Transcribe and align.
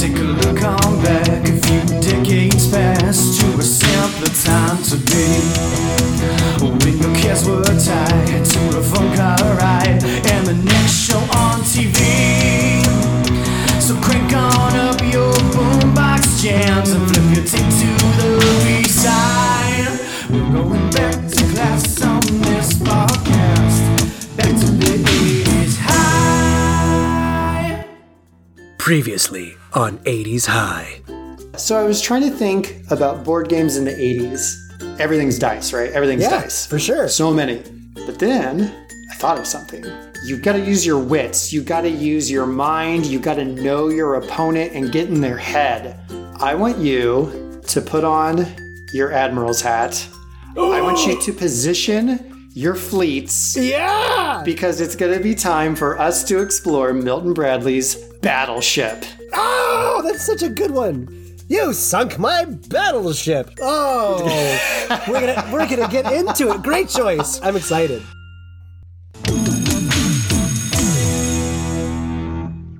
Take 0.00 0.16
a 0.16 0.22
look 0.22 0.62
on 0.62 1.02
back 1.02 1.46
a 1.46 1.52
few 1.60 1.82
decades 2.00 2.70
past 2.70 3.38
to 3.38 3.46
a 3.58 3.62
simpler 3.62 4.32
time 4.32 4.82
to 4.84 4.96
be. 4.96 5.28
When 6.64 6.96
your 6.96 7.14
cares 7.16 7.46
were 7.46 7.62
tied 7.62 8.42
to 8.42 8.78
a 8.78 8.82
phone 8.82 9.14
call 9.14 9.44
ride 9.60 10.02
and 10.02 10.46
the 10.46 10.54
next 10.54 10.94
show 11.06 11.18
on 11.36 11.60
TV. 11.60 12.80
So 13.78 13.94
crank 14.00 14.32
on 14.32 14.74
up 14.74 15.02
your 15.02 15.34
boombox 15.52 16.42
jams 16.42 16.92
and 16.92 17.06
flip 17.06 17.36
your 17.36 17.44
tape 17.44 17.60
to 17.60 17.88
the 18.16 18.30
B-side. 18.64 20.00
We're 20.30 20.50
going 20.50 20.89
Previously 28.90 29.54
on 29.72 29.98
80s 29.98 30.46
High. 30.46 31.00
So 31.56 31.78
I 31.78 31.84
was 31.84 32.00
trying 32.02 32.22
to 32.22 32.30
think 32.30 32.82
about 32.90 33.22
board 33.22 33.48
games 33.48 33.76
in 33.76 33.84
the 33.84 33.92
80s. 33.92 34.98
Everything's 34.98 35.38
dice, 35.38 35.72
right? 35.72 35.92
Everything's 35.92 36.22
Yeah, 36.22 36.40
dice. 36.40 36.66
for 36.66 36.80
sure. 36.80 37.06
So 37.06 37.32
many. 37.32 37.62
But 37.94 38.18
then 38.18 38.62
I 39.12 39.14
thought 39.14 39.38
of 39.38 39.46
something. 39.46 39.84
You 40.24 40.38
got 40.38 40.54
to 40.54 40.58
use 40.58 40.84
your 40.84 40.98
wits. 40.98 41.52
You 41.52 41.62
got 41.62 41.82
to 41.82 41.88
use 41.88 42.28
your 42.28 42.46
mind. 42.46 43.06
You 43.06 43.20
got 43.20 43.34
to 43.34 43.44
know 43.44 43.90
your 43.90 44.16
opponent 44.16 44.72
and 44.72 44.90
get 44.90 45.08
in 45.08 45.20
their 45.20 45.38
head. 45.38 46.00
I 46.40 46.56
want 46.56 46.78
you 46.78 47.60
to 47.68 47.80
put 47.80 48.02
on 48.02 48.44
your 48.92 49.12
admiral's 49.12 49.60
hat. 49.60 50.04
I 50.56 50.82
want 50.82 51.06
you 51.06 51.16
to 51.22 51.32
position 51.32 52.48
your 52.54 52.74
fleets 52.74 53.56
Yeah! 53.56 54.42
because 54.44 54.80
it's 54.80 54.96
going 54.96 55.16
to 55.16 55.22
be 55.22 55.36
time 55.36 55.76
for 55.76 55.96
us 55.96 56.24
to 56.24 56.40
explore 56.42 56.92
Milton 56.92 57.34
Bradley's 57.34 58.09
battleship. 58.20 59.04
Oh, 59.32 60.00
that's 60.04 60.24
such 60.24 60.42
a 60.42 60.48
good 60.48 60.70
one. 60.70 61.08
You 61.48 61.72
sunk 61.72 62.18
my 62.18 62.44
battleship. 62.44 63.50
Oh, 63.60 64.22
we're 65.08 65.20
gonna 65.20 65.50
we're 65.52 65.68
gonna 65.68 65.88
get 65.88 66.12
into 66.12 66.50
it. 66.52 66.62
Great 66.62 66.88
choice. 66.88 67.40
I'm 67.42 67.56
excited. 67.56 68.02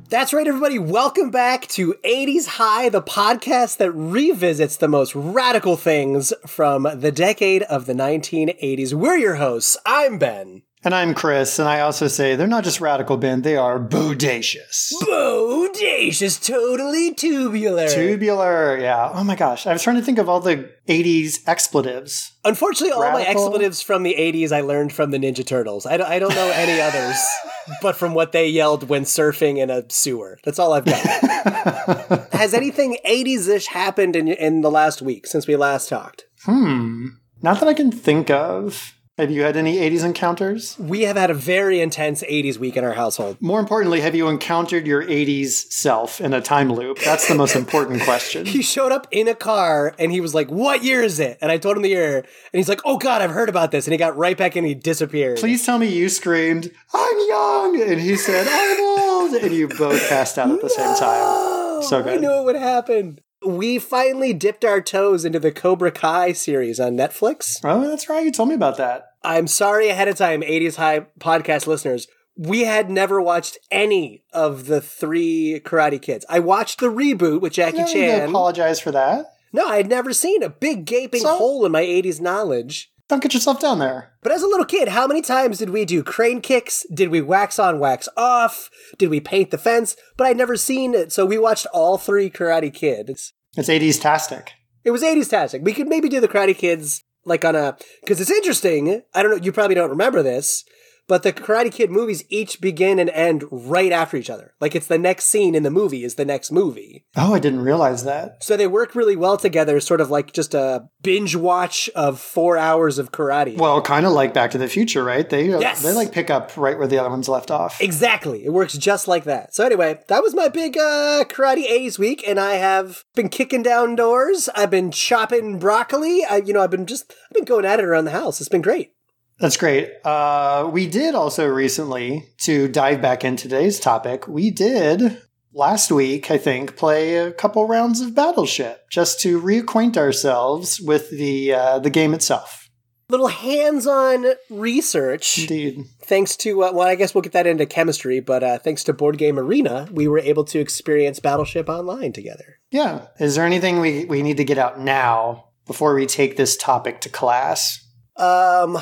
That's 0.08 0.32
right, 0.32 0.46
everybody. 0.46 0.78
Welcome 0.78 1.30
back 1.30 1.68
to 1.68 1.94
80s 2.04 2.46
High, 2.46 2.88
the 2.88 3.00
podcast 3.00 3.76
that 3.76 3.92
revisits 3.92 4.76
the 4.76 4.88
most 4.88 5.14
radical 5.14 5.76
things 5.76 6.32
from 6.46 6.82
the 6.94 7.12
decade 7.12 7.62
of 7.62 7.86
the 7.86 7.92
1980s. 7.92 8.92
We're 8.92 9.16
your 9.16 9.36
hosts. 9.36 9.76
I'm 9.86 10.18
Ben. 10.18 10.62
And 10.82 10.94
I'm 10.94 11.12
Chris, 11.12 11.58
and 11.58 11.68
I 11.68 11.80
also 11.80 12.08
say 12.08 12.36
they're 12.36 12.46
not 12.46 12.64
just 12.64 12.80
radical, 12.80 13.18
Ben, 13.18 13.42
they 13.42 13.54
are 13.54 13.78
bodacious. 13.78 14.90
Bodacious, 15.02 16.42
totally 16.42 17.12
tubular. 17.12 17.86
Tubular, 17.86 18.78
yeah. 18.78 19.10
Oh 19.12 19.22
my 19.22 19.36
gosh. 19.36 19.66
I 19.66 19.74
was 19.74 19.82
trying 19.82 19.96
to 19.96 20.02
think 20.02 20.16
of 20.16 20.30
all 20.30 20.40
the 20.40 20.72
80s 20.88 21.46
expletives. 21.46 22.32
Unfortunately, 22.46 22.92
all 22.92 23.12
my 23.12 23.22
expletives 23.22 23.82
from 23.82 24.04
the 24.04 24.14
80s 24.14 24.52
I 24.52 24.62
learned 24.62 24.94
from 24.94 25.10
the 25.10 25.18
Ninja 25.18 25.46
Turtles. 25.46 25.84
I 25.84 25.98
don't, 25.98 26.08
I 26.08 26.18
don't 26.18 26.34
know 26.34 26.50
any 26.54 26.80
others, 26.80 27.22
but 27.82 27.94
from 27.94 28.14
what 28.14 28.32
they 28.32 28.48
yelled 28.48 28.88
when 28.88 29.02
surfing 29.02 29.58
in 29.58 29.68
a 29.68 29.84
sewer. 29.90 30.38
That's 30.44 30.58
all 30.58 30.72
I've 30.72 30.86
got. 30.86 30.98
Has 32.32 32.54
anything 32.54 32.96
80s 33.06 33.48
ish 33.48 33.66
happened 33.66 34.16
in, 34.16 34.28
in 34.28 34.62
the 34.62 34.70
last 34.70 35.02
week 35.02 35.26
since 35.26 35.46
we 35.46 35.56
last 35.56 35.90
talked? 35.90 36.24
Hmm. 36.44 37.08
Not 37.42 37.60
that 37.60 37.68
I 37.68 37.74
can 37.74 37.92
think 37.92 38.30
of. 38.30 38.94
Have 39.20 39.30
you 39.30 39.42
had 39.42 39.54
any 39.54 39.76
80s 39.76 40.02
encounters? 40.02 40.78
We 40.78 41.02
have 41.02 41.18
had 41.18 41.28
a 41.28 41.34
very 41.34 41.82
intense 41.82 42.22
80s 42.22 42.56
week 42.56 42.78
in 42.78 42.84
our 42.84 42.94
household. 42.94 43.36
More 43.38 43.60
importantly, 43.60 44.00
have 44.00 44.14
you 44.14 44.28
encountered 44.28 44.86
your 44.86 45.04
80s 45.04 45.70
self 45.70 46.22
in 46.22 46.32
a 46.32 46.40
time 46.40 46.72
loop? 46.72 47.00
That's 47.00 47.28
the 47.28 47.34
most 47.34 47.54
important 47.54 48.00
question. 48.02 48.46
He 48.60 48.62
showed 48.62 48.92
up 48.92 49.06
in 49.10 49.28
a 49.28 49.34
car 49.34 49.94
and 49.98 50.10
he 50.10 50.22
was 50.22 50.34
like, 50.34 50.48
What 50.48 50.82
year 50.82 51.02
is 51.02 51.20
it? 51.20 51.36
And 51.42 51.52
I 51.52 51.58
told 51.58 51.76
him 51.76 51.82
the 51.82 51.90
year. 51.90 52.16
And 52.16 52.26
he's 52.52 52.68
like, 52.68 52.80
Oh 52.86 52.96
God, 52.96 53.20
I've 53.20 53.30
heard 53.30 53.50
about 53.50 53.72
this. 53.72 53.86
And 53.86 53.92
he 53.92 53.98
got 53.98 54.16
right 54.16 54.38
back 54.38 54.56
in 54.56 54.64
and 54.64 54.68
he 54.68 54.74
disappeared. 54.74 55.38
Please 55.38 55.66
tell 55.66 55.78
me 55.78 55.94
you 55.94 56.08
screamed, 56.08 56.70
I'm 56.94 57.18
young! 57.28 57.82
And 57.82 58.00
he 58.00 58.16
said, 58.16 58.46
I'm 58.50 58.80
old! 58.80 59.34
And 59.34 59.52
you 59.52 59.68
both 59.68 60.08
passed 60.08 60.38
out 60.38 60.50
at 60.50 60.62
the 60.62 60.70
same 60.70 60.96
time. 60.96 61.82
So 61.82 61.98
I 61.98 62.02
good. 62.02 62.22
knew 62.22 62.32
it 62.32 62.44
would 62.44 62.56
happen. 62.56 63.20
We 63.44 63.78
finally 63.78 64.32
dipped 64.32 64.64
our 64.64 64.80
toes 64.80 65.24
into 65.24 65.40
the 65.40 65.52
Cobra 65.52 65.90
Kai 65.90 66.32
series 66.32 66.80
on 66.80 66.96
Netflix. 66.96 67.60
Oh, 67.64 67.86
that's 67.86 68.08
right. 68.08 68.24
You 68.24 68.32
told 68.32 68.48
me 68.48 68.54
about 68.54 68.76
that. 68.78 69.09
I'm 69.22 69.46
sorry 69.46 69.88
ahead 69.88 70.08
of 70.08 70.16
time, 70.16 70.40
80s 70.42 70.76
High 70.76 71.06
podcast 71.18 71.66
listeners. 71.66 72.06
We 72.36 72.60
had 72.60 72.90
never 72.90 73.20
watched 73.20 73.58
any 73.70 74.24
of 74.32 74.66
the 74.66 74.80
three 74.80 75.60
Karate 75.64 76.00
Kids. 76.00 76.24
I 76.28 76.38
watched 76.38 76.80
the 76.80 76.86
reboot 76.90 77.40
with 77.40 77.52
Jackie 77.52 77.78
don't 77.78 77.92
Chan. 77.92 78.28
apologize 78.30 78.80
for 78.80 78.90
that. 78.92 79.26
No, 79.52 79.66
I 79.66 79.76
had 79.76 79.88
never 79.88 80.12
seen 80.12 80.42
a 80.42 80.48
big 80.48 80.84
gaping 80.84 81.20
So? 81.22 81.36
hole 81.36 81.66
in 81.66 81.72
my 81.72 81.82
80s 81.82 82.20
knowledge. 82.20 82.92
Don't 83.08 83.20
get 83.22 83.34
yourself 83.34 83.60
down 83.60 83.80
there. 83.80 84.12
But 84.22 84.30
as 84.30 84.42
a 84.42 84.46
little 84.46 84.64
kid, 84.64 84.88
how 84.88 85.08
many 85.08 85.20
times 85.20 85.58
did 85.58 85.70
we 85.70 85.84
do 85.84 86.04
crane 86.04 86.40
kicks? 86.40 86.86
Did 86.94 87.08
we 87.10 87.20
wax 87.20 87.58
on, 87.58 87.80
wax 87.80 88.08
off? 88.16 88.70
Did 88.98 89.10
we 89.10 89.18
paint 89.18 89.50
the 89.50 89.58
fence? 89.58 89.96
But 90.16 90.28
I'd 90.28 90.36
never 90.36 90.56
seen 90.56 90.94
it, 90.94 91.10
so 91.10 91.26
we 91.26 91.36
watched 91.36 91.66
all 91.74 91.98
three 91.98 92.30
Karate 92.30 92.72
Kids. 92.72 93.32
It's 93.56 93.68
80s 93.68 94.00
tastic. 94.00 94.52
It 94.84 94.92
was 94.92 95.02
80s 95.02 95.28
tastic. 95.28 95.62
We 95.64 95.72
could 95.74 95.88
maybe 95.88 96.08
do 96.08 96.20
the 96.20 96.28
Karate 96.28 96.56
Kids 96.56 97.02
like 97.24 97.44
on 97.44 97.56
a 97.56 97.76
because 98.00 98.20
it's 98.20 98.30
interesting. 98.30 99.02
I 99.14 99.22
don't 99.22 99.30
know. 99.30 99.42
You 99.42 99.52
probably 99.52 99.74
don't 99.74 99.90
remember 99.90 100.22
this, 100.22 100.64
but 101.10 101.24
the 101.24 101.32
Karate 101.32 101.72
Kid 101.72 101.90
movies 101.90 102.22
each 102.28 102.60
begin 102.60 103.00
and 103.00 103.10
end 103.10 103.42
right 103.50 103.90
after 103.90 104.16
each 104.16 104.30
other. 104.30 104.54
Like 104.60 104.76
it's 104.76 104.86
the 104.86 104.96
next 104.96 105.24
scene 105.24 105.56
in 105.56 105.64
the 105.64 105.70
movie 105.70 106.04
is 106.04 106.14
the 106.14 106.24
next 106.24 106.52
movie. 106.52 107.04
Oh, 107.16 107.34
I 107.34 107.40
didn't 107.40 107.62
realize 107.62 108.04
that. 108.04 108.44
So 108.44 108.56
they 108.56 108.68
work 108.68 108.94
really 108.94 109.16
well 109.16 109.36
together, 109.36 109.80
sort 109.80 110.00
of 110.00 110.08
like 110.08 110.32
just 110.32 110.54
a 110.54 110.88
binge 111.02 111.34
watch 111.34 111.90
of 111.96 112.20
four 112.20 112.56
hours 112.56 113.00
of 113.00 113.10
karate. 113.10 113.58
Well, 113.58 113.82
kind 113.82 114.06
of 114.06 114.12
like 114.12 114.32
Back 114.32 114.52
to 114.52 114.58
the 114.58 114.68
Future, 114.68 115.02
right? 115.02 115.28
They 115.28 115.52
uh, 115.52 115.58
Yes. 115.58 115.82
they 115.82 115.92
like 115.92 116.12
pick 116.12 116.30
up 116.30 116.56
right 116.56 116.78
where 116.78 116.86
the 116.86 116.98
other 116.98 117.10
ones 117.10 117.28
left 117.28 117.50
off. 117.50 117.80
Exactly. 117.80 118.44
It 118.44 118.52
works 118.52 118.78
just 118.78 119.08
like 119.08 119.24
that. 119.24 119.52
So 119.52 119.66
anyway, 119.66 119.98
that 120.06 120.22
was 120.22 120.32
my 120.32 120.46
big 120.46 120.78
uh, 120.78 121.24
karate 121.24 121.66
80s 121.68 121.98
week, 121.98 122.22
and 122.24 122.38
I 122.38 122.52
have 122.54 123.02
been 123.16 123.30
kicking 123.30 123.64
down 123.64 123.96
doors. 123.96 124.48
I've 124.54 124.70
been 124.70 124.92
chopping 124.92 125.58
broccoli. 125.58 126.24
I, 126.24 126.36
you 126.36 126.52
know, 126.52 126.62
I've 126.62 126.70
been 126.70 126.86
just 126.86 127.12
I've 127.28 127.34
been 127.34 127.44
going 127.44 127.64
at 127.64 127.80
it 127.80 127.84
around 127.84 128.04
the 128.04 128.12
house. 128.12 128.38
It's 128.40 128.48
been 128.48 128.62
great. 128.62 128.92
That's 129.40 129.56
great. 129.56 129.90
Uh, 130.04 130.68
we 130.70 130.86
did 130.86 131.14
also 131.14 131.46
recently, 131.46 132.28
to 132.42 132.68
dive 132.68 133.00
back 133.00 133.24
into 133.24 133.44
today's 133.48 133.80
topic, 133.80 134.28
we 134.28 134.50
did 134.50 135.22
last 135.54 135.90
week, 135.90 136.30
I 136.30 136.36
think, 136.36 136.76
play 136.76 137.16
a 137.16 137.32
couple 137.32 137.66
rounds 137.66 138.00
of 138.00 138.14
Battleship 138.14 138.88
just 138.90 139.18
to 139.20 139.40
reacquaint 139.40 139.96
ourselves 139.96 140.80
with 140.80 141.10
the 141.10 141.54
uh, 141.54 141.78
the 141.78 141.90
game 141.90 142.12
itself. 142.14 142.68
Little 143.08 143.28
hands-on 143.28 144.34
research. 144.50 145.38
Indeed. 145.38 145.84
Thanks 146.04 146.36
to 146.36 146.62
uh, 146.62 146.72
well, 146.72 146.86
I 146.86 146.94
guess 146.94 147.14
we'll 147.14 147.22
get 147.22 147.32
that 147.32 147.46
into 147.46 147.66
chemistry, 147.66 148.20
but 148.20 148.44
uh, 148.44 148.58
thanks 148.58 148.84
to 148.84 148.92
Board 148.92 149.18
Game 149.18 149.38
Arena, 149.38 149.88
we 149.90 150.06
were 150.06 150.20
able 150.20 150.44
to 150.44 150.60
experience 150.60 151.18
Battleship 151.18 151.68
online 151.68 152.12
together. 152.12 152.58
Yeah. 152.70 153.06
Is 153.18 153.34
there 153.34 153.46
anything 153.46 153.80
we, 153.80 154.04
we 154.04 154.22
need 154.22 154.36
to 154.36 154.44
get 154.44 154.58
out 154.58 154.78
now 154.78 155.46
before 155.66 155.94
we 155.94 156.06
take 156.06 156.36
this 156.36 156.56
topic 156.56 157.00
to 157.00 157.08
class? 157.08 157.84
Um, 158.16 158.78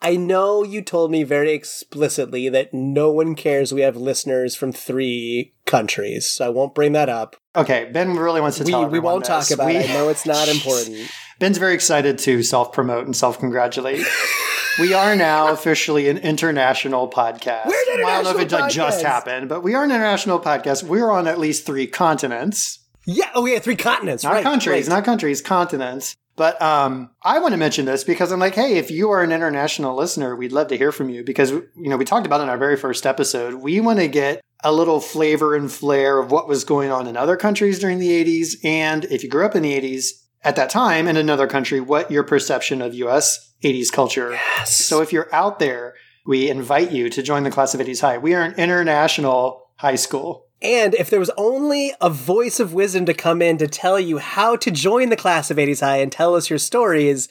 I 0.00 0.14
know 0.16 0.62
you 0.62 0.80
told 0.82 1.10
me 1.10 1.24
very 1.24 1.52
explicitly 1.52 2.48
that 2.48 2.72
no 2.72 3.10
one 3.10 3.34
cares 3.34 3.72
we 3.74 3.80
have 3.80 3.96
listeners 3.96 4.54
from 4.54 4.70
three 4.72 5.54
countries, 5.66 6.28
so 6.28 6.46
I 6.46 6.48
won't 6.50 6.74
bring 6.74 6.92
that 6.92 7.08
up. 7.08 7.34
Okay, 7.56 7.90
Ben 7.92 8.14
really 8.16 8.40
wants 8.40 8.58
to 8.58 8.64
We, 8.64 8.84
we 8.86 9.00
won't 9.00 9.24
talk 9.24 9.50
about 9.50 9.66
We- 9.66 9.76
it. 9.76 9.90
I 9.90 9.94
know 9.94 10.08
it's 10.08 10.24
not 10.26 10.48
important. 10.54 11.10
Ben's 11.40 11.58
very 11.58 11.74
excited 11.74 12.18
to 12.20 12.42
self 12.42 12.72
promote 12.72 13.06
and 13.06 13.16
self 13.16 13.38
congratulate. 13.40 14.06
we 14.80 14.94
are 14.94 15.16
now 15.16 15.52
officially 15.52 16.08
an 16.08 16.18
international 16.18 17.10
podcast. 17.10 17.66
We're 17.66 17.94
an 17.94 18.02
Well, 18.02 18.08
I 18.08 18.22
don't 18.22 18.24
know 18.24 18.30
if 18.30 18.36
it 18.38 18.42
international 18.52 18.86
just 18.88 19.02
happened, 19.02 19.48
but 19.48 19.62
we 19.62 19.74
are 19.74 19.82
an 19.84 19.90
international 19.90 20.38
podcast. 20.38 20.84
We're 20.84 21.10
on 21.10 21.26
at 21.26 21.38
least 21.40 21.66
three 21.66 21.88
continents, 21.88 22.78
Yeah, 23.04 23.30
oh 23.34 23.46
yeah, 23.46 23.58
three 23.58 23.76
continents, 23.76 24.22
not 24.22 24.32
right? 24.34 24.42
countries, 24.44 24.88
right. 24.88 24.96
not 24.96 25.04
countries, 25.04 25.42
continents. 25.42 26.16
But 26.38 26.62
um, 26.62 27.10
I 27.20 27.40
want 27.40 27.52
to 27.52 27.58
mention 27.58 27.84
this 27.84 28.04
because 28.04 28.30
I'm 28.30 28.38
like, 28.38 28.54
hey, 28.54 28.78
if 28.78 28.92
you 28.92 29.10
are 29.10 29.24
an 29.24 29.32
international 29.32 29.96
listener, 29.96 30.36
we'd 30.36 30.52
love 30.52 30.68
to 30.68 30.78
hear 30.78 30.92
from 30.92 31.10
you 31.10 31.24
because 31.24 31.50
you 31.50 31.72
know 31.76 31.96
we 31.96 32.04
talked 32.04 32.26
about 32.26 32.40
it 32.40 32.44
in 32.44 32.48
our 32.48 32.56
very 32.56 32.76
first 32.76 33.04
episode. 33.04 33.54
We 33.54 33.80
want 33.80 33.98
to 33.98 34.06
get 34.06 34.40
a 34.62 34.72
little 34.72 35.00
flavor 35.00 35.56
and 35.56 35.70
flair 35.70 36.20
of 36.20 36.30
what 36.30 36.46
was 36.46 36.62
going 36.62 36.92
on 36.92 37.08
in 37.08 37.16
other 37.16 37.36
countries 37.36 37.80
during 37.80 37.98
the 37.98 38.24
80s, 38.24 38.64
and 38.64 39.04
if 39.06 39.24
you 39.24 39.28
grew 39.28 39.44
up 39.44 39.56
in 39.56 39.64
the 39.64 39.78
80s 39.78 40.10
at 40.44 40.54
that 40.54 40.70
time 40.70 41.08
in 41.08 41.16
another 41.16 41.48
country, 41.48 41.80
what 41.80 42.10
your 42.10 42.22
perception 42.22 42.80
of 42.80 42.94
U.S. 42.94 43.54
80s 43.64 43.90
culture. 43.90 44.30
Yes. 44.30 44.76
So 44.86 45.02
if 45.02 45.12
you're 45.12 45.32
out 45.34 45.58
there, 45.58 45.94
we 46.24 46.48
invite 46.48 46.92
you 46.92 47.10
to 47.10 47.22
join 47.22 47.42
the 47.42 47.50
class 47.50 47.74
of 47.74 47.80
80s 47.80 48.00
High. 48.00 48.18
We 48.18 48.34
are 48.34 48.42
an 48.42 48.54
international 48.54 49.72
high 49.76 49.96
school. 49.96 50.47
And 50.60 50.94
if 50.94 51.08
there 51.08 51.20
was 51.20 51.30
only 51.36 51.92
a 52.00 52.10
voice 52.10 52.58
of 52.58 52.74
wisdom 52.74 53.06
to 53.06 53.14
come 53.14 53.40
in 53.40 53.58
to 53.58 53.68
tell 53.68 54.00
you 54.00 54.18
how 54.18 54.56
to 54.56 54.70
join 54.70 55.08
the 55.08 55.16
class 55.16 55.50
of 55.50 55.56
80s 55.56 55.80
High 55.80 55.98
and 55.98 56.10
tell 56.10 56.34
us 56.34 56.50
your 56.50 56.58
stories, 56.58 57.28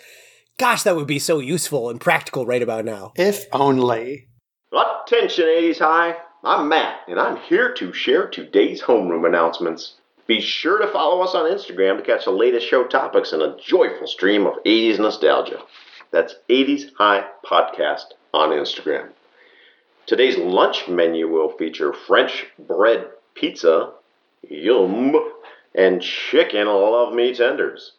gosh, 0.57 0.83
that 0.83 0.95
would 0.95 1.07
be 1.07 1.19
so 1.19 1.39
useful 1.39 1.89
and 1.89 1.99
practical 1.99 2.45
right 2.45 2.61
about 2.61 2.85
now. 2.85 3.11
If 3.15 3.45
only. 3.51 4.27
Attention, 4.71 5.45
80s 5.45 5.79
High. 5.79 6.15
I'm 6.43 6.69
Matt, 6.69 7.01
and 7.07 7.19
I'm 7.19 7.37
here 7.37 7.73
to 7.73 7.91
share 7.91 8.27
today's 8.27 8.81
homeroom 8.81 9.27
announcements. 9.27 9.95
Be 10.27 10.39
sure 10.39 10.79
to 10.79 10.87
follow 10.87 11.21
us 11.21 11.35
on 11.35 11.51
Instagram 11.51 11.97
to 11.97 12.03
catch 12.03 12.25
the 12.25 12.31
latest 12.31 12.67
show 12.67 12.85
topics 12.85 13.33
and 13.33 13.41
a 13.41 13.57
joyful 13.61 14.07
stream 14.07 14.45
of 14.45 14.53
80s 14.65 14.99
nostalgia. 14.99 15.59
That's 16.11 16.35
80s 16.49 16.93
High 16.97 17.25
Podcast 17.45 18.13
on 18.33 18.49
Instagram. 18.49 19.09
Today's 20.05 20.37
lunch 20.37 20.87
menu 20.87 21.27
will 21.27 21.49
feature 21.57 21.91
French 21.91 22.45
bread 22.57 23.07
pizza, 23.39 23.91
yum, 24.47 25.15
and 25.75 26.01
chicken 26.01 26.67
love 26.67 27.13
me 27.13 27.33
tenders. 27.33 27.93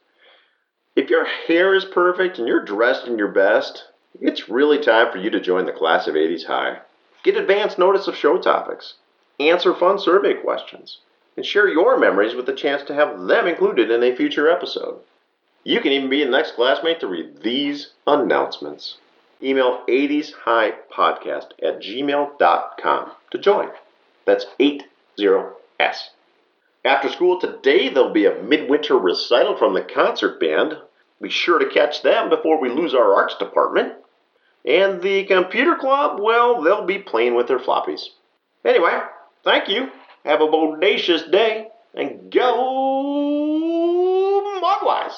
If 0.96 1.10
your 1.10 1.24
hair 1.24 1.74
is 1.74 1.84
perfect 1.84 2.38
and 2.38 2.48
you're 2.48 2.64
dressed 2.64 3.06
in 3.06 3.18
your 3.18 3.28
best, 3.28 3.84
it's 4.20 4.48
really 4.48 4.78
time 4.78 5.12
for 5.12 5.18
you 5.18 5.30
to 5.30 5.40
join 5.40 5.64
the 5.64 5.72
class 5.72 6.08
of 6.08 6.14
80s 6.14 6.46
High. 6.46 6.80
Get 7.22 7.36
advance 7.36 7.78
notice 7.78 8.08
of 8.08 8.16
show 8.16 8.38
topics, 8.38 8.94
answer 9.38 9.74
fun 9.74 9.98
survey 9.98 10.34
questions, 10.34 10.98
and 11.36 11.46
share 11.46 11.68
your 11.68 11.96
memories 11.98 12.34
with 12.34 12.46
the 12.46 12.52
chance 12.52 12.82
to 12.84 12.94
have 12.94 13.26
them 13.26 13.46
included 13.46 13.90
in 13.90 14.02
a 14.02 14.16
future 14.16 14.50
episode. 14.50 14.98
You 15.62 15.80
can 15.80 15.92
even 15.92 16.10
be 16.10 16.24
the 16.24 16.30
next 16.30 16.52
classmate 16.52 17.00
to 17.00 17.06
read 17.06 17.42
these 17.42 17.92
announcements. 18.06 18.96
Email 19.40 19.84
80shighpodcast 19.88 21.52
at 21.62 21.80
gmail.com 21.80 23.10
to 23.30 23.38
join. 23.38 23.70
That's 24.24 24.46
80S. 25.18 25.96
After 26.84 27.08
school 27.08 27.40
today, 27.40 27.88
there'll 27.88 28.12
be 28.12 28.26
a 28.26 28.42
midwinter 28.42 28.96
recital 28.96 29.56
from 29.56 29.74
the 29.74 29.82
concert 29.82 30.38
band. 30.40 30.74
Be 31.20 31.28
sure 31.28 31.58
to 31.58 31.68
catch 31.68 32.02
them 32.02 32.30
before 32.30 32.60
we 32.60 32.68
lose 32.70 32.94
our 32.94 33.14
arts 33.14 33.36
department. 33.38 33.94
And 34.64 35.02
the 35.02 35.24
computer 35.24 35.76
club, 35.76 36.20
well, 36.20 36.62
they'll 36.62 36.86
be 36.86 36.98
playing 36.98 37.34
with 37.34 37.48
their 37.48 37.58
floppies. 37.58 38.02
Anyway, 38.64 38.98
thank 39.44 39.68
you. 39.68 39.90
Have 40.24 40.40
a 40.40 40.46
bodacious 40.46 41.30
day 41.30 41.68
and 41.94 42.30
go 42.30 43.58
Mogwise. 44.62 45.14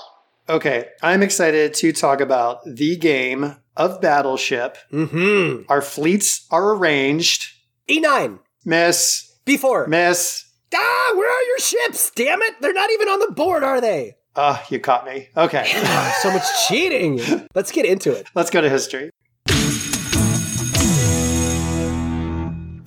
Okay, 0.49 0.87
I'm 1.03 1.23
excited 1.23 1.75
to 1.75 1.93
talk 1.93 2.20
about 2.20 2.64
the 2.64 2.96
game 2.96 3.56
of 3.76 4.00
Battleship. 4.00 4.76
Mm-hmm. 4.93 5.62
Our 5.69 5.82
fleets 5.82 6.46
are 6.50 6.75
arranged. 6.75 7.53
E9. 7.88 8.41
Miss, 8.64 9.30
B4. 9.46 9.88
miss. 9.88 10.44
Ah, 10.75 11.12
where 11.16 11.28
are 11.31 11.42
your 11.44 11.58
ships? 11.58 12.10
Damn 12.14 12.40
it. 12.42 12.54
They're 12.60 12.72
not 12.72 12.90
even 12.90 13.08
on 13.08 13.19
the 13.20 13.32
board, 13.32 13.64
are 13.64 13.81
they? 13.81 14.14
Ah, 14.37 14.64
you 14.70 14.78
caught 14.78 15.04
me. 15.04 15.28
Okay, 15.37 15.64
Ah, 15.75 16.19
so 16.22 16.31
much 16.31 16.44
cheating. 16.69 17.20
Let's 17.54 17.72
get 17.72 17.84
into 17.84 18.12
it. 18.12 18.28
let's 18.34 18.50
go 18.50 18.60
to 18.60 18.69
history. 18.70 19.10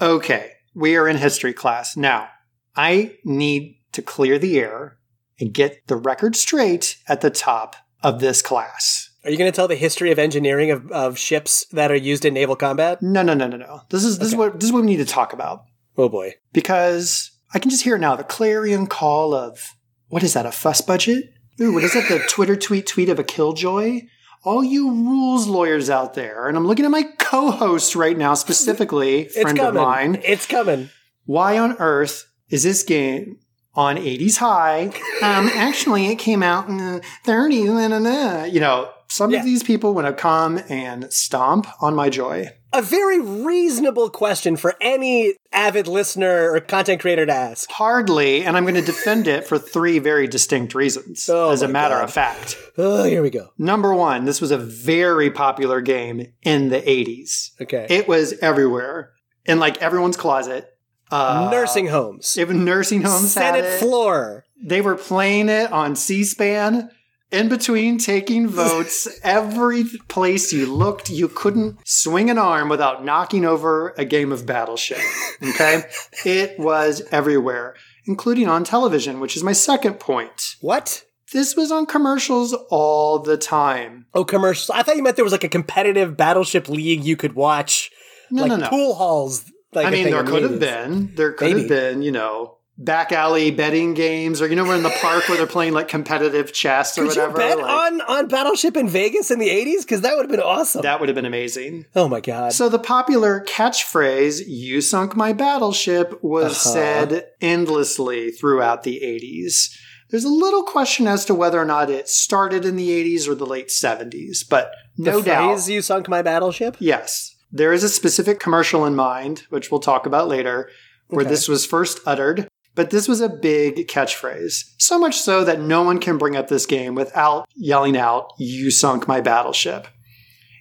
Okay, 0.02 0.52
we 0.74 0.96
are 0.98 1.08
in 1.08 1.18
history 1.18 1.54
class. 1.54 1.96
Now, 1.96 2.28
I 2.76 3.18
need 3.24 3.78
to 3.94 4.02
clear 4.02 4.38
the 4.38 4.60
air 4.60 4.98
and 5.40 5.54
get 5.54 5.88
the 5.88 5.96
record 5.96 6.36
straight 6.36 6.98
at 7.08 7.22
the 7.22 7.30
top 7.30 7.76
of 8.02 8.20
this 8.20 8.42
class. 8.42 9.10
Are 9.24 9.32
you 9.32 9.38
going 9.38 9.50
to 9.52 9.56
tell 9.56 9.68
the 9.70 9.76
history 9.76 10.12
of 10.12 10.20
engineering 10.20 10.72
of, 10.72 10.92
of 10.92 11.18
ships 11.18 11.66
that 11.72 11.92
are 11.92 11.96
used 11.96 12.26
in 12.26 12.34
naval 12.34 12.56
combat? 12.58 13.02
No, 13.02 13.22
no, 13.22 13.34
no, 13.34 13.48
no, 13.48 13.56
no. 13.56 13.82
This 13.90 14.04
is 14.04 14.20
this 14.20 14.30
is 14.30 14.36
what 14.36 14.56
this 14.60 14.66
is 14.66 14.74
what 14.74 14.82
we 14.82 14.88
need 14.88 14.98
to 14.98 15.06
talk 15.06 15.32
about 15.32 15.64
Oh 15.98 16.10
boy. 16.10 16.36
because 16.52 17.32
I 17.54 17.60
can 17.60 17.70
just 17.70 17.84
hear 17.84 17.96
it 17.96 18.00
now 18.00 18.16
the 18.16 18.24
clarion 18.24 18.88
call 18.88 19.34
of 19.34 19.76
what 20.08 20.24
is 20.24 20.34
that? 20.34 20.46
A 20.46 20.52
fuss 20.52 20.82
budget? 20.82 21.26
Ooh, 21.62 21.74
what 21.74 21.84
is 21.84 21.94
that? 21.94 22.08
The 22.10 22.20
Twitter 22.28 22.56
tweet 22.56 22.88
tweet 22.88 23.10
of 23.10 23.20
a 23.20 23.24
killjoy? 23.24 24.02
All 24.44 24.64
you 24.64 24.92
rules 24.92 25.48
lawyers 25.48 25.90
out 25.90 26.16
there, 26.16 26.48
and 26.48 26.58
I'm 26.58 26.68
looking 26.68 26.84
at 26.84 26.92
my 26.92 27.04
co-host 27.20 27.96
right 27.96 28.18
now 28.18 28.34
specifically, 28.34 29.22
It's 29.22 29.40
friend 29.40 29.60
of 29.60 29.74
mine. 29.74 30.22
It's 30.26 30.46
coming. 30.46 30.90
Why 31.26 31.58
on 31.58 31.78
earth 31.80 32.26
is 32.50 32.64
this 32.64 32.84
game 32.84 33.38
on 33.74 33.96
80s 33.96 34.38
high? 34.38 34.88
Um, 35.22 35.50
actually, 35.56 36.08
it 36.08 36.18
came 36.18 36.44
out 36.44 36.68
in 36.68 36.78
the 36.78 37.02
30s. 37.26 37.66
Nah, 37.68 37.88
nah, 37.88 38.00
nah. 38.00 38.44
You 38.44 38.60
know, 38.60 38.92
some 39.14 39.32
Yeah. 39.32 39.40
of 39.40 39.46
these 39.46 39.62
people 39.64 39.94
want 39.94 40.08
to 40.08 40.14
come 40.14 40.60
and 40.70 41.12
stomp 41.14 41.68
on 41.82 41.94
my 41.94 42.10
joy. 42.10 42.50
A 42.76 42.82
very 42.82 43.20
reasonable 43.20 44.10
question 44.10 44.56
for 44.58 44.74
any 44.82 45.36
avid 45.52 45.88
listener 45.88 46.52
or 46.52 46.60
content 46.60 47.00
creator 47.02 47.24
to 47.28 47.32
ask. 47.32 47.70
Hardly, 47.70 48.44
and 48.44 48.58
I'm 48.58 48.64
going 48.64 48.74
to 48.74 48.82
defend 48.82 49.28
it 49.28 49.46
for 49.48 49.60
three 49.60 50.00
very 50.00 50.26
distinct 50.28 50.74
reasons, 50.74 51.30
Oh 51.32 51.52
as 51.52 51.62
a 51.62 51.68
matter 51.68 51.94
God. 51.96 52.04
of 52.06 52.12
fact. 52.14 52.58
Oh, 52.78 53.04
here 53.04 53.22
we 53.22 53.30
go. 53.30 53.50
Number 53.60 53.94
one, 53.94 54.26
this 54.26 54.42
was 54.42 54.50
a 54.50 54.58
very 54.58 55.30
popular 55.30 55.82
game 55.82 56.34
in 56.42 56.70
the 56.70 56.82
80s. 56.82 57.52
Okay. 57.62 57.86
It 57.92 58.08
was 58.08 58.34
everywhere, 58.42 59.12
in 59.46 59.60
like 59.60 59.80
everyone's 59.80 60.18
closet. 60.18 60.68
Uh, 61.12 61.50
Nursing 61.52 61.86
homes. 61.88 62.36
Even 62.40 62.66
nursing 62.66 63.04
homes 63.04 63.36
had 63.36 63.54
Senate 63.54 63.66
it. 63.66 63.80
floor. 63.80 64.46
They 64.66 64.82
were 64.82 64.96
playing 64.96 65.50
it 65.50 65.72
on 65.72 65.96
C-SPAN. 65.96 66.90
In 67.34 67.50
between 67.50 67.98
taking 67.98 68.48
votes, 68.48 69.08
every 69.24 69.86
place 70.08 70.54
you 70.54 70.72
looked, 70.72 71.10
you 71.10 71.28
couldn't 71.28 71.80
swing 71.84 72.30
an 72.30 72.38
arm 72.38 72.70
without 72.70 73.04
knocking 73.04 73.44
over 73.44 73.96
a 73.98 74.06
game 74.06 74.32
of 74.32 74.46
Battleship. 74.46 75.00
Okay? 75.42 75.82
it 76.26 76.60
was 76.60 77.02
everywhere, 77.12 77.74
including 78.06 78.48
on 78.48 78.64
television, 78.64 79.20
which 79.20 79.36
is 79.36 79.44
my 79.44 79.52
second 79.52 80.00
point. 80.00 80.58
What? 80.62 81.06
This 81.34 81.56
was 81.56 81.72
on 81.72 81.88
commercials 81.88 82.54
all 82.70 83.18
the 83.18 83.38
time. 83.38 84.06
Oh, 84.14 84.24
commercials. 84.24 84.70
I 84.70 84.84
thought 84.84 84.96
you 84.96 85.02
meant 85.02 85.16
there 85.16 85.26
was 85.26 85.32
like 85.32 85.44
a 85.44 85.50
competitive 85.50 86.16
battleship 86.16 86.70
league 86.70 87.04
you 87.04 87.18
could 87.18 87.34
watch. 87.34 87.90
No, 88.30 88.44
like 88.44 88.50
no, 88.50 88.58
no. 88.58 88.70
pool 88.70 88.94
halls. 88.94 89.52
Like 89.74 89.88
I 89.88 89.90
mean, 89.90 90.12
there 90.12 90.24
could 90.24 90.44
have 90.44 90.60
been. 90.60 91.16
There 91.16 91.32
could 91.32 91.48
Maybe. 91.48 91.62
have 91.62 91.70
been, 91.70 92.04
you 92.04 92.12
know, 92.12 92.58
back 92.78 93.12
alley 93.12 93.52
betting 93.52 93.94
games, 93.94 94.42
or 94.42 94.48
you 94.48 94.56
know, 94.56 94.64
we're 94.64 94.76
in 94.76 94.84
the 94.84 94.90
park 95.02 95.28
where 95.30 95.38
they're 95.38 95.46
playing 95.58 95.74
like 95.74 95.88
competitive 95.88 96.52
chess 96.54 96.98
or 96.98 97.04
Could 97.06 97.16
you 97.16 97.22
whatever. 97.22 97.38
bet 97.38 97.58
like- 97.60 97.70
on, 97.92 98.02
on 98.02 98.28
Battleship 98.28 98.76
in 98.76 98.90
Vegas 98.90 99.30
in 99.32 99.40
the 99.40 99.50
80s? 99.50 99.82
Because 99.82 100.02
that 100.02 100.16
would 100.16 100.24
have 100.24 100.32
been 100.32 100.40
awesome. 100.40 100.82
that 100.82 101.00
would 101.00 101.08
have 101.10 101.16
been 101.16 101.26
amazing. 101.26 101.86
oh 101.96 102.08
my 102.08 102.20
God. 102.20 102.52
So 102.54 102.70
the 102.70 102.80
popular 102.80 103.44
catchphrase 103.46 104.42
"You 104.48 104.82
sunk 104.82 105.16
my 105.16 105.34
battleship" 105.34 106.20
was 106.24 106.54
Uh-huh. 106.54 106.74
said 106.74 107.26
endlessly 107.42 108.32
throughout 108.32 108.84
the 108.84 109.00
80s. 109.04 109.70
There's 110.10 110.24
a 110.26 110.30
little 110.30 110.64
question 110.64 111.08
as 111.08 111.26
to 111.26 111.34
whether 111.34 111.60
or 111.60 111.66
not 111.66 111.90
it 111.90 112.08
started 112.08 112.66
in 112.66 112.76
the 112.76 112.90
80s 112.90 113.28
or 113.28 113.34
the 113.36 113.46
late 113.48 113.70
70s, 113.70 114.48
but 114.48 114.72
no 114.98 115.20
the 115.20 115.26
doubt. 115.26 115.54
phrase, 115.54 115.70
you 115.70 115.82
sunk 115.82 116.08
my 116.08 116.22
battleship? 116.22 116.76
Yes. 116.80 117.34
There 117.52 117.74
is 117.74 117.84
a 117.84 117.90
specific 117.90 118.40
commercial 118.40 118.86
in 118.86 118.96
mind, 118.96 119.44
which 119.50 119.72
we'll 119.72 119.80
talk 119.80 120.06
about 120.06 120.28
later, 120.28 120.70
where 121.08 121.22
Okay. 121.22 121.30
this 121.32 121.48
was 121.48 121.66
first 121.66 122.00
uttered. 122.06 122.48
But 122.76 122.90
this 122.90 123.08
was 123.08 123.22
a 123.22 123.30
big 123.30 123.88
catchphrase. 123.88 124.64
So 124.80 124.98
much 124.98 125.20
so 125.20 125.44
that 125.44 125.60
no 125.60 125.84
one 125.84 126.00
can 126.00 126.18
bring 126.18 126.36
up 126.36 126.48
this 126.48 126.66
game 126.66 126.96
without 126.96 127.48
yelling 127.56 127.96
out, 127.96 128.34
You 128.40 128.72
sunk 128.72 129.08
my 129.08 129.22
battleship. 129.22 129.88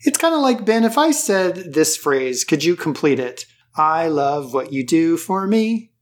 It's 0.04 0.18
kind 0.18 0.34
of 0.34 0.40
like, 0.40 0.64
Ben, 0.64 0.84
if 0.84 0.98
I 0.98 1.10
said 1.12 1.72
this 1.74 1.96
phrase, 1.96 2.44
could 2.44 2.64
you 2.64 2.76
complete 2.76 3.18
it? 3.20 3.46
I 3.76 4.08
love 4.08 4.52
what 4.52 4.72
you 4.72 4.84
do 4.84 5.16
for 5.16 5.46
me. 5.46 5.92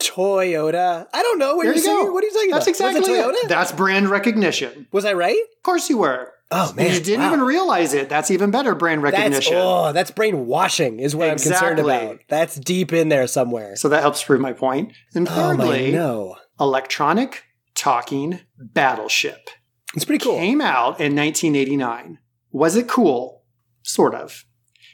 Toyota. 0.00 1.06
I 1.12 1.22
don't 1.22 1.38
know 1.38 1.56
what 1.56 1.64
There 1.64 1.74
you're 1.74 1.82
you 1.82 1.86
go. 1.88 2.00
saying. 2.02 2.12
What 2.12 2.24
are 2.24 2.26
you 2.26 2.32
talking 2.32 2.50
That's 2.50 2.66
about? 2.66 2.90
Exactly 2.96 3.14
it 3.14 3.24
Toyota? 3.26 3.44
it. 3.44 3.48
That's 3.48 3.72
brand 3.72 4.08
recognition. 4.08 4.86
Was 4.92 5.04
I 5.04 5.12
right? 5.12 5.36
Of 5.58 5.62
course 5.62 5.90
you 5.90 5.98
were. 5.98 6.32
Oh 6.52 6.72
man, 6.74 6.92
you 6.92 7.00
didn't 7.00 7.20
wow. 7.20 7.28
even 7.28 7.40
realize 7.42 7.94
it. 7.94 8.08
That's 8.08 8.30
even 8.30 8.50
better 8.50 8.74
brand 8.74 9.04
That's 9.04 9.14
recognition. 9.14 9.54
oh, 9.56 9.92
that's 9.92 10.10
brainwashing 10.10 10.98
is 10.98 11.14
what 11.14 11.30
I'm 11.30 11.38
concerned 11.38 11.78
about. 11.78 12.18
That's 12.28 12.56
deep 12.56 12.92
in 12.92 13.08
there 13.08 13.26
somewhere. 13.28 13.76
So 13.76 13.88
that 13.90 14.00
helps 14.00 14.24
prove 14.24 14.40
my 14.40 14.52
point. 14.52 14.92
And 15.14 15.28
oh 15.28 15.30
thirdly, 15.30 15.92
my 15.92 15.98
no, 15.98 16.36
electronic 16.58 17.44
talking 17.74 18.40
battleship 18.58 19.48
it's 19.94 20.04
pretty 20.04 20.24
cool. 20.24 20.36
came 20.36 20.60
out 20.60 21.00
in 21.00 21.16
1989. 21.16 22.18
Was 22.52 22.76
it 22.76 22.88
cool? 22.88 23.44
Sort 23.82 24.14
of. 24.14 24.44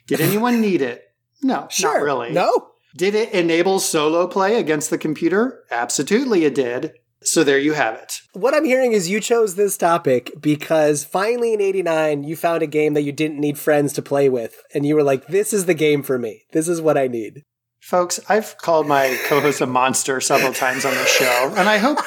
Did 0.07 0.21
anyone 0.21 0.61
need 0.61 0.83
it? 0.83 1.03
No, 1.43 1.67
Sure, 1.71 1.95
not 1.95 2.03
really. 2.03 2.33
No, 2.33 2.71
Did 2.97 3.15
it 3.15 3.33
enable 3.33 3.79
solo 3.79 4.27
play 4.27 4.57
against 4.57 4.91
the 4.91 4.99
computer? 4.99 5.65
Absolutely, 5.71 6.45
it 6.45 6.55
did. 6.55 6.93
So 7.23 7.43
there 7.43 7.59
you 7.59 7.73
have 7.73 7.95
it. 7.95 8.21
what 8.35 8.55
I'm 8.55 8.65
hearing 8.65 8.93
is 8.93 9.09
you 9.09 9.21
chose 9.21 9.55
this 9.55 9.77
topic 9.77 10.33
because 10.41 11.03
finally 11.05 11.55
in 11.55 11.61
'89 11.61 12.25
you 12.25 12.37
found 12.37 12.63
a 12.63 12.67
game 12.67 12.95
that 12.95 13.03
you 13.03 13.13
didn't 13.13 13.41
need 13.41 13.59
friends 13.59 13.93
to 13.95 14.03
play 14.03 14.29
with, 14.29 14.63
and 14.75 14.87
you 14.87 14.95
were 14.95 15.03
like, 15.03 15.27
"This 15.27 15.53
is 15.53 15.65
the 15.67 15.75
game 15.75 16.03
for 16.03 16.19
me. 16.19 16.45
This 16.53 16.69
is 16.69 16.81
what 16.81 16.97
I 16.99 17.09
need." 17.09 17.43
Folks, 17.81 18.21
I've 18.29 18.57
called 18.59 18.87
my 18.87 19.17
co 19.29 19.41
host 19.41 19.61
a 19.61 19.67
monster 19.67 20.21
several 20.21 20.53
times 20.53 20.85
on 20.85 20.93
this 20.95 21.09
show, 21.11 21.53
and 21.57 21.69
I 21.69 21.79
hope 21.79 21.99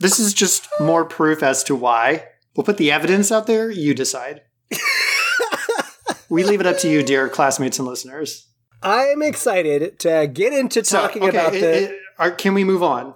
this 0.00 0.18
is 0.20 0.34
just 0.34 0.68
more 0.80 1.04
proof 1.04 1.42
as 1.42 1.64
to 1.64 1.74
why. 1.74 2.24
We'll 2.56 2.64
put 2.64 2.76
the 2.76 2.90
evidence 2.92 3.30
out 3.32 3.46
there, 3.46 3.70
you 3.70 3.94
decide. 3.94 4.42
we 6.28 6.44
leave 6.44 6.60
it 6.60 6.66
up 6.66 6.78
to 6.78 6.90
you, 6.90 7.02
dear 7.02 7.28
classmates 7.28 7.78
and 7.78 7.86
listeners. 7.88 8.48
I'm 8.82 9.22
excited 9.22 9.98
to 10.00 10.28
get 10.32 10.52
into 10.52 10.84
So, 10.84 11.00
talking 11.00 11.22
okay, 11.24 11.36
about 11.36 11.54
it- 11.54 11.60
the. 11.60 11.82
it- 11.94 11.98
are- 12.18 12.30
can 12.32 12.52
we 12.54 12.64
move 12.64 12.82
on? 12.82 13.14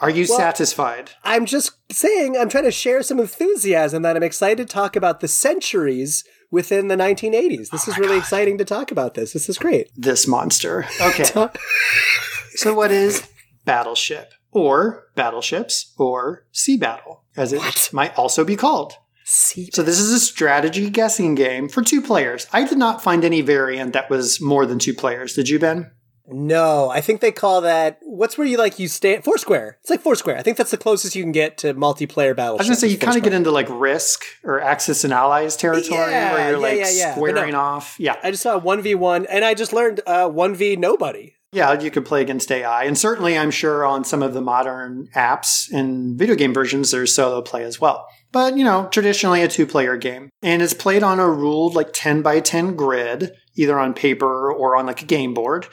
Are 0.00 0.10
you 0.10 0.26
Well- 0.28 0.38
satisfied? 0.38 1.10
I'm 1.24 1.46
just 1.46 1.72
saying, 1.90 2.36
I'm 2.36 2.48
trying 2.48 2.64
to 2.64 2.70
share 2.70 3.02
some 3.02 3.18
enthusiasm 3.18 4.02
that 4.02 4.16
I'm 4.16 4.22
excited 4.22 4.68
to 4.68 4.72
talk 4.72 4.96
about 4.96 5.20
the 5.20 5.28
centuries 5.28 6.24
within 6.50 6.88
the 6.88 6.96
1980s. 6.96 7.70
This 7.70 7.88
oh 7.88 7.92
is 7.92 7.98
really 7.98 8.16
exciting 8.18 8.58
to 8.58 8.64
talk 8.64 8.90
about 8.90 9.14
this. 9.14 9.32
This 9.32 9.48
is 9.48 9.58
great. 9.58 9.90
This 9.96 10.26
monster. 10.26 10.86
Okay. 11.00 11.24
so, 12.54 12.74
what 12.74 12.90
is 12.90 13.22
Battleship? 13.64 14.32
or 14.50 15.04
battleships, 15.14 15.92
or 15.98 16.46
sea 16.52 16.76
battle, 16.78 17.22
as 17.36 17.52
it 17.52 17.58
What? 17.58 17.90
might 17.92 18.18
also 18.18 18.44
be 18.44 18.56
called. 18.56 18.94
Sea 19.24 19.68
So 19.74 19.82
this 19.82 19.98
is 19.98 20.10
a 20.10 20.18
strategy 20.18 20.88
guessing 20.88 21.34
game 21.34 21.68
for 21.68 21.82
two 21.82 22.00
players. 22.00 22.46
I 22.50 22.64
did 22.66 22.78
not 22.78 23.02
find 23.04 23.26
any 23.26 23.42
variant 23.42 23.92
that 23.92 24.08
was 24.08 24.40
more 24.40 24.64
than 24.64 24.78
two 24.78 24.94
players. 24.94 25.34
Did 25.34 25.50
you, 25.50 25.58
Ben? 25.58 25.90
No, 26.30 26.90
I 26.90 27.00
think 27.00 27.20
they 27.20 27.32
call 27.32 27.62
that 27.62 27.98
what's 28.02 28.36
where 28.36 28.46
you 28.46 28.58
like 28.58 28.78
you 28.78 28.86
stay 28.88 29.20
Foursquare. 29.20 29.78
It's 29.80 29.90
like 29.90 30.00
Foursquare. 30.00 30.36
I 30.36 30.42
think 30.42 30.56
that's 30.56 30.70
the 30.70 30.76
closest 30.76 31.16
you 31.16 31.22
can 31.22 31.32
get 31.32 31.58
to 31.58 31.74
multiplayer 31.74 32.36
battles. 32.36 32.60
I 32.60 32.62
was 32.62 32.68
gonna 32.68 32.76
say 32.76 32.88
you 32.88 32.98
kind 32.98 33.16
of 33.16 33.22
get 33.22 33.32
into 33.32 33.50
like 33.50 33.66
Risk 33.70 34.24
or 34.44 34.60
Axis 34.60 35.04
and 35.04 35.12
Allies 35.12 35.56
territory 35.56 36.10
Yeah, 36.10 36.32
where 36.32 36.50
you're 36.50 36.60
yeah, 36.60 36.84
like 36.84 36.94
yeah. 36.94 37.14
But 37.14 37.26
no. 37.26 37.30
squaring 37.32 37.54
off. 37.54 37.96
Yeah, 37.98 38.16
I 38.22 38.30
just 38.30 38.42
saw 38.42 38.58
one 38.58 38.82
v 38.82 38.94
one, 38.94 39.26
and 39.26 39.44
I 39.44 39.54
just 39.54 39.72
learned 39.72 40.00
uh, 40.06 40.28
one 40.28 40.54
v 40.54 40.76
nobody. 40.76 41.34
yeah, 41.52 41.72
you 41.80 41.90
could 41.90 42.04
play 42.04 42.20
against 42.20 42.52
AI, 42.52 42.84
and 42.84 42.98
certainly 42.98 43.38
I'm 43.38 43.50
sure 43.50 43.86
on 43.86 44.04
some 44.04 44.22
of 44.22 44.34
the 44.34 44.42
modern 44.42 45.08
apps 45.16 45.70
and 45.72 46.18
video 46.18 46.34
game 46.34 46.52
versions 46.52 46.90
there's 46.90 47.14
solo 47.14 47.40
play 47.40 47.64
as 47.64 47.80
well. 47.80 48.06
But 48.32 48.58
you 48.58 48.64
know, 48.64 48.88
traditionally 48.90 49.40
a 49.40 49.48
two-player 49.48 49.96
game, 49.96 50.28
and 50.42 50.60
it's 50.60 50.74
played 50.74 51.02
on 51.02 51.18
a 51.18 51.26
ruled 51.28 51.74
like 51.74 51.88
10 51.94 52.20
by 52.20 52.40
10 52.40 52.76
grid, 52.76 53.32
either 53.56 53.78
on 53.78 53.94
paper 53.94 54.52
or 54.52 54.76
on 54.76 54.84
like 54.84 55.00
a 55.00 55.06
game 55.06 55.32
board. 55.32 55.66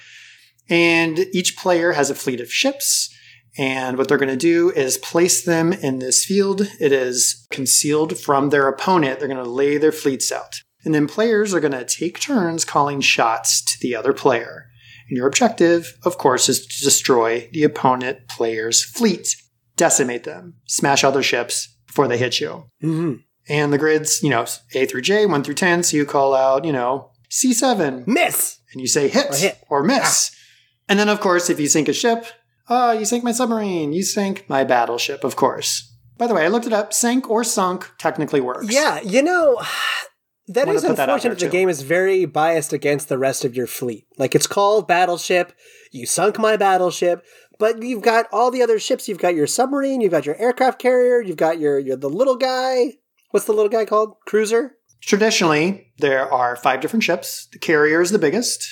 And 0.70 1.20
each 1.34 1.58
player 1.58 1.94
has 1.94 2.10
a 2.10 2.16
fleet 2.16 2.40
of 2.42 2.52
ships. 2.52 3.10
And 3.58 3.98
what 3.98 4.08
they're 4.10 4.18
going 4.18 4.30
to 4.30 4.36
do 4.36 4.72
is 4.72 4.98
place 4.98 5.44
them 5.44 5.72
in 5.72 6.00
this 6.00 6.26
field. 6.26 6.64
It 6.80 6.92
is 6.92 7.48
concealed 7.52 8.18
from 8.18 8.50
their 8.50 8.68
opponent. 8.68 9.20
They're 9.20 9.30
going 9.30 9.44
to 9.44 9.50
lay 9.50 9.78
their 9.78 9.94
fleets 9.94 10.32
out. 10.32 10.56
And 10.84 10.94
then 10.94 11.08
players 11.08 11.54
are 11.54 11.60
going 11.60 11.72
to 11.72 11.86
take 11.86 12.20
turns 12.20 12.66
calling 12.66 13.02
shots 13.02 13.64
to 13.64 13.78
the 13.80 13.96
other 13.96 14.14
player. 14.14 14.66
And 15.08 15.18
your 15.18 15.28
objective, 15.28 15.98
of 16.04 16.18
course, 16.18 16.50
is 16.50 16.66
to 16.66 16.84
destroy 16.84 17.50
the 17.54 17.64
opponent 17.64 18.28
player's 18.28 18.84
fleet, 18.84 19.36
decimate 19.78 20.24
them, 20.26 20.56
smash 20.68 21.04
all 21.04 21.12
their 21.12 21.24
ships 21.24 21.76
before 21.88 22.08
they 22.08 22.18
hit 22.18 22.40
you. 22.40 22.66
Mm-hmm. 22.84 23.14
And 23.48 23.72
the 23.72 23.78
grids, 23.78 24.22
you 24.24 24.30
know, 24.32 24.46
A 24.74 24.86
through 24.86 25.02
J, 25.02 25.26
1 25.28 25.44
through 25.44 25.54
10. 25.54 25.84
So 25.84 25.98
you 25.98 26.06
call 26.06 26.34
out, 26.34 26.66
you 26.66 26.74
know, 26.74 27.12
C7, 27.30 28.08
Miss. 28.08 28.60
and 28.72 28.82
you 28.82 28.88
say 28.88 29.08
hit 29.08 29.28
Or 29.32 29.36
hit. 29.36 29.58
or 29.70 29.84
miss. 29.84 30.36
And 30.88 31.00
then, 31.00 31.10
of 31.10 31.20
course, 31.20 31.50
if 31.50 31.60
you 31.60 31.68
sink 31.68 31.88
a 31.88 31.94
ship, 31.94 32.26
oh, 32.70 32.92
you 32.92 33.06
sink 33.06 33.24
my 33.24 33.32
submarine, 33.32 33.94
you 33.94 34.04
sink 34.04 34.46
my 34.48 34.64
battleship, 34.64 35.24
of 35.24 35.36
course. 35.36 35.92
By 36.18 36.28
the 36.28 36.34
way, 36.34 36.46
I 36.46 36.48
looked 36.48 36.68
it 36.68 36.74
up. 36.74 36.94
Sank 36.94 37.30
or 37.30 37.44
sunk 37.44 37.92
technically 37.98 38.42
works. 38.42 38.68
Yeah, 38.70 39.02
you 39.02 39.22
know, 39.22 39.62
that 40.48 40.68
is 40.68 40.84
put 40.84 40.96
that 40.98 41.10
unfortunate. 41.10 41.40
the 41.40 41.50
game 41.50 41.70
is 41.70 41.82
very 41.82 42.26
biased 42.26 42.72
against 42.72 43.10
the 43.10 43.18
rest 43.18 43.44
of 43.44 43.56
your 43.56 43.68
fleet. 43.68 44.06
Like 44.18 44.36
it's 44.36 44.48
called 44.48 44.88
Battleship. 44.88 45.54
You 45.92 46.06
sunk 46.06 46.40
my 46.40 46.56
battleship, 46.58 47.26
but 47.60 47.82
you've 47.84 48.04
got 48.04 48.28
all 48.32 48.52
the 48.52 48.62
other 48.62 48.80
ships. 48.80 49.08
You've 49.08 49.20
got 49.20 49.36
your 49.36 49.48
submarine. 49.48 50.02
You've 50.02 50.12
got 50.12 50.26
your 50.26 50.38
aircraft 50.38 50.80
carrier. 50.80 51.22
You've 51.22 51.38
got 51.38 51.60
your 51.60 51.80
your 51.80 51.98
the 51.98 52.10
little 52.10 52.38
guy. 52.38 52.94
What's 53.32 53.46
the 53.46 53.54
little 53.54 53.70
guy 53.70 53.86
called? 53.86 54.16
Cruiser. 54.26 54.78
Traditionally, 55.02 55.94
there 56.00 56.32
are 56.32 56.56
five 56.56 56.80
different 56.80 57.04
ships. 57.04 57.48
The 57.52 57.60
carrier 57.60 58.02
is 58.02 58.12
the 58.12 58.18
biggest, 58.18 58.66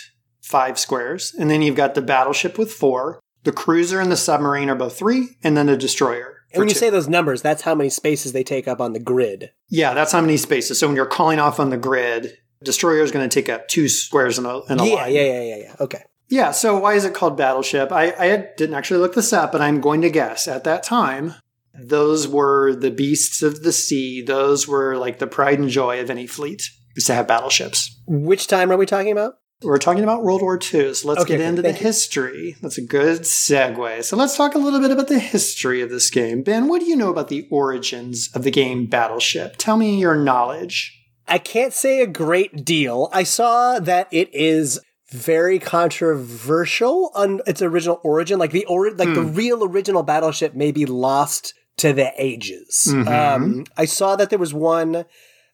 five 0.44 0.78
squares. 0.78 1.34
And 1.38 1.50
then 1.50 1.62
you've 1.62 1.76
got 1.76 1.96
the 1.96 2.02
battleship 2.02 2.58
with 2.58 2.72
four. 2.72 3.20
The 3.44 3.52
cruiser 3.52 4.00
and 4.00 4.12
the 4.12 4.18
submarine 4.18 4.70
are 4.70 4.76
both 4.76 4.98
three, 4.98 5.38
and 5.44 5.58
then 5.58 5.66
the 5.66 5.76
destroyer. 5.76 6.44
And 6.54 6.60
when 6.60 6.68
you 6.70 6.76
two. 6.76 6.80
say 6.80 6.90
those 6.90 7.10
numbers, 7.10 7.42
that's 7.42 7.64
how 7.64 7.76
many 7.76 7.90
spaces 7.90 8.32
they 8.32 8.44
take 8.44 8.68
up 8.68 8.80
on 8.80 8.94
the 8.94 9.00
grid. 9.00 9.52
yeah, 9.70 9.94
that's 9.94 10.12
how 10.12 10.22
many 10.22 10.38
spaces. 10.38 10.80
So 10.80 10.88
when 10.88 10.96
you're 10.96 11.06
calling 11.06 11.40
off 11.40 11.60
on 11.60 11.72
the 11.72 11.78
grid, 11.78 12.38
destroyer 12.64 13.02
is 13.02 13.12
going 13.12 13.28
to 13.28 13.34
take 13.34 13.50
up 13.50 13.68
two 13.68 13.90
squares 13.90 14.38
in 14.38 14.46
a, 14.46 14.60
in 14.72 14.80
a 14.80 14.86
yeah, 14.86 14.96
line. 14.96 15.14
yeah, 15.14 15.24
yeah, 15.24 15.42
yeah, 15.42 15.58
yeah. 15.58 15.76
Okay. 15.80 16.04
Yeah, 16.30 16.52
so 16.52 16.78
why 16.78 16.94
is 16.94 17.06
it 17.06 17.14
called 17.14 17.38
Battleship? 17.38 17.92
I, 17.92 18.14
I 18.18 18.48
didn't 18.56 18.76
actually 18.76 19.02
look 19.02 19.14
this 19.14 19.34
up, 19.34 19.52
but 19.52 19.62
I'm 19.62 19.82
going 19.82 20.02
to 20.02 20.10
guess 20.10 20.48
at 20.48 20.64
that 20.64 20.84
time, 20.84 21.36
those 21.74 22.28
were 22.28 22.74
the 22.74 22.92
beasts 22.92 23.42
of 23.42 23.64
the 23.64 23.74
sea. 23.74 24.22
Those 24.22 24.68
were 24.68 24.96
like 24.96 25.20
the 25.20 25.28
pride 25.28 25.60
and 25.60 25.70
joy 25.70 26.00
of 26.00 26.10
any 26.10 26.28
fleet, 26.28 26.70
is 26.96 27.06
to 27.06 27.14
have 27.14 27.28
battleships. 27.28 28.00
Which 28.08 28.48
time 28.48 28.72
are 28.72 28.78
we 28.78 28.86
talking 28.86 29.12
about? 29.12 29.34
We're 29.63 29.77
talking 29.77 30.03
about 30.03 30.24
World 30.24 30.41
War 30.41 30.55
II, 30.58 30.93
so 30.93 31.08
let's 31.08 31.22
Okay, 31.22 31.34
get 31.34 31.39
okay, 31.39 31.46
into 31.48 31.62
the 31.62 31.70
you. 31.70 31.75
history. 31.75 32.55
That's 32.62 32.77
a 32.77 32.82
good 32.82 33.22
segue. 33.22 34.03
So 34.03 34.17
let's 34.17 34.36
talk 34.38 34.55
a 34.55 34.58
little 34.60 34.79
bit 34.79 34.91
about 34.91 35.08
the 35.08 35.20
history 35.20 35.82
of 35.82 35.89
this 35.89 36.10
game. 36.10 36.43
Ben, 36.43 36.67
what 36.67 36.79
do 36.82 36.86
you 36.86 36.96
know 36.96 37.10
about 37.10 37.29
the 37.29 37.48
origins 37.50 38.29
of 38.34 38.43
the 38.43 38.51
game 38.51 38.86
Battleship? 38.86 39.55
Tell 39.58 39.77
me 39.77 39.98
your 40.00 40.15
knowledge. 40.15 41.00
I 41.27 41.38
can't 41.38 41.74
say 41.74 42.01
a 42.01 42.08
great 42.08 42.65
deal. 42.65 43.10
I 43.13 43.24
saw 43.24 43.79
that 43.79 44.08
it 44.12 44.29
is 44.34 44.79
very 45.12 45.60
controversial 45.60 47.12
on 47.15 47.41
its 47.48 47.62
original 47.62 48.00
origin. 48.03 48.39
Like 48.39 48.51
the 48.51 48.65
ori- 48.65 48.93
like 48.93 49.13
the 49.13 49.22
real 49.22 49.63
original 49.63 50.03
battleship 50.03 50.53
may 50.55 50.72
be 50.72 50.86
lost 50.86 51.53
to 51.77 51.93
the 51.93 52.12
ages. 52.17 52.88
Mhm. 52.89 53.08
Um, 53.08 53.65
I 53.77 53.86
saw 53.86 54.15
that 54.15 54.29
there 54.29 54.39
was 54.39 54.53
one 54.53 55.05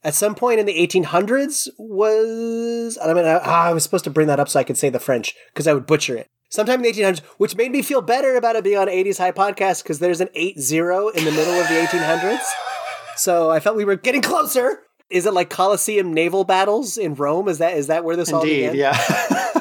at 0.04 0.16
some 0.16 0.36
point 0.36 0.60
in 0.60 0.66
the 0.66 0.76
1800s. 0.78 1.68
Was 1.78 2.98
I 3.02 3.14
mean 3.14 3.26
I, 3.26 3.40
ah, 3.44 3.66
I 3.66 3.74
was 3.74 3.84
supposed 3.84 4.04
to 4.06 4.10
bring 4.10 4.28
that 4.28 4.40
up 4.40 4.50
so 4.50 4.60
I 4.60 4.64
could 4.64 4.78
say 4.78 4.90
the 4.90 5.00
French 5.00 5.36
because 5.54 5.68
I 5.68 5.74
would 5.74 5.86
butcher 5.86 6.16
it. 6.18 6.28
Sometime 6.50 6.84
in 6.84 6.92
the 6.92 6.92
1800s, 6.92 7.20
which 7.38 7.56
made 7.56 7.72
me 7.72 7.84
feel 7.84 8.02
better 8.02 8.36
about 8.36 8.56
it 8.56 8.64
being 8.64 8.78
on 8.78 8.88
80s 8.88 9.20
High 9.20 9.32
Podcast 9.32 9.84
because 9.84 10.00
there's 10.00 10.20
an 10.20 10.30
8-0 10.36 11.16
in 11.16 11.24
the 11.24 11.32
middle 11.32 11.54
of 11.54 11.68
the 11.68 11.76
1800s. 11.76 12.44
So 13.18 13.52
I 13.52 13.60
felt 13.60 13.76
we 13.78 13.86
were 13.86 13.96
getting 13.98 14.24
closer. 14.24 14.80
Is 15.12 15.28
it 15.28 15.34
like 15.34 15.50
Colosseum 15.52 16.12
naval 16.14 16.44
battles 16.46 16.98
in 16.98 17.14
Rome? 17.16 17.48
Is 17.48 17.60
that 17.60 17.76
is 17.78 17.88
that 17.88 18.04
where 18.04 18.16
this 18.16 18.32
all 18.34 18.42
Indeed, 18.42 18.72
began? 18.72 18.76
yeah. 18.76 19.50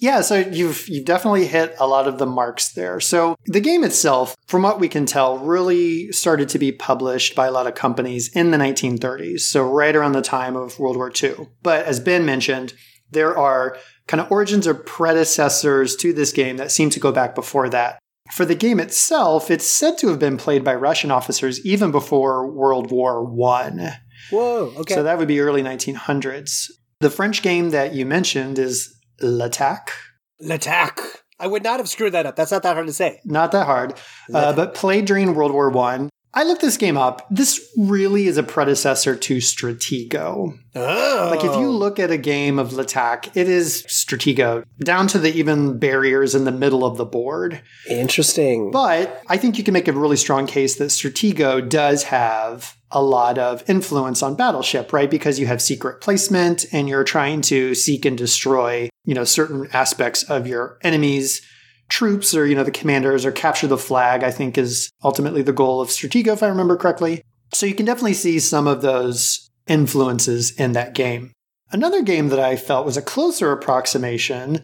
yeah, 0.00 0.20
so 0.20 0.38
you've 0.38 0.88
you've 0.88 1.04
definitely 1.04 1.46
hit 1.46 1.74
a 1.78 1.86
lot 1.86 2.06
of 2.06 2.18
the 2.18 2.26
marks 2.26 2.72
there. 2.72 3.00
So 3.00 3.36
the 3.46 3.60
game 3.60 3.84
itself, 3.84 4.36
from 4.46 4.62
what 4.62 4.80
we 4.80 4.88
can 4.88 5.06
tell, 5.06 5.38
really 5.38 6.12
started 6.12 6.48
to 6.50 6.58
be 6.58 6.72
published 6.72 7.34
by 7.34 7.46
a 7.46 7.50
lot 7.50 7.66
of 7.66 7.74
companies 7.74 8.28
in 8.34 8.50
the 8.50 8.58
1930s, 8.58 9.40
so 9.40 9.62
right 9.62 9.94
around 9.94 10.12
the 10.12 10.22
time 10.22 10.56
of 10.56 10.78
World 10.78 10.96
War 10.96 11.12
II. 11.22 11.48
But 11.62 11.84
as 11.86 12.00
Ben 12.00 12.24
mentioned, 12.24 12.74
there 13.10 13.36
are 13.36 13.76
kind 14.06 14.20
of 14.20 14.30
origins 14.30 14.66
or 14.66 14.74
predecessors 14.74 15.96
to 15.96 16.12
this 16.12 16.32
game 16.32 16.56
that 16.58 16.70
seem 16.70 16.90
to 16.90 17.00
go 17.00 17.12
back 17.12 17.34
before 17.34 17.68
that. 17.70 17.98
For 18.32 18.44
the 18.44 18.54
game 18.54 18.78
itself, 18.78 19.50
it's 19.50 19.66
said 19.66 19.96
to 19.98 20.08
have 20.08 20.18
been 20.18 20.36
played 20.36 20.62
by 20.62 20.74
Russian 20.74 21.10
officers 21.10 21.64
even 21.64 21.90
before 21.90 22.46
World 22.46 22.90
War 22.90 23.24
One. 23.24 23.92
Whoa. 24.30 24.72
Okay. 24.76 24.94
So 24.94 25.02
that 25.02 25.18
would 25.18 25.28
be 25.28 25.40
early 25.40 25.62
1900s. 25.62 26.70
The 27.00 27.10
French 27.10 27.42
game 27.42 27.70
that 27.70 27.94
you 27.94 28.04
mentioned 28.04 28.58
is 28.58 28.97
L'Attaque. 29.20 29.92
L'attaque. 30.40 31.00
I 31.40 31.46
would 31.46 31.62
not 31.62 31.78
have 31.78 31.88
screwed 31.88 32.14
that 32.14 32.26
up. 32.26 32.36
That's 32.36 32.50
not 32.50 32.62
that 32.64 32.74
hard 32.74 32.86
to 32.86 32.92
say. 32.92 33.20
Not 33.24 33.52
that 33.52 33.66
hard, 33.66 33.94
uh, 34.32 34.52
but 34.52 34.74
played 34.74 35.04
during 35.04 35.34
World 35.34 35.52
War 35.52 35.70
One. 35.70 36.10
I. 36.34 36.44
looked 36.44 36.60
this 36.60 36.76
game 36.76 36.96
up. 36.96 37.26
This 37.30 37.60
really 37.76 38.26
is 38.26 38.36
a 38.36 38.42
predecessor 38.42 39.16
to 39.16 39.36
Stratego. 39.38 40.58
Oh. 40.74 41.28
Like 41.30 41.44
if 41.44 41.56
you 41.56 41.70
look 41.70 41.98
at 41.98 42.10
a 42.10 42.18
game 42.18 42.58
of 42.58 42.72
L'Attaque, 42.72 43.36
it 43.36 43.48
is 43.48 43.84
Stratego 43.88 44.64
down 44.84 45.08
to 45.08 45.18
the 45.18 45.32
even 45.32 45.78
barriers 45.78 46.34
in 46.34 46.44
the 46.44 46.52
middle 46.52 46.84
of 46.84 46.96
the 46.96 47.04
board. 47.04 47.60
Interesting. 47.88 48.70
But 48.70 49.22
I 49.28 49.36
think 49.36 49.58
you 49.58 49.64
can 49.64 49.74
make 49.74 49.88
a 49.88 49.92
really 49.92 50.16
strong 50.16 50.46
case 50.46 50.76
that 50.76 50.90
Stratego 50.90 51.68
does 51.68 52.04
have 52.04 52.76
a 52.90 53.02
lot 53.02 53.38
of 53.38 53.68
influence 53.68 54.22
on 54.22 54.34
Battleship, 54.34 54.92
right? 54.92 55.10
Because 55.10 55.38
you 55.38 55.46
have 55.46 55.60
secret 55.60 56.00
placement 56.00 56.66
and 56.72 56.88
you're 56.88 57.04
trying 57.04 57.42
to 57.42 57.74
seek 57.74 58.04
and 58.04 58.16
destroy, 58.16 58.88
you 59.08 59.14
know, 59.14 59.24
certain 59.24 59.66
aspects 59.72 60.22
of 60.24 60.46
your 60.46 60.76
enemies' 60.82 61.40
troops 61.88 62.34
or, 62.34 62.44
you 62.44 62.54
know, 62.54 62.62
the 62.62 62.70
commanders 62.70 63.24
or 63.24 63.32
capture 63.32 63.66
the 63.66 63.78
flag, 63.78 64.22
I 64.22 64.30
think 64.30 64.58
is 64.58 64.90
ultimately 65.02 65.40
the 65.40 65.50
goal 65.50 65.80
of 65.80 65.88
Stratego, 65.88 66.34
if 66.34 66.42
I 66.42 66.48
remember 66.48 66.76
correctly. 66.76 67.22
So 67.54 67.64
you 67.64 67.74
can 67.74 67.86
definitely 67.86 68.12
see 68.12 68.38
some 68.38 68.66
of 68.66 68.82
those 68.82 69.48
influences 69.66 70.50
in 70.50 70.72
that 70.72 70.94
game. 70.94 71.32
Another 71.72 72.02
game 72.02 72.28
that 72.28 72.38
I 72.38 72.56
felt 72.56 72.84
was 72.84 72.98
a 72.98 73.02
closer 73.02 73.50
approximation 73.50 74.62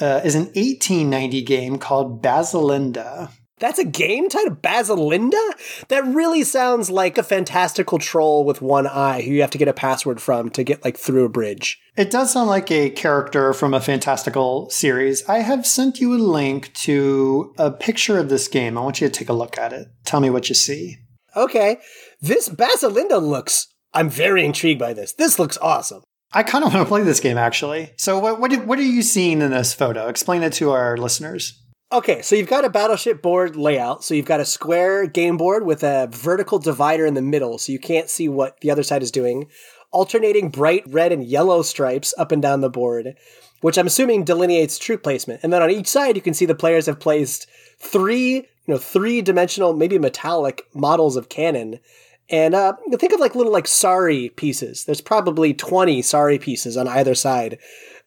uh, 0.00 0.20
is 0.24 0.36
an 0.36 0.44
1890 0.44 1.42
game 1.42 1.76
called 1.76 2.22
Basilinda. 2.22 3.32
That's 3.60 3.78
a 3.78 3.84
game 3.84 4.28
titled 4.28 4.62
Basilinda? 4.62 5.86
That 5.88 6.04
really 6.06 6.42
sounds 6.42 6.90
like 6.90 7.18
a 7.18 7.22
fantastical 7.22 7.98
troll 7.98 8.44
with 8.44 8.60
one 8.60 8.86
eye 8.86 9.22
who 9.22 9.32
you 9.32 9.42
have 9.42 9.50
to 9.50 9.58
get 9.58 9.68
a 9.68 9.72
password 9.72 10.20
from 10.20 10.50
to 10.50 10.64
get 10.64 10.82
like 10.84 10.96
through 10.96 11.26
a 11.26 11.28
bridge. 11.28 11.78
It 11.96 12.10
does 12.10 12.32
sound 12.32 12.48
like 12.48 12.70
a 12.70 12.90
character 12.90 13.52
from 13.52 13.74
a 13.74 13.80
fantastical 13.80 14.70
series. 14.70 15.28
I 15.28 15.38
have 15.38 15.66
sent 15.66 16.00
you 16.00 16.14
a 16.14 16.16
link 16.16 16.72
to 16.74 17.54
a 17.58 17.70
picture 17.70 18.18
of 18.18 18.30
this 18.30 18.48
game. 18.48 18.76
I 18.76 18.80
want 18.80 19.00
you 19.00 19.08
to 19.08 19.12
take 19.12 19.28
a 19.28 19.34
look 19.34 19.58
at 19.58 19.72
it. 19.72 19.88
Tell 20.04 20.20
me 20.20 20.30
what 20.30 20.48
you 20.48 20.54
see. 20.54 20.96
Okay. 21.36 21.78
This 22.20 22.48
Basilinda 22.48 23.22
looks 23.22 23.68
I'm 23.92 24.08
very 24.08 24.44
intrigued 24.44 24.80
by 24.80 24.92
this. 24.92 25.12
This 25.12 25.38
looks 25.38 25.58
awesome. 25.58 26.02
I 26.32 26.44
kind 26.44 26.64
of 26.64 26.72
want 26.72 26.86
to 26.86 26.88
play 26.88 27.02
this 27.02 27.20
game 27.20 27.36
actually. 27.36 27.92
So 27.96 28.18
what 28.18 28.40
what, 28.40 28.66
what 28.66 28.78
are 28.78 28.82
you 28.82 29.02
seeing 29.02 29.42
in 29.42 29.50
this 29.50 29.74
photo? 29.74 30.08
Explain 30.08 30.42
it 30.42 30.52
to 30.54 30.70
our 30.70 30.96
listeners. 30.96 31.60
Okay, 31.92 32.22
so 32.22 32.36
you've 32.36 32.48
got 32.48 32.64
a 32.64 32.70
battleship 32.70 33.20
board 33.20 33.56
layout. 33.56 34.04
So 34.04 34.14
you've 34.14 34.24
got 34.24 34.38
a 34.38 34.44
square 34.44 35.06
game 35.06 35.36
board 35.36 35.66
with 35.66 35.82
a 35.82 36.08
vertical 36.12 36.60
divider 36.60 37.04
in 37.04 37.14
the 37.14 37.22
middle, 37.22 37.58
so 37.58 37.72
you 37.72 37.80
can't 37.80 38.08
see 38.08 38.28
what 38.28 38.60
the 38.60 38.70
other 38.70 38.84
side 38.84 39.02
is 39.02 39.10
doing. 39.10 39.48
alternating 39.92 40.50
bright 40.50 40.84
red 40.86 41.10
and 41.10 41.24
yellow 41.24 41.62
stripes 41.62 42.14
up 42.16 42.30
and 42.30 42.40
down 42.40 42.60
the 42.60 42.70
board, 42.70 43.16
which 43.60 43.76
I'm 43.76 43.88
assuming 43.88 44.22
delineates 44.22 44.78
troop 44.78 45.02
placement. 45.02 45.40
And 45.42 45.52
then 45.52 45.62
on 45.64 45.70
each 45.72 45.88
side, 45.88 46.14
you 46.14 46.22
can 46.22 46.32
see 46.32 46.46
the 46.46 46.54
players 46.54 46.86
have 46.86 47.00
placed 47.00 47.48
three, 47.80 48.34
you 48.34 48.44
know, 48.68 48.78
three 48.78 49.20
dimensional, 49.20 49.74
maybe 49.74 49.98
metallic 49.98 50.62
models 50.72 51.16
of 51.16 51.28
cannon. 51.28 51.80
And 52.28 52.54
uh, 52.54 52.74
think 53.00 53.12
of 53.12 53.18
like 53.18 53.34
little 53.34 53.52
like 53.52 53.66
sari 53.66 54.28
pieces. 54.28 54.84
There's 54.84 55.00
probably 55.00 55.54
20 55.54 56.02
sari 56.02 56.38
pieces 56.38 56.76
on 56.76 56.86
either 56.86 57.16
side 57.16 57.58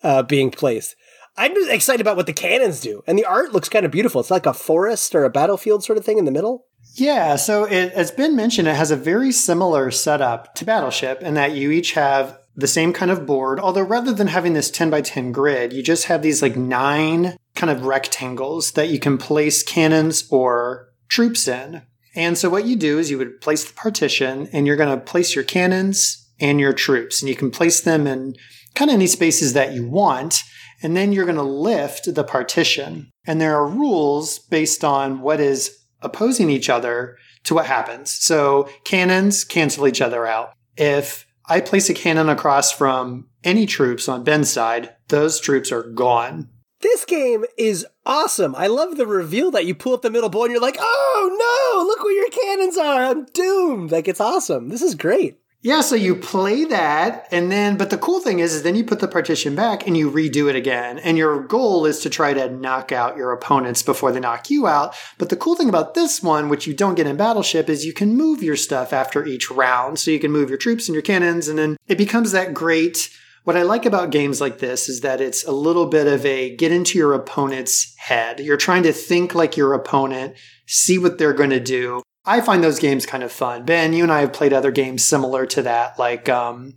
uh, 0.04 0.24
being 0.24 0.52
placed. 0.52 0.96
I'm 1.36 1.54
just 1.54 1.72
excited 1.72 2.02
about 2.02 2.16
what 2.16 2.28
the 2.28 2.34
cannons 2.34 2.80
do. 2.80 3.04
And 3.08 3.18
the 3.18 3.26
art 3.26 3.54
looks 3.54 3.70
kind 3.70 3.86
of 3.86 3.92
beautiful. 3.92 4.22
It's 4.22 4.32
like 4.32 4.46
a 4.46 4.54
forest 4.54 5.16
or 5.16 5.24
a 5.24 5.30
battlefield 5.30 5.84
sort 5.84 5.98
of 5.98 6.06
thing 6.06 6.18
in 6.18 6.26
the 6.26 6.32
middle. 6.32 6.68
Yeah, 6.96 7.38
so 7.38 7.64
it, 7.64 7.92
as 7.94 8.12
Ben 8.12 8.36
mentioned, 8.36 8.68
it 8.68 8.76
has 8.76 8.92
a 8.92 8.96
very 8.96 9.32
similar 9.32 9.90
setup 9.90 10.54
to 10.56 10.66
Battleship 10.66 11.22
in 11.22 11.34
that 11.34 11.54
you 11.54 11.72
each 11.72 11.94
have 11.94 12.38
the 12.56 12.68
same 12.68 12.94
kind 12.94 13.10
of 13.10 13.26
board, 13.26 13.60
although 13.60 13.82
rather 13.82 14.14
than 14.14 14.28
having 14.28 14.54
this 14.54 14.70
10 14.70 14.90
by 14.90 15.02
10 15.02 15.32
grid, 15.32 15.74
you 15.74 15.82
just 15.82 16.06
have 16.06 16.22
these 16.22 16.42
like 16.42 16.56
nine 16.56 17.36
kind 17.56 17.72
of 17.72 17.86
rectangles 17.86 18.74
that 18.74 18.90
you 18.90 19.00
can 19.00 19.18
place 19.18 19.64
cannons 19.64 20.28
or 20.30 20.90
troops 21.08 21.48
in. 21.48 21.82
And 22.16 22.38
so 22.38 22.50
what 22.50 22.66
you 22.66 22.76
do 22.76 23.00
is 23.00 23.10
you 23.10 23.18
would 23.18 23.42
place 23.42 23.66
the 23.66 23.74
partition 23.74 24.48
and 24.54 24.68
you're 24.68 24.76
going 24.76 24.96
to 24.96 25.04
place 25.04 25.34
your 25.34 25.44
cannons 25.44 26.30
and 26.40 26.60
your 26.60 26.74
troops 26.74 27.22
and 27.22 27.30
you 27.30 27.36
can 27.36 27.50
place 27.50 27.82
them 27.82 28.06
in 28.06 28.36
kind 28.76 28.92
of 28.92 28.96
any 28.96 29.08
spaces 29.08 29.54
that 29.54 29.74
you 29.74 29.88
want. 29.88 30.44
And 30.84 30.96
then 30.96 31.14
you're 31.14 31.26
going 31.26 31.38
to 31.38 31.44
lift 31.44 32.14
the 32.14 32.24
partition. 32.24 33.10
And 33.26 33.40
there 33.40 33.56
are 33.56 33.68
rules 33.68 34.38
based 34.38 34.84
on 34.84 35.22
what 35.22 35.40
is 35.40 35.80
opposing 36.02 36.50
each 36.50 36.70
other 36.70 37.18
to 37.46 37.56
what 37.56 37.66
happens. 37.66 38.12
So 38.12 38.70
cannons 38.84 39.44
cancel 39.46 39.88
each 39.88 40.02
other 40.02 40.28
out. 40.28 40.54
If 40.76 41.26
I 41.46 41.62
place 41.62 41.90
a 41.90 41.94
cannon 41.94 42.30
across 42.30 42.72
from 42.72 43.28
any 43.44 43.66
troops 43.66 44.08
on 44.08 44.24
Ben's 44.24 44.52
side, 44.52 44.94
those 45.08 45.40
troops 45.40 45.72
are 45.72 45.84
gone. 45.84 46.50
This 46.82 47.06
game 47.06 47.46
is 47.58 47.86
awesome. 48.06 48.56
I 48.56 48.68
love 48.68 48.98
the 48.98 49.08
reveal 49.08 49.52
that 49.52 49.66
you 49.66 49.74
pull 49.74 49.94
up 49.94 50.02
the 50.02 50.12
middle 50.12 50.30
board 50.30 50.50
and 50.50 50.56
you're 50.56 50.62
like, 50.62 50.78
oh 50.80 51.78
no, 51.80 51.86
look 51.86 52.04
where 52.04 52.14
your 52.14 52.30
cannons 52.30 52.78
are. 52.78 53.06
I'm 53.06 53.26
doomed. 53.34 53.92
Like, 53.92 54.10
it's 54.10 54.20
awesome. 54.20 54.68
This 54.68 54.82
is 54.82 54.94
great. 54.94 55.40
Yeah, 55.66 55.80
so 55.80 55.96
you 55.96 56.18
play 56.18 56.66
that, 56.66 57.26
and 57.32 57.50
then, 57.50 57.78
but 57.78 57.90
the 57.90 57.98
cool 57.98 58.20
thing 58.20 58.40
is, 58.40 58.54
is 58.54 58.64
then 58.64 58.76
you 58.76 58.84
put 58.84 59.00
the 59.00 59.08
partition 59.08 59.56
back 59.56 59.88
and 59.88 59.96
you 59.96 60.12
redo 60.12 60.50
it 60.50 60.58
again. 60.58 61.00
And 61.00 61.18
your 61.18 61.42
goal 61.42 61.86
is 61.86 62.00
to 62.00 62.10
try 62.10 62.34
to 62.34 62.50
knock 62.50 62.92
out 62.92 63.16
your 63.16 63.32
opponents 63.32 63.82
before 63.82 64.12
they 64.12 64.20
knock 64.20 64.50
you 64.50 64.68
out. 64.68 64.94
But 65.18 65.30
the 65.30 65.38
cool 65.38 65.56
thing 65.56 65.70
about 65.70 65.94
this 65.94 66.22
one, 66.22 66.50
which 66.50 66.68
you 66.68 66.74
don't 66.74 66.96
get 66.96 67.08
in 67.08 67.16
Battleship, 67.16 67.70
is 67.70 67.86
you 67.86 67.94
can 67.94 68.18
move 68.18 68.44
your 68.44 68.58
stuff 68.58 68.92
after 68.92 69.26
each 69.26 69.50
round. 69.50 70.00
So 70.00 70.12
you 70.12 70.20
can 70.20 70.34
move 70.34 70.50
your 70.50 70.58
troops 70.58 70.90
and 70.90 70.96
your 70.96 71.02
cannons, 71.02 71.48
and 71.48 71.58
then 71.58 71.78
it 71.88 71.98
becomes 71.98 72.34
that 72.34 72.54
great. 72.54 73.10
What 73.46 73.56
I 73.56 73.62
like 73.62 73.86
about 73.86 74.12
games 74.12 74.42
like 74.42 74.60
this 74.60 74.90
is 74.90 75.00
that 75.00 75.22
it's 75.22 75.46
a 75.46 75.52
little 75.54 75.86
bit 75.86 76.08
of 76.08 76.26
a 76.26 76.58
get 76.58 76.74
into 76.74 76.98
your 76.98 77.14
opponent's 77.14 77.96
head. 78.00 78.42
You're 78.42 78.58
trying 78.58 78.84
to 78.84 78.92
think 78.92 79.34
like 79.34 79.56
your 79.56 79.74
opponent, 79.74 80.36
see 80.68 80.98
what 80.98 81.18
they're 81.18 81.32
going 81.32 81.52
to 81.52 81.62
do, 81.62 82.02
I 82.26 82.42
find 82.42 82.64
those 82.64 82.80
games 82.80 83.06
kind 83.06 83.24
of 83.24 83.32
fun. 83.32 83.66
Ben, 83.66 83.94
you 83.94 84.04
and 84.04 84.12
I 84.12 84.22
have 84.22 84.34
played 84.34 84.54
other 84.54 84.72
games 84.72 85.06
similar 85.06 85.46
to 85.48 85.62
that. 85.64 86.00
Like, 86.00 86.30
um, 86.30 86.76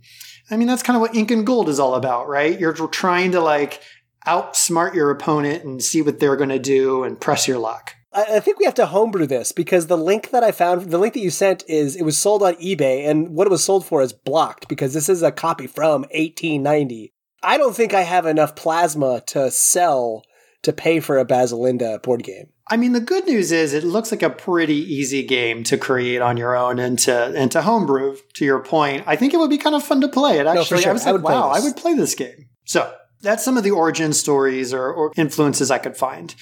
I 0.51 0.57
mean, 0.57 0.67
that's 0.67 0.83
kind 0.83 0.95
of 0.95 1.01
what 1.01 1.15
Incan 1.15 1.45
Gold 1.45 1.69
is 1.69 1.79
all 1.79 1.95
about, 1.95 2.27
right? 2.27 2.59
You're 2.59 2.73
trying 2.73 3.31
to 3.31 3.39
like 3.39 3.81
outsmart 4.25 4.93
your 4.93 5.09
opponent 5.09 5.63
and 5.63 5.81
see 5.81 6.01
what 6.01 6.19
they're 6.19 6.35
going 6.35 6.49
to 6.49 6.59
do 6.59 7.03
and 7.03 7.19
press 7.19 7.47
your 7.47 7.59
luck. 7.59 7.95
I 8.13 8.39
think 8.39 8.57
we 8.57 8.65
have 8.65 8.73
to 8.75 8.87
homebrew 8.87 9.27
this 9.27 9.51
because 9.51 9.87
the 9.87 9.97
link 9.97 10.31
that 10.31 10.43
I 10.43 10.51
found, 10.51 10.89
the 10.89 10.97
link 10.97 11.13
that 11.13 11.19
you 11.19 11.29
sent 11.29 11.63
is 11.67 11.95
it 11.95 12.03
was 12.03 12.17
sold 12.17 12.41
on 12.41 12.55
eBay 12.55 13.07
and 13.07 13.35
what 13.35 13.45
it 13.45 13.51
was 13.51 13.63
sold 13.63 13.85
for 13.85 14.01
is 14.01 14.11
blocked 14.11 14.67
because 14.67 14.93
this 14.93 15.07
is 15.07 15.21
a 15.21 15.31
copy 15.31 15.67
from 15.67 16.01
1890. 16.01 17.13
I 17.43 17.57
don't 17.57 17.75
think 17.75 17.93
I 17.93 18.01
have 18.01 18.25
enough 18.25 18.55
plasma 18.55 19.21
to 19.27 19.51
sell 19.51 20.23
to 20.63 20.73
pay 20.73 20.99
for 20.99 21.19
a 21.19 21.25
Basilinda 21.25 22.01
board 22.01 22.23
game. 22.23 22.49
I 22.69 22.77
mean, 22.77 22.91
the 22.91 22.99
good 22.99 23.25
news 23.25 23.51
is 23.51 23.73
it 23.73 23.83
looks 23.83 24.11
like 24.11 24.23
a 24.23 24.29
pretty 24.29 24.75
easy 24.75 25.23
game 25.23 25.63
to 25.65 25.77
create 25.77 26.21
on 26.21 26.37
your 26.37 26.55
own 26.55 26.79
and 26.79 26.99
to 26.99 27.33
and 27.35 27.51
to 27.51 27.61
homebrew. 27.61 28.17
To 28.35 28.45
your 28.45 28.59
point, 28.59 29.03
I 29.07 29.15
think 29.15 29.33
it 29.33 29.37
would 29.37 29.49
be 29.49 29.57
kind 29.57 29.75
of 29.75 29.83
fun 29.83 30.01
to 30.01 30.07
play. 30.07 30.39
It 30.39 30.47
actually, 30.47 30.77
no, 30.77 30.81
sure. 30.81 30.89
I 30.89 30.93
was 30.93 31.05
like, 31.05 31.15
I 31.15 31.17
wow, 31.17 31.49
I 31.49 31.59
would 31.59 31.77
play 31.77 31.93
this 31.93 32.15
game. 32.15 32.49
So 32.65 32.93
that's 33.21 33.43
some 33.43 33.57
of 33.57 33.63
the 33.63 33.71
origin 33.71 34.13
stories 34.13 34.73
or, 34.73 34.91
or 34.91 35.11
influences 35.15 35.71
I 35.71 35.77
could 35.77 35.97
find. 35.97 36.35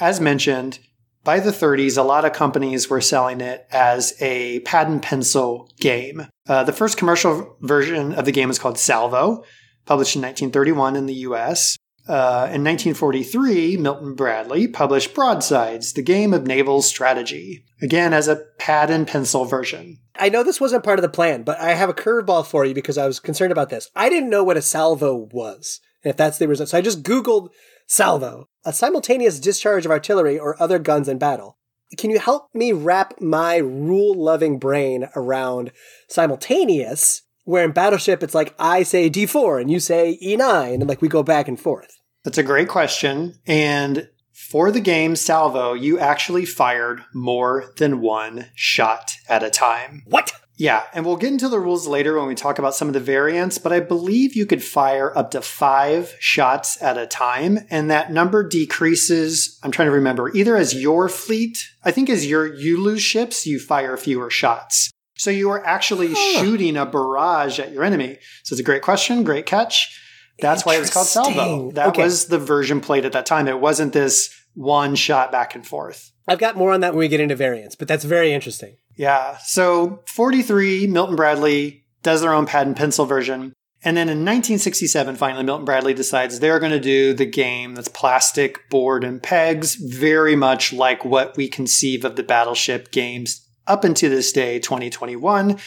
As 0.00 0.20
mentioned, 0.20 0.78
by 1.24 1.40
the 1.40 1.50
30s, 1.50 1.98
a 1.98 2.02
lot 2.02 2.24
of 2.24 2.32
companies 2.32 2.88
were 2.88 3.00
selling 3.00 3.40
it 3.40 3.66
as 3.70 4.14
a 4.20 4.60
pad 4.60 4.88
and 4.88 5.02
pencil 5.02 5.70
game. 5.78 6.26
Uh, 6.48 6.64
the 6.64 6.72
first 6.72 6.96
commercial 6.96 7.56
version 7.60 8.14
of 8.14 8.24
the 8.24 8.32
game 8.32 8.50
is 8.50 8.58
called 8.58 8.78
Salvo, 8.78 9.44
published 9.84 10.16
in 10.16 10.22
1931 10.22 10.96
in 10.96 11.06
the 11.06 11.14
US. 11.14 11.76
Uh, 12.08 12.48
in 12.50 12.64
1943, 12.64 13.76
Milton 13.76 14.14
Bradley 14.14 14.66
published 14.66 15.12
Broadsides, 15.12 15.92
the 15.92 16.00
game 16.00 16.32
of 16.32 16.46
naval 16.46 16.80
strategy, 16.80 17.66
again 17.82 18.14
as 18.14 18.28
a 18.28 18.44
pad 18.58 18.90
and 18.90 19.06
pencil 19.06 19.44
version. 19.44 19.98
I 20.18 20.30
know 20.30 20.42
this 20.42 20.60
wasn't 20.60 20.84
part 20.84 20.98
of 20.98 21.02
the 21.02 21.10
plan, 21.10 21.42
but 21.42 21.60
I 21.60 21.74
have 21.74 21.90
a 21.90 21.94
curveball 21.94 22.46
for 22.46 22.64
you 22.64 22.72
because 22.72 22.96
I 22.96 23.06
was 23.06 23.20
concerned 23.20 23.52
about 23.52 23.68
this. 23.68 23.90
I 23.94 24.08
didn't 24.08 24.30
know 24.30 24.42
what 24.42 24.56
a 24.56 24.62
salvo 24.62 25.28
was, 25.30 25.80
if 26.02 26.16
that's 26.16 26.38
the 26.38 26.48
result. 26.48 26.70
So 26.70 26.78
I 26.78 26.80
just 26.80 27.02
Googled 27.02 27.50
salvo, 27.86 28.48
a 28.64 28.72
simultaneous 28.72 29.38
discharge 29.38 29.84
of 29.84 29.92
artillery 29.92 30.38
or 30.38 30.60
other 30.62 30.78
guns 30.78 31.08
in 31.08 31.18
battle. 31.18 31.58
Can 31.98 32.08
you 32.08 32.18
help 32.18 32.48
me 32.54 32.72
wrap 32.72 33.20
my 33.20 33.56
rule 33.56 34.14
loving 34.14 34.58
brain 34.58 35.10
around 35.14 35.72
simultaneous 36.08 37.22
where 37.48 37.64
in 37.64 37.72
Battleship 37.72 38.22
it's 38.22 38.34
like 38.34 38.54
I 38.58 38.82
say 38.82 39.08
D4 39.08 39.62
and 39.62 39.70
you 39.70 39.80
say 39.80 40.18
E9 40.22 40.74
and 40.74 40.86
like 40.86 41.00
we 41.00 41.08
go 41.08 41.22
back 41.22 41.48
and 41.48 41.58
forth. 41.58 41.97
That's 42.28 42.36
a 42.36 42.42
great 42.42 42.68
question. 42.68 43.36
And 43.46 44.06
for 44.34 44.70
the 44.70 44.82
game 44.82 45.16
Salvo, 45.16 45.72
you 45.72 45.98
actually 45.98 46.44
fired 46.44 47.02
more 47.14 47.72
than 47.78 48.02
one 48.02 48.50
shot 48.54 49.14
at 49.30 49.42
a 49.42 49.48
time. 49.48 50.02
What? 50.04 50.34
Yeah, 50.58 50.82
and 50.92 51.06
we'll 51.06 51.16
get 51.16 51.32
into 51.32 51.48
the 51.48 51.58
rules 51.58 51.88
later 51.88 52.18
when 52.18 52.28
we 52.28 52.34
talk 52.34 52.58
about 52.58 52.74
some 52.74 52.86
of 52.86 52.92
the 52.92 53.00
variants, 53.00 53.56
but 53.56 53.72
I 53.72 53.80
believe 53.80 54.36
you 54.36 54.44
could 54.44 54.62
fire 54.62 55.10
up 55.16 55.30
to 55.30 55.40
five 55.40 56.14
shots 56.20 56.82
at 56.82 56.98
a 56.98 57.06
time, 57.06 57.60
and 57.70 57.90
that 57.90 58.12
number 58.12 58.46
decreases. 58.46 59.58
I'm 59.62 59.70
trying 59.70 59.88
to 59.88 59.92
remember 59.92 60.30
either 60.36 60.54
as 60.54 60.74
your 60.74 61.08
fleet, 61.08 61.66
I 61.82 61.92
think 61.92 62.10
as 62.10 62.26
your 62.26 62.54
you 62.54 62.78
lose 62.78 63.00
ships, 63.00 63.46
you 63.46 63.58
fire 63.58 63.96
fewer 63.96 64.28
shots. 64.28 64.90
So 65.16 65.30
you 65.30 65.48
are 65.48 65.64
actually 65.64 66.14
shooting 66.14 66.76
a 66.76 66.84
barrage 66.84 67.58
at 67.58 67.72
your 67.72 67.84
enemy. 67.84 68.18
So 68.42 68.52
it's 68.52 68.60
a 68.60 68.64
great 68.64 68.82
question, 68.82 69.24
great 69.24 69.46
catch. 69.46 70.04
That's 70.40 70.64
why 70.64 70.76
it 70.76 70.80
was 70.80 70.90
called 70.90 71.06
Salvo. 71.06 71.72
That 71.72 71.88
okay. 71.88 72.02
was 72.02 72.26
the 72.26 72.38
version 72.38 72.80
played 72.80 73.04
at 73.04 73.12
that 73.12 73.26
time. 73.26 73.48
It 73.48 73.60
wasn't 73.60 73.92
this 73.92 74.34
one 74.54 74.94
shot 74.94 75.32
back 75.32 75.54
and 75.54 75.66
forth. 75.66 76.12
I've 76.26 76.38
got 76.38 76.56
more 76.56 76.72
on 76.72 76.80
that 76.80 76.92
when 76.92 77.00
we 77.00 77.08
get 77.08 77.20
into 77.20 77.36
variants, 77.36 77.74
but 77.74 77.88
that's 77.88 78.04
very 78.04 78.32
interesting. 78.32 78.76
Yeah. 78.96 79.38
So 79.38 80.02
43, 80.06 80.86
Milton 80.88 81.16
Bradley 81.16 81.84
does 82.02 82.20
their 82.20 82.34
own 82.34 82.46
pad 82.46 82.66
and 82.66 82.76
pencil 82.76 83.06
version. 83.06 83.54
And 83.84 83.96
then 83.96 84.08
in 84.08 84.18
1967, 84.24 85.16
finally, 85.16 85.44
Milton 85.44 85.64
Bradley 85.64 85.94
decides 85.94 86.40
they're 86.40 86.58
going 86.58 86.72
to 86.72 86.80
do 86.80 87.14
the 87.14 87.24
game 87.24 87.74
that's 87.74 87.88
plastic, 87.88 88.68
board, 88.70 89.04
and 89.04 89.22
pegs, 89.22 89.76
very 89.76 90.34
much 90.34 90.72
like 90.72 91.04
what 91.04 91.36
we 91.36 91.48
conceive 91.48 92.04
of 92.04 92.16
the 92.16 92.24
battleship 92.24 92.90
games 92.90 93.48
up 93.68 93.84
into 93.84 94.08
this 94.08 94.32
day, 94.32 94.58
2021, 94.58 95.58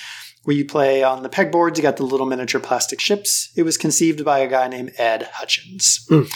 where 0.43 0.55
you 0.55 0.65
play 0.65 1.03
on 1.03 1.23
the 1.23 1.29
pegboards. 1.29 1.77
You 1.77 1.83
got 1.83 1.97
the 1.97 2.03
little 2.03 2.25
miniature 2.25 2.61
plastic 2.61 2.99
ships. 2.99 3.51
It 3.55 3.63
was 3.63 3.77
conceived 3.77 4.25
by 4.25 4.39
a 4.39 4.47
guy 4.47 4.67
named 4.67 4.93
Ed 4.97 5.29
Hutchins. 5.33 6.05
Mm. 6.09 6.31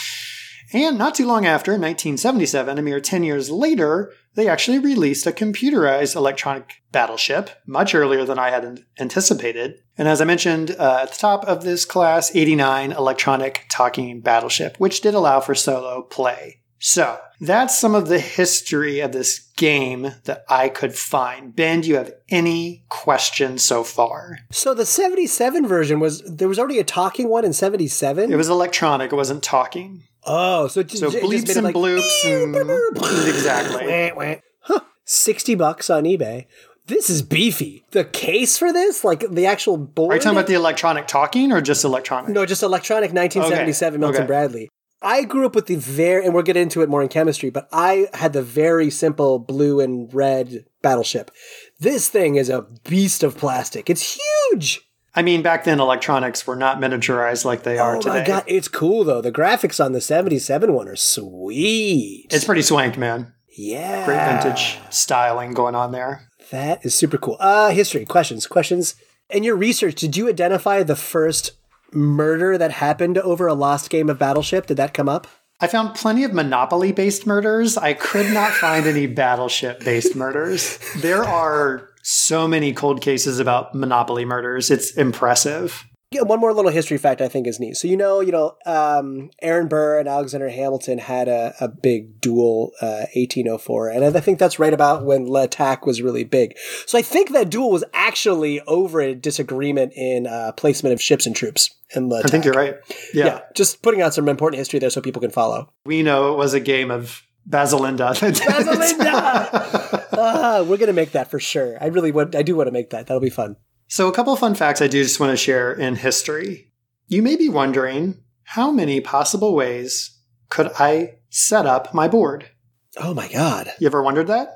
And 0.73 0.97
not 0.97 1.15
too 1.15 1.27
long 1.27 1.45
after, 1.45 1.71
in 1.71 1.81
1977, 1.81 2.77
a 2.77 2.81
mere 2.81 2.99
10 2.99 3.23
years 3.23 3.49
later, 3.49 4.11
they 4.33 4.47
actually 4.47 4.79
released 4.79 5.25
a 5.25 5.31
computerized 5.31 6.15
electronic 6.15 6.81
battleship, 6.91 7.49
much 7.65 7.95
earlier 7.95 8.25
than 8.25 8.39
I 8.39 8.49
had 8.49 8.83
anticipated. 8.99 9.75
And 9.97 10.07
as 10.07 10.21
I 10.21 10.25
mentioned 10.25 10.75
uh, 10.77 10.99
at 11.03 11.11
the 11.11 11.17
top 11.17 11.45
of 11.45 11.63
this 11.63 11.85
class, 11.85 12.35
89 12.35 12.91
electronic 12.91 13.65
talking 13.69 14.19
battleship, 14.21 14.75
which 14.77 15.01
did 15.01 15.13
allow 15.13 15.39
for 15.39 15.55
solo 15.55 16.01
play. 16.01 16.61
So 16.87 17.17
that's 17.41 17.79
some 17.79 17.95
of 17.95 18.09
the 18.09 18.19
history 18.19 18.99
of 18.99 19.11
this 19.11 19.39
game 19.57 20.11
that 20.25 20.45
I 20.47 20.69
could 20.69 20.93
find. 20.93 21.55
Ben, 21.55 21.81
do 21.81 21.89
you 21.89 21.95
have 21.95 22.13
any 22.29 22.85
questions 22.89 23.65
so 23.65 23.83
far? 23.83 24.37
So 24.51 24.75
the 24.75 24.85
77 24.85 25.65
version 25.65 25.99
was 25.99 26.21
there 26.21 26.47
was 26.47 26.59
already 26.59 26.77
a 26.77 26.83
talking 26.83 27.27
one 27.27 27.43
in 27.43 27.53
77? 27.53 28.31
It 28.31 28.35
was 28.35 28.49
electronic, 28.49 29.11
it 29.11 29.15
wasn't 29.15 29.41
talking. 29.41 30.03
Oh, 30.25 30.67
so 30.67 30.83
just, 30.83 30.99
so 30.99 31.09
bleeps 31.09 31.47
just 31.47 31.57
and 31.57 31.63
like, 31.63 31.75
bloops 31.75 32.23
and 32.23 32.55
exactly. 33.27 34.41
Huh. 34.61 34.81
60 35.05 35.55
bucks 35.55 35.89
on 35.89 36.03
eBay. 36.03 36.45
This 36.85 37.09
is 37.09 37.23
beefy. 37.23 37.83
The 37.91 38.03
case 38.03 38.59
for 38.59 38.71
this, 38.71 39.03
like 39.03 39.27
the 39.31 39.47
actual 39.47 39.77
board. 39.77 40.11
Are 40.11 40.15
you 40.17 40.21
talking 40.21 40.37
about 40.37 40.47
the 40.47 40.53
electronic 40.53 41.07
talking 41.07 41.51
or 41.51 41.61
just 41.61 41.83
electronic? 41.83 42.29
No, 42.29 42.45
just 42.45 42.61
electronic 42.61 43.11
1977 43.11 43.95
okay. 43.95 43.99
Milton 43.99 44.21
okay. 44.21 44.27
Bradley. 44.27 44.69
I 45.01 45.23
grew 45.23 45.45
up 45.45 45.53
with 45.55 45.67
the 45.67 45.75
very, 45.75 46.25
and 46.25 46.34
we'll 46.34 46.43
get 46.43 46.58
into 46.58 46.81
it 46.81 46.89
more 46.89 47.01
in 47.01 47.10
chemistry, 47.10 47.49
but 47.49 47.67
I 47.71 48.08
had 48.13 48.34
the 48.34 48.41
very 48.41 48.89
simple 48.89 49.38
blue 49.39 49.79
and 49.79 50.12
red 50.13 50.65
battleship. 50.81 51.31
This 51.79 52.10
thing 52.10 52.36
is 52.36 52.49
a 52.49 52.65
beast 52.88 53.21
of 53.23 53.38
plastic. 53.38 53.89
It's 53.89 54.17
huge. 54.51 54.81
I 55.13 55.21
mean, 55.21 55.41
back 55.41 55.63
then 55.63 55.79
electronics 55.79 56.45
were 56.47 56.55
not 56.55 56.79
miniaturized 56.81 57.45
like 57.45 57.63
they 57.63 57.77
are 57.77 57.97
Oh 57.97 58.01
today. 58.01 58.19
my 58.21 58.25
god, 58.25 58.43
it's 58.47 58.67
cool 58.67 59.03
though. 59.03 59.21
The 59.21 59.31
graphics 59.31 59.84
on 59.84 59.91
the 59.93 60.01
77 60.01 60.73
one 60.73 60.88
are 60.89 60.95
sweet. 60.95 62.27
It's 62.31 62.43
pretty 62.45 62.62
swank, 62.63 62.97
man. 62.97 63.34
yeah. 63.58 64.05
Great 64.05 64.25
vintage 64.43 64.79
styling 64.89 65.53
going 65.53 65.75
on 65.75 65.91
there. 65.91 66.29
That 66.51 66.86
is 66.86 66.95
super 66.95 67.17
cool. 67.17 67.38
Uh 67.39 67.69
history, 67.71 68.05
questions, 68.05 68.45
questions. 68.47 68.95
In 69.29 69.43
your 69.43 69.55
research, 69.55 69.95
did 69.95 70.17
you 70.17 70.27
identify 70.29 70.84
the 70.84 70.95
first 70.95 71.53
murder 71.95 72.58
that 72.58 72.71
happened 72.71 73.17
over 73.17 73.47
a 73.47 73.53
lost 73.53 73.89
game 73.89 74.10
of 74.10 74.19
Battleship? 74.19 74.67
Did 74.67 74.77
that 74.77 74.93
come 74.93 75.10
up? 75.10 75.27
I 75.62 75.67
found 75.67 75.95
plenty 75.95 76.23
of 76.23 76.34
Monopoly 76.34 76.91
based 76.91 77.25
murders. 77.25 77.77
I 77.77 77.93
could 77.93 78.34
not 78.34 78.51
find 78.51 78.86
any 78.86 79.08
Battleship 79.08 79.79
based 79.86 80.15
murders. 80.15 80.79
There 80.97 81.23
are 81.23 81.89
so 82.03 82.47
many 82.47 82.73
cold 82.73 83.01
cases 83.01 83.39
about 83.39 83.73
Monopoly 83.73 84.25
murders. 84.25 84.69
It's 84.69 84.91
impressive. 84.91 85.86
Yeah, 86.11 86.21
one 86.21 86.39
more 86.39 86.53
little 86.53 86.71
history 86.71 86.97
fact 86.97 87.19
I 87.19 87.27
think 87.27 87.47
is 87.47 87.59
neat. 87.59 87.75
So 87.77 87.87
you 87.87 87.97
know, 87.97 88.21
you 88.21 88.31
know, 88.31 88.55
um, 88.65 89.31
Aaron 89.41 89.67
Burr 89.67 89.99
and 89.99 90.07
Alexander 90.07 90.49
Hamilton 90.49 90.99
had 90.99 91.27
a, 91.27 91.53
a 91.59 91.67
big 91.67 92.21
duel, 92.21 92.71
uh, 92.81 93.07
1804, 93.15 93.89
and 93.89 94.05
I 94.05 94.19
think 94.21 94.39
that's 94.39 94.59
right 94.59 94.73
about 94.73 95.03
when 95.03 95.27
L'Attaque 95.27 95.85
was 95.85 96.01
really 96.01 96.23
big. 96.23 96.55
So 96.85 96.97
I 96.97 97.01
think 97.01 97.31
that 97.33 97.49
duel 97.49 97.71
was 97.71 97.83
actually 97.93 98.61
over 98.61 99.01
a 99.01 99.15
disagreement 99.15 99.93
in 99.95 100.27
uh, 100.27 100.51
placement 100.53 100.93
of 100.93 101.01
ships 101.01 101.25
and 101.25 101.35
troops 101.35 101.75
in 101.95 102.07
L'Attaque. 102.07 102.25
I 102.25 102.29
think 102.29 102.45
you're 102.45 102.53
right. 102.53 102.75
Yeah. 103.13 103.25
Yeah, 103.25 103.39
just 103.55 103.81
putting 103.81 104.01
out 104.01 104.13
some 104.13 104.29
important 104.29 104.59
history 104.59 104.79
there 104.79 104.89
so 104.91 105.01
people 105.01 105.21
can 105.21 105.31
follow. 105.31 105.69
We 105.85 106.03
know 106.03 106.31
it 106.33 106.37
was 106.37 106.53
a 106.53 106.59
game 106.59 106.91
of 106.91 107.23
Basilinda. 107.49 108.15
Basilinda! 108.15 110.01
Ah, 110.17 110.63
we're 110.65 110.77
gonna 110.77 110.93
make 110.93 111.11
that 111.11 111.29
for 111.29 111.39
sure. 111.41 111.77
I 111.81 111.87
really 111.87 112.09
would. 112.09 112.35
I 112.37 112.41
do 112.41 112.55
want 112.55 112.67
to 112.67 112.71
make 112.71 112.91
that. 112.91 113.07
That'll 113.07 113.19
be 113.19 113.29
fun. 113.29 113.57
So, 113.87 114.07
a 114.07 114.11
couple 114.11 114.33
of 114.33 114.39
fun 114.39 114.55
facts 114.55 114.81
I 114.81 114.87
do 114.87 115.03
just 115.03 115.19
want 115.19 115.31
to 115.31 115.37
share 115.37 115.71
in 115.73 115.95
history. 115.95 116.71
You 117.07 117.21
may 117.21 117.35
be 117.35 117.49
wondering 117.49 118.23
how 118.43 118.71
many 118.71 118.99
possible 118.99 119.55
ways 119.55 120.19
could 120.49 120.71
I 120.79 121.19
set 121.29 121.65
up 121.65 121.93
my 121.93 122.07
board? 122.07 122.49
Oh 122.97 123.13
my 123.13 123.27
god. 123.27 123.71
You 123.79 123.87
ever 123.87 124.01
wondered 124.01 124.27
that? 124.27 124.49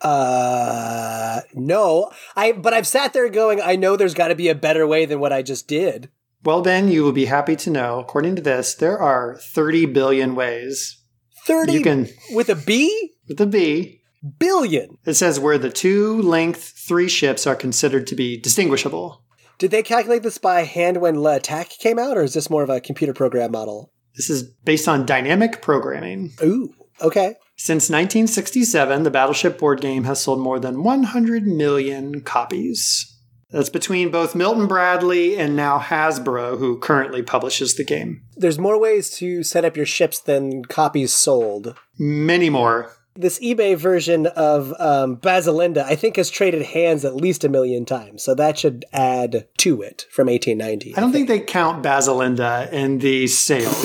Uh, 0.00 1.40
no. 1.54 2.10
I 2.36 2.52
but 2.52 2.74
I've 2.74 2.86
sat 2.86 3.12
there 3.12 3.28
going, 3.28 3.60
I 3.60 3.76
know 3.76 3.96
there's 3.96 4.14
got 4.14 4.28
to 4.28 4.34
be 4.34 4.48
a 4.48 4.54
better 4.54 4.86
way 4.86 5.06
than 5.06 5.20
what 5.20 5.32
I 5.32 5.42
just 5.42 5.68
did. 5.68 6.10
Well, 6.42 6.60
Ben, 6.60 6.88
you 6.88 7.02
will 7.02 7.12
be 7.12 7.24
happy 7.24 7.56
to 7.56 7.70
know, 7.70 8.00
according 8.00 8.36
to 8.36 8.42
this, 8.42 8.74
there 8.74 8.98
are 8.98 9.38
30 9.38 9.86
billion 9.86 10.34
ways. 10.34 11.00
Thirty 11.46 11.74
You 11.74 11.82
can, 11.82 12.08
with 12.32 12.48
a 12.48 12.54
B 12.54 13.12
with 13.28 13.40
a 13.40 13.46
B, 13.46 14.02
billion. 14.38 14.98
it 15.04 15.14
says 15.14 15.40
where 15.40 15.58
the 15.58 15.70
two 15.70 16.20
length 16.22 16.72
three 16.76 17.08
ships 17.08 17.46
are 17.46 17.56
considered 17.56 18.06
to 18.08 18.14
be 18.14 18.40
distinguishable. 18.40 19.22
Did 19.58 19.70
they 19.70 19.82
calculate 19.82 20.22
this 20.22 20.38
by 20.38 20.62
hand 20.62 21.00
when 21.00 21.20
L'Attaque 21.20 21.78
came 21.78 21.98
out, 21.98 22.16
or 22.16 22.22
is 22.22 22.34
this 22.34 22.50
more 22.50 22.62
of 22.62 22.70
a 22.70 22.80
computer 22.80 23.14
program 23.14 23.52
model? 23.52 23.92
This 24.16 24.30
is 24.30 24.42
based 24.42 24.88
on 24.88 25.06
dynamic 25.06 25.62
programming. 25.62 26.32
Ooh, 26.42 26.74
okay. 27.00 27.34
Since 27.56 27.88
1967, 27.88 29.04
the 29.04 29.10
Battleship 29.10 29.58
board 29.58 29.80
game 29.80 30.04
has 30.04 30.20
sold 30.20 30.40
more 30.40 30.58
than 30.58 30.82
100 30.82 31.44
million 31.44 32.20
copies. 32.22 33.10
That's 33.50 33.68
between 33.68 34.10
both 34.10 34.34
Milton 34.34 34.66
Bradley 34.66 35.36
and 35.38 35.54
now 35.54 35.78
Hasbro, 35.78 36.58
who 36.58 36.78
currently 36.78 37.22
publishes 37.22 37.76
the 37.76 37.84
game. 37.84 38.24
There's 38.36 38.58
more 38.58 38.80
ways 38.80 39.10
to 39.18 39.44
set 39.44 39.64
up 39.64 39.76
your 39.76 39.86
ships 39.86 40.18
than 40.18 40.64
copies 40.64 41.12
sold. 41.12 41.76
Many 41.96 42.50
more. 42.50 42.90
This 43.16 43.38
eBay 43.38 43.76
version 43.76 44.26
of 44.26 44.74
um, 44.80 45.18
Basilinda, 45.18 45.84
I 45.84 45.94
think, 45.94 46.16
has 46.16 46.30
traded 46.30 46.62
hands 46.62 47.04
at 47.04 47.14
least 47.14 47.44
a 47.44 47.48
million 47.48 47.84
times, 47.84 48.24
so 48.24 48.34
that 48.34 48.58
should 48.58 48.84
add 48.92 49.46
to 49.58 49.82
it 49.82 50.06
from 50.10 50.26
1890. 50.26 50.96
I 50.96 51.00
don't 51.00 51.12
think 51.12 51.28
they 51.28 51.38
count 51.38 51.84
Basilinda 51.84 52.72
in 52.72 52.98
the 52.98 53.28
sales. 53.28 53.72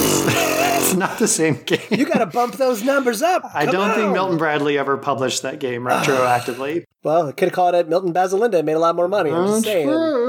it's 0.89 0.95
not 0.95 1.19
the 1.19 1.27
same 1.27 1.61
game. 1.63 1.79
You 1.91 2.05
got 2.05 2.17
to 2.17 2.25
bump 2.25 2.55
those 2.55 2.83
numbers 2.83 3.21
up. 3.21 3.43
I 3.53 3.65
Come 3.65 3.73
don't 3.75 3.93
think. 3.93 4.13
Milton 4.13 4.39
Bradley 4.39 4.79
ever 4.79 4.97
published 4.97 5.43
that 5.43 5.59
game 5.59 5.83
retroactively. 5.85 6.85
Well, 7.03 7.31
could 7.31 7.49
have 7.49 7.53
called 7.53 7.75
it 7.75 7.87
Milton 7.87 8.11
Basilinda 8.11 8.55
and 8.55 8.65
made 8.65 8.73
a 8.73 8.79
lot 8.79 8.95
more 8.95 9.07
money. 9.07 9.29
I'm 9.29 9.45
just 9.45 9.63
saying. 9.63 9.87
True. 9.87 10.28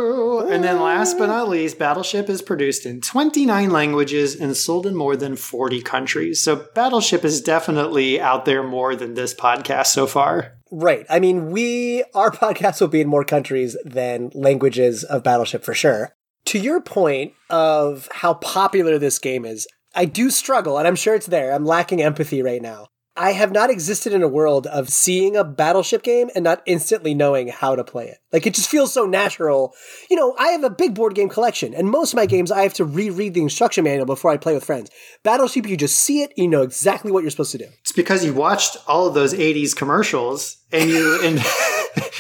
And 0.51 0.65
then 0.65 0.81
last 0.81 1.17
but 1.17 1.27
not 1.27 1.49
least, 1.49 1.79
Battleship 1.79 2.29
is 2.29 2.43
produced 2.43 2.85
in 2.85 3.01
29 3.01 3.71
languages 3.71 4.35
and 4.35 4.57
sold 4.57 4.85
in 4.85 4.97
more 4.97 5.15
than 5.15 5.37
40 5.37 5.81
countries. 5.83 6.41
So 6.41 6.67
Battleship 6.75 7.25
is 7.25 7.41
definitely 7.41 8.21
out 8.21 8.47
there 8.47 8.63
more 8.63 8.97
than 8.97 9.15
this 9.15 9.33
podcast 9.33 9.87
so 9.87 10.09
far. 10.09 10.59
Right. 10.73 11.07
I 11.09 11.21
mean, 11.21 11.51
we 11.51 12.05
our 12.15 12.31
podcast 12.33 12.81
will 12.81 12.89
be 12.89 13.01
in 13.01 13.09
more 13.09 13.25
countries 13.25 13.77
than 13.85 14.31
languages 14.35 15.05
of 15.05 15.23
Battleship 15.23 15.65
for 15.65 15.75
sure. 15.75 16.13
To 16.47 16.59
your 16.59 16.81
point 16.81 17.33
of 17.49 18.09
how 18.13 18.35
popular 18.35 18.99
this 18.99 19.19
game 19.19 19.45
is, 19.45 19.69
I 19.95 20.05
do 20.05 20.31
struggle, 20.31 20.79
and 20.79 20.87
I'm 20.87 20.97
sure 20.97 21.15
it's 21.15 21.27
there. 21.27 21.53
I'm 21.53 21.65
lacking 21.65 22.03
empathy 22.03 22.43
right 22.43 22.63
now. 22.63 22.89
I 23.17 23.33
have 23.33 23.51
not 23.51 23.71
existed 23.71 24.13
in 24.13 24.23
a 24.23 24.29
world 24.29 24.67
of 24.69 24.89
seeing 24.89 25.37
a 25.37 25.45
battleship 25.45 26.03
game 26.03 26.31
and 26.35 26.45
not 26.45 26.63
instantly 26.65 27.13
knowing 27.13 27.49
how 27.49 27.75
to 27.75 27.83
play 27.83 28.07
it. 28.07 28.19
Like 28.33 28.47
it 28.47 28.55
just 28.55 28.71
feels 28.71 28.93
so 28.93 29.05
natural. 29.05 29.75
You 30.09 30.17
know, 30.17 30.35
I 30.39 30.49
have 30.49 30.63
a 30.63 30.71
big 30.71 30.95
board 30.95 31.15
game 31.15 31.29
collection, 31.29 31.75
and 31.75 31.91
most 31.91 32.13
of 32.13 32.17
my 32.17 32.27
games 32.27 32.53
I 32.53 32.63
have 32.63 32.75
to 32.75 32.85
reread 32.85 33.35
the 33.35 33.43
instruction 33.43 33.85
manual 33.85 34.07
before 34.07 34.31
I 34.31 34.37
play 34.37 34.55
with 34.55 34.65
friends. 34.65 34.91
Battleship, 35.25 35.67
you 35.67 35.77
just 35.77 35.97
see 35.97 36.23
it, 36.23 36.33
you 36.37 36.49
know 36.49 36.63
exactly 36.63 37.11
what 37.11 37.23
you're 37.23 37.31
supposed 37.31 37.53
to 37.53 37.59
do. 37.59 37.67
It's 37.81 37.93
because 37.93 38.25
you 38.25 38.33
watched 38.33 38.77
all 38.87 39.09
of 39.09 39.15
those 39.15 39.35
80s 39.35 39.75
commercials 39.75 40.59
and 40.73 40.89
you 40.89 41.21
and 41.23 41.45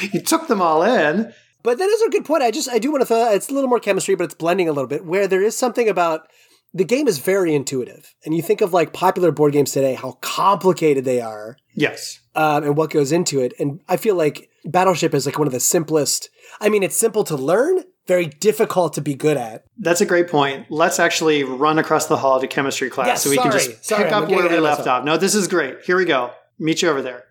you 0.13 0.21
took 0.21 0.49
them 0.49 0.61
all 0.61 0.83
in. 0.83 1.33
But 1.63 1.79
that 1.79 1.89
is 1.89 2.03
a 2.03 2.11
good 2.11 2.25
point. 2.25 2.43
I 2.43 2.51
just 2.51 2.69
I 2.69 2.79
do 2.79 2.91
want 2.91 3.03
to 3.03 3.07
throw 3.07 3.33
it's 3.33 3.49
a 3.49 3.55
little 3.55 3.69
more 3.69 3.81
chemistry, 3.81 4.15
but 4.17 4.25
it's 4.25 4.35
blending 4.35 4.69
a 4.69 4.73
little 4.73 4.89
bit. 4.89 5.05
Where 5.05 5.29
there 5.29 5.43
is 5.43 5.57
something 5.57 5.89
about 5.89 6.29
the 6.73 6.85
game 6.85 7.09
is 7.09 7.19
very 7.19 7.55
intuitive, 7.55 8.15
and 8.25 8.35
you 8.35 8.43
think 8.43 8.61
of 8.61 8.73
like 8.73 8.93
popular 8.93 9.33
board 9.33 9.53
games 9.53 9.73
today, 9.73 9.95
how 9.95 10.13
complicated 10.21 11.05
they 11.05 11.21
are, 11.21 11.57
Yes. 11.75 12.21
um, 12.35 12.65
and 12.65 12.77
what 12.77 12.91
goes 12.91 13.13
into 13.13 13.41
it. 13.41 13.53
And 13.59 13.81
I 13.89 13.97
feel 13.97 14.15
like 14.15 14.49
Battleship 14.65 15.15
is 15.15 15.27
like 15.27 15.39
one 15.39 15.47
of 15.49 15.53
the 15.53 15.61
simplest. 15.61 16.29
I 16.61 16.69
mean, 16.69 16.83
it's 16.83 16.97
simple 16.97 17.25
to 17.25 17.37
learn, 17.37 17.85
very 18.07 18.27
difficult 18.27 18.93
to 18.95 19.01
be 19.01 19.15
good 19.15 19.37
at. 19.37 19.65
That's 19.79 20.01
a 20.01 20.07
great 20.07 20.29
point. 20.29 20.67
Let's 20.71 20.99
actually 21.01 21.43
run 21.45 21.79
across 21.79 22.07
the 22.07 22.17
hall 22.17 22.41
to 22.41 22.47
chemistry 22.47 22.91
class 22.91 23.07
Yeah, 23.07 23.15
so 23.15 23.31
we 23.31 23.37
can 23.37 23.53
just 23.53 23.85
Sorry, 23.85 24.05
pick 24.05 24.13
I'm 24.13 24.25
up 24.25 24.31
where 24.31 24.49
we 24.49 24.59
left 24.59 24.87
off. 24.87 25.05
No, 25.05 25.17
this 25.17 25.35
is 25.35 25.49
great. 25.49 25.83
Here 25.85 25.97
we 25.97 26.05
go. 26.05 26.31
Meet 26.59 26.83
you 26.83 26.89
over 26.91 27.03
there. 27.03 27.25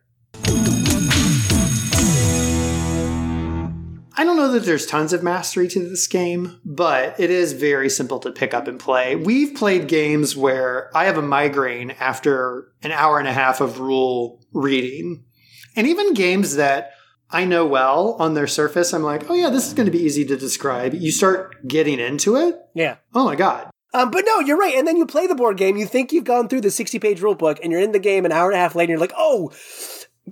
I 4.20 4.26
don't 4.26 4.36
know 4.36 4.52
that 4.52 4.66
there's 4.66 4.86
tons 4.86 5.14
of 5.14 5.24
mastery 5.24 5.70
to 5.70 5.80
this 5.80 6.06
game, 6.06 6.60
but 6.66 7.18
it 7.22 7.30
is 7.30 7.54
very 7.54 7.90
simple 7.90 8.20
to 8.20 8.34
pick 8.34 8.54
up 8.54 8.68
and 8.68 8.78
play. 8.78 9.16
We've 9.16 9.56
played 9.56 9.88
games 9.88 10.36
where 10.36 10.92
I 10.94 11.06
have 11.06 11.18
a 11.18 11.22
migraine 11.22 11.92
after 11.92 12.74
an 12.84 12.92
hour 12.92 13.18
and 13.18 13.30
a 13.30 13.34
half 13.34 13.62
of 13.62 13.80
rule 13.80 14.44
reading. 14.52 15.24
And 15.78 15.88
even 15.88 16.14
games 16.14 16.58
that 16.58 16.92
I 17.32 17.46
know 17.46 17.66
well 17.66 18.18
on 18.20 18.34
their 18.34 18.46
surface, 18.46 18.92
I'm 18.92 19.04
like, 19.04 19.30
oh 19.30 19.36
yeah, 19.36 19.50
this 19.50 19.66
is 19.66 19.74
going 19.74 19.86
to 19.86 19.98
be 19.98 20.04
easy 20.04 20.26
to 20.26 20.36
describe. 20.36 20.94
You 20.94 21.14
start 21.14 21.66
getting 21.66 22.02
into 22.02 22.36
it. 22.36 22.60
Yeah. 22.74 22.98
Oh 23.16 23.24
my 23.24 23.38
God. 23.38 23.70
Um, 23.94 24.12
but 24.12 24.26
no, 24.26 24.42
you're 24.42 24.58
right. 24.58 24.76
And 24.76 24.86
then 24.86 24.98
you 24.98 25.06
play 25.06 25.28
the 25.28 25.36
board 25.36 25.56
game. 25.56 25.78
You 25.78 25.86
think 25.86 26.12
you've 26.12 26.26
gone 26.26 26.50
through 26.50 26.62
the 26.62 26.72
60 26.72 27.00
page 27.00 27.22
rule 27.22 27.36
book, 27.36 27.58
and 27.64 27.72
you're 27.72 27.82
in 27.82 27.94
the 27.94 28.00
game 28.00 28.26
an 28.26 28.34
hour 28.34 28.50
and 28.50 28.58
a 28.58 28.62
half 28.62 28.76
later. 28.76 28.92
And 28.92 29.00
you're 29.00 29.08
like, 29.08 29.16
oh, 29.18 29.54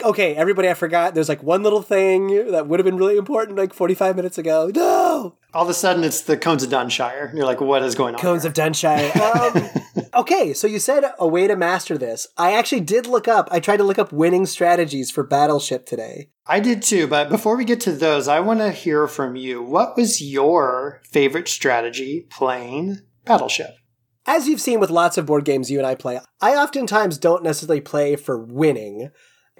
okay, 0.04 0.36
everybody, 0.36 0.70
I 0.70 0.74
forgot. 0.74 1.14
There's 1.14 1.30
like 1.30 1.44
one 1.44 1.64
little 1.64 1.82
thing 1.82 2.52
that 2.52 2.68
would 2.68 2.80
have 2.80 2.86
been 2.86 2.98
really 2.98 3.18
important 3.18 3.58
like 3.58 3.74
45 3.74 4.16
minutes 4.16 4.38
ago. 4.38 4.72
No, 4.74 5.38
All 5.54 5.64
of 5.64 5.70
a 5.70 5.74
sudden, 5.74 6.04
it's 6.04 6.22
the 6.22 6.38
Cones 6.38 6.64
of 6.64 6.70
Dunshire. 6.70 7.34
You're 7.34 7.46
like, 7.46 7.62
what 7.62 7.84
is 7.84 7.96
going 7.96 8.16
on? 8.16 8.22
Cones 8.22 8.46
of 8.46 8.54
Dunshire. 8.54 9.16
Um, 9.16 10.06
okay, 10.22 10.54
so 10.54 10.68
you 10.68 10.80
said 10.80 11.04
a 11.20 11.28
way 11.28 11.48
to 11.48 11.56
master 11.56 11.98
this. 11.98 12.28
I 12.38 12.54
actually 12.54 12.82
did 12.82 13.08
look 13.08 13.28
up. 13.28 13.48
I 13.52 13.60
tried 13.60 13.78
to 13.78 13.84
look 13.84 14.00
up 14.00 14.12
winning 14.12 14.46
strategies 14.46 15.12
for 15.12 15.24
Battleship 15.24 15.86
today. 15.86 16.30
I 16.46 16.60
did 16.60 16.82
too, 16.82 17.08
but 17.08 17.30
before 17.30 17.58
we 17.58 17.66
get 17.66 17.82
to 17.82 17.92
those, 17.92 18.28
I 18.28 18.40
want 18.40 18.60
to 18.60 18.72
hear 18.72 19.08
from 19.08 19.36
you. 19.36 19.62
What 19.62 19.98
was 19.98 20.22
your 20.22 21.02
favorite 21.04 21.48
strategy 21.48 22.28
playing 22.30 23.00
Battleship? 23.26 23.76
As 24.30 24.46
you've 24.48 24.60
seen 24.60 24.82
with 24.82 24.90
lots 24.90 25.18
of 25.18 25.26
board 25.26 25.46
games 25.46 25.72
you 25.72 25.78
and 25.78 25.88
I 25.88 25.96
play, 25.96 26.20
I 26.42 26.56
oftentimes 26.56 27.18
don't 27.18 27.44
necessarily 27.44 27.80
play 27.80 28.18
for 28.18 28.38
winning. 28.38 29.10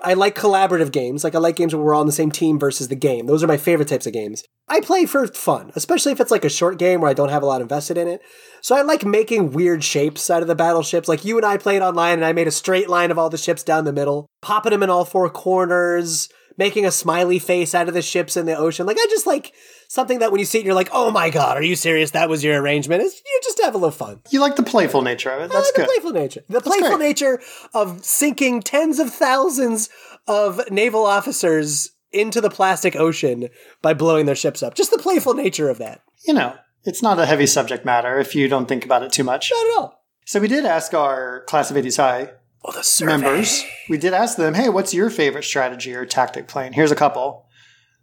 I 0.04 0.14
like 0.14 0.36
collaborative 0.36 0.92
games. 0.92 1.24
Like 1.24 1.36
I 1.36 1.40
like 1.40 1.56
games 1.56 1.74
where 1.74 1.84
we're 1.84 1.94
all 1.94 2.02
on 2.02 2.06
the 2.06 2.12
same 2.12 2.32
team 2.32 2.60
versus 2.60 2.88
the 2.88 2.96
game. 2.96 3.26
Those 3.26 3.44
are 3.44 3.48
my 3.48 3.58
favorite 3.58 3.88
types 3.88 4.06
of 4.06 4.14
games. 4.14 4.44
I 4.70 4.82
play 4.82 5.06
for 5.06 5.26
fun, 5.28 5.72
especially 5.76 6.12
if 6.12 6.20
it's 6.20 6.32
like 6.32 6.46
a 6.46 6.50
short 6.50 6.78
game 6.78 7.02
where 7.02 7.10
I 7.10 7.14
don't 7.14 7.30
have 7.30 7.44
a 7.44 7.46
lot 7.46 7.62
invested 7.62 7.98
in 7.98 8.08
it. 8.08 8.22
So 8.62 8.76
I 8.76 8.82
like 8.82 9.06
making 9.06 9.52
weird 9.52 9.84
shapes 9.84 10.30
out 10.30 10.42
of 10.42 10.48
the 10.48 10.56
battleships. 10.56 11.08
Like 11.08 11.26
you 11.26 11.38
and 11.38 11.46
I 11.46 11.58
played 11.58 11.82
online 11.82 12.14
and 12.14 12.26
I 12.26 12.34
made 12.34 12.48
a 12.48 12.52
straight 12.52 12.90
line 12.90 13.12
of 13.12 13.18
all 13.18 13.30
the 13.30 13.38
ships 13.38 13.64
down 13.64 13.86
the 13.86 13.94
middle, 13.94 14.28
popping 14.42 14.72
them 14.72 14.84
in 14.84 14.90
all 14.90 15.06
four 15.06 15.30
corners, 15.30 16.30
making 16.58 16.86
a 16.86 16.92
smiley 16.92 17.40
face 17.40 17.76
out 17.76 17.88
of 17.88 17.94
the 17.94 18.02
ships 18.02 18.36
in 18.36 18.46
the 18.46 18.58
ocean. 18.58 18.86
Like 18.86 18.98
I 19.00 19.06
just 19.10 19.28
like 19.28 19.54
something 19.88 20.20
that 20.20 20.32
when 20.32 20.40
you 20.40 20.46
see 20.46 20.60
it, 20.60 20.66
you're 20.66 20.74
like, 20.74 20.90
oh 20.92 21.12
my 21.12 21.30
god, 21.30 21.58
are 21.58 21.64
you 21.64 21.76
serious? 21.76 22.12
That 22.12 22.30
was 22.30 22.44
your 22.44 22.62
arrangement. 22.62 23.04
It's, 23.04 23.22
you 23.26 23.40
just 23.44 23.62
have 23.64 23.76
a 23.76 23.78
little 23.78 23.92
fun. 23.92 24.22
You 24.32 24.40
like 24.40 24.56
the 24.56 24.64
playful 24.64 25.02
nature 25.02 25.30
of 25.30 25.44
it. 25.44 25.52
That's 25.52 25.72
the 25.72 25.80
good. 25.80 25.88
playful 25.88 26.12
nature. 26.12 26.44
The 26.50 26.62
playful 26.62 26.98
great. 26.98 27.08
nature 27.08 27.42
of 27.74 28.04
sinking 28.04 28.62
tens 28.62 29.00
of 29.00 29.14
thousands 29.14 29.90
of 30.28 30.60
naval 30.72 31.06
officers 31.06 31.92
into 32.12 32.42
the 32.42 32.50
plastic 32.50 32.96
ocean 32.96 33.50
by 33.82 33.94
blowing 33.94 34.26
their 34.26 34.36
ships 34.36 34.64
up. 34.64 34.74
Just 34.74 34.92
the 34.92 34.98
playful 34.98 35.34
nature 35.34 35.70
of 35.70 35.78
that. 35.78 36.02
You 36.26 36.34
know, 36.34 36.56
it's 36.84 37.04
not 37.04 37.20
a 37.20 37.26
heavy 37.26 37.46
subject 37.46 37.86
matter 37.86 38.20
if 38.20 38.36
you 38.36 38.48
don't 38.48 38.68
think 38.68 38.86
about 38.86 39.04
it 39.04 39.12
too 39.12 39.24
much. 39.24 39.52
Not 39.52 39.66
at 39.66 39.78
all. 39.78 40.04
So 40.26 40.40
we 40.40 40.48
did 40.48 40.66
ask 40.66 40.94
our 40.94 41.44
class 41.46 41.72
of 41.72 41.78
80s 41.78 41.98
high 41.98 42.32
Oh, 42.66 42.72
the 42.72 42.84
survey. 42.84 43.12
members, 43.18 43.64
we 43.90 43.98
did 43.98 44.14
ask 44.14 44.38
them, 44.38 44.54
hey, 44.54 44.70
what's 44.70 44.94
your 44.94 45.10
favorite 45.10 45.44
strategy 45.44 45.94
or 45.94 46.06
tactic 46.06 46.48
plan? 46.48 46.74
Here's 46.74 46.92
a 46.92 46.96
couple. 46.96 47.46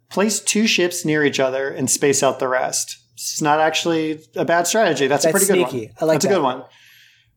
Place 0.09 0.39
two 0.39 0.65
ships 0.67 1.05
near 1.05 1.23
each 1.23 1.39
other 1.39 1.69
and 1.69 1.89
space 1.89 2.23
out 2.23 2.39
the 2.39 2.47
rest. 2.47 2.97
It's 3.13 3.41
not 3.41 3.59
actually 3.59 4.21
a 4.35 4.45
bad 4.45 4.67
strategy. 4.67 5.07
That's, 5.07 5.25
a 5.25 5.31
That's 5.31 5.45
pretty 5.45 5.61
good 5.61 5.69
sneaky. 5.69 5.87
one. 5.87 5.95
I 6.01 6.05
like 6.05 6.15
That's 6.15 6.25
a 6.25 6.35
good 6.35 6.43
one. 6.43 6.63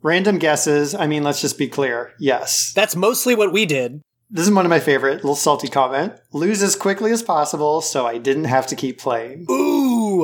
Random 0.02 0.38
guesses. 0.38 0.94
I 0.94 1.06
mean, 1.06 1.22
let's 1.22 1.40
just 1.40 1.58
be 1.58 1.68
clear. 1.68 2.12
Yes. 2.18 2.72
That's 2.74 2.94
mostly 2.96 3.34
what 3.34 3.52
we 3.52 3.66
did. 3.66 4.00
This 4.30 4.46
is 4.46 4.52
one 4.52 4.66
of 4.66 4.70
my 4.70 4.80
favorite. 4.80 5.16
Little 5.16 5.34
salty 5.34 5.68
comment. 5.68 6.12
Lose 6.32 6.62
as 6.62 6.76
quickly 6.76 7.10
as 7.12 7.22
possible 7.22 7.80
so 7.80 8.06
I 8.06 8.18
didn't 8.18 8.44
have 8.44 8.66
to 8.68 8.76
keep 8.76 8.98
playing. 8.98 9.46
Ooh, 9.50 9.67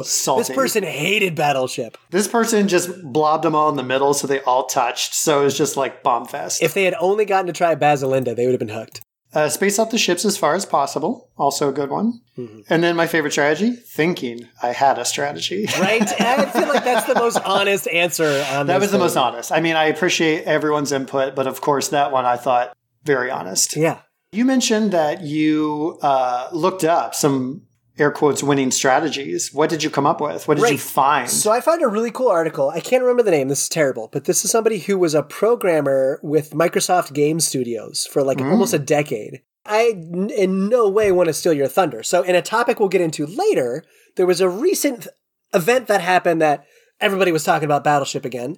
Salty. 0.02 0.40
this 0.40 0.54
person 0.54 0.82
hated 0.82 1.34
Battleship. 1.34 1.96
This 2.10 2.26
person 2.26 2.68
just 2.68 3.02
blobbed 3.02 3.44
them 3.44 3.54
all 3.54 3.68
in 3.68 3.76
the 3.76 3.82
middle 3.82 4.14
so 4.14 4.26
they 4.26 4.40
all 4.42 4.66
touched. 4.66 5.14
So 5.14 5.40
it 5.40 5.44
was 5.44 5.56
just 5.56 5.76
like 5.76 6.02
bomb 6.02 6.26
fest. 6.26 6.62
If 6.62 6.74
they 6.74 6.84
had 6.84 6.94
only 6.98 7.24
gotten 7.24 7.46
to 7.46 7.52
try 7.52 7.74
Basilinda, 7.74 8.34
they 8.34 8.46
would 8.46 8.52
have 8.52 8.58
been 8.58 8.68
hooked. 8.68 9.00
Uh, 9.34 9.48
space 9.48 9.80
out 9.80 9.90
the 9.90 9.98
ships 9.98 10.24
as 10.24 10.36
far 10.36 10.54
as 10.54 10.64
possible. 10.64 11.28
Also 11.36 11.68
a 11.68 11.72
good 11.72 11.90
one. 11.90 12.20
Mm-hmm. 12.38 12.60
And 12.70 12.84
then 12.84 12.94
my 12.94 13.08
favorite 13.08 13.32
strategy, 13.32 13.72
thinking 13.72 14.48
I 14.62 14.68
had 14.68 14.96
a 14.98 15.04
strategy. 15.04 15.66
Right? 15.80 16.02
I 16.20 16.46
feel 16.46 16.68
like 16.68 16.84
that's 16.84 17.06
the 17.06 17.16
most 17.16 17.38
honest 17.44 17.88
answer 17.88 18.44
on 18.52 18.68
that 18.68 18.74
this 18.74 18.82
was 18.82 18.92
the 18.92 18.98
most 18.98 19.16
honest. 19.16 19.50
I 19.50 19.60
mean, 19.60 19.74
I 19.74 19.86
appreciate 19.86 20.44
everyone's 20.44 20.92
input, 20.92 21.34
but 21.34 21.48
of 21.48 21.60
course, 21.60 21.88
that 21.88 22.12
one 22.12 22.24
I 22.24 22.36
thought 22.36 22.76
very 23.02 23.30
honest. 23.30 23.76
Yeah. 23.76 24.00
You 24.30 24.44
mentioned 24.44 24.92
that 24.92 25.22
you 25.22 25.98
uh, 26.00 26.48
looked 26.52 26.84
up 26.84 27.14
some 27.14 27.62
air 27.98 28.10
quotes 28.10 28.42
winning 28.42 28.70
strategies. 28.70 29.52
What 29.52 29.70
did 29.70 29.82
you 29.82 29.90
come 29.90 30.06
up 30.06 30.20
with? 30.20 30.48
What 30.48 30.58
did 30.58 30.70
you 30.70 30.78
find? 30.78 31.30
So 31.30 31.52
I 31.52 31.60
found 31.60 31.82
a 31.82 31.88
really 31.88 32.10
cool 32.10 32.28
article. 32.28 32.70
I 32.70 32.80
can't 32.80 33.02
remember 33.02 33.22
the 33.22 33.30
name. 33.30 33.48
This 33.48 33.62
is 33.62 33.68
terrible, 33.68 34.08
but 34.12 34.24
this 34.24 34.44
is 34.44 34.50
somebody 34.50 34.78
who 34.78 34.98
was 34.98 35.14
a 35.14 35.22
programmer 35.22 36.20
with 36.22 36.50
Microsoft 36.50 37.12
Game 37.12 37.40
Studios 37.40 38.06
for 38.06 38.22
like 38.22 38.38
mm. 38.38 38.50
almost 38.50 38.74
a 38.74 38.78
decade. 38.78 39.42
I 39.66 39.94
in 40.36 40.68
no 40.68 40.88
way 40.88 41.10
want 41.10 41.28
to 41.28 41.32
steal 41.32 41.52
your 41.52 41.68
thunder. 41.68 42.02
So 42.02 42.22
in 42.22 42.34
a 42.34 42.42
topic 42.42 42.78
we'll 42.78 42.88
get 42.88 43.00
into 43.00 43.26
later, 43.26 43.84
there 44.16 44.26
was 44.26 44.40
a 44.40 44.48
recent 44.48 45.06
event 45.54 45.86
that 45.86 46.00
happened 46.00 46.42
that 46.42 46.66
everybody 47.00 47.32
was 47.32 47.44
talking 47.44 47.64
about 47.64 47.84
Battleship 47.84 48.24
again. 48.24 48.56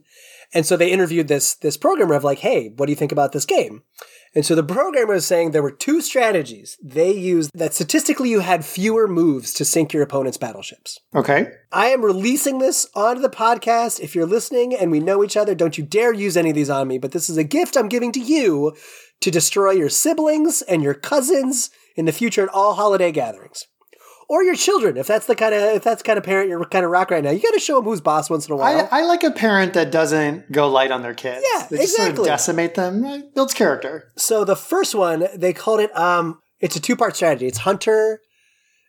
And 0.53 0.65
so 0.65 0.77
they 0.77 0.91
interviewed 0.91 1.29
this 1.29 1.55
this 1.55 1.77
programmer 1.77 2.15
of 2.15 2.25
like, 2.25 2.39
"Hey, 2.39 2.73
what 2.77 2.87
do 2.87 2.93
you 2.93 2.97
think 2.97 3.13
about 3.13 3.33
this 3.33 3.45
game?" 3.45 3.83
And 4.37 4.45
so 4.45 4.55
the 4.55 4.63
programmer 4.63 5.15
is 5.15 5.25
saying 5.25 5.51
there 5.51 5.63
were 5.63 5.71
two 5.71 6.03
strategies 6.03 6.77
they 6.83 7.11
used 7.11 7.51
that 7.55 7.73
statistically 7.73 8.29
you 8.29 8.41
had 8.41 8.67
fewer 8.67 9.09
moves 9.09 9.55
to 9.55 9.65
sink 9.65 9.95
your 9.95 10.03
opponent's 10.03 10.37
battleships. 10.37 11.01
okay. 11.15 11.53
I 11.73 11.87
am 11.87 12.05
releasing 12.05 12.59
this 12.59 12.87
onto 12.95 13.23
the 13.23 13.31
podcast. 13.31 13.99
If 13.99 14.15
you're 14.15 14.27
listening 14.27 14.75
and 14.75 14.91
we 14.91 15.01
know 15.01 15.25
each 15.25 15.39
other, 15.39 15.55
don't 15.55 15.79
you 15.79 15.85
dare 15.85 16.13
use 16.13 16.37
any 16.37 16.51
of 16.51 16.55
these 16.55 16.69
on 16.69 16.87
me. 16.87 16.99
But 16.99 17.13
this 17.13 17.31
is 17.31 17.39
a 17.39 17.45
gift 17.45 17.79
I'm 17.79 17.89
giving 17.89 18.13
to 18.13 18.21
you 18.21 18.77
to 19.23 19.31
destroy 19.31 19.71
your 19.71 19.89
siblings 19.89 20.61
and 20.61 20.83
your 20.83 20.95
cousins 20.95 21.71
in 21.97 22.05
the 22.05 22.13
future 22.13 22.43
at 22.43 22.51
all 22.51 22.75
holiday 22.75 23.13
gatherings. 23.13 23.67
Or 24.29 24.43
your 24.43 24.57
children, 24.57 24.97
if 24.97 25.07
that's 25.07 25.27
the 25.27 25.37
kind 25.37 25.55
of 25.55 25.63
if 25.77 25.85
that's 25.85 26.03
the 26.03 26.07
kind 26.07 26.19
of 26.19 26.25
parent 26.25 26.49
you're 26.49 26.65
kind 26.65 26.85
of 26.85 26.91
rock 26.91 27.11
right 27.13 27.23
now. 27.23 27.31
You 27.31 27.41
got 27.41 27.55
to 27.55 27.61
show 27.61 27.77
them 27.77 27.85
who's 27.85 28.01
boss 28.01 28.29
once 28.29 28.47
in 28.47 28.53
a 28.53 28.57
while. 28.57 28.89
I, 28.91 29.01
I 29.01 29.03
like 29.05 29.23
a 29.23 29.31
parent 29.31 29.75
that 29.75 29.93
doesn't 29.93 30.51
go 30.51 30.69
light 30.69 30.91
on 30.91 31.03
their 31.03 31.15
kids. 31.15 31.45
Yeah, 31.55 31.67
they 31.71 31.77
just 31.79 31.95
sort 31.95 32.09
of 32.09 32.11
exactly. 32.15 32.29
decimate 32.29 32.75
them. 32.75 33.05
It 33.05 33.35
builds 33.35 33.55
character. 33.55 34.13
so 34.17 34.45
the 34.45 34.57
first 34.57 34.95
one 34.97 35.29
they 35.37 35.53
called 35.53 35.79
it 35.81 35.97
um 35.97 36.41
it's 36.59 36.75
a 36.75 36.81
two 36.81 36.97
part 36.97 37.15
strategy. 37.15 37.47
It's 37.47 37.59
hunter 37.59 38.21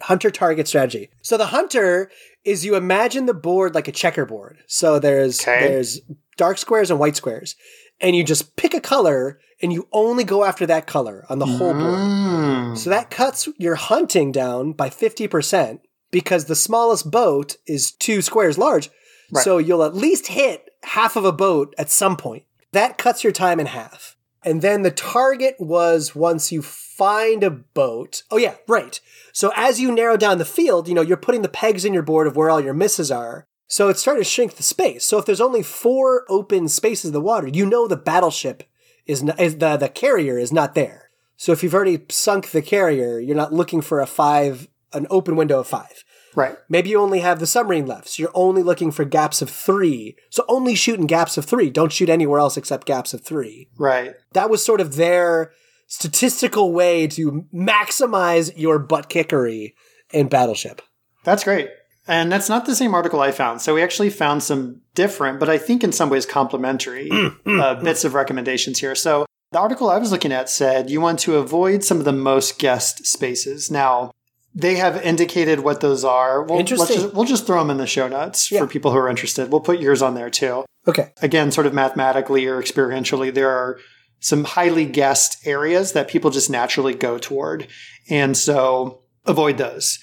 hunter 0.02 0.32
target 0.32 0.68
strategy. 0.68 1.10
So 1.22 1.38
the 1.38 1.48
hunter 1.48 2.10
is 2.44 2.66
you 2.66 2.76
imagine 2.76 3.26
the 3.28 3.34
board 3.34 3.76
like 3.76 3.88
a 3.88 3.92
checkerboard. 3.92 4.58
So 4.68 4.98
there's 5.00 5.42
Okay. 5.42 5.68
there's 5.68 6.00
dark 6.38 6.58
squares 6.58 6.90
and 6.90 7.00
white 7.00 7.16
squares. 7.16 7.56
And 8.00 8.16
you 8.16 8.24
just 8.24 8.56
pick 8.56 8.74
a 8.74 8.82
color 8.82 9.40
and 9.62 9.74
you 9.74 9.88
only 9.92 10.24
go 10.24 10.44
after 10.44 10.66
that 10.68 10.88
color 10.88 11.26
on 11.30 11.40
the 11.40 11.46
whole 11.46 11.74
board. 11.74 12.00
Mm. 12.00 12.78
So 12.78 12.90
that 12.90 13.10
cuts 13.10 13.50
your 13.58 13.76
hunting 13.76 14.32
down 14.32 14.74
by 14.74 14.90
50% 14.90 15.80
because 16.12 16.46
the 16.46 16.56
smallest 16.56 17.10
boat 17.10 17.58
is 17.66 17.92
two 17.92 18.22
squares 18.22 18.58
large. 18.58 18.90
Right. 19.32 19.44
So 19.44 19.58
you'll 19.58 19.84
at 19.84 19.96
least 19.96 20.28
hit 20.28 20.70
half 20.84 21.16
of 21.16 21.26
a 21.26 21.32
boat 21.32 21.74
at 21.78 21.90
some 21.90 22.18
point. 22.18 22.44
That 22.72 22.98
cuts 22.98 23.24
your 23.24 23.34
time 23.34 23.60
in 23.60 23.66
half. 23.68 24.16
And 24.44 24.62
then 24.62 24.84
the 24.84 24.92
target 24.92 25.56
was 25.60 26.16
once 26.16 26.52
you 26.52 26.62
find 26.62 27.44
a 27.44 27.50
boat. 27.50 28.24
Oh, 28.32 28.38
yeah, 28.38 28.56
right. 28.68 29.00
So 29.34 29.52
as 29.56 29.82
you 29.82 29.92
narrow 29.92 30.16
down 30.16 30.38
the 30.38 30.46
field, 30.46 30.88
you 30.88 30.94
know, 30.94 31.02
you're 31.02 31.18
putting 31.18 31.42
the 31.42 31.50
pegs 31.50 31.84
in 31.84 31.94
your 31.94 32.04
board 32.04 32.28
of 32.28 32.36
where 32.36 32.50
all 32.50 32.62
your 32.62 32.74
misses 32.74 33.12
are. 33.12 33.48
So 33.68 33.90
it's 33.90 34.02
starting 34.02 34.24
to 34.24 34.30
shrink 34.30 34.56
the 34.56 34.64
space. 34.64 35.06
So 35.06 35.18
if 35.18 35.26
there's 35.26 35.42
only 35.42 35.62
four 35.62 36.26
open 36.30 36.70
spaces 36.70 37.06
in 37.06 37.14
the 37.14 37.22
water, 37.22 37.48
you 37.48 37.66
know 37.66 37.88
the 37.88 37.98
battleship 37.98 38.64
is, 39.06 39.24
not, 39.24 39.40
is 39.40 39.58
the, 39.58 39.78
the 39.78 39.90
carrier 39.90 40.38
is 40.38 40.54
not 40.54 40.74
there. 40.74 41.10
So 41.36 41.52
if 41.52 41.62
you've 41.62 41.76
already 41.76 42.04
sunk 42.10 42.52
the 42.52 42.62
carrier, 42.62 43.20
you're 43.20 43.36
not 43.36 43.54
looking 43.54 43.82
for 43.82 44.00
a 44.00 44.08
five, 44.08 44.68
an 44.94 45.06
open 45.10 45.36
window 45.36 45.60
of 45.60 45.68
five. 45.68 46.04
Right. 46.34 46.56
Maybe 46.70 46.92
you 46.92 47.00
only 47.00 47.20
have 47.20 47.40
the 47.40 47.48
submarine 47.48 47.88
left, 47.88 48.10
so 48.10 48.22
you're 48.22 48.32
only 48.36 48.62
looking 48.62 48.92
for 48.92 49.06
gaps 49.06 49.42
of 49.42 49.50
three. 49.50 50.16
So 50.30 50.46
only 50.48 50.76
shoot 50.76 51.00
in 51.00 51.08
gaps 51.08 51.38
of 51.38 51.46
three. 51.46 51.70
Don't 51.70 51.92
shoot 51.92 52.10
anywhere 52.10 52.40
else 52.40 52.58
except 52.58 52.86
gaps 52.86 53.14
of 53.14 53.24
three. 53.24 53.70
Right. 53.78 54.14
That 54.34 54.50
was 54.50 54.64
sort 54.64 54.80
of 54.80 54.96
their 54.96 55.52
statistical 55.88 56.74
way 56.74 57.08
to 57.08 57.46
maximize 57.54 58.54
your 58.56 58.78
butt 58.78 59.10
kickery 59.10 59.74
in 60.12 60.28
Battleship. 60.28 60.82
That's 61.24 61.44
great. 61.44 61.70
And 62.08 62.32
that's 62.32 62.50
not 62.50 62.66
the 62.66 62.76
same 62.76 62.94
article 62.94 63.20
I 63.20 63.32
found. 63.32 63.62
So 63.62 63.76
we 63.76 63.84
actually 63.84 64.10
found 64.10 64.42
some 64.44 64.82
different, 64.96 65.40
but 65.40 65.50
I 65.50 65.58
think 65.58 65.84
in 65.84 65.92
some 65.92 66.10
ways 66.10 66.26
complementary 66.26 67.10
mm, 67.10 67.42
mm, 67.42 67.62
uh, 67.62 67.76
mm. 67.76 67.84
bits 67.84 68.06
of 68.06 68.14
recommendations 68.14 68.80
here. 68.80 68.96
So 68.96 69.26
the 69.52 69.60
article 69.60 69.90
I 69.90 69.98
was 69.98 70.12
looking 70.12 70.32
at 70.32 70.50
said 70.50 70.90
you 70.90 71.02
want 71.02 71.20
to 71.20 71.36
avoid 71.36 71.84
some 71.84 72.00
of 72.00 72.06
the 72.06 72.14
most 72.14 72.60
guessed 72.60 73.06
spaces. 73.06 73.70
Now, 73.70 74.12
they 74.56 74.76
have 74.76 75.02
indicated 75.04 75.60
what 75.60 75.82
those 75.82 76.04
are. 76.04 76.42
We'll, 76.44 76.60
Interesting. 76.60 76.96
just, 76.96 77.14
we'll 77.14 77.26
just 77.26 77.46
throw 77.46 77.60
them 77.60 77.70
in 77.70 77.78
the 77.78 77.86
show 77.86 78.08
notes 78.08 78.52
Yeah. 78.52 78.62
for 78.62 78.68
people 78.68 78.92
who 78.92 78.98
are 78.98 79.10
interested. 79.10 79.52
We'll 79.52 79.62
put 79.62 79.80
yours 79.80 80.02
on 80.02 80.16
there 80.16 80.30
too. 80.30 80.66
Okay. 80.88 81.12
Again, 81.22 81.52
sort 81.52 81.68
of 81.68 81.74
mathematically 81.74 82.46
or 82.48 82.62
experientially, 82.62 83.34
there 83.34 83.52
are 83.52 83.78
some 84.20 84.46
highly 84.46 84.86
guessed 84.86 85.46
areas 85.46 85.92
that 85.92 86.08
people 86.08 86.32
just 86.32 86.50
naturally 86.50 86.96
go 86.96 87.18
toward. 87.18 87.68
And 88.10 88.36
so 88.36 89.02
avoid 89.26 89.58
those. 89.58 90.00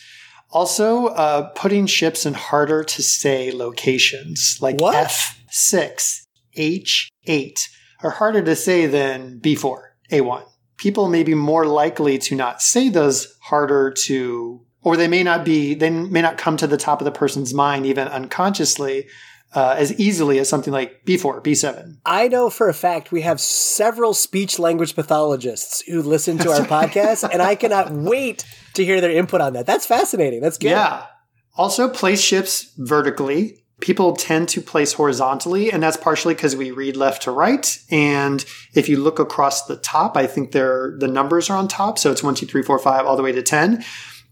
Also, 0.54 1.06
uh, 1.08 1.50
putting 1.56 1.84
ships 1.84 2.24
in 2.24 2.32
harder 2.32 2.84
to 2.84 3.02
say 3.02 3.50
locations 3.50 4.56
like 4.60 4.80
What? 4.80 4.94
F6, 4.94 6.20
H8 6.56 7.68
are 8.04 8.10
harder 8.10 8.40
to 8.40 8.54
say 8.54 8.86
than 8.86 9.40
B4, 9.40 9.78
A1. 10.12 10.44
People 10.76 11.08
may 11.08 11.24
be 11.24 11.34
more 11.34 11.66
likely 11.66 12.18
to 12.18 12.36
not 12.36 12.62
say 12.62 12.88
those 12.88 13.36
harder 13.42 13.90
to, 14.04 14.64
or 14.82 14.96
they 14.96 15.08
may 15.08 15.24
not 15.24 15.44
be, 15.44 15.74
they 15.74 15.90
may 15.90 16.22
not 16.22 16.38
come 16.38 16.56
to 16.58 16.68
the 16.68 16.76
top 16.76 17.00
of 17.00 17.04
the 17.04 17.10
person's 17.10 17.52
mind 17.52 17.84
even 17.84 18.06
unconsciously 18.06 19.08
uh, 19.54 19.74
as 19.78 19.98
easily 20.00 20.38
as 20.38 20.48
something 20.48 20.72
like 20.72 21.04
B4, 21.04 21.42
B7. 21.42 21.98
I 22.04 22.28
know 22.28 22.50
for 22.50 22.68
a 22.68 22.74
fact 22.74 23.12
we 23.12 23.22
have 23.22 23.40
several 23.40 24.12
speech 24.12 24.58
language 24.58 24.94
pathologists 24.94 25.82
who 25.82 26.02
listen 26.02 26.38
to 26.38 26.50
our 26.50 26.60
podcast, 26.66 27.28
and 27.30 27.40
I 27.40 27.54
cannot 27.54 27.90
wait 27.92 28.44
to 28.74 28.84
hear 28.84 29.00
their 29.00 29.12
input 29.12 29.40
on 29.40 29.52
that. 29.52 29.66
That's 29.66 29.86
fascinating. 29.86 30.40
That's 30.40 30.58
good. 30.58 30.70
Yeah. 30.70 31.06
Also, 31.56 31.88
place 31.88 32.20
ships 32.20 32.72
vertically. 32.78 33.60
People 33.80 34.16
tend 34.16 34.48
to 34.50 34.60
place 34.60 34.92
horizontally, 34.94 35.70
and 35.70 35.82
that's 35.82 35.96
partially 35.96 36.34
because 36.34 36.56
we 36.56 36.70
read 36.70 36.96
left 36.96 37.22
to 37.22 37.30
right. 37.30 37.78
And 37.90 38.44
if 38.74 38.88
you 38.88 38.98
look 38.98 39.18
across 39.18 39.66
the 39.66 39.76
top, 39.76 40.16
I 40.16 40.26
think 40.26 40.52
they're, 40.52 40.96
the 40.98 41.08
numbers 41.08 41.50
are 41.50 41.56
on 41.56 41.68
top. 41.68 41.98
So 41.98 42.10
it's 42.10 42.22
one, 42.22 42.34
two, 42.34 42.46
three, 42.46 42.62
four, 42.62 42.78
five, 42.78 43.06
all 43.06 43.16
the 43.16 43.22
way 43.22 43.32
to 43.32 43.42
10. 43.42 43.84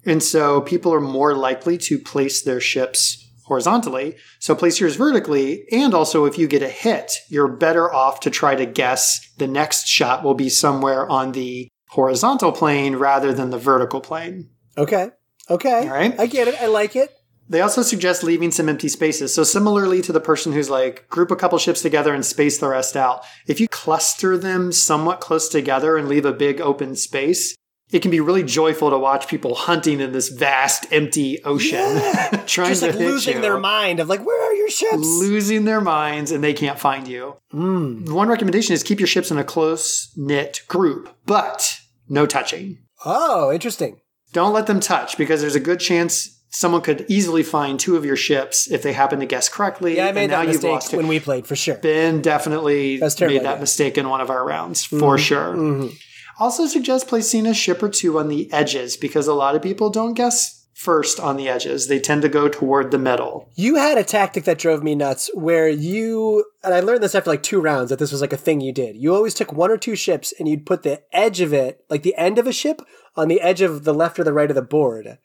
And 0.04 0.22
so 0.22 0.60
people 0.60 0.92
are 0.92 1.00
more 1.00 1.34
likely 1.34 1.78
to 1.78 1.98
place 1.98 2.42
their 2.42 2.60
ships 2.60 3.21
horizontally. 3.52 4.16
So 4.38 4.54
place 4.54 4.80
yours 4.80 4.96
vertically. 4.96 5.66
And 5.70 5.92
also, 5.92 6.24
if 6.24 6.38
you 6.38 6.46
get 6.46 6.62
a 6.62 6.70
hit, 6.70 7.12
you're 7.28 7.52
better 7.52 7.92
off 7.92 8.20
to 8.20 8.30
try 8.30 8.54
to 8.54 8.64
guess 8.64 9.20
the 9.36 9.46
next 9.46 9.86
shot 9.86 10.24
will 10.24 10.32
be 10.32 10.48
somewhere 10.48 11.06
on 11.06 11.32
the 11.32 11.68
horizontal 11.90 12.52
plane 12.52 12.96
rather 12.96 13.34
than 13.34 13.50
the 13.50 13.58
vertical 13.58 14.00
plane. 14.00 14.48
Okay. 14.78 15.10
Okay. 15.50 15.80
All 15.80 15.94
right. 15.94 16.18
I 16.18 16.26
get 16.26 16.48
it. 16.48 16.54
I 16.62 16.66
like 16.68 16.96
it. 16.96 17.14
They 17.46 17.60
also 17.60 17.82
suggest 17.82 18.24
leaving 18.24 18.50
some 18.50 18.70
empty 18.70 18.88
spaces. 18.88 19.34
So 19.34 19.42
similarly 19.42 20.00
to 20.02 20.12
the 20.12 20.20
person 20.20 20.52
who's 20.52 20.70
like 20.70 21.06
group 21.10 21.30
a 21.30 21.36
couple 21.36 21.58
ships 21.58 21.82
together 21.82 22.14
and 22.14 22.24
space 22.24 22.56
the 22.56 22.68
rest 22.68 22.96
out, 22.96 23.22
if 23.46 23.60
you 23.60 23.68
cluster 23.68 24.38
them 24.38 24.72
somewhat 24.72 25.20
close 25.20 25.50
together 25.50 25.98
and 25.98 26.08
leave 26.08 26.24
a 26.24 26.32
big 26.32 26.62
open 26.62 26.96
space, 26.96 27.54
it 27.92 28.00
can 28.02 28.10
be 28.10 28.20
really 28.20 28.42
joyful 28.42 28.90
to 28.90 28.98
watch 28.98 29.28
people 29.28 29.54
hunting 29.54 30.00
in 30.00 30.12
this 30.12 30.28
vast 30.30 30.86
empty 30.92 31.42
ocean, 31.44 31.78
trying 32.46 32.68
Just 32.70 32.80
to 32.82 32.86
like 32.88 32.96
hit 32.96 33.06
losing 33.06 33.36
you. 33.36 33.42
their 33.42 33.58
mind 33.58 34.00
of 34.00 34.08
like, 34.08 34.24
where 34.24 34.42
are 34.42 34.54
your 34.54 34.70
ships? 34.70 34.96
losing 34.96 35.64
their 35.64 35.80
minds 35.80 36.30
and 36.32 36.42
they 36.42 36.54
can't 36.54 36.78
find 36.78 37.06
you. 37.06 37.36
Mm. 37.52 38.10
One 38.10 38.28
recommendation 38.28 38.72
is 38.74 38.82
keep 38.82 38.98
your 39.00 39.06
ships 39.06 39.30
in 39.30 39.38
a 39.38 39.44
close 39.44 40.10
knit 40.16 40.62
group, 40.68 41.14
but 41.26 41.78
no 42.08 42.26
touching. 42.26 42.78
Oh, 43.04 43.52
interesting. 43.52 44.00
Don't 44.32 44.52
let 44.54 44.66
them 44.66 44.80
touch 44.80 45.18
because 45.18 45.40
there's 45.42 45.54
a 45.56 45.60
good 45.60 45.78
chance 45.80 46.38
someone 46.54 46.80
could 46.82 47.04
easily 47.08 47.42
find 47.42 47.80
two 47.80 47.96
of 47.96 48.04
your 48.04 48.16
ships 48.16 48.70
if 48.70 48.82
they 48.82 48.92
happen 48.92 49.20
to 49.20 49.26
guess 49.26 49.48
correctly. 49.48 49.96
Yeah, 49.96 50.04
I 50.04 50.08
and 50.08 50.14
made 50.14 50.30
now 50.30 50.44
that 50.44 50.52
you've 50.52 50.62
mistake 50.62 50.96
when 50.96 51.08
we 51.08 51.18
played 51.20 51.46
for 51.46 51.56
sure. 51.56 51.76
Ben 51.76 52.20
definitely 52.22 52.98
made 52.98 53.42
that 53.44 53.58
mistake 53.60 53.96
in 53.98 54.08
one 54.08 54.20
of 54.20 54.30
our 54.30 54.44
rounds 54.46 54.84
for 54.84 55.18
sure. 55.18 55.54
Mhm. 55.54 55.94
Also 56.38 56.66
suggest 56.66 57.08
placing 57.08 57.46
a 57.46 57.54
ship 57.54 57.82
or 57.82 57.88
two 57.88 58.18
on 58.18 58.28
the 58.28 58.52
edges 58.52 58.96
because 58.96 59.26
a 59.26 59.34
lot 59.34 59.54
of 59.54 59.62
people 59.62 59.90
don't 59.90 60.14
guess 60.14 60.66
first 60.74 61.20
on 61.20 61.36
the 61.36 61.48
edges. 61.48 61.86
They 61.86 62.00
tend 62.00 62.22
to 62.22 62.28
go 62.28 62.48
toward 62.48 62.90
the 62.90 62.98
middle. 62.98 63.48
You 63.54 63.76
had 63.76 63.98
a 63.98 64.04
tactic 64.04 64.44
that 64.44 64.58
drove 64.58 64.82
me 64.82 64.94
nuts 64.94 65.30
where 65.34 65.68
you, 65.68 66.44
and 66.64 66.74
I 66.74 66.80
learned 66.80 67.02
this 67.02 67.14
after 67.14 67.30
like 67.30 67.42
two 67.42 67.60
rounds 67.60 67.90
that 67.90 67.98
this 67.98 68.10
was 68.10 68.20
like 68.20 68.32
a 68.32 68.38
thing 68.38 68.60
you 68.60 68.72
did. 68.72 68.96
You 68.96 69.14
always 69.14 69.34
took 69.34 69.52
one 69.52 69.70
or 69.70 69.76
two 69.76 69.94
ships 69.94 70.32
and 70.38 70.48
you'd 70.48 70.66
put 70.66 70.82
the 70.82 71.02
edge 71.14 71.40
of 71.40 71.52
it, 71.52 71.84
like 71.88 72.02
the 72.02 72.16
end 72.16 72.38
of 72.38 72.46
a 72.46 72.52
ship, 72.52 72.82
on 73.16 73.28
the 73.28 73.40
edge 73.40 73.60
of 73.60 73.84
the 73.84 73.94
left 73.94 74.18
or 74.18 74.24
the 74.24 74.32
right 74.32 74.50
of 74.50 74.56
the 74.56 74.62
board. 74.62 75.18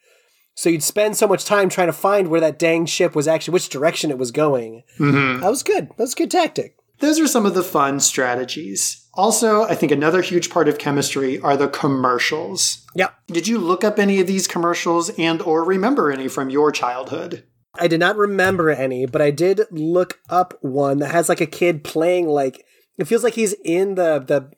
So 0.54 0.70
you'd 0.70 0.84
spend 0.84 1.18
so 1.18 1.28
much 1.28 1.46
time 1.46 1.70
trying 1.70 1.88
to 1.88 1.94
find 1.94 2.30
where 2.30 2.42
that 2.42 2.60
dang 2.60 2.86
ship 2.86 3.16
was 3.16 3.28
actually, 3.28 3.54
which 3.54 3.70
direction 3.70 4.12
it 4.12 4.18
was 4.18 4.32
going. 4.32 4.84
Mm-hmm. 4.98 5.42
That 5.42 5.50
was 5.50 5.64
good. 5.64 5.90
That 5.90 6.00
was 6.00 6.14
a 6.14 6.18
good 6.18 6.32
tactic. 6.32 6.77
Those 7.00 7.20
are 7.20 7.28
some 7.28 7.46
of 7.46 7.54
the 7.54 7.64
fun 7.64 8.00
strategies. 8.00 9.08
Also, 9.14 9.64
I 9.64 9.76
think 9.76 9.92
another 9.92 10.22
huge 10.22 10.50
part 10.50 10.68
of 10.68 10.78
chemistry 10.78 11.40
are 11.40 11.58
the 11.58 11.68
commercials. 11.68 12.86
Yeah. 12.96 13.10
Did 13.28 13.48
you 13.48 13.58
look 13.58 13.84
up 13.84 14.00
any 14.00 14.20
of 14.20 14.28
these 14.28 14.48
commercials 14.48 15.10
and 15.18 15.42
or 15.42 15.64
remember 15.64 16.12
any 16.12 16.28
from 16.28 16.50
your 16.50 16.72
childhood? 16.72 17.44
I 17.80 17.88
did 17.88 18.00
not 18.00 18.16
remember 18.18 18.70
any, 18.72 19.06
but 19.06 19.22
I 19.22 19.30
did 19.32 19.62
look 19.72 20.20
up 20.30 20.58
one 20.62 20.98
that 21.00 21.12
has 21.12 21.30
like 21.30 21.42
a 21.42 21.46
kid 21.46 21.84
playing 21.84 22.28
like 22.28 22.64
it 22.98 23.06
feels 23.06 23.24
like 23.24 23.36
he's 23.36 23.54
in 23.64 23.96
the 23.96 24.20
the 24.20 24.52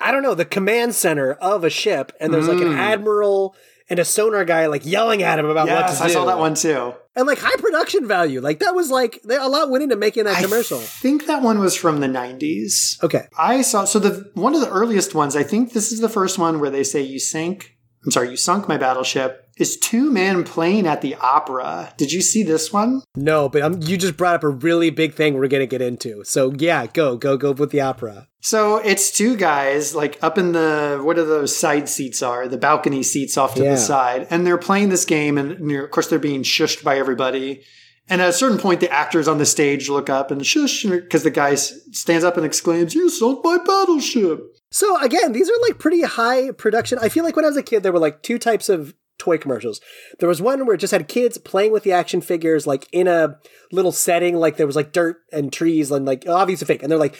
I 0.00 0.10
don't 0.10 0.24
know 0.24 0.34
the 0.34 0.44
command 0.44 0.96
center 0.96 1.34
of 1.34 1.62
a 1.62 1.70
ship, 1.70 2.10
and 2.20 2.34
there's 2.34 2.48
like 2.48 2.60
an 2.60 2.72
Mm. 2.72 2.76
admiral 2.78 3.54
and 3.88 4.00
a 4.00 4.04
sonar 4.04 4.44
guy 4.44 4.66
like 4.66 4.84
yelling 4.84 5.22
at 5.22 5.38
him 5.38 5.46
about 5.46 5.68
what 5.68 5.86
Yes, 5.86 5.98
to 5.98 6.04
I 6.04 6.06
do. 6.08 6.12
saw 6.14 6.24
that 6.24 6.38
one 6.38 6.54
too. 6.54 6.94
And 7.16 7.26
like 7.26 7.38
high 7.38 7.56
production 7.56 8.06
value. 8.06 8.40
Like 8.40 8.60
that 8.60 8.74
was 8.74 8.90
like 8.90 9.20
a 9.28 9.48
lot 9.48 9.70
went 9.70 9.82
into 9.82 9.96
making 9.96 10.24
that 10.24 10.42
commercial. 10.42 10.78
I 10.78 10.82
think 10.82 11.26
that 11.26 11.42
one 11.42 11.58
was 11.58 11.74
from 11.74 12.00
the 12.00 12.06
90s. 12.06 13.02
okay, 13.02 13.26
I 13.38 13.62
saw 13.62 13.84
so 13.84 13.98
the 13.98 14.30
one 14.34 14.54
of 14.54 14.60
the 14.60 14.70
earliest 14.70 15.14
ones. 15.14 15.36
I 15.36 15.42
think 15.42 15.72
this 15.72 15.92
is 15.92 16.00
the 16.00 16.08
first 16.08 16.38
one 16.38 16.60
where 16.60 16.70
they 16.70 16.84
say 16.84 17.00
you 17.00 17.18
sank. 17.18 17.73
I'm 18.04 18.10
sorry, 18.10 18.30
you 18.30 18.36
sunk 18.36 18.68
my 18.68 18.76
battleship. 18.76 19.48
Is 19.56 19.76
two 19.78 20.10
men 20.10 20.42
playing 20.44 20.86
at 20.86 21.00
the 21.00 21.14
opera? 21.14 21.94
Did 21.96 22.12
you 22.12 22.20
see 22.22 22.42
this 22.42 22.72
one? 22.72 23.02
no, 23.16 23.48
but 23.48 23.62
um, 23.62 23.80
you 23.82 23.96
just 23.96 24.16
brought 24.16 24.34
up 24.34 24.42
a 24.44 24.48
really 24.48 24.90
big 24.90 25.14
thing 25.14 25.34
we're 25.34 25.48
gonna 25.48 25.66
get 25.66 25.80
into. 25.80 26.22
So 26.24 26.52
yeah, 26.58 26.86
go 26.86 27.16
go 27.16 27.36
go 27.36 27.52
with 27.52 27.70
the 27.70 27.80
opera. 27.80 28.28
So 28.40 28.76
it's 28.76 29.10
two 29.10 29.36
guys 29.36 29.94
like 29.94 30.18
up 30.22 30.36
in 30.38 30.52
the 30.52 31.00
what 31.02 31.18
are 31.18 31.24
those 31.24 31.56
side 31.56 31.88
seats 31.88 32.20
are 32.22 32.46
the 32.48 32.58
balcony 32.58 33.02
seats 33.02 33.38
off 33.38 33.54
to 33.54 33.62
Yeah. 33.62 33.70
the 33.70 33.76
side, 33.78 34.26
and 34.28 34.46
they're 34.46 34.58
playing 34.58 34.88
this 34.90 35.04
game, 35.04 35.38
and 35.38 35.70
of 35.72 35.90
course 35.90 36.08
they're 36.08 36.18
being 36.18 36.42
shushed 36.42 36.82
by 36.84 36.98
everybody. 36.98 37.62
And 38.08 38.20
at 38.20 38.28
a 38.28 38.34
certain 38.34 38.58
point, 38.58 38.80
the 38.80 38.92
actors 38.92 39.28
on 39.28 39.38
the 39.38 39.46
stage 39.46 39.88
look 39.88 40.10
up 40.10 40.30
and 40.30 40.44
shush 40.44 40.84
because 40.84 41.22
the 41.22 41.30
guy 41.30 41.54
stands 41.54 42.24
up 42.24 42.36
and 42.36 42.44
exclaims, 42.44 42.94
"You 42.94 43.08
sunk 43.08 43.42
my 43.42 43.58
battleship!" 43.58 44.40
So 44.70 45.00
again, 45.00 45.32
these 45.32 45.48
are 45.48 45.60
like 45.68 45.78
pretty 45.78 46.02
high 46.02 46.50
production. 46.50 46.98
I 47.00 47.08
feel 47.08 47.24
like 47.24 47.36
when 47.36 47.44
I 47.44 47.48
was 47.48 47.56
a 47.56 47.62
kid, 47.62 47.82
there 47.82 47.92
were 47.92 47.98
like 47.98 48.22
two 48.22 48.38
types 48.38 48.68
of 48.68 48.94
toy 49.18 49.38
commercials. 49.38 49.80
There 50.18 50.28
was 50.28 50.42
one 50.42 50.66
where 50.66 50.74
it 50.74 50.80
just 50.80 50.92
had 50.92 51.08
kids 51.08 51.38
playing 51.38 51.72
with 51.72 51.84
the 51.84 51.92
action 51.92 52.20
figures, 52.20 52.66
like 52.66 52.88
in 52.92 53.08
a 53.08 53.38
little 53.72 53.92
setting, 53.92 54.36
like 54.36 54.56
there 54.56 54.66
was 54.66 54.76
like 54.76 54.92
dirt 54.92 55.18
and 55.32 55.52
trees 55.52 55.90
and 55.90 56.04
like 56.04 56.24
oh, 56.26 56.34
obviously 56.34 56.66
fake, 56.66 56.82
and 56.82 56.90
they're 56.90 56.98
like 56.98 57.16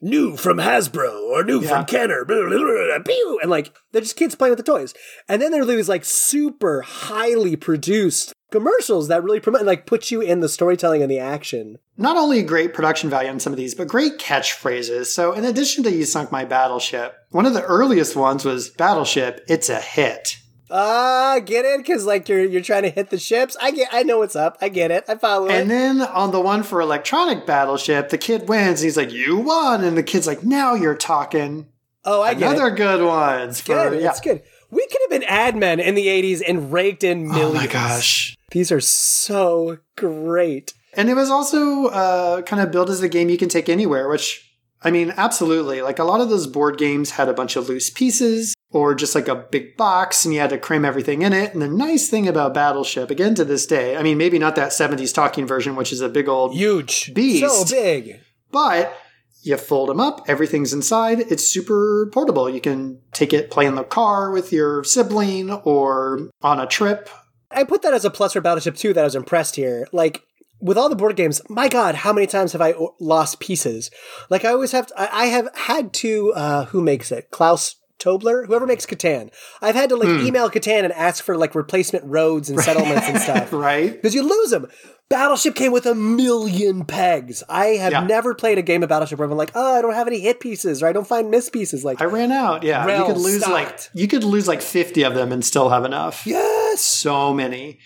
new 0.00 0.36
from 0.36 0.58
Hasbro 0.58 1.22
or 1.30 1.44
new 1.44 1.60
Yeah. 1.60 1.68
from 1.68 1.84
Kenner, 1.86 2.24
blah, 2.24 2.46
blah, 2.48 2.58
blah, 2.58 2.98
pew, 3.04 3.38
and 3.42 3.50
like 3.50 3.72
they're 3.92 4.02
just 4.02 4.16
kids 4.16 4.34
playing 4.34 4.52
with 4.52 4.64
the 4.64 4.72
toys. 4.72 4.94
And 5.28 5.40
then 5.42 5.50
there 5.52 5.62
are 5.62 5.66
these 5.66 5.88
like 5.88 6.04
super 6.04 6.82
highly 6.82 7.56
produced 7.56 8.32
commercials 8.50 9.08
that 9.08 9.22
really 9.22 9.40
promote 9.40 9.62
like 9.62 9.86
put 9.86 10.10
you 10.10 10.20
in 10.20 10.40
the 10.40 10.48
storytelling 10.48 11.02
and 11.02 11.10
the 11.10 11.18
action. 11.18 11.78
Not 11.96 12.16
only 12.16 12.42
great 12.42 12.72
production 12.74 13.10
value 13.10 13.28
on 13.28 13.40
some 13.40 13.52
of 13.52 13.56
these, 13.56 13.74
but 13.74 13.88
great 13.88 14.18
catchphrases. 14.18 15.06
So, 15.06 15.32
in 15.32 15.44
addition 15.44 15.84
to 15.84 15.90
"You 15.92 16.04
sunk 16.04 16.30
my 16.32 16.44
battleship," 16.44 17.14
one 17.30 17.44
of 17.46 17.54
the 17.54 17.64
earliest 17.64 18.14
ones 18.16 18.44
was 18.44 18.70
"Battleship, 18.70 19.44
it's 19.48 19.68
a 19.68 19.80
hit." 19.80 20.36
Ah, 20.70 21.38
get 21.44 21.64
it? 21.64 21.78
Because 21.78 22.04
like 22.06 22.28
you're 22.28 22.44
you're 22.44 22.62
trying 22.62 22.82
to 22.82 22.90
hit 22.90 23.10
the 23.10 23.18
ships. 23.18 23.56
I 23.60 23.70
get. 23.70 23.88
I 23.92 24.02
know 24.02 24.18
what's 24.18 24.36
up. 24.36 24.58
I 24.60 24.68
get 24.68 24.90
it. 24.90 25.04
I 25.08 25.14
follow 25.16 25.46
it. 25.46 25.52
And 25.52 25.70
then 25.70 26.00
on 26.02 26.30
the 26.30 26.40
one 26.40 26.62
for 26.62 26.80
electronic 26.80 27.46
battleship, 27.46 28.10
the 28.10 28.18
kid 28.18 28.48
wins. 28.48 28.80
And 28.80 28.84
he's 28.86 28.96
like, 28.96 29.12
"You 29.12 29.38
won," 29.38 29.82
and 29.84 29.96
the 29.96 30.02
kid's 30.02 30.26
like, 30.26 30.42
"Now 30.42 30.74
you're 30.74 30.94
talking." 30.96 31.66
oh, 32.04 32.22
I 32.22 32.32
get 32.34 32.52
Another 32.52 32.68
it. 32.72 32.76
good 32.76 33.04
one. 33.04 33.48
It's 33.50 33.62
good. 33.62 33.92
It's 33.94 34.20
good. 34.20 34.42
We 34.70 34.86
could 34.86 35.00
have 35.02 35.10
been 35.10 35.28
ad 35.28 35.56
men 35.56 35.80
in 35.80 35.94
the 35.94 36.06
'80s 36.06 36.42
and 36.46 36.72
raked 36.72 37.02
in 37.04 37.28
millions. 37.28 37.50
Oh 37.50 37.52
my 37.54 37.66
gosh. 37.66 38.34
these 38.50 38.70
are 38.72 38.80
so 38.80 39.78
great. 39.96 40.72
And 40.94 41.08
it 41.10 41.14
was 41.14 41.30
also 41.30 41.86
uh, 41.86 42.42
kind 42.42 42.62
of 42.62 42.70
built 42.72 42.88
as 42.90 43.02
a 43.02 43.08
game 43.08 43.28
you 43.28 43.36
can 43.38 43.48
take 43.50 43.68
anywhere, 43.68 44.08
which, 44.08 44.50
I 44.82 44.90
mean, 44.90 45.12
absolutely. 45.16 45.80
Like 45.82 45.98
a 45.98 46.04
lot 46.04 46.20
of 46.20 46.28
those 46.30 46.46
board 46.46 46.76
games 46.78 47.10
had 47.12 47.28
a 47.28 47.34
bunch 47.34 47.56
of 47.56 47.68
loose 47.68 47.90
pieces 47.90 48.54
or 48.70 48.94
just 48.94 49.14
like 49.14 49.28
a 49.28 49.34
big 49.34 49.76
box 49.76 50.24
and 50.24 50.34
you 50.34 50.40
had 50.40 50.50
to 50.50 50.58
cram 50.58 50.84
everything 50.84 51.22
in 51.22 51.32
it. 51.32 51.52
And 51.52 51.62
the 51.62 51.68
nice 51.68 52.08
thing 52.08 52.28
about 52.28 52.54
Battleship, 52.54 53.10
again 53.10 53.34
to 53.36 53.44
this 53.44 53.66
day, 53.66 53.96
I 53.96 54.02
mean, 54.02 54.18
maybe 54.18 54.38
not 54.38 54.56
that 54.56 54.70
70s 54.70 55.14
talking 55.14 55.46
version, 55.46 55.74
which 55.76 55.92
is 55.92 56.00
a 56.00 56.08
big 56.08 56.28
old, 56.28 56.54
Huge. 56.54 57.12
Beast. 57.14 57.66
So 57.68 57.74
big. 57.74 58.20
but 58.50 58.94
you 59.42 59.56
fold 59.56 59.88
them 59.88 60.00
up, 60.00 60.24
everything's 60.28 60.72
inside. 60.72 61.20
It's 61.20 61.46
super 61.46 62.10
portable. 62.12 62.50
You 62.50 62.60
can 62.60 63.00
take 63.12 63.32
it, 63.32 63.50
play 63.50 63.66
in 63.66 63.76
the 63.76 63.84
car 63.84 64.30
with 64.30 64.52
your 64.52 64.84
sibling 64.84 65.50
or 65.50 66.28
on 66.42 66.60
a 66.60 66.66
trip. 66.66 67.08
I 67.50 67.64
put 67.64 67.82
that 67.82 67.94
as 67.94 68.04
a 68.04 68.10
plus 68.10 68.34
for 68.34 68.40
Battleship 68.40 68.76
2 68.76 68.92
that 68.92 69.00
I 69.00 69.04
was 69.04 69.14
impressed 69.14 69.56
here. 69.56 69.88
Like, 69.92 70.22
with 70.60 70.76
all 70.76 70.88
the 70.88 70.96
board 70.96 71.16
games, 71.16 71.40
my 71.48 71.68
God, 71.68 71.94
how 71.94 72.12
many 72.12 72.26
times 72.26 72.52
have 72.52 72.60
I 72.60 72.74
lost 73.00 73.38
pieces? 73.40 73.90
Like, 74.28 74.44
I 74.44 74.50
always 74.50 74.72
have 74.72 74.88
to, 74.88 75.00
I, 75.00 75.22
I 75.22 75.26
have 75.26 75.48
had 75.54 75.92
to, 75.94 76.32
uh, 76.34 76.64
who 76.66 76.82
makes 76.82 77.10
it? 77.12 77.30
Klaus 77.30 77.76
Tobler? 77.98 78.46
Whoever 78.46 78.66
makes 78.66 78.86
Catan. 78.86 79.30
I've 79.60 79.74
had 79.74 79.88
to, 79.90 79.96
like, 79.96 80.08
Hmm. 80.08 80.26
email 80.26 80.48
Catan 80.50 80.84
and 80.84 80.92
ask 80.92 81.22
for, 81.24 81.36
like, 81.36 81.54
replacement 81.54 82.04
roads 82.04 82.48
and 82.50 82.60
settlements 82.68 83.06
and 83.08 83.18
stuff. 83.20 83.52
Right? 83.58 83.92
Because 83.92 84.14
you 84.14 84.22
lose 84.22 84.50
them. 84.50 84.66
Battleship 85.08 85.54
came 85.54 85.72
with 85.72 85.86
a 85.86 85.94
million 85.94 86.84
pegs. 86.84 87.42
I 87.48 87.66
have 87.68 87.92
Yeah. 87.92 88.04
never 88.04 88.34
played 88.34 88.58
a 88.58 88.62
game 88.62 88.82
of 88.82 88.88
Battleship 88.90 89.18
where 89.18 89.28
I'm 89.28 89.36
like, 89.36 89.52
oh, 89.54 89.78
I 89.78 89.80
don't 89.82 89.94
have 89.94 90.06
any 90.06 90.20
hit 90.20 90.38
pieces 90.38 90.82
or 90.82 90.86
I 90.86 90.92
don't 90.92 91.06
find 91.06 91.30
miss 91.30 91.48
pieces. 91.48 91.82
Like, 91.84 92.00
I 92.00 92.04
ran 92.04 92.30
out. 92.30 92.62
Yeah, 92.62 92.98
you 92.98 93.06
could 93.06 93.16
lose 93.16 93.40
stocked. 93.40 93.52
like 93.52 93.80
you 93.94 94.06
could 94.06 94.22
lose 94.22 94.46
like 94.46 94.60
fifty 94.60 95.02
of 95.04 95.14
them 95.14 95.32
and 95.32 95.42
still 95.44 95.70
have 95.70 95.84
enough. 95.86 96.26
yes. 96.26 96.82
so 96.82 97.32
many. 97.32 97.78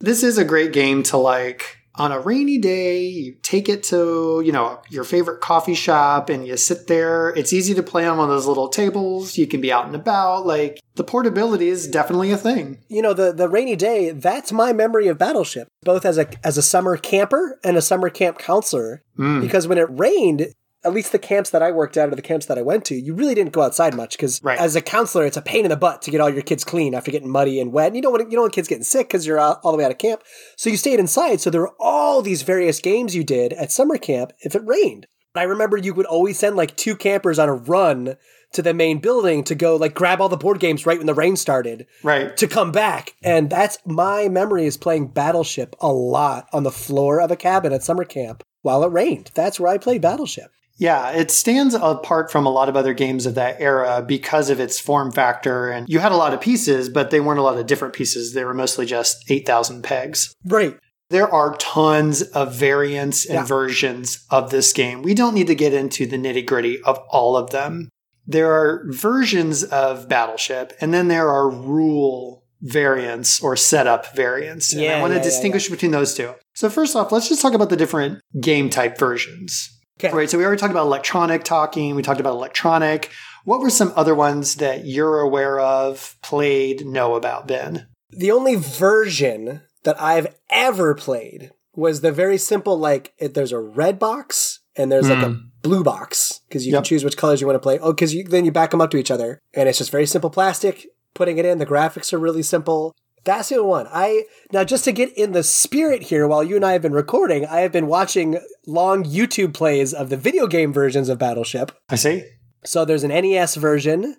This 0.00 0.22
is 0.22 0.36
a 0.36 0.44
great 0.44 0.72
game 0.74 1.02
to 1.04 1.16
like 1.16 1.78
on 1.96 2.10
a 2.12 2.18
rainy 2.20 2.58
day. 2.58 3.04
You 3.06 3.36
take 3.42 3.68
it 3.68 3.82
to 3.84 4.42
you 4.44 4.52
know 4.52 4.80
your 4.90 5.04
favorite 5.04 5.40
coffee 5.40 5.74
shop 5.74 6.28
and 6.28 6.46
you 6.46 6.56
sit 6.56 6.86
there. 6.86 7.30
It's 7.30 7.52
easy 7.52 7.74
to 7.74 7.82
play 7.82 8.06
on 8.06 8.18
one 8.18 8.28
of 8.28 8.34
those 8.34 8.46
little 8.46 8.68
tables. 8.68 9.36
You 9.38 9.46
can 9.46 9.60
be 9.60 9.72
out 9.72 9.86
and 9.86 9.94
about. 9.94 10.46
Like 10.46 10.80
the 10.96 11.04
portability 11.04 11.68
is 11.68 11.88
definitely 11.88 12.30
a 12.30 12.36
thing. 12.36 12.78
you 12.88 13.02
know 13.02 13.12
the 13.12 13.32
the 13.32 13.48
rainy 13.48 13.76
day 13.76 14.10
that's 14.10 14.52
my 14.52 14.72
memory 14.72 15.08
of 15.08 15.18
battleship 15.18 15.66
both 15.82 16.04
as 16.04 16.18
a 16.18 16.28
as 16.46 16.56
a 16.56 16.62
summer 16.62 16.96
camper 16.96 17.58
and 17.64 17.76
a 17.76 17.82
summer 17.82 18.08
camp 18.10 18.38
counselor 18.38 19.02
Mm. 19.18 19.40
because 19.42 19.68
when 19.68 19.78
it 19.78 19.86
rained 19.90 20.48
at 20.84 20.92
least 20.92 21.12
the 21.12 21.18
camps 21.18 21.50
that 21.50 21.62
I 21.62 21.70
worked 21.72 21.96
at 21.96 22.08
or 22.10 22.14
the 22.14 22.22
camps 22.22 22.46
that 22.46 22.58
I 22.58 22.62
went 22.62 22.84
to, 22.86 22.94
you 22.94 23.14
really 23.14 23.34
didn't 23.34 23.52
go 23.52 23.62
outside 23.62 23.94
much 23.94 24.16
because 24.16 24.42
Right. 24.42 24.58
as 24.58 24.76
a 24.76 24.80
counselor, 24.80 25.24
it's 25.26 25.36
a 25.36 25.42
pain 25.42 25.64
in 25.64 25.70
the 25.70 25.76
butt 25.76 26.02
to 26.02 26.10
get 26.10 26.20
all 26.20 26.30
your 26.30 26.42
kids 26.42 26.64
clean 26.64 26.94
after 26.94 27.10
getting 27.10 27.30
muddy 27.30 27.60
and 27.60 27.72
wet. 27.72 27.88
And 27.88 27.96
you 27.96 28.02
don't 28.02 28.12
want 28.12 28.24
you 28.30 28.36
don't 28.36 28.42
want 28.42 28.52
kids 28.52 28.68
getting 28.68 28.84
sick 28.84 29.08
because 29.08 29.26
you're 29.26 29.38
all, 29.40 29.60
all 29.62 29.72
the 29.72 29.78
way 29.78 29.84
out 29.84 29.90
of 29.90 29.98
camp. 29.98 30.22
So 30.56 30.70
you 30.70 30.76
stayed 30.76 31.00
inside. 31.00 31.40
So 31.40 31.50
there 31.50 31.60
were 31.62 31.74
all 31.80 32.22
these 32.22 32.42
various 32.42 32.80
games 32.80 33.14
you 33.14 33.24
did 33.24 33.52
at 33.54 33.72
summer 33.72 33.98
camp 33.98 34.32
if 34.40 34.54
it 34.54 34.62
rained. 34.66 35.06
I 35.36 35.42
remember 35.42 35.76
you 35.76 35.94
would 35.94 36.06
always 36.06 36.38
send 36.38 36.54
like 36.56 36.76
two 36.76 36.94
campers 36.94 37.38
on 37.40 37.48
a 37.48 37.54
run 37.54 38.16
to 38.52 38.62
the 38.62 38.72
main 38.72 39.00
building 39.00 39.42
to 39.42 39.56
go 39.56 39.74
like 39.74 39.92
grab 39.94 40.20
all 40.20 40.28
the 40.28 40.36
board 40.36 40.60
games 40.60 40.86
right 40.86 40.96
when 40.98 41.08
the 41.08 41.14
rain 41.14 41.34
started 41.34 41.86
Right. 42.04 42.36
to 42.36 42.46
come 42.46 42.70
back. 42.70 43.14
And 43.20 43.50
that's 43.50 43.78
my 43.84 44.28
memory 44.28 44.64
is 44.66 44.76
playing 44.76 45.08
Battleship 45.08 45.74
a 45.80 45.92
lot 45.92 46.46
on 46.52 46.62
the 46.62 46.70
floor 46.70 47.20
of 47.20 47.32
a 47.32 47.36
cabin 47.36 47.72
at 47.72 47.82
summer 47.82 48.04
camp 48.04 48.44
while 48.62 48.84
it 48.84 48.92
rained. 48.92 49.32
That's 49.34 49.58
where 49.58 49.72
I 49.72 49.78
played 49.78 50.02
Battleship. 50.02 50.52
Yeah, 50.76 51.10
it 51.12 51.30
stands 51.30 51.74
apart 51.74 52.32
from 52.32 52.46
a 52.46 52.50
lot 52.50 52.68
of 52.68 52.76
other 52.76 52.94
games 52.94 53.26
of 53.26 53.34
that 53.36 53.60
era 53.60 54.04
because 54.06 54.50
of 54.50 54.58
its 54.58 54.78
form 54.78 55.12
factor. 55.12 55.68
And 55.70 55.88
you 55.88 56.00
had 56.00 56.12
a 56.12 56.16
lot 56.16 56.34
of 56.34 56.40
pieces, 56.40 56.88
but 56.88 57.10
they 57.10 57.20
weren't 57.20 57.38
a 57.38 57.42
lot 57.42 57.58
of 57.58 57.66
different 57.66 57.94
pieces. 57.94 58.32
They 58.34 58.44
were 58.44 58.54
mostly 58.54 58.84
just 58.86 59.24
8,000 59.30 59.82
pegs. 59.82 60.34
Right. 60.44 60.76
There 61.10 61.32
are 61.32 61.54
tons 61.58 62.22
of 62.22 62.54
variants 62.54 63.24
and 63.24 63.34
Yeah. 63.36 63.44
versions 63.44 64.24
of 64.30 64.50
this 64.50 64.72
game. 64.72 65.02
We 65.02 65.14
don't 65.14 65.34
need 65.34 65.46
to 65.46 65.54
get 65.54 65.74
into 65.74 66.06
the 66.06 66.16
nitty 66.16 66.44
gritty 66.46 66.82
of 66.82 66.98
all 67.10 67.36
of 67.36 67.50
them. 67.50 67.88
There 68.26 68.52
are 68.52 68.84
versions 68.88 69.62
of 69.64 70.08
Battleship, 70.08 70.72
and 70.80 70.94
then 70.94 71.08
there 71.08 71.28
are 71.28 71.48
rule 71.50 72.42
variants 72.62 73.40
or 73.40 73.54
setup 73.54 74.16
variants. 74.16 74.72
And 74.72 74.82
Yeah, 74.82 74.96
I 74.96 75.00
want 75.02 75.12
to 75.12 75.18
yeah, 75.18 75.22
distinguish 75.24 75.68
between 75.68 75.90
those 75.92 76.14
two. 76.14 76.32
So, 76.54 76.70
first 76.70 76.96
off, 76.96 77.12
let's 77.12 77.28
just 77.28 77.42
talk 77.42 77.52
about 77.52 77.68
the 77.68 77.76
different 77.76 78.20
game 78.40 78.70
type 78.70 78.98
versions. 78.98 79.68
Okay. 79.98 80.14
Right. 80.14 80.28
So, 80.28 80.38
we 80.38 80.44
already 80.44 80.60
talked 80.60 80.72
about 80.72 80.86
electronic 80.86 81.44
talking, 81.44 81.94
we 81.94 82.02
talked 82.02 82.20
about 82.20 82.32
electronic. 82.32 83.10
What 83.44 83.60
were 83.60 83.70
some 83.70 83.92
other 83.94 84.14
ones 84.14 84.56
that 84.56 84.86
you're 84.86 85.20
aware 85.20 85.60
of, 85.60 86.16
played, 86.22 86.86
know 86.86 87.14
about, 87.14 87.46
Ben? 87.46 87.86
The 88.10 88.30
only 88.30 88.54
version 88.54 89.60
that 89.82 90.00
I've 90.00 90.34
ever 90.50 90.94
played 90.94 91.52
was 91.74 92.00
the 92.00 92.12
very 92.12 92.38
simple 92.38 92.78
like 92.78 93.12
it, 93.18 93.34
there's 93.34 93.52
a 93.52 93.58
red 93.58 93.98
box 93.98 94.60
and 94.76 94.90
there's 94.90 95.08
like 95.08 95.22
a 95.22 95.30
hmm. 95.30 95.46
blue 95.62 95.84
box 95.84 96.40
because 96.48 96.66
you 96.66 96.72
Yep. 96.72 96.78
can 96.78 96.84
choose 96.84 97.04
which 97.04 97.16
colors 97.16 97.40
you 97.40 97.46
want 97.46 97.56
to 97.56 97.60
play. 97.60 97.78
Oh, 97.78 97.92
because 97.92 98.14
you, 98.14 98.24
then 98.24 98.44
you 98.44 98.52
back 98.52 98.70
them 98.70 98.80
up 98.80 98.90
to 98.90 98.96
each 98.96 99.10
other 99.10 99.40
and 99.52 99.68
it's 99.68 99.78
just 99.78 99.90
very 99.90 100.06
simple 100.06 100.30
plastic. 100.30 100.86
Putting 101.14 101.38
it 101.38 101.44
in, 101.44 101.58
the 101.58 101.66
graphics 101.66 102.12
are 102.12 102.18
really 102.18 102.42
simple. 102.42 102.94
That's 103.24 103.48
the 103.48 103.64
one. 103.64 103.86
I 103.90 104.24
now 104.52 104.64
just 104.64 104.84
to 104.84 104.92
get 104.92 105.12
in 105.16 105.32
the 105.32 105.42
spirit 105.42 106.02
here, 106.04 106.26
while 106.28 106.44
you 106.44 106.56
and 106.56 106.64
I 106.64 106.72
have 106.72 106.82
been 106.82 106.92
recording, 106.92 107.46
I 107.46 107.60
have 107.60 107.72
been 107.72 107.86
watching 107.86 108.38
long 108.66 109.02
YouTube 109.04 109.54
plays 109.54 109.94
of 109.94 110.10
the 110.10 110.16
video 110.16 110.46
game 110.46 110.72
versions 110.72 111.08
of 111.08 111.18
Battleship. 111.18 111.72
I 111.88 111.96
see. 111.96 112.24
So 112.64 112.84
there's 112.84 113.04
an 113.04 113.10
NES 113.10 113.54
version, 113.56 114.16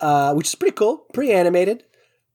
uh, 0.00 0.32
which 0.34 0.48
is 0.48 0.54
pretty 0.54 0.74
cool, 0.74 1.04
pretty 1.12 1.32
animated. 1.32 1.84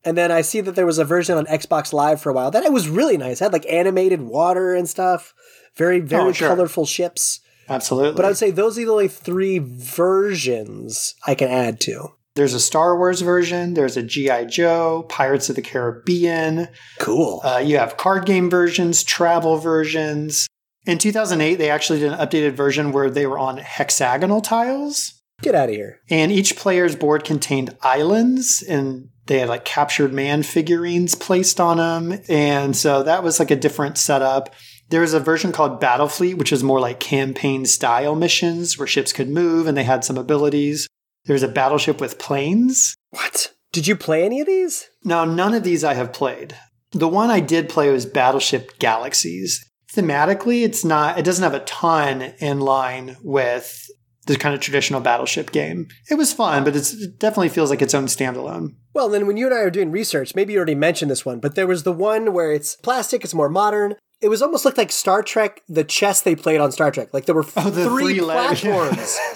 And 0.03 0.15
then 0.15 0.31
I 0.31 0.41
see 0.41 0.61
that 0.61 0.75
there 0.75 0.85
was 0.85 0.99
a 0.99 1.03
version 1.05 1.35
on 1.37 1.47
Xbox 1.47 1.91
Live 1.91 2.21
for 2.21 2.29
a 2.29 2.33
while. 2.33 2.51
That 2.51 2.63
it 2.63 2.71
was 2.71 2.87
really 2.87 3.17
nice. 3.17 3.41
It 3.41 3.45
had 3.45 3.53
like 3.53 3.65
animated 3.67 4.21
water 4.21 4.75
and 4.75 4.87
stuff. 4.87 5.33
Very, 5.75 5.99
very 5.99 6.29
Oh, 6.29 6.31
sure. 6.31 6.47
colorful 6.49 6.85
ships. 6.85 7.39
Absolutely. 7.67 8.13
But 8.15 8.25
I 8.25 8.27
would 8.27 8.37
say 8.37 8.51
those 8.51 8.77
are 8.77 8.85
the 8.85 8.91
only 8.91 9.07
three 9.07 9.57
versions 9.59 11.15
I 11.25 11.33
can 11.35 11.49
add 11.49 11.79
to. 11.81 12.09
There's 12.35 12.53
a 12.53 12.59
Star 12.59 12.97
Wars 12.97 13.21
version, 13.21 13.73
there's 13.75 13.97
a 13.97 14.03
G.I. 14.03 14.45
Joe, 14.45 15.05
Pirates 15.09 15.49
of 15.49 15.55
the 15.55 15.61
Caribbean, 15.61 16.67
Cool. 16.99 17.41
uh, 17.43 17.57
you 17.57 17.77
have 17.77 17.97
card 17.97 18.25
game 18.25 18.49
versions, 18.49 19.03
travel 19.03 19.57
versions. 19.57 20.47
In 20.85 20.97
2008, 20.97 21.55
they 21.55 21.69
actually 21.69 21.99
did 21.99 22.11
an 22.11 22.19
updated 22.19 22.51
version 22.53 22.91
where 22.91 23.09
they 23.09 23.25
were 23.25 23.39
on 23.39 23.57
hexagonal 23.57 24.41
tiles. 24.41 25.13
Get 25.41 25.55
out 25.55 25.69
of 25.69 25.75
here. 25.75 25.99
And 26.09 26.31
each 26.31 26.55
player's 26.55 26.95
board 26.95 27.23
contained 27.23 27.75
islands, 27.81 28.61
and 28.61 29.09
they 29.27 29.39
had 29.39 29.49
like 29.49 29.65
captured 29.65 30.13
man 30.13 30.43
figurines 30.43 31.15
placed 31.15 31.59
on 31.59 31.77
them. 31.77 32.19
And 32.29 32.75
so 32.75 33.01
that 33.03 33.23
was 33.23 33.39
like 33.39 33.51
a 33.51 33.55
different 33.55 33.97
setup. 33.97 34.53
There 34.89 35.01
was 35.01 35.13
a 35.13 35.19
version 35.19 35.51
called 35.51 35.81
Battlefleet, 35.81 36.37
which 36.37 36.51
was 36.51 36.63
more 36.63 36.79
like 36.79 36.99
campaign 36.99 37.65
style 37.65 38.13
missions 38.15 38.77
where 38.77 38.85
ships 38.87 39.11
could 39.11 39.29
move 39.29 39.65
and 39.67 39.75
they 39.75 39.83
had 39.83 40.03
some 40.03 40.17
abilities. 40.17 40.87
There 41.25 41.33
was 41.33 41.43
a 41.43 41.47
battleship 41.47 41.99
with 41.99 42.19
planes. 42.19 42.95
What? 43.11 43.53
Did 43.71 43.87
you 43.87 43.95
play 43.95 44.23
any 44.23 44.39
of 44.41 44.47
these? 44.47 44.87
Now, 45.03 45.25
none 45.25 45.53
of 45.53 45.63
these 45.63 45.83
I 45.83 45.93
have 45.95 46.13
played. 46.13 46.55
The 46.91 47.07
one 47.07 47.29
I 47.29 47.39
did 47.41 47.67
play 47.67 47.89
was 47.91 48.05
Battleship 48.05 48.79
Galaxies. 48.79 49.69
Thematically, 49.93 50.63
it's 50.63 50.85
not, 50.85 51.17
it 51.19 51.23
doesn't 51.25 51.43
have 51.43 51.53
a 51.53 51.65
ton 51.65 52.21
in 52.39 52.59
line 52.59 53.17
with 53.21 53.85
the 54.27 54.35
kind 54.37 54.55
of 54.55 54.61
traditional 54.61 55.01
battleship 55.01 55.51
game. 55.51 55.87
It 56.09 56.15
was 56.15 56.33
fun, 56.33 56.63
but 56.63 56.75
it's, 56.75 56.93
it 56.93 57.19
definitely 57.19 57.49
feels 57.49 57.69
like 57.69 57.81
its 57.81 57.93
own 57.93 58.05
standalone. 58.05 58.75
Well, 58.93 59.09
then 59.09 59.27
when 59.27 59.37
you 59.37 59.45
and 59.45 59.53
I 59.55 59.59
were 59.63 59.69
doing 59.69 59.91
research, 59.91 60.35
maybe 60.35 60.53
you 60.53 60.57
already 60.59 60.73
mentioned 60.75 61.11
this 61.11 61.25
one, 61.25 61.39
but 61.39 61.55
there 61.55 61.67
was 61.67 61.83
the 61.83 61.91
one 61.91 62.33
where 62.33 62.51
it's 62.51 62.75
plastic, 62.77 63.23
it's 63.23 63.33
more 63.33 63.49
modern. 63.49 63.95
It 64.21 64.29
was 64.29 64.41
almost 64.41 64.65
looked 64.65 64.77
like 64.77 64.91
Star 64.91 65.21
Trek, 65.21 65.61
the 65.67 65.83
chess 65.83 66.21
they 66.21 66.35
played 66.35 66.59
on 66.61 66.71
Star 66.71 66.91
Trek. 66.91 67.13
Like 67.13 67.25
there 67.25 67.35
were 67.35 67.45
Oh, 67.57 67.69
the 67.69 67.85
three, 67.85 68.13
three-leg- 68.15 68.57
platforms, 68.57 69.19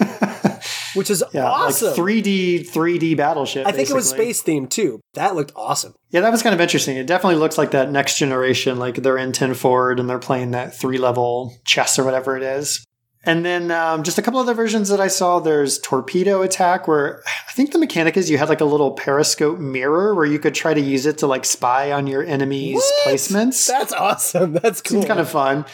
which 0.94 1.10
is 1.10 1.22
Yeah, 1.32 1.44
awesome. 1.46 1.88
like 1.88 1.96
3D 1.96 2.68
3D 2.68 3.16
battleship. 3.16 3.66
I 3.66 3.72
think 3.72 3.90
it 3.90 3.94
was 3.94 4.08
space 4.08 4.42
themed 4.42 4.70
too. 4.70 5.00
That 5.14 5.34
looked 5.34 5.52
awesome. 5.56 5.94
Yeah, 6.10 6.20
that 6.20 6.30
was 6.32 6.42
kind 6.42 6.54
of 6.54 6.60
interesting. 6.60 6.96
It 6.96 7.06
definitely 7.06 7.38
looks 7.38 7.56
like 7.58 7.70
that 7.72 7.90
next 7.90 8.18
generation, 8.18 8.78
like 8.78 8.96
they're 8.96 9.18
in 9.18 9.32
10 9.32 9.54
forward 9.54 10.00
and 10.00 10.08
they're 10.08 10.18
playing 10.18 10.50
that 10.52 10.74
three 10.74 10.98
level 10.98 11.54
chess 11.64 11.98
or 11.98 12.04
whatever 12.04 12.36
it 12.36 12.42
is. 12.42 12.84
And 13.22 13.44
then 13.44 13.70
um, 13.70 14.02
just 14.02 14.16
a 14.16 14.22
couple 14.22 14.40
other 14.40 14.54
versions 14.54 14.88
that 14.88 14.98
I 14.98 15.08
saw. 15.08 15.40
There's 15.40 15.78
Torpedo 15.80 16.40
Attack, 16.40 16.88
where 16.88 17.22
I 17.26 17.52
think 17.52 17.70
the 17.72 17.78
mechanic 17.78 18.16
is 18.16 18.30
you 18.30 18.38
had 18.38 18.48
like 18.48 18.62
a 18.62 18.64
little 18.64 18.92
periscope 18.92 19.58
mirror 19.58 20.14
where 20.14 20.24
you 20.24 20.38
could 20.38 20.54
try 20.54 20.72
to 20.72 20.80
use 20.80 21.04
it 21.04 21.18
to 21.18 21.26
like 21.26 21.44
spy 21.44 21.92
on 21.92 22.06
your 22.06 22.24
enemies' 22.24 22.76
What? 22.76 23.08
placements. 23.08 23.66
That's 23.66 23.92
awesome. 23.92 24.54
That's 24.54 24.80
cool. 24.80 25.02
Seems 25.02 25.04
kind 25.06 25.20
of 25.20 25.28
fun. 25.28 25.66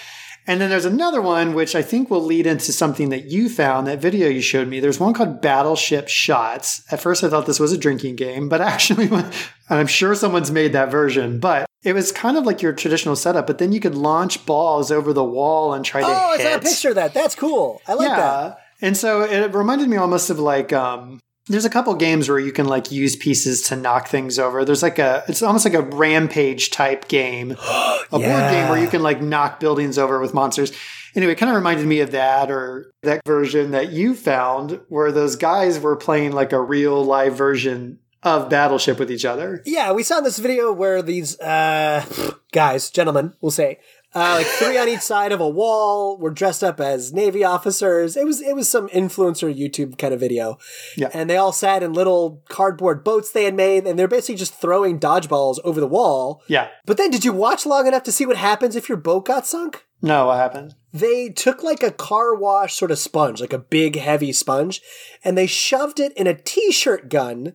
And 0.46 0.60
then 0.60 0.70
there's 0.70 0.84
another 0.84 1.20
one 1.20 1.54
which 1.54 1.74
I 1.74 1.82
think 1.82 2.08
will 2.08 2.22
lead 2.22 2.46
into 2.46 2.72
something 2.72 3.08
that 3.08 3.24
you 3.24 3.48
found, 3.48 3.86
that 3.86 4.00
video 4.00 4.28
you 4.28 4.40
showed 4.40 4.68
me. 4.68 4.78
There's 4.78 5.00
one 5.00 5.12
called 5.12 5.42
Battleship 5.42 6.08
Shots. 6.08 6.82
At 6.92 7.00
first 7.00 7.24
I 7.24 7.28
thought 7.28 7.46
this 7.46 7.58
was 7.58 7.72
a 7.72 7.78
drinking 7.78 8.16
game, 8.16 8.48
but 8.48 8.60
actually, 8.72 9.08
and 9.08 9.32
I'm 9.68 9.86
sure 9.86 10.14
someone's 10.14 10.50
made 10.50 10.72
that 10.72 10.90
version, 10.90 11.40
but 11.40 11.66
it 11.82 11.94
was 11.94 12.12
kind 12.12 12.36
of 12.36 12.44
like 12.44 12.62
your 12.62 12.72
traditional 12.72 13.16
setup, 13.16 13.46
but 13.46 13.58
then 13.58 13.72
you 13.72 13.80
could 13.80 13.94
launch 13.94 14.46
balls 14.46 14.90
over 14.90 15.12
the 15.12 15.24
wall 15.24 15.74
and 15.74 15.84
try 15.84 16.00
to 16.00 16.06
oh, 16.06 16.10
I 16.10 16.38
saw 16.38 16.54
a 16.56 16.60
picture 16.60 16.88
of 16.90 16.94
that. 16.96 17.14
That's 17.14 17.34
cool. 17.34 17.80
I 17.86 17.94
like 17.94 18.08
yeah. 18.08 18.16
that. 18.16 18.58
And 18.80 18.96
so 18.96 19.22
it 19.22 19.54
reminded 19.54 19.88
me 19.88 19.96
almost 19.96 20.30
of 20.30 20.38
like 20.38 20.72
um 20.72 21.20
there's 21.48 21.64
a 21.64 21.70
couple 21.70 21.94
games 21.94 22.28
where 22.28 22.38
you 22.38 22.52
can 22.52 22.66
like 22.66 22.90
use 22.90 23.14
pieces 23.14 23.62
to 23.62 23.76
knock 23.76 24.08
things 24.08 24.38
over. 24.38 24.64
There's 24.64 24.82
like 24.82 24.98
a 24.98 25.24
it's 25.28 25.42
almost 25.42 25.64
like 25.64 25.74
a 25.74 25.82
rampage 25.82 26.70
type 26.70 27.08
game. 27.08 27.52
a 27.62 28.06
board 28.10 28.22
game 28.22 28.68
where 28.68 28.80
you 28.80 28.88
can 28.88 29.02
like 29.02 29.20
knock 29.20 29.60
buildings 29.60 29.98
over 29.98 30.20
with 30.20 30.34
monsters. 30.34 30.72
Anyway, 31.14 31.32
it 31.32 31.36
kind 31.36 31.50
of 31.50 31.56
reminded 31.56 31.86
me 31.86 32.00
of 32.00 32.10
that 32.10 32.50
or 32.50 32.92
that 33.02 33.22
version 33.24 33.70
that 33.70 33.90
you 33.90 34.14
found 34.14 34.80
where 34.88 35.12
those 35.12 35.36
guys 35.36 35.80
were 35.80 35.96
playing 35.96 36.32
like 36.32 36.52
a 36.52 36.60
real 36.60 37.02
live 37.02 37.36
version 37.36 38.00
of 38.22 38.50
Battleship 38.50 38.98
with 38.98 39.10
each 39.10 39.24
other. 39.24 39.62
Yeah, 39.64 39.92
we 39.92 40.02
saw 40.02 40.18
in 40.18 40.24
this 40.24 40.38
video 40.38 40.72
where 40.72 41.00
these 41.00 41.38
uh, 41.40 42.04
guys, 42.52 42.90
gentlemen, 42.90 43.34
we'll 43.40 43.52
say, 43.52 43.78
uh, 44.16 44.36
like 44.38 44.46
three 44.46 44.78
on 44.78 44.88
each 44.88 45.00
side 45.00 45.30
of 45.30 45.40
a 45.40 45.48
wall, 45.48 46.16
were 46.18 46.30
dressed 46.30 46.64
up 46.64 46.80
as 46.80 47.12
navy 47.12 47.44
officers. 47.44 48.16
It 48.16 48.24
was 48.24 48.40
it 48.40 48.56
was 48.56 48.68
some 48.68 48.88
influencer 48.88 49.54
YouTube 49.54 49.98
kind 49.98 50.14
of 50.14 50.18
video, 50.20 50.58
Yeah. 50.96 51.10
and 51.12 51.28
they 51.30 51.36
all 51.36 51.52
sat 51.52 51.82
in 51.82 51.92
little 51.92 52.42
cardboard 52.48 53.04
boats 53.04 53.30
they 53.30 53.44
had 53.44 53.54
made, 53.54 53.86
and 53.86 53.98
they're 53.98 54.08
basically 54.08 54.36
just 54.36 54.54
throwing 54.54 54.98
dodgeballs 54.98 55.58
over 55.62 55.78
the 55.80 55.86
wall. 55.86 56.42
Yeah. 56.48 56.68
But 56.86 56.96
then, 56.96 57.10
did 57.10 57.24
you 57.24 57.32
watch 57.32 57.66
long 57.66 57.86
enough 57.86 58.02
to 58.04 58.12
see 58.12 58.26
what 58.26 58.36
happens 58.38 58.74
if 58.74 58.88
your 58.88 58.98
boat 58.98 59.26
got 59.26 59.46
sunk? 59.46 59.84
No, 60.02 60.26
what 60.26 60.38
happened? 60.38 60.74
they 60.92 61.28
took 61.28 61.62
like 61.62 61.82
a 61.82 61.90
car 61.90 62.34
wash 62.34 62.74
sort 62.74 62.90
of 62.90 62.98
sponge, 62.98 63.38
like 63.38 63.52
a 63.52 63.58
big 63.58 63.96
heavy 63.96 64.32
sponge, 64.32 64.80
and 65.22 65.36
they 65.36 65.46
shoved 65.46 66.00
it 66.00 66.10
in 66.16 66.26
a 66.26 66.32
t-shirt 66.32 67.10
gun. 67.10 67.52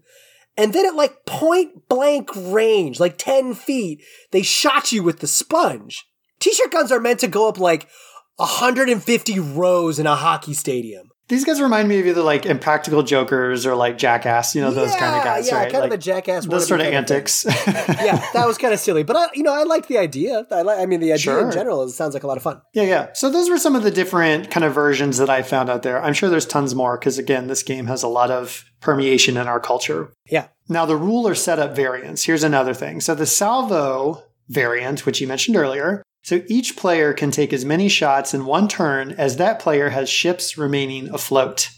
And 0.58 0.74
then 0.74 0.86
at 0.86 0.94
like 0.96 1.26
point 1.26 1.88
blank 1.90 2.30
range, 2.36 3.00
like 3.00 3.18
10 3.18 3.56
feet, 3.56 4.04
they 4.32 4.44
shot 4.44 4.92
you 4.92 5.02
with 5.02 5.20
the 5.22 5.28
sponge. 5.28 6.06
T-shirt 6.42 6.72
guns 6.72 6.92
are 6.92 7.00
meant 7.00 7.20
to 7.22 7.28
go 7.28 7.48
up 7.48 7.58
like 7.60 7.88
150 8.38 9.40
rows 9.40 10.00
in 10.00 10.08
a 10.08 10.16
hockey 10.16 10.54
stadium. 10.54 11.08
These 11.28 11.46
guys 11.46 11.62
remind 11.62 11.88
me 11.88 11.98
of 12.02 12.08
either 12.08 12.22
like 12.24 12.46
Impractical 12.46 13.04
Jokers 13.04 13.66
or 13.66 13.74
like 13.74 13.98
Jackass, 13.98 14.54
you 14.54 14.60
know, 14.62 14.72
those 14.72 14.94
kind 14.98 15.16
of 15.16 15.24
guys, 15.24 15.48
yeah, 15.48 15.56
right? 15.60 15.72
kind 15.72 15.84
like 15.84 15.92
of 15.94 16.00
a 16.00 16.02
jackass. 16.02 16.46
those 16.46 16.68
sort 16.68 16.82
of 16.82 16.88
antics. 16.88 17.46
yeah, 17.68 18.22
that 18.34 18.46
was 18.46 18.58
kind 18.58 18.74
of 18.74 18.82
silly, 18.82 19.04
but 19.04 19.16
I, 19.16 19.28
you 19.34 19.42
know, 19.42 19.54
I 19.54 19.64
liked 19.64 19.88
the 19.88 19.98
idea. 19.98 20.46
I 20.52 20.64
like, 20.64 20.80
I 20.80 20.86
mean, 20.88 21.00
the 21.00 21.14
idea 21.14 21.20
Sure. 21.20 21.46
in 21.46 21.52
general 21.52 21.84
it 21.84 21.92
sounds 21.92 22.14
like 22.16 22.24
a 22.24 22.28
lot 22.28 22.36
of 22.36 22.44
fun. 22.44 22.62
Yeah, 22.74 22.84
yeah. 22.84 23.14
So 23.14 23.30
those 23.30 23.50
were 23.50 23.58
some 23.58 23.78
of 23.78 23.84
the 23.84 23.92
different 23.92 24.52
kind 24.52 24.66
of 24.66 24.74
versions 24.74 25.20
that 25.20 25.30
I 25.30 25.42
found 25.42 25.70
out 25.70 25.84
there. 25.84 26.04
I'm 26.04 26.14
sure 26.14 26.30
there's 26.30 26.46
tons 26.46 26.76
more 26.76 26.98
because 26.98 27.18
again, 27.18 27.48
this 27.48 27.64
game 27.64 27.86
has 27.86 28.04
a 28.04 28.10
lot 28.10 28.30
of 28.30 28.66
permeation 28.82 29.38
in 29.38 29.48
our 29.48 29.62
culture. 29.62 30.12
Yeah, 30.30 30.48
Now 30.68 30.86
the 30.86 30.98
rule 30.98 31.26
or 31.26 31.36
setup 31.36 31.74
variants. 31.78 32.26
Here's 32.26 32.44
another 32.44 32.74
thing. 32.74 33.00
So 33.00 33.16
the 33.16 33.26
salvo 33.26 34.24
variant, 34.50 35.06
which 35.06 35.22
you 35.22 35.28
mentioned 35.30 35.56
earlier. 35.56 36.04
So 36.24 36.44
each 36.48 36.78
player 36.78 37.14
can 37.14 37.32
take 37.32 37.52
as 37.52 37.66
many 37.66 37.90
shots 37.90 38.34
in 38.34 38.46
one 38.46 38.68
turn 38.68 39.12
as 39.14 39.38
that 39.38 39.60
player 39.60 39.90
has 39.90 40.10
ships 40.10 40.58
remaining 40.58 41.10
afloat. 41.10 41.70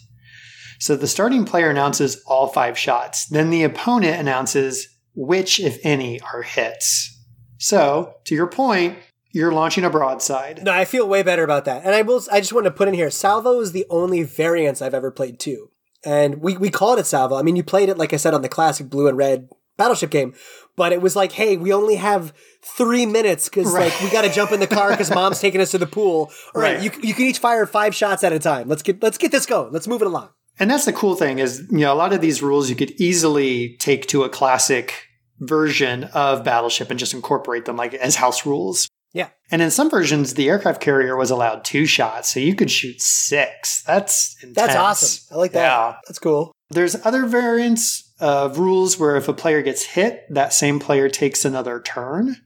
So 0.78 0.96
the 0.96 1.06
starting 1.06 1.44
player 1.44 1.70
announces 1.70 2.22
all 2.26 2.48
five 2.48 2.76
shots. 2.76 3.26
Then 3.26 3.50
the 3.50 3.62
opponent 3.62 4.20
announces 4.20 4.88
which, 5.14 5.60
if 5.60 5.78
any, 5.84 6.20
are 6.20 6.42
hits. 6.42 7.10
So, 7.58 8.16
to 8.24 8.34
your 8.34 8.48
point, 8.48 8.98
you're 9.30 9.52
launching 9.52 9.84
a 9.84 9.90
broadside. 9.90 10.62
No, 10.64 10.72
I 10.72 10.84
feel 10.84 11.08
way 11.08 11.22
better 11.22 11.44
about 11.44 11.64
that. 11.64 11.84
And 11.84 11.94
I 11.94 12.02
will 12.02 12.22
I 12.30 12.40
just 12.40 12.52
want 12.52 12.64
to 12.64 12.70
put 12.70 12.88
in 12.88 12.94
here, 12.94 13.10
Salvo 13.10 13.60
is 13.60 13.72
the 13.72 13.86
only 13.90 14.22
variance 14.22 14.82
I've 14.82 14.94
ever 14.94 15.10
played 15.10 15.38
too. 15.38 15.70
And 16.04 16.42
we, 16.42 16.56
we 16.56 16.70
called 16.70 16.98
it 16.98 17.06
Salvo. 17.06 17.36
I 17.36 17.42
mean, 17.42 17.56
you 17.56 17.64
played 17.64 17.88
it, 17.88 17.96
like 17.96 18.12
I 18.12 18.16
said, 18.16 18.34
on 18.34 18.42
the 18.42 18.48
classic 18.48 18.90
blue 18.90 19.08
and 19.08 19.16
red 19.16 19.48
battleship 19.76 20.10
game, 20.10 20.34
but 20.76 20.92
it 20.92 21.00
was 21.00 21.14
like, 21.16 21.32
hey, 21.32 21.56
we 21.56 21.72
only 21.72 21.96
have 21.96 22.32
three 22.62 23.06
minutes 23.06 23.48
because 23.48 23.72
Right. 23.72 23.90
like 23.92 24.00
we 24.02 24.10
got 24.10 24.22
to 24.22 24.30
jump 24.30 24.52
in 24.52 24.60
the 24.60 24.66
car 24.66 24.90
because 24.90 25.10
mom's 25.14 25.40
taking 25.40 25.60
us 25.60 25.70
to 25.72 25.78
the 25.78 25.86
pool. 25.86 26.30
All 26.54 26.62
right, 26.62 26.74
Right. 26.76 26.82
you 26.82 26.90
you 27.02 27.14
can 27.14 27.24
each 27.26 27.38
fire 27.38 27.66
five 27.66 27.94
shots 27.94 28.24
at 28.24 28.32
a 28.32 28.38
time. 28.38 28.68
Let's 28.68 28.82
get 28.82 29.02
let's 29.02 29.18
get 29.18 29.30
this 29.32 29.46
going. 29.46 29.72
Let's 29.72 29.86
move 29.88 30.00
it 30.02 30.06
along. 30.06 30.30
And 30.58 30.70
that's 30.70 30.84
the 30.84 30.92
cool 30.92 31.16
thing 31.16 31.40
is, 31.40 31.66
you 31.70 31.78
know, 31.78 31.92
a 31.92 31.96
lot 31.96 32.12
of 32.12 32.20
these 32.20 32.40
rules 32.42 32.70
you 32.70 32.76
could 32.76 32.92
easily 33.00 33.76
take 33.78 34.06
to 34.08 34.22
a 34.22 34.28
classic 34.28 35.08
version 35.40 36.04
of 36.14 36.44
Battleship 36.44 36.90
and 36.90 36.98
just 36.98 37.12
incorporate 37.12 37.64
them 37.64 37.76
like 37.76 37.94
as 37.94 38.16
house 38.16 38.46
rules. 38.46 38.88
Yeah. 39.12 39.28
And 39.50 39.62
in 39.62 39.70
some 39.70 39.90
versions, 39.90 40.34
the 40.34 40.48
aircraft 40.48 40.80
carrier 40.80 41.16
was 41.16 41.30
allowed 41.30 41.64
two 41.64 41.86
shots, 41.86 42.32
so 42.32 42.40
you 42.40 42.54
could 42.56 42.70
shoot 42.70 43.00
six. 43.00 43.82
That's 43.84 44.36
intense. 44.42 44.56
That's 44.56 44.76
awesome. 44.76 45.36
I 45.36 45.38
like 45.38 45.52
that. 45.52 45.62
Yeah. 45.62 45.96
That's 46.08 46.18
cool. 46.18 46.52
There's 46.70 46.96
other 47.06 47.26
variants 47.26 48.03
of 48.20 48.58
rules 48.58 48.98
where 48.98 49.16
if 49.16 49.28
a 49.28 49.32
player 49.34 49.62
gets 49.62 49.84
hit, 49.84 50.24
that 50.30 50.52
same 50.52 50.78
player 50.78 51.08
takes 51.08 51.44
another 51.44 51.80
turn. 51.80 52.36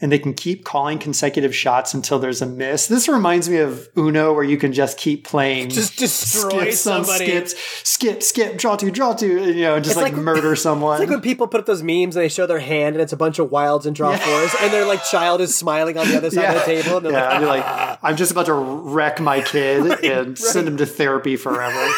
and 0.00 0.12
they 0.12 0.18
can 0.20 0.32
keep 0.32 0.64
calling 0.64 0.96
consecutive 0.96 1.52
shots 1.52 1.92
until 1.92 2.20
there's 2.20 2.40
a 2.40 2.46
miss. 2.46 2.86
This 2.86 3.08
reminds 3.08 3.48
me 3.50 3.56
of 3.56 3.88
Uno, 3.96 4.32
where 4.32 4.44
you 4.44 4.56
can 4.56 4.72
just 4.72 4.96
keep 4.96 5.26
playing, 5.26 5.70
Just 5.70 5.98
destroy 5.98 6.60
skips 6.70 6.78
somebody. 6.78 7.24
skips, 7.26 7.54
skip, 7.82 8.22
skip, 8.22 8.58
draw 8.58 8.76
two, 8.76 8.92
draw 8.92 9.12
two, 9.12 9.52
you 9.52 9.62
know, 9.62 9.80
just 9.80 9.96
like, 9.96 10.12
like- 10.12 10.22
murder 10.22 10.54
someone. 10.54 10.92
It's 11.02 11.10
like 11.10 11.10
when 11.10 11.20
people 11.20 11.48
put 11.48 11.58
up 11.58 11.66
those 11.66 11.82
memes 11.82 12.14
and 12.14 12.22
they 12.24 12.28
show 12.28 12.46
their 12.46 12.60
hand 12.60 12.94
and 12.94 13.02
it's 13.02 13.12
a 13.12 13.16
bunch 13.16 13.40
of 13.40 13.50
wilds 13.50 13.86
and 13.86 13.96
draw 13.96 14.16
fours, 14.16 14.54
and 14.60 14.72
their 14.72 14.86
like 14.86 15.02
child 15.02 15.40
is 15.40 15.56
smiling 15.56 15.98
on 15.98 16.06
the 16.08 16.16
other 16.16 16.30
side 16.30 16.44
of 16.56 16.64
the 16.64 16.80
table, 16.80 16.98
and 16.98 17.06
they're 17.06 17.12
yeah, 17.14 17.38
like, 17.40 17.66
like, 17.66 17.98
I'm 18.00 18.14
just 18.16 18.30
about 18.30 18.46
to 18.46 18.54
wreck 18.54 19.18
my 19.20 19.40
kid 19.40 20.04
and 20.04 20.38
send 20.38 20.68
him 20.68 20.76
to 20.76 20.86
therapy 20.86 21.34
forever. 21.36 21.92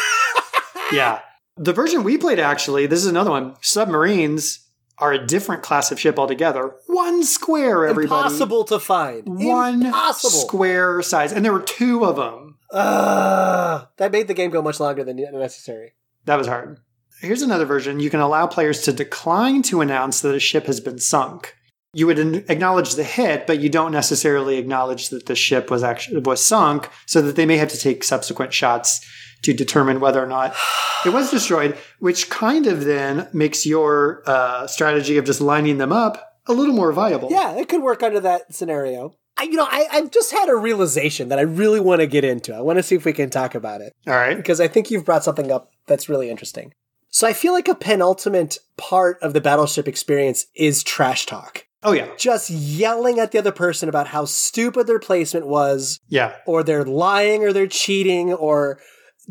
yeah. 0.91 1.19
The 1.61 1.73
version 1.73 2.03
we 2.03 2.17
played 2.17 2.39
actually, 2.39 2.87
this 2.87 3.01
is 3.01 3.05
another 3.05 3.29
one. 3.29 3.55
Submarines 3.61 4.67
are 4.97 5.13
a 5.13 5.23
different 5.23 5.61
class 5.61 5.91
of 5.91 5.99
ship 5.99 6.17
altogether. 6.17 6.73
One 6.87 7.23
square, 7.23 7.85
everybody. 7.85 8.19
impossible 8.19 8.63
to 8.63 8.79
find. 8.79 9.23
One 9.27 9.85
impossible. 9.85 10.31
square 10.31 11.03
size. 11.03 11.31
And 11.31 11.45
there 11.45 11.53
were 11.53 11.61
two 11.61 12.03
of 12.03 12.15
them. 12.15 12.57
Ugh. 12.73 13.87
that 13.97 14.11
made 14.11 14.27
the 14.27 14.33
game 14.33 14.49
go 14.49 14.63
much 14.63 14.79
longer 14.79 15.03
than 15.03 15.17
necessary. 15.17 15.93
That 16.25 16.37
was 16.37 16.47
hard. 16.47 16.79
Here's 17.19 17.43
another 17.43 17.65
version. 17.65 17.99
You 17.99 18.09
can 18.09 18.21
allow 18.21 18.47
players 18.47 18.81
to 18.83 18.93
decline 18.93 19.61
to 19.63 19.81
announce 19.81 20.21
that 20.21 20.33
a 20.33 20.39
ship 20.39 20.65
has 20.65 20.79
been 20.79 20.97
sunk. 20.97 21.55
You 21.93 22.07
would 22.07 22.17
acknowledge 22.49 22.95
the 22.95 23.03
hit, 23.03 23.45
but 23.45 23.59
you 23.59 23.69
don't 23.69 23.91
necessarily 23.91 24.57
acknowledge 24.57 25.09
that 25.09 25.27
the 25.27 25.35
ship 25.35 25.69
was 25.69 25.83
actually 25.83 26.21
was 26.21 26.43
sunk, 26.43 26.89
so 27.05 27.21
that 27.21 27.35
they 27.35 27.45
may 27.45 27.57
have 27.57 27.69
to 27.69 27.77
take 27.77 28.03
subsequent 28.03 28.53
shots 28.53 29.05
to 29.43 29.53
determine 29.53 29.99
whether 29.99 30.23
or 30.23 30.27
not 30.27 30.55
it 31.05 31.09
was 31.09 31.31
destroyed. 31.31 31.77
Which 31.99 32.29
kind 32.29 32.67
of 32.67 32.85
then 32.85 33.27
makes 33.33 33.65
your 33.65 34.23
uh, 34.25 34.67
strategy 34.67 35.17
of 35.17 35.25
just 35.25 35.41
lining 35.41 35.77
them 35.77 35.91
up 35.91 36.37
a 36.47 36.53
little 36.53 36.75
more 36.75 36.91
viable. 36.91 37.29
Yeah, 37.31 37.55
it 37.57 37.69
could 37.69 37.81
work 37.81 38.01
under 38.03 38.19
that 38.19 38.53
scenario. 38.53 39.15
I, 39.37 39.43
you 39.43 39.53
know, 39.53 39.67
I, 39.69 39.87
I've 39.91 40.11
just 40.11 40.31
had 40.31 40.49
a 40.49 40.55
realization 40.55 41.29
that 41.29 41.39
I 41.39 41.43
really 41.43 41.79
want 41.79 42.01
to 42.01 42.07
get 42.07 42.23
into. 42.23 42.53
I 42.53 42.61
want 42.61 42.77
to 42.79 42.83
see 42.83 42.95
if 42.95 43.05
we 43.05 43.13
can 43.13 43.29
talk 43.29 43.55
about 43.55 43.81
it 43.81 43.93
All 44.05 44.13
right. 44.13 44.35
because 44.35 44.59
I 44.59 44.67
think 44.67 44.91
you've 44.91 45.05
brought 45.05 45.23
something 45.23 45.51
up 45.51 45.71
that's 45.87 46.09
really 46.09 46.29
interesting. 46.29 46.73
So 47.09 47.27
I 47.27 47.33
feel 47.33 47.53
like 47.53 47.67
a 47.67 47.75
penultimate 47.75 48.59
part 48.77 49.17
of 49.21 49.33
the 49.33 49.41
battleship 49.41 49.87
experience 49.87 50.45
is 50.55 50.83
trash 50.83 51.25
talk. 51.25 51.65
Oh 51.83 51.93
yeah. 51.93 52.07
Just 52.17 52.49
yelling 52.49 53.19
at 53.19 53.31
the 53.31 53.39
other 53.39 53.51
person 53.51 53.89
about 53.89 54.07
how 54.07 54.25
stupid 54.25 54.85
their 54.85 54.99
placement 54.99 55.47
was, 55.47 55.99
Yeah. 56.09 56.35
or 56.45 56.61
they're 56.63 56.85
lying, 56.85 57.43
or 57.43 57.51
they're 57.53 57.67
cheating, 57.67 58.31
or 58.33 58.79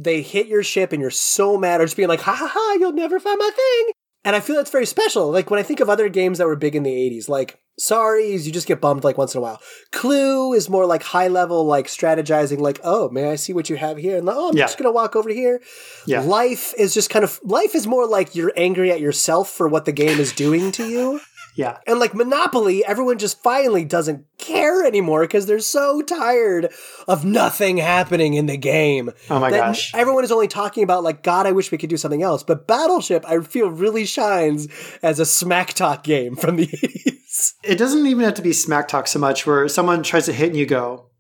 they 0.02 0.22
hit 0.22 0.46
your 0.46 0.62
ship 0.62 0.92
and 0.92 1.00
you're 1.00 1.10
so 1.10 1.56
mad, 1.56 1.80
or 1.80 1.84
just 1.84 1.96
being 1.96 2.08
like, 2.08 2.20
ha 2.22 2.34
ha 2.34 2.50
ha, 2.52 2.76
you'll 2.78 2.92
never 2.92 3.20
find 3.20 3.38
my 3.38 3.50
thing. 3.54 3.92
And 4.24 4.36
I 4.36 4.40
feel 4.40 4.56
that's 4.56 4.70
very 4.70 4.86
special. 4.86 5.30
Like 5.30 5.50
when 5.50 5.58
I 5.60 5.62
think 5.62 5.80
of 5.80 5.88
other 5.88 6.08
games 6.08 6.38
that 6.38 6.46
were 6.46 6.56
big 6.56 6.76
in 6.76 6.82
the 6.82 6.90
80s, 6.90 7.28
like 7.28 7.58
Sorry's, 7.78 8.46
you 8.46 8.52
just 8.52 8.66
get 8.66 8.78
bummed 8.80 9.02
like 9.02 9.16
once 9.16 9.34
in 9.34 9.38
a 9.38 9.40
while. 9.40 9.58
Clue 9.92 10.52
is 10.52 10.68
more 10.68 10.84
like 10.84 11.02
high 11.02 11.28
level, 11.28 11.64
like 11.64 11.86
strategizing, 11.86 12.58
like, 12.58 12.78
oh, 12.84 13.08
may 13.08 13.30
I 13.30 13.36
see 13.36 13.54
what 13.54 13.70
you 13.70 13.76
have 13.76 13.96
here? 13.96 14.18
And 14.18 14.26
like, 14.26 14.36
oh, 14.36 14.50
I'm 14.50 14.56
Yeah. 14.56 14.64
just 14.64 14.76
going 14.76 14.88
to 14.88 14.92
walk 14.92 15.16
over 15.16 15.30
here. 15.30 15.62
Yeah. 16.06 16.20
Life 16.20 16.74
is 16.76 16.92
just 16.92 17.08
kind 17.08 17.24
of, 17.24 17.40
life 17.42 17.74
is 17.74 17.86
more 17.86 18.06
like 18.06 18.34
you're 18.34 18.52
angry 18.56 18.92
at 18.92 19.00
yourself 19.00 19.48
for 19.48 19.66
what 19.68 19.86
the 19.86 19.92
game 19.92 20.20
is 20.20 20.32
doing 20.32 20.70
to 20.72 20.86
you. 20.86 21.20
Yeah. 21.60 21.76
And 21.86 22.00
like 22.00 22.14
Monopoly, 22.14 22.82
everyone 22.86 23.18
just 23.18 23.42
finally 23.42 23.84
doesn't 23.84 24.24
care 24.38 24.82
anymore 24.82 25.20
because 25.24 25.44
they're 25.44 25.58
so 25.58 26.00
tired 26.00 26.72
of 27.06 27.22
nothing 27.22 27.76
happening 27.76 28.32
in 28.32 28.46
the 28.46 28.56
game. 28.56 29.10
Oh 29.28 29.38
my 29.38 29.50
gosh. 29.50 29.94
Everyone 29.94 30.24
is 30.24 30.32
only 30.32 30.48
talking 30.48 30.82
about 30.82 31.04
like, 31.04 31.22
God, 31.22 31.46
I 31.46 31.52
wish 31.52 31.70
we 31.70 31.76
could 31.76 31.90
do 31.90 31.98
something 31.98 32.22
else. 32.22 32.42
But 32.42 32.66
Battleship, 32.66 33.26
I 33.28 33.40
feel 33.40 33.68
really 33.68 34.06
shines 34.06 34.68
as 35.02 35.20
a 35.20 35.26
smack 35.26 35.74
talk 35.74 36.02
game 36.02 36.34
from 36.34 36.56
the 36.56 36.66
80s. 36.66 37.52
it 37.62 37.76
doesn't 37.76 38.06
even 38.06 38.24
have 38.24 38.34
to 38.34 38.42
be 38.42 38.54
smack 38.54 38.88
talk 38.88 39.06
so 39.06 39.18
much 39.18 39.46
where 39.46 39.68
someone 39.68 40.02
tries 40.02 40.24
to 40.24 40.32
hit 40.32 40.48
and 40.48 40.56
you 40.56 40.64
go 40.64 41.10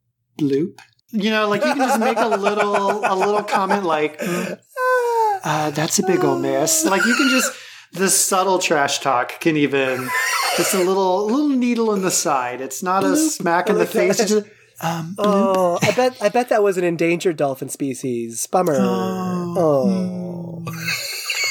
bloop 0.40 0.78
you 1.12 1.28
know 1.28 1.48
like 1.48 1.60
you 1.62 1.74
can 1.74 1.78
just 1.78 1.98
make 1.98 2.16
a 2.16 2.28
little 2.28 3.04
a 3.04 3.14
little 3.14 3.42
comment 3.42 3.84
like 3.84 4.16
uh, 4.22 5.70
that's 5.70 5.98
a 5.98 6.06
big 6.06 6.24
old 6.24 6.40
mess 6.40 6.84
like 6.84 7.04
you 7.04 7.14
can 7.16 7.28
just 7.28 7.52
the 7.92 8.08
subtle 8.08 8.58
trash 8.58 9.00
talk 9.00 9.40
can 9.40 9.56
even 9.56 10.08
just 10.56 10.74
a 10.74 10.78
little 10.78 11.26
little 11.26 11.48
needle 11.48 11.92
in 11.92 12.02
the 12.02 12.10
side. 12.10 12.60
It's 12.60 12.82
not 12.82 13.04
a 13.04 13.16
smack 13.16 13.68
in 13.68 13.78
the 13.78 13.86
face. 13.86 14.20
It's 14.20 14.30
just 14.30 14.46
um, 14.82 15.14
Oh, 15.18 15.78
I 15.82 15.92
bet 15.92 16.22
I 16.22 16.28
bet 16.28 16.48
that 16.50 16.62
was 16.62 16.78
an 16.78 16.84
endangered 16.84 17.36
dolphin 17.36 17.68
species. 17.68 18.46
Bummer. 18.46 18.76
Oh. 18.78 20.64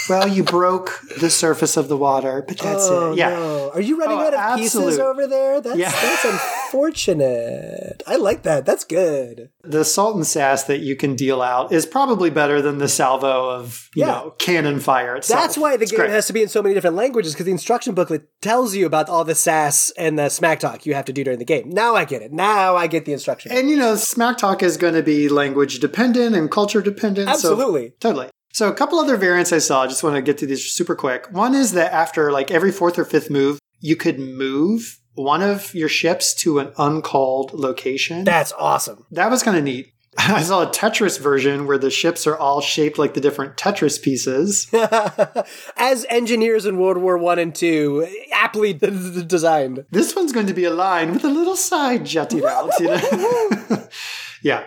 Well 0.10 0.28
you 0.28 0.43
broke 0.43 0.99
the 1.20 1.30
surface 1.30 1.78
of 1.78 1.88
the 1.88 1.97
water 1.97 2.43
but 2.47 2.57
that's 2.57 2.88
Oh, 2.89 3.12
it 3.14 3.18
yeah 3.18 3.30
no. 3.30 3.72
Are 3.74 3.82
you 3.82 3.99
running 3.99 4.18
Oh, 4.18 4.22
out 4.22 4.34
of 4.53 4.57
pieces 4.60 4.97
over 4.99 5.28
there? 5.28 5.62
That's 5.62 5.78
Yeah. 5.78 5.91
that's 5.91 6.26
unfortunate. 6.26 8.01
I 8.07 8.16
like 8.16 8.43
that. 8.43 8.66
That's 8.66 8.84
good. 8.84 9.49
the 9.64 9.86
salt 9.86 10.16
and 10.16 10.26
sass 10.26 10.64
that 10.64 10.80
you 10.80 10.95
can 10.95 11.16
deal 11.16 11.41
out 11.41 11.72
is 11.72 11.86
probably 11.86 12.30
better 12.30 12.62
than 12.62 12.80
the 12.80 12.88
salvo 12.88 13.49
of 13.49 13.89
you 13.95 14.01
Yeah. 14.05 14.07
know 14.07 14.34
cannon 14.39 14.80
fire 14.80 15.16
itself. 15.16 15.41
That's 15.41 15.57
why 15.57 15.78
the 15.78 15.84
It's 15.84 15.91
game 15.91 15.99
great. 16.01 16.10
has 16.10 16.26
to 16.28 16.34
be 16.34 16.41
in 16.41 16.47
so 16.49 16.62
many 16.64 16.74
different 16.74 16.95
languages 16.95 17.34
because 17.34 17.45
the 17.45 17.51
instruction 17.51 17.93
booklet 17.93 18.24
tells 18.41 18.76
you 18.76 18.86
about 18.86 19.10
all 19.10 19.24
the 19.24 19.36
sass 19.36 19.91
and 19.97 20.18
the 20.18 20.30
smack 20.30 20.60
talk 20.60 20.86
you 20.86 20.93
have 20.95 21.05
to 21.05 21.14
do 21.14 21.24
during 21.24 21.39
the 21.39 21.45
game. 21.45 21.70
Now 21.70 21.95
I 21.95 22.05
get 22.05 22.22
it. 22.22 22.32
Now 22.34 22.76
I 22.76 22.88
get 22.88 23.05
the 23.05 23.14
instruction. 23.14 23.51
And 23.51 23.70
you 23.70 23.78
know, 23.78 23.95
smack 23.95 24.38
talk 24.38 24.64
is 24.64 24.78
going 24.78 24.95
to 24.95 25.03
be 25.03 25.30
language 25.30 25.80
dependent 25.80 26.36
and 26.36 26.49
culture 26.49 26.82
dependent. 26.82 27.28
so- 27.30 27.34
Absolutely. 27.34 27.93
totally. 27.99 28.30
So 28.60 28.68
a 28.68 28.74
couple 28.74 28.99
other 28.99 29.16
variants 29.16 29.53
I 29.53 29.60
saw. 29.60 29.84
I 29.84 29.88
just 29.88 30.03
want 30.03 30.18
to 30.18 30.22
get 30.22 30.38
to 30.39 30.45
these 30.45 30.70
super 30.70 30.93
quick. 30.93 31.32
One 31.32 31.55
is 31.55 31.72
that 31.72 31.93
after 31.93 32.30
like 32.30 32.51
every 32.51 32.74
fourth 32.74 32.99
or 32.99 33.05
fifth 33.05 33.30
move, 33.30 33.57
you 33.80 33.95
could 33.95 34.20
move 34.20 34.99
one 35.14 35.41
of 35.41 35.74
your 35.74 35.88
ships 35.88 36.34
to 36.41 36.60
an 36.60 36.74
uncalled 36.78 37.53
location. 37.53 38.26
That's 38.26 38.51
awesome. 38.51 39.05
that 39.12 39.32
was 39.32 39.43
kind 39.43 39.55
of 39.55 39.64
neat. 39.64 39.93
I 40.18 40.43
saw 40.43 40.64
a 40.64 40.68
Tetris 40.68 41.22
version 41.22 41.68
where 41.68 41.78
the 41.78 41.89
ships 41.89 42.28
are 42.28 42.36
all 42.36 42.60
shaped 42.60 42.97
like 42.97 43.14
the 43.14 43.22
different 43.22 43.55
Tetris 43.55 44.01
pieces. 44.01 44.68
As 45.78 46.05
engineers 46.10 46.66
in 46.66 46.78
World 46.80 46.97
War 46.97 47.18
One 47.18 47.39
and 47.39 47.55
Two, 47.55 48.05
aptly 48.34 48.74
d- 48.74 48.88
d- 48.89 49.24
designed. 49.24 49.86
this 49.89 50.18
one's 50.18 50.34
going 50.34 50.47
to 50.47 50.53
be 50.53 50.66
a 50.66 50.74
line 50.74 51.14
with 51.14 51.24
a 51.24 51.30
little 51.30 51.55
side 51.55 52.05
jutting 52.05 52.43
out. 52.43 52.78
You 52.78 52.88
know? 52.88 53.88
yeah. 54.43 54.66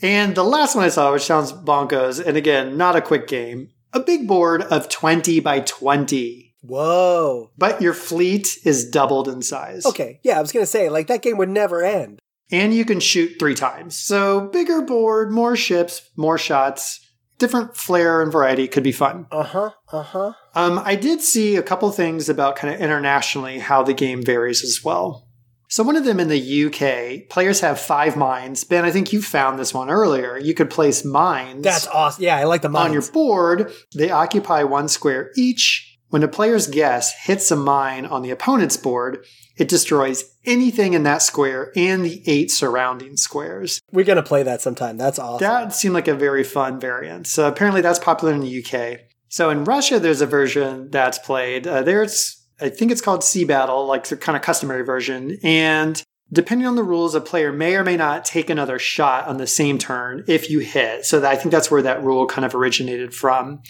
And 0.00 0.34
the 0.34 0.44
last 0.44 0.74
one 0.74 0.84
I 0.84 0.88
saw, 0.88 1.12
which 1.12 1.24
sounds 1.24 1.52
bonkos, 1.52 2.24
and 2.24 2.36
again, 2.36 2.76
not 2.76 2.96
a 2.96 3.00
quick 3.00 3.26
game, 3.26 3.70
a 3.92 4.00
big 4.00 4.28
board 4.28 4.62
of 4.62 4.88
20 4.88 5.40
by 5.40 5.60
20. 5.60 6.54
Whoa. 6.60 7.50
But 7.56 7.80
your 7.80 7.94
fleet 7.94 8.58
is 8.64 8.88
doubled 8.88 9.28
in 9.28 9.42
size. 9.42 9.86
Okay. 9.86 10.20
Yeah, 10.22 10.38
I 10.38 10.40
was 10.40 10.52
gonna 10.52 10.66
say 10.66 10.88
like 10.88 11.06
that 11.06 11.22
game 11.22 11.36
would 11.38 11.48
never 11.48 11.84
end. 11.84 12.18
And 12.50 12.72
you 12.74 12.84
can 12.84 13.00
shoot 13.00 13.38
three 13.38 13.54
times. 13.54 13.96
So 13.96 14.48
bigger 14.48 14.82
board, 14.82 15.30
more 15.30 15.56
ships, 15.56 16.08
more 16.16 16.38
shots, 16.38 17.00
different 17.38 17.76
flair 17.76 18.22
and 18.22 18.32
variety 18.32 18.68
could 18.68 18.82
be 18.82 18.92
fun. 18.92 19.26
Uh 19.30 19.42
huh. 19.42 19.70
Uh 19.92 20.02
huh. 20.02 20.32
Um, 20.54 20.80
I 20.84 20.96
did 20.96 21.20
see 21.20 21.56
a 21.56 21.62
couple 21.62 21.90
things 21.92 22.28
about 22.28 22.56
kind 22.56 22.74
of 22.74 22.80
internationally 22.80 23.58
how 23.58 23.82
the 23.82 23.94
game 23.94 24.22
varies 24.22 24.64
as 24.64 24.82
well. 24.84 25.27
So 25.68 25.82
one 25.82 25.96
of 25.96 26.04
them 26.04 26.18
in 26.18 26.28
the 26.28 26.64
UK, 26.66 27.28
players 27.28 27.60
have 27.60 27.78
five 27.78 28.16
mines. 28.16 28.64
Ben, 28.64 28.84
I 28.84 28.90
think 28.90 29.12
you 29.12 29.20
found 29.20 29.58
this 29.58 29.74
one 29.74 29.90
earlier. 29.90 30.38
You 30.38 30.54
could 30.54 30.70
place 30.70 31.04
mines 31.04 31.62
That's 31.62 31.86
awesome. 31.86 32.24
Yeah, 32.24 32.36
I 32.36 32.44
like 32.44 32.62
the 32.62 32.70
on 32.70 32.92
your 32.92 33.06
board. 33.10 33.72
They 33.94 34.10
occupy 34.10 34.62
one 34.62 34.88
square 34.88 35.30
each. 35.36 35.84
When 36.10 36.22
a 36.22 36.28
player's 36.28 36.66
guess 36.66 37.12
hits 37.24 37.50
a 37.50 37.56
mine 37.56 38.06
on 38.06 38.22
the 38.22 38.30
opponent's 38.30 38.78
board, 38.78 39.26
it 39.58 39.68
destroys 39.68 40.24
anything 40.46 40.94
in 40.94 41.02
that 41.02 41.20
square 41.20 41.70
and 41.76 42.02
the 42.02 42.22
eight 42.26 42.50
surrounding 42.50 43.18
squares. 43.18 43.78
We're 43.92 44.06
gonna 44.06 44.22
play 44.22 44.42
that 44.44 44.62
sometime. 44.62 44.96
That's 44.96 45.18
awesome. 45.18 45.46
That 45.46 45.74
seemed 45.74 45.92
like 45.92 46.08
a 46.08 46.14
very 46.14 46.44
fun 46.44 46.80
variant. 46.80 47.26
So 47.26 47.46
apparently 47.46 47.82
that's 47.82 47.98
popular 47.98 48.32
in 48.32 48.40
the 48.40 48.64
UK. 48.64 49.00
So 49.28 49.50
in 49.50 49.64
Russia, 49.64 50.00
there's 50.00 50.22
a 50.22 50.26
version 50.26 50.90
that's 50.90 51.18
played. 51.18 51.66
Uh, 51.66 51.82
there's, 51.82 52.37
I 52.60 52.68
think 52.68 52.90
it's 52.90 53.00
called 53.00 53.24
Sea 53.24 53.44
Battle, 53.44 53.86
like 53.86 54.06
the 54.08 54.16
kind 54.16 54.36
of 54.36 54.42
customary 54.42 54.84
version. 54.84 55.38
And 55.42 56.02
depending 56.32 56.66
on 56.66 56.76
the 56.76 56.82
rules, 56.82 57.14
a 57.14 57.20
player 57.20 57.52
may 57.52 57.76
or 57.76 57.84
may 57.84 57.96
not 57.96 58.24
take 58.24 58.50
another 58.50 58.78
shot 58.78 59.26
on 59.28 59.38
the 59.38 59.46
same 59.46 59.78
turn 59.78 60.24
if 60.26 60.50
you 60.50 60.58
hit. 60.58 61.04
So 61.04 61.20
that, 61.20 61.30
I 61.30 61.36
think 61.36 61.52
that's 61.52 61.70
where 61.70 61.82
that 61.82 62.02
rule 62.02 62.26
kind 62.26 62.44
of 62.44 62.54
originated 62.54 63.14
from. 63.14 63.62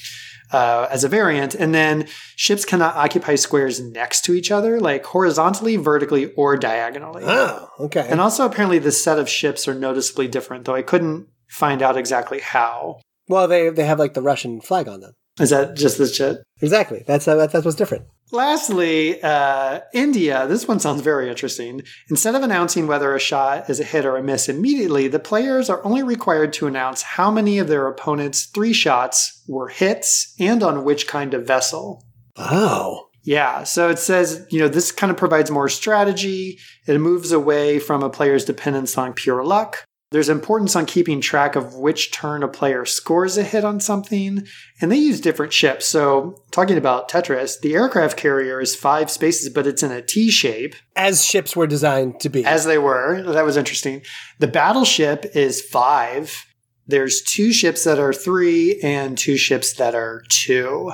Uh, 0.51 0.89
as 0.91 1.05
a 1.05 1.09
variant, 1.09 1.55
and 1.55 1.75
then 1.75 2.09
ships 2.35 2.65
cannot 2.65 2.97
occupy 2.97 3.35
squares 3.35 3.81
next 3.81 4.25
to 4.25 4.33
each 4.33 4.51
other, 4.51 4.81
like 4.81 5.05
horizontally, 5.05 5.77
vertically, 5.77 6.33
or 6.37 6.57
diagonally. 6.57 7.23
oh, 7.27 7.69
okay. 7.81 8.07
And 8.09 8.19
also, 8.19 8.47
apparently, 8.47 8.79
the 8.79 8.91
set 8.91 9.19
of 9.19 9.29
ships 9.29 9.69
are 9.69 9.75
noticeably 9.75 10.27
different, 10.27 10.65
though 10.65 10.75
I 10.75 10.81
couldn't 10.81 11.27
find 11.51 11.83
out 11.83 11.99
exactly 11.99 12.41
how. 12.41 12.99
well, 13.29 13.47
they 13.47 13.69
they 13.69 13.85
have 13.85 13.99
like 13.99 14.15
the 14.15 14.23
Russian 14.23 14.63
flag 14.63 14.89
on 14.89 15.01
them. 15.01 15.13
Is 15.41 15.51
that 15.51 15.77
just 15.77 15.99
the 15.99 16.07
shit? 16.07 16.39
Exactly. 16.61 17.05
That's 17.07 17.29
uh, 17.29 17.47
that's 17.47 17.65
what's 17.65 17.77
different. 17.77 18.07
Lastly, 18.31 19.23
uh, 19.23 19.81
India. 19.95 20.47
This 20.47 20.69
one 20.69 20.81
sounds 20.81 21.01
very 21.01 21.31
interesting. 21.31 21.83
Instead 22.11 22.35
of 22.35 22.43
announcing 22.43 22.87
whether 22.87 23.15
a 23.15 23.21
shot 23.21 23.71
is 23.71 23.81
a 23.81 23.85
hit 23.85 24.05
or 24.05 24.17
a 24.17 24.23
miss 24.23 24.49
immediately, 24.49 25.09
the 25.09 25.19
players 25.19 25.71
are 25.71 25.85
only 25.85 26.03
required 26.03 26.53
to 26.55 26.67
announce 26.67 27.03
how 27.03 27.31
many 27.31 27.59
of 27.59 27.69
their 27.69 27.87
opponent's 27.87 28.47
three 28.47 28.73
shots 28.73 29.43
were 29.49 29.69
hits 29.69 30.35
and 30.39 30.63
on 30.63 30.85
which 30.85 31.07
kind 31.07 31.33
of 31.33 31.47
vessel. 31.47 32.05
Oh. 32.37 33.07
Yeah, 33.25 33.65
so 33.65 33.91
it 33.91 33.99
says, 33.99 34.47
you 34.51 34.59
know, 34.59 34.69
this 34.69 34.91
kind 34.91 35.11
of 35.11 35.19
provides 35.19 35.51
more 35.51 35.69
strategy. 35.69 36.59
It 36.87 36.99
moves 36.99 37.31
away 37.31 37.79
from 37.79 38.03
a 38.03 38.09
player's 38.09 38.45
dependence 38.45 38.97
on 38.97 39.13
pure 39.13 39.45
luck. 39.45 39.85
There's 40.11 40.31
importance 40.31 40.75
on 40.75 40.87
keeping 40.87 41.21
track 41.21 41.55
of 41.55 41.75
which 41.75 42.13
turn 42.13 42.43
a 42.43 42.49
player 42.49 42.87
scores 42.87 43.37
a 43.37 43.43
hit 43.43 43.63
on 43.63 43.79
something. 43.79 44.47
And 44.81 44.91
they 44.91 44.97
use 44.97 45.21
different 45.21 45.53
ships. 45.53 45.87
So, 45.87 46.43
talking 46.51 46.79
about 46.79 47.11
Tetris, 47.11 47.61
the 47.61 47.75
aircraft 47.75 48.17
carrier 48.17 48.59
is 48.59 48.75
five 48.75 49.11
spaces, 49.11 49.51
but 49.51 49.67
it's 49.67 49.83
in 49.83 49.93
a 49.93 50.01
T 50.01 50.31
shape, 50.31 50.75
As 50.97 51.25
ships 51.25 51.55
were 51.55 51.67
designed 51.67 52.21
to 52.21 52.31
be. 52.31 52.43
as 52.47 52.65
they 52.65 52.79
were. 52.79 53.21
That 53.23 53.45
was 53.45 53.59
interesting. 53.59 54.01
The 54.39 54.47
battleship 54.49 55.27
is 55.35 55.61
five. 55.61 56.47
There's 56.87 57.21
two 57.21 57.53
ships 57.53 57.85
that 57.85 57.99
are 57.99 58.15
three 58.15 58.81
and 58.83 59.19
two 59.19 59.37
ships 59.37 59.75
that 59.75 59.95
are 59.95 60.23
two. 60.31 60.93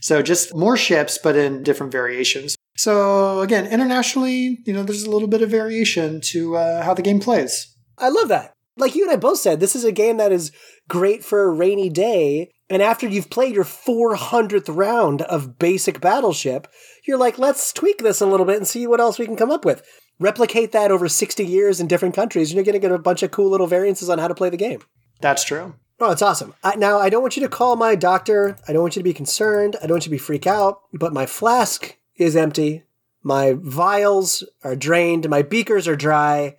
So, 0.00 0.22
just 0.22 0.56
more 0.56 0.76
ships, 0.76 1.18
but 1.22 1.36
in 1.36 1.62
different 1.62 1.92
variations. 1.92 2.56
So, 2.76 3.42
again, 3.42 3.66
internationally, 3.66 4.58
you 4.66 4.72
know, 4.72 4.82
there's 4.82 5.04
a 5.04 5.10
little 5.10 5.28
bit 5.28 5.42
of 5.42 5.50
variation 5.50 6.20
to 6.32 6.56
uh, 6.56 6.82
how 6.82 6.94
the 6.94 7.02
game 7.02 7.20
plays. 7.20 7.72
I 7.96 8.08
love 8.08 8.26
that. 8.28 8.52
Like 8.76 8.94
you 8.94 9.04
and 9.04 9.12
I 9.12 9.16
both 9.16 9.38
said, 9.38 9.58
this 9.58 9.74
is 9.74 9.84
a 9.84 9.92
game 9.92 10.18
that 10.18 10.32
is 10.32 10.52
great 10.88 11.24
for 11.24 11.44
a 11.44 11.50
rainy 11.50 11.88
day. 11.88 12.50
And 12.68 12.82
after 12.82 13.08
you've 13.08 13.30
played 13.30 13.54
your 13.54 13.64
400th 13.64 14.74
round 14.74 15.22
of 15.22 15.58
basic 15.58 16.00
Battleship, 16.00 16.68
you're 17.06 17.18
like, 17.18 17.38
let's 17.38 17.72
tweak 17.72 17.98
this 17.98 18.20
a 18.20 18.26
little 18.26 18.46
bit 18.46 18.56
and 18.56 18.66
see 18.66 18.86
what 18.86 19.00
else 19.00 19.18
we 19.18 19.26
can 19.26 19.36
come 19.36 19.50
up 19.50 19.64
with. 19.64 19.82
Replicate 20.18 20.72
that 20.72 20.90
over 20.90 21.08
60 21.08 21.44
years 21.44 21.80
in 21.80 21.86
different 21.86 22.14
countries, 22.14 22.50
and 22.50 22.56
you're 22.56 22.64
going 22.64 22.72
to 22.74 22.78
get 22.78 22.92
a 22.92 22.98
bunch 22.98 23.22
of 23.22 23.30
cool 23.30 23.50
little 23.50 23.66
variances 23.66 24.10
on 24.10 24.18
how 24.18 24.28
to 24.28 24.34
play 24.34 24.50
the 24.50 24.56
game. 24.56 24.80
That's 25.20 25.44
true. 25.44 25.74
Oh, 26.00 26.10
it's 26.10 26.22
awesome. 26.22 26.54
I, 26.62 26.76
now, 26.76 26.98
I 26.98 27.08
don't 27.08 27.22
want 27.22 27.36
you 27.36 27.42
to 27.42 27.48
call 27.48 27.76
my 27.76 27.94
doctor. 27.94 28.56
I 28.68 28.72
don't 28.72 28.82
want 28.82 28.96
you 28.96 29.00
to 29.00 29.04
be 29.04 29.14
concerned. 29.14 29.76
I 29.76 29.86
don't 29.86 29.94
want 29.94 30.04
you 30.04 30.10
to 30.10 30.14
be 30.14 30.18
freak 30.18 30.46
out. 30.46 30.80
But 30.92 31.14
my 31.14 31.24
flask 31.24 31.96
is 32.16 32.36
empty. 32.36 32.84
My 33.22 33.54
vials 33.58 34.44
are 34.62 34.76
drained. 34.76 35.28
My 35.28 35.42
beakers 35.42 35.88
are 35.88 35.96
dry. 35.96 36.56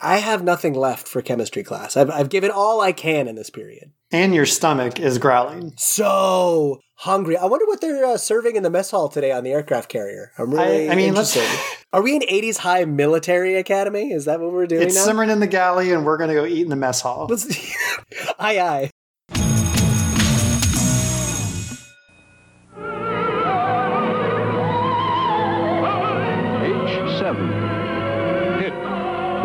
I 0.00 0.18
have 0.18 0.42
nothing 0.44 0.74
left 0.74 1.08
for 1.08 1.22
chemistry 1.22 1.62
class. 1.62 1.96
I've, 1.96 2.10
I've 2.10 2.28
given 2.28 2.50
all 2.50 2.80
I 2.80 2.92
can 2.92 3.28
in 3.28 3.34
this 3.34 3.48
period. 3.50 3.92
And 4.12 4.34
your 4.34 4.44
stomach 4.46 5.00
is 5.00 5.18
growling. 5.18 5.72
So 5.78 6.80
hungry. 6.96 7.36
I 7.36 7.46
wonder 7.46 7.64
what 7.66 7.80
they're 7.80 8.04
uh, 8.04 8.16
serving 8.18 8.56
in 8.56 8.62
the 8.62 8.70
mess 8.70 8.90
hall 8.90 9.08
today 9.08 9.32
on 9.32 9.42
the 9.42 9.52
aircraft 9.52 9.88
carrier. 9.88 10.32
I'm 10.38 10.52
really 10.52 10.88
I- 10.88 10.92
I 10.92 10.96
mean, 10.96 11.14
let's- 11.14 11.34
interested. 11.36 11.62
Are 11.92 12.02
we 12.02 12.14
in 12.14 12.20
80s 12.22 12.58
high 12.58 12.84
military 12.84 13.54
academy? 13.56 14.12
Is 14.12 14.26
that 14.26 14.38
what 14.40 14.52
we're 14.52 14.66
doing 14.66 14.82
It's 14.82 14.94
now? 14.94 15.02
simmering 15.04 15.30
in 15.30 15.40
the 15.40 15.46
galley, 15.46 15.92
and 15.92 16.04
we're 16.04 16.18
going 16.18 16.28
to 16.28 16.34
go 16.34 16.44
eat 16.44 16.60
in 16.62 16.68
the 16.68 16.76
mess 16.76 17.00
hall. 17.00 17.26
Let's, 17.30 17.46
aye, 18.38 18.58
aye. 18.60 18.90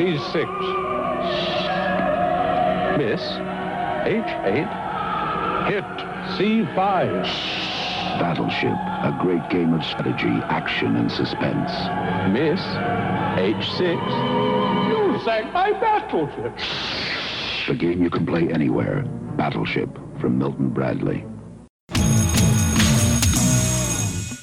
B6. 0.02 0.34
Miss. 2.98 3.22
H8. 3.22 4.70
Hit. 5.70 5.84
C5. 6.38 7.24
Battleship, 8.20 8.72
a 8.72 9.16
great 9.22 9.48
game 9.52 9.76
of 9.76 9.84
strategy, 9.86 10.42
action, 10.50 10.96
and 10.96 11.12
suspense. 11.12 11.70
Miss. 12.34 12.60
H6. 13.38 14.00
You 14.90 15.20
sank 15.24 15.54
my 15.54 15.72
battleship. 15.74 16.58
The 17.68 17.76
game 17.76 18.02
you 18.02 18.10
can 18.10 18.26
play 18.26 18.52
anywhere. 18.52 19.04
Battleship 19.38 19.96
from 20.20 20.40
Milton 20.40 20.70
Bradley. 20.70 21.24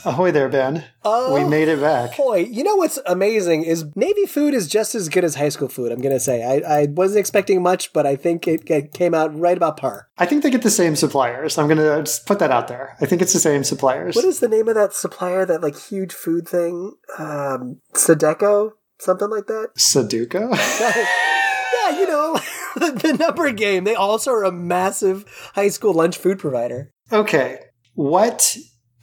Ahoy 0.08 0.30
there, 0.30 0.48
Ben. 0.48 0.86
Oh, 1.04 1.34
we 1.34 1.44
made 1.44 1.68
it 1.68 1.82
back. 1.82 2.16
Boy, 2.16 2.38
you 2.38 2.64
know 2.64 2.76
what's 2.76 2.98
amazing 3.04 3.64
is 3.64 3.84
Navy 3.94 4.24
food 4.24 4.54
is 4.54 4.66
just 4.66 4.94
as 4.94 5.10
good 5.10 5.22
as 5.22 5.34
high 5.34 5.50
school 5.50 5.68
food. 5.68 5.92
I'm 5.92 6.00
gonna 6.00 6.18
say 6.18 6.42
I, 6.42 6.80
I 6.80 6.86
wasn't 6.86 7.20
expecting 7.20 7.62
much, 7.62 7.92
but 7.92 8.06
I 8.06 8.16
think 8.16 8.48
it, 8.48 8.70
it 8.70 8.94
came 8.94 9.12
out 9.12 9.38
right 9.38 9.54
about 9.58 9.76
par. 9.76 10.08
I 10.16 10.24
think 10.24 10.42
they 10.42 10.50
get 10.50 10.62
the 10.62 10.70
same 10.70 10.96
suppliers. 10.96 11.58
I'm 11.58 11.68
going 11.68 11.76
to 11.76 12.10
put 12.24 12.38
that 12.38 12.50
out 12.50 12.68
there. 12.68 12.96
I 13.02 13.04
think 13.04 13.20
it's 13.20 13.34
the 13.34 13.38
same 13.38 13.64
suppliers. 13.64 14.16
What 14.16 14.24
is 14.24 14.40
the 14.40 14.48
name 14.48 14.66
of 14.68 14.76
that 14.76 14.94
supplier? 14.94 15.44
That 15.44 15.60
like 15.62 15.76
huge 15.78 16.14
food 16.14 16.48
thing? 16.48 16.94
Um, 17.18 17.82
Sedeco, 17.92 18.70
something 18.98 19.28
like 19.28 19.46
that. 19.48 19.72
Sudoku? 19.76 20.48
yeah, 20.80 22.00
you 22.00 22.06
know 22.06 22.34
the 22.76 23.14
number 23.20 23.52
game. 23.52 23.84
They 23.84 23.94
also 23.94 24.30
are 24.30 24.44
a 24.44 24.52
massive 24.52 25.26
high 25.54 25.68
school 25.68 25.92
lunch 25.92 26.16
food 26.16 26.38
provider. 26.38 26.92
okay. 27.12 27.58
What 27.94 28.56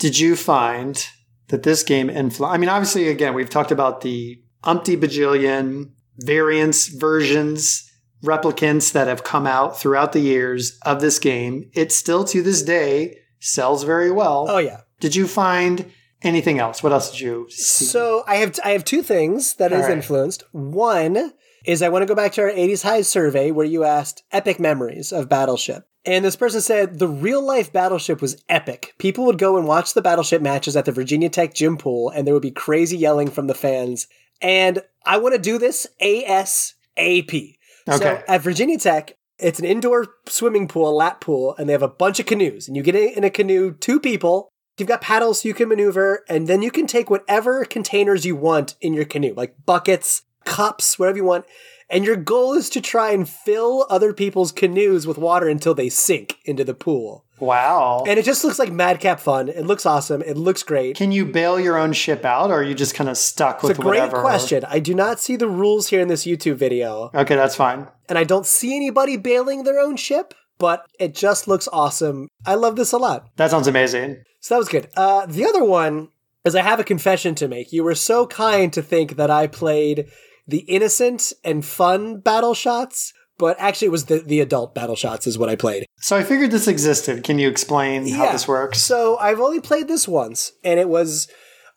did 0.06 0.20
you 0.20 0.36
find 0.36 1.04
that 1.48 1.64
this 1.64 1.82
game 1.82 2.12
influenced? 2.12 2.54
I 2.54 2.60
mean, 2.60 2.70
obviously, 2.70 3.10
again, 3.10 3.34
we've 3.34 3.50
talked 3.50 3.72
about 3.72 4.02
the 4.02 4.40
umpty 4.64 4.96
bajillion 4.96 5.94
variants, 6.20 6.90
versions, 6.90 7.92
replicants 8.24 8.92
that 8.92 9.08
have 9.08 9.24
come 9.24 9.48
out 9.48 9.80
throughout 9.80 10.14
the 10.14 10.20
years 10.20 10.78
of 10.84 11.02
this 11.02 11.18
game. 11.18 11.72
It 11.74 11.92
still, 11.92 12.24
to 12.26 12.44
this 12.44 12.62
day, 12.62 13.18
sells 13.40 13.84
very 13.84 14.12
well. 14.12 14.46
Oh 14.48 14.60
yeah. 14.60 14.82
Did 15.00 15.16
you 15.16 15.28
find 15.28 15.92
anything 16.22 16.60
else? 16.60 16.84
What 16.84 16.92
else 16.92 17.10
did 17.10 17.22
you 17.22 17.48
see? 17.50 17.86
So 17.86 18.24
I 18.28 18.36
have 18.36 18.60
I 18.64 18.74
have 18.74 18.86
two 18.86 19.02
things 19.02 19.56
that 19.56 19.72
All 19.72 19.80
has 19.80 19.88
right. 19.88 19.98
influenced. 19.98 20.44
One 20.52 21.34
is 21.66 21.82
I 21.82 21.90
want 21.90 22.04
to 22.04 22.08
go 22.08 22.16
back 22.16 22.32
to 22.34 22.42
our 22.42 22.52
80s 22.52 22.84
high 22.84 23.02
survey 23.02 23.52
where 23.52 23.66
you 23.66 23.84
asked 23.84 24.24
epic 24.32 24.60
memories 24.60 25.12
of 25.12 25.30
Battleship. 25.30 25.88
And 26.06 26.24
this 26.24 26.36
person 26.36 26.62
said 26.62 27.00
the 27.00 27.08
real 27.08 27.42
life 27.44 27.74
Battleship 27.74 28.22
was 28.22 28.42
epic. 28.48 28.94
People 29.00 29.26
would 29.26 29.40
go 29.40 29.58
and 29.58 29.68
watch 29.68 29.94
the 29.94 30.02
Battleship 30.04 30.42
matches 30.42 30.76
at 30.76 30.86
the 30.86 30.92
Virginia 30.92 31.30
Tech 31.30 31.54
gym 31.56 31.78
pool 31.78 32.10
and 32.10 32.26
there 32.28 32.34
would 32.34 32.44
be 32.44 32.52
crazy 32.52 32.96
yelling 32.98 33.30
from 33.32 33.48
the 33.48 33.56
fans. 33.56 34.08
And 34.42 34.82
I 35.06 35.18
want 35.18 35.34
to 35.34 35.42
do 35.42 35.58
this 35.58 35.88
ASAP. 36.02 37.56
So 37.88 37.94
Okay. 37.96 38.24
at 38.28 38.42
Virginia 38.42 38.78
Tech, 38.78 39.18
it's 39.38 39.60
an 39.60 39.66
indoor 39.66 40.08
swimming 40.28 40.68
pool, 40.68 40.90
a 40.90 40.92
lap 40.92 41.22
pool, 41.22 41.56
and 41.58 41.68
they 41.68 41.74
have 41.74 41.82
a 41.82 41.88
bunch 41.88 42.20
of 42.20 42.26
canoes. 42.26 42.68
And 42.68 42.78
you 42.78 42.84
get 42.84 42.96
in 42.96 43.24
a 43.24 43.30
canoe, 43.30 43.74
two 43.74 44.00
people. 44.00 44.50
You've 44.78 44.88
got 44.90 45.02
paddles 45.02 45.42
so 45.42 45.48
you 45.48 45.54
can 45.54 45.70
maneuver, 45.70 46.24
and 46.28 46.48
then 46.48 46.62
you 46.62 46.70
can 46.72 46.86
take 46.88 47.10
whatever 47.10 47.64
containers 47.64 48.26
you 48.26 48.36
want 48.36 48.76
in 48.82 48.94
your 48.94 49.06
canoe, 49.06 49.34
like 49.36 49.56
buckets, 49.66 50.24
cups, 50.46 50.98
whatever 51.00 51.18
you 51.18 51.26
want. 51.26 51.46
And 51.90 52.04
your 52.04 52.16
goal 52.16 52.54
is 52.54 52.70
to 52.72 52.82
try 52.82 53.12
and 53.12 53.30
fill 53.30 53.86
other 53.92 54.12
people's 54.12 54.52
canoes 54.52 55.06
with 55.06 55.20
water 55.20 55.48
until 55.48 55.76
they 55.76 55.90
sink 55.90 56.38
into 56.44 56.64
the 56.64 56.74
pool. 56.74 57.26
wow. 57.40 58.04
And 58.08 58.18
it 58.18 58.26
just 58.26 58.44
looks 58.44 58.58
like 58.58 58.72
madcap 58.72 59.20
fun. 59.20 59.50
It 59.50 59.66
looks 59.68 59.86
awesome. 59.86 60.24
It 60.24 60.36
looks 60.36 60.64
great. 60.64 60.96
Can 60.96 61.12
you 61.12 61.26
bail 61.26 61.60
your 61.60 61.78
own 61.78 61.94
ship 61.94 62.26
out, 62.26 62.50
or 62.50 62.56
are 62.56 62.64
you 62.64 62.74
just 62.74 62.96
kind 62.96 63.08
of 63.10 63.18
stuck 63.18 63.62
with 63.62 63.72
It's 63.72 63.80
a 63.80 63.84
great 63.84 64.00
whatever? 64.00 64.22
question. 64.22 64.64
I 64.68 64.80
do 64.80 64.96
not 64.96 65.20
see 65.20 65.36
the 65.36 65.48
rules 65.48 65.90
here 65.90 66.02
in 66.02 66.08
this 66.08 66.26
YouTube 66.26 66.56
video. 66.56 67.12
Okay, 67.14 67.36
that's 67.36 67.56
fine. 67.56 67.88
and 68.10 68.18
I 68.18 68.24
don't 68.24 68.48
see 68.48 68.76
anybody 68.76 69.16
bailing 69.18 69.64
their 69.64 69.80
own 69.80 69.96
ship, 69.96 70.34
but 70.58 70.88
it 71.00 71.14
just 71.14 71.48
looks 71.48 71.68
awesome. 71.72 72.30
I 72.48 72.56
love 72.56 72.78
this 72.78 72.94
a 72.94 72.98
lot. 72.98 73.28
That 73.36 73.52
sounds 73.52 73.68
amazing. 73.68 74.24
So 74.40 74.56
that 74.56 74.60
was 74.60 74.70
good. 74.70 74.90
Uh, 74.98 75.28
the 75.28 75.46
other 75.46 75.64
one 75.64 76.08
is 76.46 76.56
I 76.56 76.62
have 76.64 76.80
a 76.80 76.84
confession 76.84 77.36
to 77.36 77.48
make. 77.48 77.72
You 77.72 77.84
were 77.84 77.96
so 77.96 78.26
kind 78.26 78.74
to 78.74 78.82
think 78.82 79.18
that 79.18 79.30
I 79.30 79.46
played 79.48 80.08
the 80.48 80.60
innocent 80.60 81.34
and 81.44 81.66
fun 81.66 82.20
battle 82.20 82.54
shots, 82.54 83.14
but 83.38 83.58
actually 83.60 83.88
it 83.88 83.92
was 83.92 84.06
the, 84.06 84.20
the 84.20 84.40
adult 84.40 84.74
battle 84.76 84.96
shots 84.96 85.28
is 85.28 85.38
what 85.38 85.50
I 85.50 85.56
played. 85.56 85.86
So 86.00 86.16
I 86.16 86.24
figured 86.24 86.52
this 86.52 86.68
existed. 86.68 87.24
Can 87.24 87.40
you 87.40 87.50
explain 87.50 88.08
how 88.10 88.32
this 88.32 88.48
works? 88.48 88.80
So 88.82 89.18
I've 89.18 89.40
only 89.40 89.60
played 89.60 89.88
this 89.88 90.08
once, 90.08 90.52
and 90.64 90.80
it 90.80 90.88
was 90.90 91.28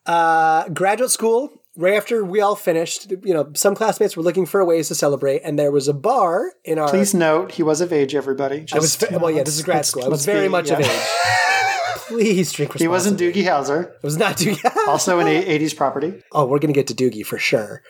uh, 0.06 0.68
graduate 0.68 1.10
school. 1.10 1.50
Right 1.76 1.94
after 1.94 2.24
we 2.24 2.40
all 2.40 2.56
finished, 2.56 3.08
you 3.22 3.32
know, 3.32 3.52
some 3.54 3.76
classmates 3.76 4.16
were 4.16 4.22
looking 4.24 4.46
for 4.46 4.58
a 4.60 4.64
ways 4.64 4.88
to 4.88 4.96
celebrate, 4.96 5.42
and 5.44 5.56
there 5.56 5.70
was 5.70 5.86
a 5.86 5.94
bar 5.94 6.52
in 6.64 6.76
our. 6.76 6.88
Please 6.88 7.14
note 7.14 7.52
he 7.52 7.62
was 7.62 7.80
of 7.80 7.92
age. 7.92 8.16
Everybody. 8.16 8.66
I 8.72 8.78
was 8.80 8.96
Just, 8.96 9.10
ve- 9.10 9.16
well, 9.16 9.30
yeah. 9.30 9.44
This 9.44 9.56
is 9.56 9.62
grad 9.62 9.86
school. 9.86 10.04
I 10.04 10.08
was 10.08 10.26
very 10.26 10.46
be- 10.46 10.48
much 10.48 10.70
of 10.70 10.80
age. 10.80 10.86
Please 12.08 12.52
drink 12.52 12.76
He 12.78 12.88
wasn't. 12.88 13.20
Doogie 13.20 13.44
Howser. 13.44 13.92
It 13.92 14.02
was 14.02 14.16
not 14.16 14.36
Doogie. 14.36 14.58
Also 14.88 15.18
an 15.20 15.26
80s 15.26 15.76
property. 15.76 16.22
oh, 16.32 16.46
we're 16.46 16.58
gonna 16.58 16.72
get 16.72 16.86
to 16.88 16.94
Doogie 16.94 17.24
for 17.24 17.38
sure. 17.38 17.82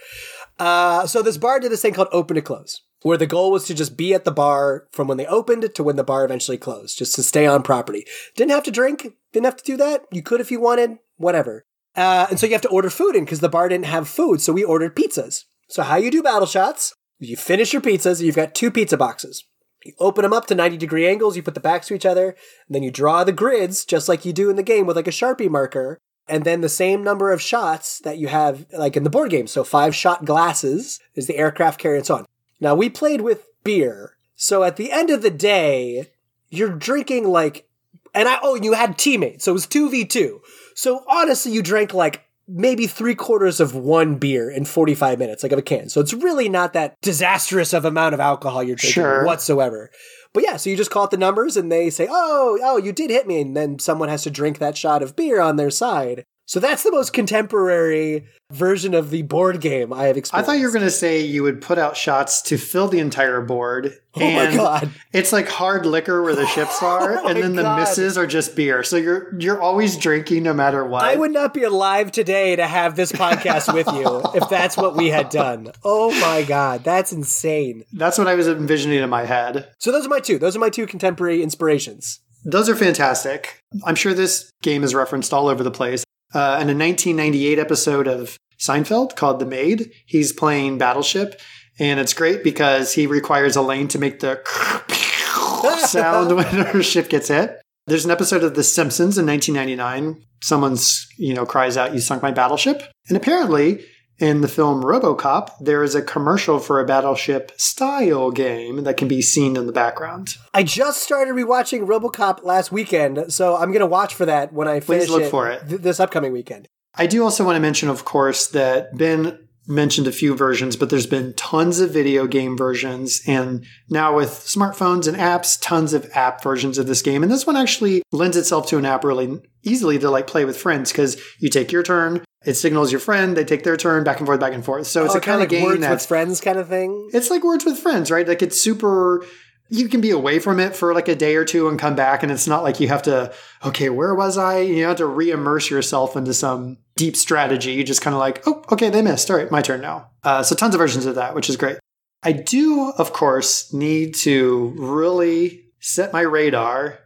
Uh, 0.59 1.07
so 1.07 1.23
this 1.23 1.39
bar 1.39 1.61
did 1.61 1.71
this 1.71 1.83
thing 1.83 1.95
called 1.95 2.09
open 2.13 2.35
to 2.35 2.43
close, 2.43 2.83
where 3.03 3.17
the 3.17 3.27
goal 3.27 3.53
was 3.53 3.65
to 3.67 3.75
just 3.75 3.97
be 3.97 4.13
at 4.15 4.25
the 4.25 4.33
bar 4.33 4.89
from 4.93 5.09
when 5.09 5.17
they 5.17 5.27
opened 5.27 5.75
to 5.75 5.83
when 5.83 5.97
the 5.97 6.05
bar 6.05 6.25
eventually 6.25 6.59
closed, 6.59 6.99
just 6.99 7.15
to 7.15 7.23
stay 7.23 7.47
on 7.47 7.63
property. 7.63 8.05
Didn't 8.37 8.51
have 8.51 8.65
to 8.65 8.71
drink. 8.71 9.07
Didn't 9.33 9.47
have 9.47 9.57
to 9.57 9.65
do 9.65 9.77
that. 9.77 10.05
You 10.11 10.23
could 10.23 10.41
if 10.41 10.51
you 10.51 10.61
wanted. 10.61 10.99
Whatever. 11.17 11.65
Uh, 11.97 12.27
and 12.31 12.39
so 12.39 12.47
you 12.47 12.53
have 12.53 12.63
to 12.63 12.69
order 12.69 12.91
food 12.91 13.17
in 13.17 13.25
because 13.25 13.41
the 13.41 13.49
bar 13.49 13.69
didn't 13.69 13.87
have 13.87 14.09
food, 14.09 14.41
so 14.41 14.53
we 14.53 14.65
ordered 14.65 14.97
pizzas. 14.97 15.45
So 15.69 15.83
how 15.83 15.97
you 15.97 16.11
do 16.11 16.23
battle 16.23 16.47
shots? 16.47 16.95
You 17.19 17.37
finish 17.37 17.73
your 17.73 17.83
pizzas. 17.83 18.23
You've 18.23 18.37
got 18.37 18.55
two 18.55 18.71
pizza 18.71 18.97
boxes. 18.97 19.45
You 19.85 19.95
open 19.99 20.23
them 20.23 20.33
up 20.33 20.47
to 20.47 20.55
90 20.55 20.77
degree 20.77 21.07
angles, 21.07 21.37
you 21.37 21.43
put 21.43 21.55
the 21.55 21.61
backs 21.61 21.87
to 21.89 21.95
each 21.95 22.07
other, 22.07 22.31
and 22.67 22.75
then 22.75 22.83
you 22.83 22.91
draw 22.91 23.25
the 23.25 23.33
grids 23.33 23.85
just 23.85 24.09
like 24.09 24.25
you 24.25 24.33
do 24.33 24.51
in 24.51 24.57
the 24.57 24.63
game 24.63 24.87
with 24.87 24.97
like 24.97 25.07
a 25.07 25.13
Sharpie 25.13 25.51
marker, 25.51 25.99
and 26.29 26.45
then 26.45 26.61
the 26.61 26.69
same 26.69 27.03
number 27.03 27.33
of 27.33 27.43
shots 27.43 27.99
that 28.01 28.19
you 28.19 28.29
have 28.29 28.67
like 28.73 28.97
in 28.97 29.05
the 29.05 29.11
board 29.11 29.31
game. 29.31 29.47
So 29.47 29.65
five 29.65 29.95
shot 29.95 30.25
glasses 30.25 31.01
is 31.15 31.27
the 31.27 31.37
aircraft 31.37 31.81
carrier 31.81 31.97
and 31.97 32.07
so 32.07 32.17
on. 32.17 32.27
Now 32.61 32.75
we 32.75 32.89
played 32.89 33.21
with 33.21 33.47
beer. 33.65 34.17
So 34.37 34.63
at 34.63 34.77
the 34.77 34.93
end 34.93 35.11
of 35.11 35.23
the 35.23 35.31
day, 35.31 36.11
you're 36.51 36.71
drinking 36.71 37.29
like 37.29 37.69
and 38.15 38.29
I 38.29 38.39
oh 38.43 38.55
you 38.55 38.73
had 38.73 38.99
teammates, 38.99 39.45
so 39.45 39.53
it 39.53 39.55
was 39.55 39.67
two 39.67 39.91
v 39.91 40.05
two. 40.05 40.41
So 40.75 41.05
honestly, 41.09 41.53
you 41.53 41.63
drank 41.63 41.93
like 41.93 42.28
maybe 42.49 42.87
three 42.87 43.15
quarters 43.15 43.61
of 43.61 43.75
one 43.75 44.17
beer 44.17 44.51
in 44.51 44.65
45 44.65 45.19
minutes, 45.19 45.43
like 45.43 45.53
of 45.53 45.59
a 45.59 45.63
can. 45.63 45.89
So 45.89 46.01
it's 46.01 46.15
really 46.15 46.49
not 46.49 46.73
that 46.73 46.97
disastrous 47.03 47.73
of 47.75 47.85
amount 47.85 48.15
of 48.15 48.21
alcohol 48.21 48.63
you're 48.63 48.77
drinking 48.77 48.95
Sure. 49.03 49.25
whatsoever. 49.25 49.91
But 50.33 50.45
yeah, 50.45 50.57
so 50.57 50.71
you 50.71 50.77
just 50.77 50.91
call 50.91 51.05
it 51.05 51.11
the 51.11 51.17
numbers 51.17 51.57
and 51.57 51.71
they 51.71 51.91
say, 51.91 52.07
oh, 52.11 52.59
oh, 52.63 52.77
you 52.79 52.93
did 52.93 53.11
hit 53.11 53.27
me. 53.27 53.41
And 53.41 53.57
then 53.57 53.79
someone 53.79 54.09
has 54.09 54.23
to 54.25 54.31
drink 54.31 54.59
that 54.59 54.77
shot 54.77 55.03
of 55.03 55.17
beer 55.17 55.41
on 55.41 55.57
their 55.57 55.71
side. 55.71 56.25
So 56.49 56.61
that's 56.61 56.83
the 56.83 56.91
most 56.91 57.13
contemporary 57.13 58.25
version 58.51 58.95
of 58.95 59.11
the 59.11 59.21
board 59.21 59.61
game 59.61 59.93
I 59.93 60.05
have 60.05 60.17
experienced. 60.17 60.49
I 60.49 60.51
thought 60.51 60.59
you 60.59 60.67
were 60.67 60.73
going 60.73 60.87
to 60.87 60.91
say 60.91 61.21
you 61.21 61.43
would 61.43 61.61
put 61.61 61.77
out 61.77 61.95
shots 61.95 62.41
to 62.43 62.57
fill 62.57 62.89
the 62.89 63.01
entire 63.01 63.43
board. 63.43 63.93
Oh 64.15 64.31
my 64.31 64.57
God. 64.57 64.91
It's 65.13 65.31
like 65.31 65.47
hard 65.47 65.85
liquor 65.85 66.23
where 66.23 66.35
the 66.35 66.47
ships 66.47 66.83
are, 66.83 67.19
Oh 67.19 67.29
and 67.29 67.43
then 67.43 67.55
the 67.55 67.77
misses 67.77 68.17
are 68.17 68.27
just 68.27 68.57
beer. 68.57 68.83
So 68.83 68.97
you're 68.97 69.39
you're 69.39 69.61
always 69.61 69.99
drinking 69.99 70.43
no 70.43 70.55
matter 70.55 70.87
what. 70.87 71.05
I 71.05 71.17
would 71.17 71.33
not 71.33 71.53
be 71.53 71.65
alive 71.65 72.13
today 72.13 72.57
to 72.57 72.67
have 72.67 72.97
this 72.97 73.13
podcast 73.13 73.75
with 73.75 73.87
you 73.89 74.23
if 74.35 74.49
that's 74.49 74.75
what 74.75 74.97
we 74.97 75.09
had 75.09 75.29
done. 75.29 75.71
Oh 75.85 76.19
my 76.19 76.45
God, 76.45 76.83
that's 76.83 77.13
insane. 77.13 77.85
That's 77.93 78.17
what 78.17 78.27
I 78.27 78.35
was 78.37 78.49
envisioning 78.49 79.01
in 79.01 79.11
my 79.11 79.27
head. 79.27 79.71
So 79.77 79.93
those 79.93 80.07
are 80.07 80.09
my 80.09 80.21
two. 80.21 80.39
Those 80.39 80.57
are 80.57 80.61
my 80.61 80.71
two 80.71 80.87
contemporary 80.87 81.43
inspirations. 81.43 82.21
Those 82.43 82.71
are 82.71 82.77
fantastic. 82.77 83.63
I'm 83.85 83.97
sure 83.97 84.15
this 84.15 84.51
game 84.63 84.83
is 84.83 84.95
referenced 84.95 85.35
all 85.35 85.49
over 85.49 85.63
the 85.63 85.71
place. 85.71 86.05
Uh, 86.35 86.59
in 86.61 86.69
a 86.69 86.77
1998 86.77 87.59
episode 87.59 88.07
of 88.07 88.39
Seinfeld 88.59 89.17
called 89.17 89.39
The 89.39 89.47
Maid, 89.47 89.91
he's 90.05 90.33
playing 90.33 90.79
Battleship, 90.79 91.41
and 91.79 91.99
it's 91.99 92.13
great 92.13 92.45
because 92.45 92.93
he 92.93 93.07
requires 93.07 93.57
Elaine 93.57 93.89
to 93.89 93.99
make 93.99 94.21
the 94.21 94.41
sound 95.87 96.35
when 96.35 96.45
her 96.45 96.83
ship 96.83 97.09
gets 97.09 97.29
hit. 97.29 97.61
There's 97.87 98.05
an 98.05 98.11
episode 98.11 98.45
of 98.45 98.55
The 98.55 98.65
Simpsons 98.65 99.17
in 99.17 99.27
1999. 99.27 100.23
Someone's, 100.43 101.09
you 101.17 101.33
know, 101.33 101.47
cries 101.47 101.77
out, 101.77 101.95
"You 101.95 102.01
sunk 102.01 102.23
my 102.23 102.31
battleship!" 102.31 102.83
And 103.09 103.17
apparently, 103.17 103.85
in 104.19 104.41
the 104.41 104.49
film 104.49 104.83
RoboCop, 104.83 105.51
there 105.61 105.83
is 105.83 105.95
a 105.95 106.03
commercial 106.03 106.59
for 106.59 106.81
a 106.81 106.87
battleship 106.87 107.53
style 107.57 108.31
game 108.31 108.85
that 108.85 108.97
can 108.97 109.09
be 109.09 109.23
seen 109.23 109.57
in 109.57 109.67
the 109.67 109.73
background. 109.73 110.37
I 110.53 110.63
just 110.63 111.03
started 111.03 111.35
rewatching 111.35 111.87
RoboCop 111.87 112.43
last 112.43 112.73
weekend, 112.73 113.33
so 113.33 113.57
I'm 113.57 113.73
gonna 113.73 113.87
watch 113.87 114.15
for 114.15 114.27
that 114.27 114.53
when 114.53 114.69
I 114.69 114.81
finish 114.81 115.09
look 115.09 115.31
for 115.31 115.49
it. 115.49 115.69
th- 115.69 115.81
this 115.83 116.01
upcoming 116.01 116.33
weekend. 116.33 116.69
I 116.95 117.07
do 117.07 117.23
also 117.23 117.45
want 117.45 117.57
to 117.57 117.61
mention, 117.61 117.89
of 117.89 118.05
course, 118.05 118.49
that 118.49 118.97
Ben 118.97 119.39
mentioned 119.69 120.07
a 120.07 120.13
few 120.13 120.35
versions, 120.35 120.77
but 120.77 120.89
there's 120.89 121.07
been 121.07 121.35
tons 121.35 121.79
of 121.79 121.93
video 121.93 122.27
game 122.27 122.57
versions. 122.57 123.21
And 123.27 123.65
now 123.91 124.17
with 124.17 124.31
smartphones 124.31 125.07
and 125.07 125.17
apps, 125.17 125.59
tons 125.61 125.93
of 125.93 126.11
app 126.15 126.43
versions 126.43 126.79
of 126.79 126.87
this 126.87 127.03
game. 127.03 127.23
And 127.23 127.31
this 127.31 127.47
one 127.47 127.55
actually 127.55 128.03
lends 128.11 128.37
itself 128.37 128.67
to 128.69 128.79
an 128.79 128.87
app 128.87 129.05
really 129.05 129.41
easily 129.63 129.99
to 129.99 130.11
like 130.11 130.27
play 130.27 130.47
with 130.47 130.57
friends 130.57 130.91
because 130.91 131.21
you 131.39 131.51
take 131.51 131.71
your 131.71 131.83
turn, 131.83 132.25
it 132.45 132.55
signals 132.55 132.93
your 132.93 133.01
friend, 133.01 133.37
they 133.37 133.45
take 133.45 133.65
their 133.65 133.77
turn, 133.77 134.05
back 134.05 134.19
and 134.19 134.27
forth, 134.27 134.41
back 134.41 134.53
and 134.55 134.65
forth. 134.65 134.87
So 134.87 135.05
it's 135.05 135.15
Oh, 135.15 135.19
a 135.19 135.21
kind 135.21 135.35
of 135.37 135.41
like 135.41 135.49
game 135.51 135.65
words 135.65 135.81
that's 135.81 136.05
with 136.05 136.09
friends 136.09 136.41
kind 136.41 136.59
of 136.59 136.69
thing. 136.69 137.11
it's 137.13 137.31
like 137.31 137.43
words 137.43 137.65
with 137.65 137.79
friends, 137.79 138.11
right? 138.11 138.27
Like 138.27 138.43
it's 138.43 138.61
super. 138.61 139.25
You 139.71 139.89
can 139.91 140.01
be 140.01 140.11
away 140.11 140.39
from 140.39 140.61
it 140.61 140.75
for 140.75 140.95
like 140.95 141.09
a 141.09 141.15
day 141.15 141.37
or 141.37 141.45
two 141.45 141.69
and 141.69 141.79
come 141.79 141.95
back, 141.95 142.23
and 142.23 142.33
it's 142.33 142.47
not 142.47 142.63
like 142.63 142.81
you 142.81 142.89
have 142.89 143.03
to. 143.03 143.35
Okay, 143.65 143.91
where 143.91 144.15
was 144.15 144.39
I? 144.39 144.61
You 144.61 144.85
have 144.87 144.97
to 144.97 145.05
re-immerse 145.07 145.69
yourself 145.69 146.17
into 146.17 146.33
some 146.33 146.79
deep 146.97 147.17
strategy. 147.17 147.73
You 147.73 147.85
just 147.85 148.01
kind 148.01 148.15
of 148.15 148.19
like, 148.21 148.43
oh, 148.47 148.65
okay, 148.73 148.89
they 148.89 149.03
missed. 149.03 149.31
All 149.31 149.37
right, 149.37 149.51
my 149.51 149.61
turn 149.61 149.83
now. 149.83 150.09
Uh, 150.25 150.43
so 150.43 150.55
tons 150.55 150.75
of 150.75 150.79
versions 150.79 151.05
of 151.05 151.17
that, 151.17 151.35
which 151.35 151.51
is 151.51 151.57
great. 151.59 151.77
I 152.23 152.33
do, 152.33 152.93
of 152.97 153.13
course, 153.13 153.71
need 153.75 154.15
to 154.23 154.73
really 154.79 155.65
set 155.81 156.15
my 156.15 156.23
radar 156.23 157.01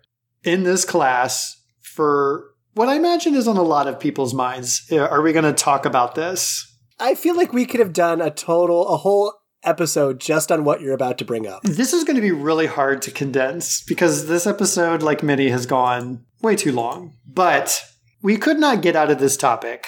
in 0.44 0.62
this 0.62 0.84
class 0.84 1.60
for 1.80 2.51
what 2.74 2.88
I 2.88 2.96
imagine 2.96 3.34
is 3.34 3.48
on 3.48 3.56
a 3.56 3.62
lot 3.62 3.86
of 3.86 4.00
people's 4.00 4.34
minds. 4.34 4.86
Uh, 4.90 4.98
Are 4.98 5.22
we 5.22 5.32
going 5.32 5.44
to 5.44 5.52
talk 5.52 5.84
about 5.84 6.14
this? 6.14 6.68
I 6.98 7.14
feel 7.14 7.36
like 7.36 7.52
we 7.52 7.66
could 7.66 7.80
have 7.80 7.92
done 7.92 8.20
a 8.20 8.30
total, 8.30 8.88
a 8.88 8.96
whole 8.96 9.34
episode 9.64 10.20
just 10.20 10.50
on 10.50 10.64
what 10.64 10.80
you're 10.80 10.94
about 10.94 11.18
to 11.18 11.24
bring 11.24 11.46
up. 11.46 11.62
This 11.62 11.92
is 11.92 12.04
going 12.04 12.16
to 12.16 12.22
be 12.22 12.32
really 12.32 12.66
hard 12.66 13.02
to 13.02 13.10
condense 13.10 13.82
because 13.82 14.26
this 14.26 14.46
episode, 14.46 15.02
like 15.02 15.22
many, 15.22 15.48
has 15.48 15.66
gone 15.66 16.24
way 16.40 16.56
too 16.56 16.72
long. 16.72 17.16
But 17.26 17.82
we 18.22 18.36
could 18.36 18.58
not 18.58 18.82
get 18.82 18.96
out 18.96 19.10
of 19.10 19.18
this 19.18 19.36
topic 19.36 19.86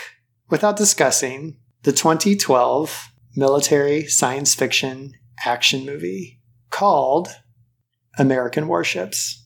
without 0.50 0.76
discussing 0.76 1.58
the 1.82 1.92
2012 1.92 3.08
military 3.36 4.06
science 4.06 4.54
fiction 4.54 5.12
action 5.44 5.84
movie 5.84 6.40
called 6.70 7.28
American 8.18 8.68
Warships. 8.68 9.42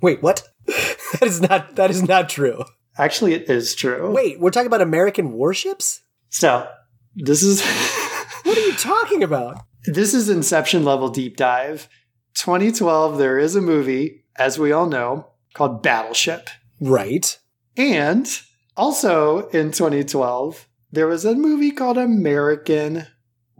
Wait, 0.00 0.22
what? 0.22 0.48
that 1.12 1.22
is 1.22 1.40
not 1.40 1.76
that 1.76 1.90
is 1.90 2.02
not 2.02 2.28
true. 2.28 2.64
Actually, 2.98 3.34
it 3.34 3.48
is 3.48 3.74
true. 3.74 4.12
Wait, 4.12 4.38
we're 4.38 4.50
talking 4.50 4.66
about 4.66 4.82
American 4.82 5.32
warships? 5.32 6.02
So, 6.28 6.68
this 7.14 7.42
is. 7.42 7.62
What 8.42 8.58
are 8.58 8.66
you 8.66 8.74
talking 8.74 9.22
about? 9.22 9.64
This 9.84 10.14
is 10.14 10.28
Inception 10.28 10.84
level 10.84 11.08
deep 11.08 11.36
dive. 11.36 11.88
2012, 12.34 13.16
there 13.18 13.38
is 13.38 13.54
a 13.54 13.60
movie, 13.60 14.24
as 14.36 14.58
we 14.58 14.72
all 14.72 14.86
know, 14.86 15.28
called 15.54 15.82
Battleship. 15.82 16.50
Right. 16.80 17.38
And 17.76 18.28
also 18.76 19.48
in 19.48 19.70
2012, 19.70 20.68
there 20.90 21.06
was 21.06 21.24
a 21.24 21.34
movie 21.34 21.70
called 21.70 21.98
American 21.98 23.06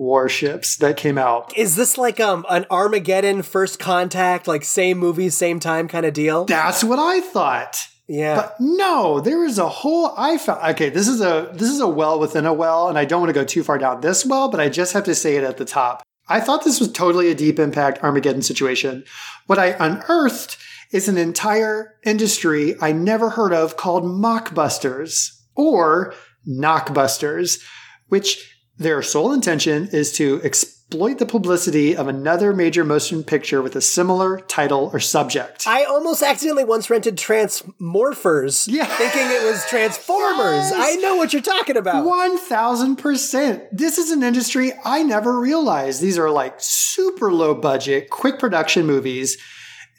Warships 0.03 0.77
that 0.77 0.97
came 0.97 1.17
out. 1.17 1.57
Is 1.57 1.77
this 1.77 1.97
like 1.97 2.19
um 2.19 2.45
an 2.51 2.67
Armageddon 2.71 3.43
first 3.43 3.79
contact, 3.79 4.49
like 4.49 4.65
same 4.65 4.99
movie, 4.99 5.31
same 5.31 5.61
time 5.61 5.89
kind 5.89 6.05
of 6.05 6.13
deal? 6.13 6.45
That's 6.45 6.83
what 6.83 6.99
I 6.99 7.21
thought. 7.21 7.87
Yeah. 8.09 8.35
But 8.35 8.57
no, 8.61 9.21
there 9.21 9.45
is 9.45 9.59
a 9.59 9.69
whole 9.69 10.13
I 10.17 10.39
found 10.39 10.63
okay, 10.75 10.91
this 10.91 11.09
is 11.09 11.21
a 11.21 11.51
this 11.55 11.71
is 11.71 11.81
a 11.81 11.89
well 11.89 12.19
within 12.19 12.47
a 12.47 12.53
well, 12.53 12.89
and 12.89 12.99
I 12.99 13.05
don't 13.05 13.21
want 13.21 13.31
to 13.31 13.41
go 13.41 13.45
too 13.45 13.63
far 13.63 13.79
down 13.79 14.01
this 14.01 14.27
well, 14.27 14.51
but 14.51 14.61
I 14.61 14.69
just 14.69 14.93
have 14.93 15.05
to 15.05 15.15
say 15.15 15.37
it 15.37 15.45
at 15.45 15.57
the 15.57 15.65
top. 15.65 16.03
I 16.29 16.41
thought 16.41 16.65
this 16.65 16.81
was 16.81 16.91
totally 16.91 17.31
a 17.31 17.35
deep 17.35 17.59
impact 17.59 18.03
Armageddon 18.03 18.43
situation. 18.43 19.05
What 19.47 19.59
I 19.59 19.77
unearthed 19.79 20.57
is 20.91 21.09
an 21.09 21.17
entire 21.17 21.95
industry 22.05 22.75
I 22.81 22.93
never 22.93 23.31
heard 23.31 23.53
of 23.53 23.77
called 23.77 24.05
mockbusters 24.05 25.41
or 25.55 26.15
knockbusters, 26.47 27.63
which 28.09 28.52
their 28.79 29.03
sole 29.03 29.33
intention 29.33 29.89
is 29.93 30.13
to 30.13 30.41
exploit 30.43 31.19
the 31.19 31.27
publicity 31.27 31.97
of 31.97 32.07
another 32.09 32.53
major 32.53 32.85
motion 32.85 33.23
picture 33.25 33.63
with 33.63 33.75
a 33.77 33.81
similar 33.81 34.41
title 34.41 34.91
or 34.93 35.01
subject. 35.01 35.65
I 35.67 35.85
almost 35.85 36.23
accidentally 36.23 36.65
once 36.65 36.91
rented 36.91 37.17
Transmorphers, 37.17 38.67
Yeah. 38.69 38.85
thinking 38.85 39.23
it 39.31 39.43
was 39.45 39.65
Transformers. 39.67 40.71
Yes. 40.71 40.75
I 40.77 40.97
know 40.97 41.17
what 41.17 41.33
you're 41.33 41.41
talking 41.43 41.77
about. 41.77 42.05
1000%. 42.05 43.63
This 43.73 43.99
is 43.99 44.11
an 44.11 44.23
industry 44.23 44.73
I 44.85 45.03
never 45.03 45.39
realized. 45.39 46.01
These 46.01 46.19
are 46.19 46.31
like 46.31 46.55
super 46.59 47.33
low 47.33 47.55
budget, 47.55 48.11
quick 48.11 48.39
production 48.39 48.87
movies, 48.87 49.39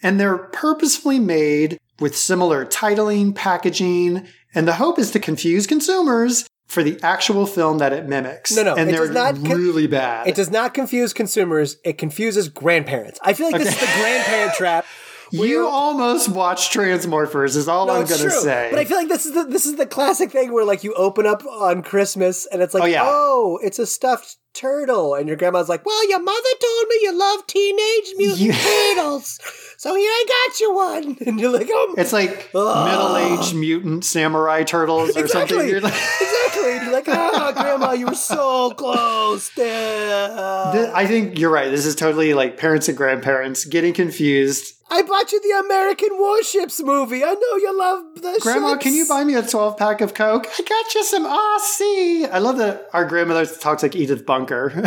and 0.01 0.19
they're 0.19 0.37
purposefully 0.37 1.19
made 1.19 1.79
with 1.99 2.17
similar 2.17 2.65
titling, 2.65 3.33
packaging, 3.33 4.27
and 4.53 4.67
the 4.67 4.73
hope 4.73 4.99
is 4.99 5.11
to 5.11 5.19
confuse 5.19 5.65
consumers 5.65 6.45
for 6.73 6.83
the 6.83 6.99
actual 7.03 7.45
film 7.45 7.77
that 7.77 7.93
it 7.93 8.07
mimics. 8.07 8.51
No, 8.51 8.63
no, 8.63 8.75
and 8.75 8.89
they're 8.89 9.11
not 9.11 9.35
con- 9.35 9.57
really 9.57 9.87
bad. 9.87 10.27
It 10.27 10.35
does 10.35 10.49
not 10.49 10.73
confuse 10.73 11.13
consumers. 11.13 11.77
It 11.83 11.97
confuses 11.97 12.49
grandparents. 12.49 13.19
I 13.23 13.33
feel 13.33 13.51
like 13.51 13.61
this 13.61 13.73
is 13.73 13.79
the 13.79 14.01
grandparent 14.01 14.53
trap. 14.55 14.85
where 15.39 15.47
you 15.49 15.67
almost 15.67 16.29
watched 16.29 16.73
Transmorphers 16.73 17.55
is 17.55 17.67
all 17.67 17.87
No, 17.87 17.93
I'm 17.93 18.05
going 18.05 18.17
to 18.21 18.29
true. 18.29 18.41
say. 18.41 18.69
But 18.71 18.79
I 18.79 18.85
feel 18.85 18.97
like 18.97 19.09
this 19.09 19.25
is 19.25 19.33
the 19.33 19.43
this 19.43 19.65
is 19.65 19.75
the 19.75 19.85
classic 19.85 20.31
thing 20.31 20.53
where 20.53 20.65
like 20.65 20.83
you 20.83 20.93
open 20.93 21.25
up 21.25 21.45
on 21.45 21.83
Christmas 21.83 22.45
and 22.45 22.61
it's 22.61 22.73
like, 22.73 22.83
Oh, 22.83 22.87
yeah. 22.87 23.03
oh, 23.05 23.59
it's 23.63 23.79
a 23.79 23.85
stuffed 23.85 24.37
turtle, 24.53 25.15
and 25.15 25.27
your 25.27 25.35
grandma's 25.35 25.67
like, 25.67 25.83
well, 25.83 26.07
your 26.09 26.21
mother 26.21 26.49
told 26.61 26.87
me 26.87 26.95
you 27.01 27.17
love 27.17 27.47
teenage 27.47 28.13
mutant 28.17 28.39
Yeah. 28.39 28.53
turtles, 28.95 29.39
so 29.77 29.95
here 29.95 30.07
I 30.11 30.25
got 30.27 30.59
you 30.59 30.73
one, 30.75 31.17
and 31.25 31.39
you're 31.39 31.51
like, 31.51 31.67
oh, 31.71 31.95
it's 31.97 32.13
like 32.13 32.53
middle-aged 32.53 33.55
mutant 33.55 34.05
samurai 34.05 34.61
turtles 34.63 35.17
or 35.17 35.27
something. 35.27 35.57
exactly, 35.57 35.69
You're 35.71 35.81
like- 35.81 35.93
exactly. 36.21 36.71
And 36.73 36.83
you're 36.83 36.93
like, 36.93 37.05
oh, 37.07 37.51
grandma, 37.53 37.93
you 37.93 38.05
were 38.05 38.13
so 38.13 38.69
close. 38.77 39.49
I 39.57 41.05
think 41.07 41.39
you're 41.39 41.49
right. 41.49 41.69
This 41.71 41.85
is 41.87 41.95
totally 41.95 42.33
like 42.35 42.57
parents 42.57 42.87
and 42.87 42.95
grandparents 42.97 43.65
getting 43.65 43.93
confused. 43.93 44.75
I 44.95 45.01
bought 45.01 45.31
you 45.31 45.41
the 45.41 45.59
American 45.65 46.09
Warships 46.19 46.81
movie. 46.83 47.23
I 47.23 47.33
know 47.33 47.57
you 47.57 47.77
love 47.77 48.03
the 48.15 48.37
Grandma, 48.41 48.73
ships. 48.73 48.83
can 48.83 48.93
you 48.93 49.07
buy 49.07 49.23
me 49.23 49.33
a 49.35 49.41
12 49.41 49.75
pack 49.77 50.01
of 50.01 50.13
Coke? 50.13 50.45
I 50.47 50.61
got 50.63 50.93
you 50.93 51.03
some 51.03 51.25
RC. 51.25 52.29
I 52.31 52.37
love 52.39 52.57
that 52.57 52.89
our 52.93 53.05
grandmother 53.05 53.45
talks 53.45 53.81
like 53.83 53.95
Edith 53.95 54.25
Bunker. 54.25 54.71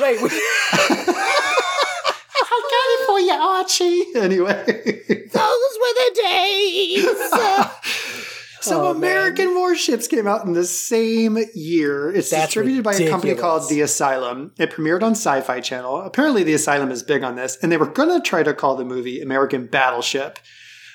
Right. 0.00 0.20
we- 0.22 0.30
I 2.42 2.62
got 2.72 2.88
it 2.94 3.06
for 3.06 3.20
you, 3.20 3.32
Archie. 3.32 4.04
Anyway. 4.16 4.64
Those 5.32 5.78
were 5.80 5.94
the 5.96 6.10
days. 6.22 7.06
So 8.60 8.86
Oh, 8.86 8.90
American 8.90 9.54
Warships 9.54 10.06
came 10.06 10.26
out 10.26 10.44
in 10.44 10.52
the 10.52 10.64
same 10.64 11.38
year. 11.54 12.10
It's 12.10 12.30
That's 12.30 12.46
distributed 12.46 12.84
by 12.84 12.94
a 12.94 13.08
company 13.08 13.34
called 13.34 13.68
The 13.68 13.80
Asylum. 13.80 14.52
It 14.58 14.70
premiered 14.70 15.02
on 15.02 15.12
Sci-Fi 15.12 15.60
Channel. 15.60 16.02
Apparently 16.02 16.42
The 16.42 16.54
Asylum 16.54 16.90
is 16.90 17.02
big 17.02 17.22
on 17.22 17.36
this, 17.36 17.56
and 17.62 17.70
they 17.72 17.76
were 17.76 17.86
going 17.86 18.10
to 18.10 18.26
try 18.26 18.42
to 18.42 18.52
call 18.54 18.76
the 18.76 18.84
movie 18.84 19.20
American 19.20 19.66
Battleship. 19.66 20.38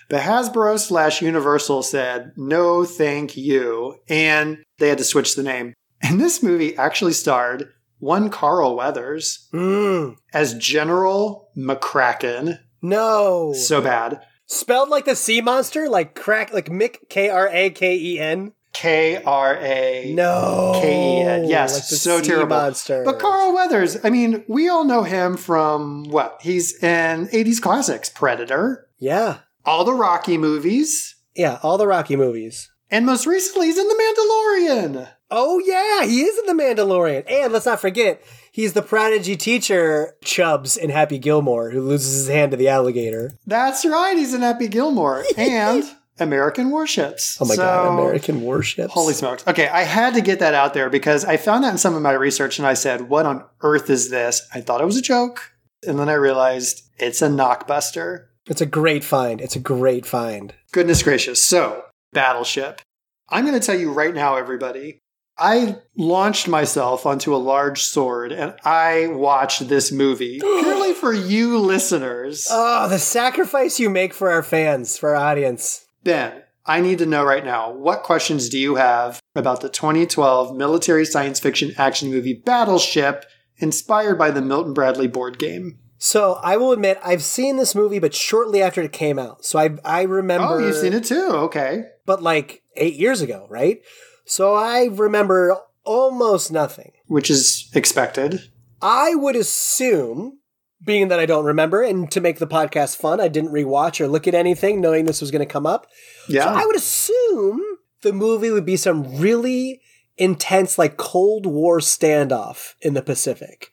But 0.10 0.22
Hasbro 0.22 0.78
slash 0.80 1.22
Universal 1.24 1.82
said, 1.84 2.32
no, 2.38 2.86
thank 2.86 3.36
you. 3.36 3.96
And 4.08 4.64
they 4.78 4.90
had 4.90 5.00
to 5.00 5.04
switch 5.04 5.36
the 5.36 5.42
name. 5.44 5.74
And 6.04 6.22
this 6.22 6.44
movie 6.44 6.78
actually 6.78 7.14
starred 7.14 7.70
one 7.98 8.30
Carl 8.30 8.76
Weathers 8.76 9.48
Mm, 9.52 10.18
as 10.34 10.54
General 10.56 11.50
McCracken. 11.58 12.60
no. 12.84 13.54
So 13.54 13.82
bad. 13.82 14.22
Spelled 14.48 14.90
like 14.90 15.06
the 15.06 15.16
sea 15.16 15.42
monster, 15.42 15.90
like 15.90 16.16
crack, 16.16 16.54
like 16.54 16.70
Mick 16.70 17.10
K 17.10 17.30
R 17.30 17.50
A 17.52 17.70
K 17.72 17.96
E 17.98 18.20
N. 18.20 18.54
K 18.74 19.22
R 19.24 19.56
A. 19.62 20.12
No, 20.14 20.80
K 20.82 21.20
E 21.20 21.22
N. 21.22 21.46
Yes, 21.46 21.74
like 21.74 21.84
so 21.84 22.22
terrible. 22.22 22.56
monster. 22.56 23.04
But 23.06 23.20
Carl 23.20 23.54
Weathers, 23.54 23.98
I 24.04 24.10
mean, 24.10 24.44
we 24.48 24.68
all 24.68 24.84
know 24.84 25.04
him 25.04 25.38
from 25.38 26.04
what? 26.06 26.40
He's 26.42 26.82
in 26.84 27.28
80s 27.28 27.62
classics 27.62 28.10
Predator, 28.10 28.88
yeah, 29.00 29.40
all 29.64 29.84
the 29.86 29.94
Rocky 29.94 30.38
movies, 30.38 31.16
yeah, 31.36 31.58
all 31.64 31.78
the 31.78 31.88
Rocky 31.88 32.16
movies. 32.16 32.70
and 32.92 33.06
most 33.06 33.26
recently, 33.26 33.68
he's 33.68 33.78
in 33.80 33.88
The 33.88 33.96
Mandalorian. 33.96 35.08
Oh 35.32 35.60
yeah, 35.66 36.06
he 36.06 36.22
is 36.22 36.38
in 36.38 36.46
the 36.56 36.64
Mandalorian, 36.64 37.24
and 37.32 37.52
let's 37.52 37.66
not 37.66 37.80
forget 37.82 38.22
he's 38.56 38.72
the 38.72 38.82
prodigy 38.82 39.36
teacher 39.36 40.16
Chubbs 40.24 40.78
in 40.78 40.90
Happy 40.90 41.20
Gilmore 41.20 41.72
who 41.72 41.82
loses 41.82 42.16
his 42.16 42.28
hand 42.30 42.52
to 42.52 42.58
the 42.58 42.70
alligator. 42.70 43.34
That's 43.46 43.86
right, 43.86 44.18
he's 44.18 44.34
in 44.34 44.42
Happy 44.42 44.70
Gilmore 44.70 45.26
and 45.38 45.84
American 46.20 46.72
Warships. 46.72 47.38
Oh 47.42 47.46
my 47.46 47.58
god, 47.58 48.00
American 48.00 48.42
warships. 48.42 48.94
Holy 48.94 49.14
smokes. 49.14 49.46
Okay, 49.46 49.68
I 49.68 49.82
had 49.84 50.14
to 50.14 50.22
get 50.22 50.40
that 50.40 50.54
out 50.54 50.74
there 50.74 50.90
because 50.90 51.26
I 51.26 51.36
found 51.36 51.66
that 51.66 51.72
in 51.72 51.78
some 51.78 51.96
of 51.96 52.02
my 52.02 52.14
research 52.14 52.58
and 52.58 52.66
I 52.66 52.74
said, 52.74 53.10
What 53.10 53.26
on 53.26 53.44
earth 53.62 53.90
is 53.90 54.10
this? 54.10 54.42
I 54.54 54.62
thought 54.62 54.82
it 54.82 54.86
was 54.86 54.98
a 54.98 55.02
joke. 55.02 55.52
And 55.86 56.00
then 56.00 56.08
I 56.08 56.14
realized 56.14 56.84
it's 56.98 57.22
a 57.22 57.28
knockbuster. 57.28 58.28
It's 58.48 58.62
a 58.62 58.66
great 58.66 59.04
find. 59.04 59.42
It's 59.42 59.56
a 59.58 59.60
great 59.60 60.06
find. 60.06 60.54
Goodness 60.72 61.04
gracious. 61.04 61.44
So, 61.44 61.84
Battleship. 62.14 62.82
I'm 63.30 63.46
going 63.46 63.60
to 63.60 63.66
tell 63.66 63.78
you 63.78 63.92
right 63.92 64.14
now, 64.14 64.36
everybody. 64.36 65.00
I 65.38 65.78
launched 65.98 66.48
myself 66.48 67.06
onto 67.06 67.36
a 67.36 67.38
large 67.38 67.84
sword 67.84 68.32
and 68.32 68.54
I 68.64 69.08
watched 69.08 69.68
this 69.68 69.92
movie 69.92 70.40
purely 70.42 70.94
for 70.94 71.14
you 71.14 71.58
listeners. 71.60 72.48
Oh, 72.50 72.88
the 72.88 73.00
sacrifice 73.00 73.80
you 73.80 73.90
make 73.90 74.14
for 74.14 74.32
our 74.32 74.44
fans, 74.44 74.98
for 74.98 75.16
our 75.16 75.16
audience. 75.32 75.88
Ben, 76.04 76.42
I 76.66 76.80
need 76.80 77.00
to 77.00 77.06
know 77.06 77.24
right 77.24 77.44
now 77.44 77.72
what 77.72 78.04
questions 78.04 78.50
do 78.50 78.58
you 78.58 78.76
have 78.76 79.22
about 79.36 79.62
the 79.62 79.70
2012 79.70 80.56
military 80.56 81.06
science 81.06 81.40
fiction 81.40 81.74
action 81.78 82.10
movie 82.10 82.34
Battleship, 82.34 83.26
inspired 83.58 84.18
by 84.18 84.32
the 84.32 84.42
Milton 84.42 84.74
Bradley 84.74 85.08
board 85.08 85.38
game? 85.38 85.80
So 85.98 86.34
I 86.44 86.58
will 86.58 86.72
admit 86.72 87.00
I've 87.04 87.24
seen 87.24 87.58
this 87.58 87.74
movie, 87.76 88.00
but 88.00 88.14
shortly 88.14 88.62
after 88.62 88.82
it 88.82 88.92
came 88.92 89.18
out. 89.18 89.46
So 89.46 89.60
I 89.60 89.78
I 89.84 90.04
remember. 90.04 90.48
Oh, 90.48 90.58
you've 90.58 90.76
seen 90.76 90.94
it 90.94 91.04
too. 91.06 91.28
Okay. 91.30 91.84
but 92.06 92.22
like 92.22 92.62
eight 92.76 92.96
years 92.96 93.22
ago, 93.22 93.48
right? 93.50 93.82
So 94.26 94.56
I 94.56 94.86
remember 94.86 95.58
almost 95.84 96.52
nothing. 96.52 96.92
Which 97.08 97.30
is 97.30 97.70
expected. 97.74 98.50
I 98.82 99.16
would 99.16 99.36
assume, 99.36 100.40
being 100.84 101.08
that 101.08 101.20
I 101.20 101.26
don't 101.26 101.46
remember, 101.46 101.82
and 101.82 102.12
to 102.12 102.22
make 102.22 102.40
the 102.40 102.48
podcast 102.48 102.98
fun, 102.98 103.22
I 103.22 103.28
didn't 103.28 103.52
rewatch 103.52 104.02
or 104.02 104.08
look 104.08 104.28
at 104.28 104.34
anything, 104.34 104.82
knowing 104.82 105.06
this 105.06 105.22
was 105.22 105.32
going 105.32 105.46
to 105.46 105.52
come 105.52 105.66
up. 105.66 105.88
Yeah. 106.28 106.44
So 106.44 106.50
I 106.50 106.66
would 106.66 106.76
assume 106.76 107.62
the 108.02 108.14
movie 108.14 108.52
would 108.52 108.66
be 108.66 108.78
some 108.78 109.18
really 109.18 109.82
intense, 110.18 110.78
like 110.78 110.98
Cold 110.98 111.46
War 111.46 111.80
standoff 111.80 112.74
in 112.82 112.94
the 112.94 113.02
Pacific, 113.02 113.72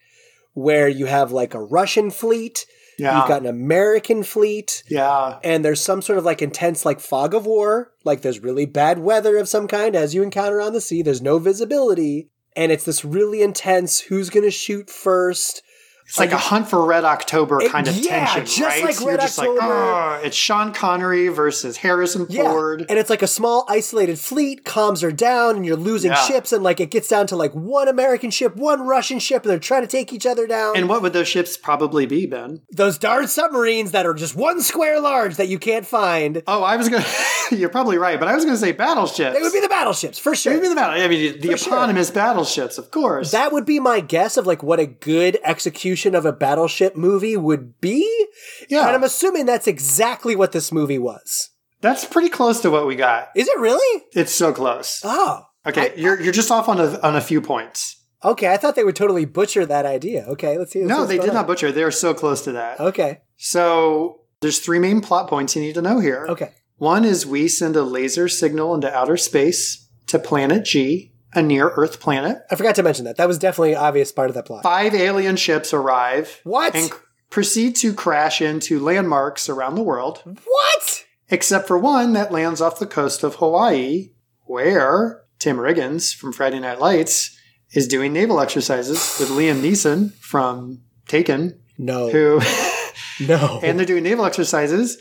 where 0.53 0.89
you 0.89 1.07
have 1.07 1.33
like 1.33 1.55
a 1.55 1.63
Russian 1.63 2.11
fleet, 2.11 2.67
yeah. 2.99 3.19
you've 3.19 3.29
got 3.29 3.43
an 3.43 3.49
American 3.49 4.23
fleet, 4.23 4.83
yeah. 4.89 5.39
and 5.43 5.65
there's 5.65 5.81
some 5.81 6.03
sort 6.03 6.19
of 6.19 6.25
like 6.25 6.43
intense 6.43 6.85
like 6.85 7.01
fog 7.01 7.35
of 7.35 7.47
war. 7.47 7.93
Like 8.05 8.23
there's 8.23 8.41
really 8.41 8.67
bad 8.67 8.99
weather 8.99 9.37
of 9.39 9.49
some 9.49 9.69
kind 9.69 9.97
as 9.97 10.15
you 10.15 10.23
encounter 10.23 10.61
on 10.61 10.73
the 10.73 10.81
sea. 10.81 11.03
There's 11.03 11.23
no 11.23 11.39
visibility. 11.39 12.29
And 12.55 12.71
it's 12.71 12.85
this 12.85 13.05
really 13.05 13.41
intense 13.41 14.01
who's 14.01 14.29
gonna 14.29 14.51
shoot 14.51 14.91
first 14.91 15.63
It's 16.13 16.19
like 16.19 16.33
a 16.33 16.37
hunt 16.37 16.69
for 16.69 16.85
Red 16.85 17.05
October 17.05 17.63
It- 17.63 17.71
kind 17.73 17.89
of 17.89 17.97
yeah, 17.97 18.27
tension, 18.27 18.45
just 18.45 18.61
right? 18.61 18.85
like 18.85 19.01
You're 19.01 19.09
Red 19.13 19.21
just 19.23 19.39
October. 19.39 19.61
like, 19.61 19.71
"Ugh." 20.19 20.21
it's 20.27 20.37
Sean 20.37 20.75
Connery 20.75 21.29
versus 21.29 21.79
Harrison 21.79 22.27
yeah 22.29 22.43
Ford. 22.51 22.85
and 22.91 22.99
it's 22.99 23.09
like 23.09 23.23
a 23.23 23.27
small 23.27 23.65
isolated 23.67 24.19
fleet 24.19 24.63
comms 24.67 25.03
are 25.03 25.11
down 25.11 25.57
and 25.57 25.65
you're 25.65 25.75
losing 25.75 26.11
Yeah. 26.11 26.17
ships 26.27 26.53
and 26.53 26.63
like 26.63 26.81
it 26.81 26.91
gets 26.91 27.09
down 27.09 27.29
to 27.29 27.37
like 27.37 27.53
one 27.53 27.89
american 27.89 28.31
ship 28.31 28.55
one 28.57 28.87
russian 28.87 29.21
ship 29.21 29.43
and 29.45 29.51
they're 29.51 29.59
trying 29.59 29.81
to 29.81 29.89
take 29.89 30.13
each 30.13 30.27
other 30.27 30.47
down 30.47 30.77
And 30.77 30.87
what 30.87 31.01
would 31.01 31.15
those 31.15 31.29
ships 31.29 31.57
probably 31.57 32.05
be, 32.05 32.27
Ben? 32.27 32.61
those 32.71 32.99
darn 32.99 33.27
submarines 33.27 33.93
that 33.93 34.05
are 34.05 34.13
just 34.13 34.37
one 34.37 34.61
square 34.61 35.01
large 35.01 35.37
that 35.37 35.49
you 35.49 35.59
can't 35.59 35.87
find 35.87 36.43
Oh, 36.47 36.63
I 36.63 36.77
was 36.77 36.91
gonna. 36.91 37.07
you're 37.53 37.71
probably 37.71 37.97
right, 37.97 38.19
but 38.21 38.29
I 38.29 38.35
was 38.35 38.45
gonna 38.45 38.59
say 38.59 38.73
battleships. 38.73 39.35
they 39.35 39.41
would 39.41 39.53
be 39.55 39.61
the 39.61 39.69
battleships 39.69 40.19
for 40.19 40.33
They 40.33 40.37
sure 40.37 40.53
would 40.53 40.63
be 40.63 40.69
the 40.69 40.75
battle. 40.75 41.03
I 41.03 41.09
mean, 41.09 41.41
the 41.41 41.53
For 41.53 41.57
sure. 41.57 41.73
eponymous 41.73 42.11
battleships, 42.11 42.77
of 42.77 42.91
course. 42.91 43.31
That 43.31 43.51
would 43.53 43.65
be 43.65 43.81
my 43.81 44.01
guess 44.01 44.37
of 44.37 44.47
like 44.47 44.63
what 44.63 44.79
a 44.79 44.85
good 44.87 45.39
execution 45.43 46.02
of 46.15 46.25
a 46.27 46.33
battleship 46.33 46.97
movie 46.97 47.37
would 47.37 47.81
be. 47.81 48.27
yeah, 48.69 48.87
And 48.87 48.97
I'm 48.97 49.05
assuming 49.05 49.47
that's 49.47 49.67
exactly 49.67 50.35
what 50.37 50.53
this 50.53 50.71
movie 50.73 50.99
was. 50.99 51.51
that's 51.81 52.05
pretty 52.05 52.29
close 52.29 52.61
to 52.61 52.71
what 52.71 52.87
we 52.87 52.95
got. 52.97 53.29
Is 53.35 53.49
it 53.49 53.59
really? 53.59 54.03
It's 54.13 54.33
so 54.33 54.53
close. 54.53 55.01
Oh. 55.05 55.45
Okay, 55.67 55.93
you're 55.97 56.21
you're 56.21 56.33
just 56.33 56.51
off 56.51 56.69
on 56.69 56.81
a 56.81 56.99
on 57.03 57.15
a 57.17 57.21
few 57.21 57.41
points. 57.41 58.03
Okay, 58.25 58.53
I 58.53 58.57
thought 58.57 58.75
they 58.77 58.85
would 58.85 58.97
totally 58.97 59.25
butcher 59.25 59.65
that 59.67 59.87
idea. 59.87 60.25
Okay, 60.29 60.59
let's 60.59 60.73
see. 60.73 60.81
let's 60.85 60.89
No, 60.89 61.07
they 61.07 61.19
did 61.19 61.31
on. 61.31 61.35
not 61.35 61.47
butcher. 61.47 61.71
They 61.73 61.83
are 61.85 61.91
so 61.93 62.15
close 62.15 62.43
to 62.43 62.53
that. 62.53 62.79
Okay, 62.81 63.21
So 63.37 64.23
there's 64.41 64.59
three 64.59 64.79
main 64.81 65.01
plot 65.01 65.29
points 65.29 65.55
you 65.57 65.63
need 65.63 65.75
to 65.75 65.83
know 65.83 65.99
here. 66.01 66.27
okay. 66.29 66.51
One 66.79 67.05
is 67.05 67.25
we 67.25 67.47
send 67.47 67.77
a 67.77 67.83
laser 67.83 68.29
signal 68.29 68.75
into 68.75 68.93
outer 68.93 69.17
space 69.17 69.89
to 70.09 70.19
planet 70.19 70.65
G, 70.65 71.12
a 71.35 71.43
near 71.43 71.69
Earth 71.71 72.01
planet. 72.01 72.39
I 72.51 72.57
forgot 72.57 72.75
to 72.77 72.83
mention 72.83 73.05
that. 73.07 73.17
That 73.17 73.29
was 73.29 73.39
definitely 73.39 73.73
an 73.73 73.79
obvious 73.79 74.13
part 74.13 74.29
of 74.31 74.35
that 74.35 74.47
plot. 74.47 74.63
Five 74.63 74.95
alien 74.95 75.37
ships 75.37 75.73
arrive 75.73 76.41
What? 76.45 76.75
and 76.75 76.87
c- 76.87 76.93
proceed 77.31 77.77
to 77.77 77.95
crash 77.95 78.41
into 78.43 78.79
landmarks 78.81 79.49
around 79.49 79.75
the 79.75 79.83
world, 79.83 80.23
What? 80.45 81.05
except 81.29 81.67
for 81.67 81.79
one 81.79 82.13
that 82.13 82.33
lands 82.33 82.61
off 82.61 82.79
the 82.79 82.87
coast 82.87 83.23
of 83.23 83.37
Hawaii, 83.37 84.11
where 84.45 85.23
Tim 85.39 85.57
Riggins 85.57 86.15
from 86.15 86.33
Friday 86.33 86.61
Night 86.61 86.79
Lights 86.81 87.37
is 87.73 87.89
doing 87.89 88.13
naval 88.13 88.39
exercises 88.39 89.17
with 89.19 89.31
Liam 89.31 89.63
Neeson 89.63 90.13
from 90.17 90.83
Taken, 91.09 91.59
No. 91.79 92.11
who 92.11 92.41
No. 93.27 93.61
and 93.63 93.79
they're 93.79 93.87
doing 93.87 94.03
naval 94.05 94.27
exercises, 94.27 94.99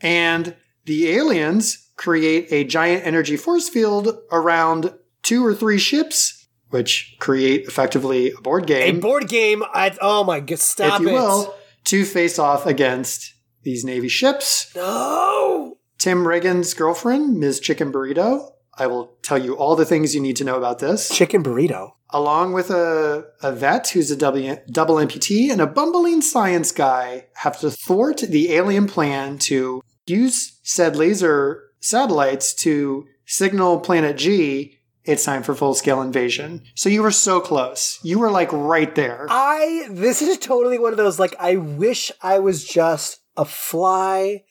and 0.00 0.54
the 0.86 1.10
aliens 1.10 1.90
create 1.96 2.46
a 2.50 2.64
giant 2.64 3.06
energy 3.06 3.36
force 3.36 3.68
field 3.68 4.18
around 4.32 4.94
two 5.26 5.44
or 5.44 5.54
three 5.54 5.78
ships, 5.78 6.46
which 6.70 7.16
create 7.18 7.66
effectively 7.66 8.30
a 8.30 8.40
board 8.40 8.66
game. 8.66 8.96
a 8.96 9.00
board 9.00 9.28
game. 9.28 9.62
I, 9.74 9.96
oh 10.00 10.24
my 10.24 10.40
god! 10.40 10.58
Stop 10.58 11.00
if 11.00 11.06
you 11.06 11.08
it. 11.10 11.12
will, 11.12 11.54
to 11.84 12.04
face 12.04 12.38
off 12.38 12.64
against 12.66 13.34
these 13.62 13.84
Navy 13.84 14.08
ships. 14.08 14.74
No. 14.74 15.76
Tim 15.98 16.24
Riggins' 16.24 16.76
girlfriend, 16.76 17.38
Ms. 17.40 17.58
Chicken 17.60 17.92
Burrito. 17.92 18.52
I 18.78 18.86
will 18.86 19.16
tell 19.22 19.38
you 19.38 19.56
all 19.56 19.74
the 19.74 19.86
things 19.86 20.14
you 20.14 20.20
need 20.20 20.36
to 20.36 20.44
know 20.44 20.56
about 20.56 20.78
this. 20.78 21.08
Chicken 21.08 21.42
burrito. 21.42 21.92
along 22.10 22.52
with 22.52 22.70
a, 22.70 23.24
a 23.42 23.50
vet 23.50 23.88
who's 23.88 24.10
a 24.10 24.16
W- 24.16 24.56
double 24.70 24.96
amputee 24.96 25.50
and 25.50 25.62
a 25.62 25.66
bumbling 25.66 26.20
science 26.20 26.72
guy, 26.72 27.26
have 27.36 27.58
to 27.60 27.70
thwart 27.70 28.18
the 28.18 28.52
alien 28.52 28.86
plan 28.86 29.38
to 29.38 29.82
use 30.06 30.60
said 30.62 30.94
laser 30.94 31.70
satellites 31.80 32.52
to 32.54 33.06
signal 33.24 33.80
planet 33.80 34.18
G 34.18 34.75
it's 35.06 35.24
time 35.24 35.42
for 35.42 35.54
full 35.54 35.74
scale 35.74 36.02
invasion. 36.02 36.62
So 36.74 36.88
you 36.88 37.02
were 37.02 37.10
so 37.10 37.40
close. 37.40 37.98
You 38.02 38.18
were 38.18 38.30
like 38.30 38.52
right 38.52 38.94
there. 38.94 39.26
I 39.30 39.86
this 39.90 40.20
is 40.20 40.38
totally 40.38 40.78
one 40.78 40.92
of 40.92 40.96
those 40.96 41.18
like 41.18 41.34
I 41.38 41.56
wish 41.56 42.12
I 42.22 42.38
was 42.38 42.64
just 42.64 43.20
a 43.36 43.44
fly 43.44 44.42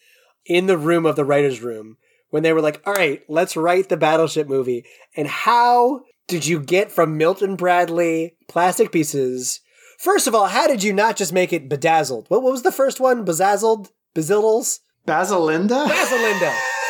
in 0.45 0.67
the 0.67 0.77
room 0.77 1.05
of 1.05 1.15
the 1.15 1.25
writers' 1.25 1.61
room 1.61 1.97
when 2.29 2.43
they 2.43 2.53
were 2.53 2.61
like, 2.61 2.81
"All 2.85 2.93
right, 2.93 3.21
let's 3.27 3.57
write 3.57 3.89
the 3.89 3.97
battleship 3.97 4.47
movie." 4.47 4.85
And 5.15 5.27
how 5.27 6.01
did 6.27 6.45
you 6.45 6.59
get 6.59 6.91
from 6.91 7.17
Milton 7.17 7.55
Bradley 7.55 8.37
plastic 8.47 8.91
pieces? 8.91 9.61
First 9.97 10.27
of 10.27 10.35
all, 10.35 10.47
how 10.47 10.67
did 10.67 10.83
you 10.83 10.93
not 10.93 11.15
just 11.15 11.33
make 11.33 11.53
it 11.53 11.69
bedazzled? 11.69 12.25
What, 12.29 12.43
what 12.43 12.51
was 12.51 12.63
the 12.63 12.71
first 12.71 12.99
one? 12.99 13.25
Bezazzled? 13.25 13.89
Bazildles? 14.13 14.79
Basilinda? 15.07 15.87
Bazilinda. 15.87 16.57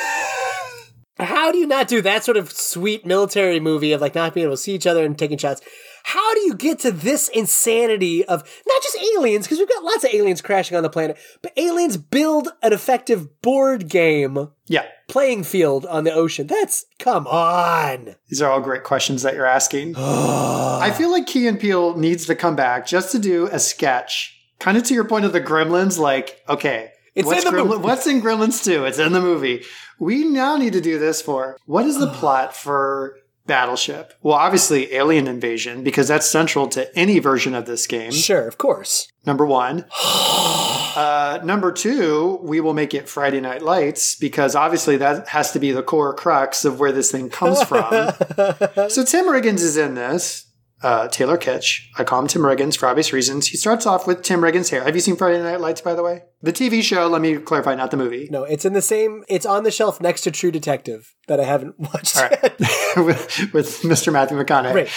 How 1.18 1.52
do 1.52 1.58
you 1.58 1.68
not 1.68 1.88
do 1.88 2.02
that 2.02 2.24
sort 2.26 2.38
of 2.38 2.52
sweet 2.52 3.06
military 3.06 3.60
movie 3.60 3.94
of 3.94 4.02
like 4.02 4.16
not 4.16 4.34
being 4.34 4.46
able 4.46 4.56
to 4.56 4.62
see 4.62 4.76
each 4.76 4.88
other 4.88 5.06
and 5.06 5.18
taking 5.18 5.38
shots? 5.38 5.62
How 6.04 6.36
do 6.36 6.42
you 6.42 6.54
get 6.54 6.80
to 6.80 6.92
this 6.92 7.30
insanity 7.30 8.24
of 8.26 8.44
not 8.68 8.84
just 8.84 8.98
aliens, 9.16 9.48
because 9.48 9.58
we've 9.58 9.70
got 9.70 9.84
lots 9.84 10.04
of 10.04 10.14
aliens 10.14 10.40
crashing 10.40 10.78
on 10.78 10.84
the 10.84 10.90
planet, 10.90 11.18
but 11.42 11.52
aliens 11.58 11.98
build 11.98 12.50
an 12.62 12.74
effective 12.74 13.42
board 13.42 13.88
game 13.90 14.50
yeah. 14.68 14.86
playing 15.08 15.46
field 15.46 15.86
on 15.88 16.04
the 16.04 16.14
ocean? 16.14 16.46
That's 16.46 16.86
come 17.00 17.26
on. 17.26 18.16
These 18.30 18.42
are 18.42 18.52
all 18.52 18.62
great 18.62 18.84
questions 18.84 19.24
that 19.24 19.34
you're 19.34 19.48
asking. 19.48 19.96
I 19.98 20.94
feel 20.96 21.12
like 21.12 21.26
Key 21.26 21.48
and 21.48 21.60
Peele 21.60 21.98
needs 21.98 22.28
to 22.28 22.36
come 22.36 22.56
back 22.56 22.86
just 22.86 23.12
to 23.14 23.20
do 23.20 23.48
a 23.48 23.58
sketch. 23.58 24.34
Kind 24.60 24.78
of 24.78 24.84
to 24.84 24.94
your 24.94 25.06
point 25.06 25.26
of 25.26 25.34
the 25.34 25.42
gremlins, 25.42 25.98
like, 25.98 26.44
okay, 26.48 26.92
It's 27.16 27.26
what's, 27.26 27.46
in 27.46 27.52
the 27.54 27.58
Gremlin- 27.58 27.68
movie. 27.68 27.84
what's 27.84 28.08
in 28.08 28.22
Gremlins 28.22 28.64
2? 28.64 28.86
It's 28.86 29.00
in 29.00 29.14
the 29.14 29.22
movie. 29.22 29.64
We 30.00 30.26
now 30.26 30.58
need 30.58 30.74
to 30.74 30.82
do 30.82 31.00
this 31.00 31.22
for 31.22 31.58
what 31.66 31.86
is 31.86 31.98
the 32.00 32.12
plot 32.12 32.56
for 32.56 33.18
Battleship? 33.46 34.14
Well, 34.22 34.36
obviously, 34.36 34.94
alien 34.94 35.28
invasion, 35.28 35.84
because 35.84 36.08
that's 36.08 36.28
central 36.28 36.68
to 36.70 36.94
any 36.98 37.20
version 37.20 37.54
of 37.54 37.66
this 37.66 37.86
game. 37.86 38.12
Sure, 38.12 38.48
of 38.48 38.58
course. 38.58 39.08
Number 39.26 39.46
one. 39.46 39.86
Uh, 40.96 41.42
number 41.44 41.74
two, 41.74 42.40
we 42.42 42.62
will 42.62 42.74
make 42.74 42.94
it 42.94 43.10
Friday 43.10 43.42
Night 43.42 43.62
Lights 43.62 44.16
because 44.16 44.56
obviously 44.56 44.96
that 44.96 45.28
has 45.28 45.52
to 45.52 45.60
be 45.60 45.74
the 45.74 45.84
core 45.84 46.14
crux 46.14 46.64
of 46.64 46.80
where 46.80 46.94
this 46.94 47.12
thing 47.12 47.30
comes 47.30 47.62
from. 47.64 47.84
so 48.90 49.04
Tim 49.04 49.26
Riggins 49.26 49.60
is 49.60 49.76
in 49.76 49.96
this. 49.96 50.46
Uh, 50.82 51.08
Taylor 51.08 51.38
Kitsch. 51.38 51.88
I 51.98 52.04
call 52.04 52.20
him 52.22 52.28
Tim 52.28 52.42
Riggins 52.42 52.78
for 52.78 52.88
obvious 52.88 53.14
reasons. 53.14 53.48
He 53.48 53.58
starts 53.58 53.86
off 53.86 54.06
with 54.06 54.22
Tim 54.22 54.42
Riggins' 54.42 54.70
hair. 54.70 54.84
Have 54.84 54.94
you 54.94 55.02
seen 55.02 55.16
Friday 55.16 55.42
Night 55.42 55.62
Lights, 55.62 55.82
by 55.82 55.94
the 55.96 56.04
way? 56.04 56.24
The 56.42 56.54
TV 56.54 56.84
show, 56.84 57.08
let 57.08 57.22
me 57.22 57.38
clarify, 57.38 57.76
not 57.76 57.92
the 57.92 57.98
movie. 57.98 58.28
No, 58.30 58.44
it's 58.44 58.66
in 58.66 58.74
the 58.74 58.82
same. 58.82 59.24
It's 59.30 59.46
on 59.46 59.64
the 59.64 59.72
shelf 59.72 60.02
next 60.02 60.22
to 60.22 60.32
True 60.32 60.52
Detective 60.52 61.16
that 61.28 61.40
I 61.40 61.46
haven't 61.46 61.80
watched. 61.80 62.18
All 62.18 62.24
right. 62.24 62.40
yet. 62.42 62.60
with, 62.98 63.54
with 63.54 63.82
Mr. 63.82 64.12
Matthew 64.12 64.38
McConaughey. 64.38 64.74
Right. 64.76 64.90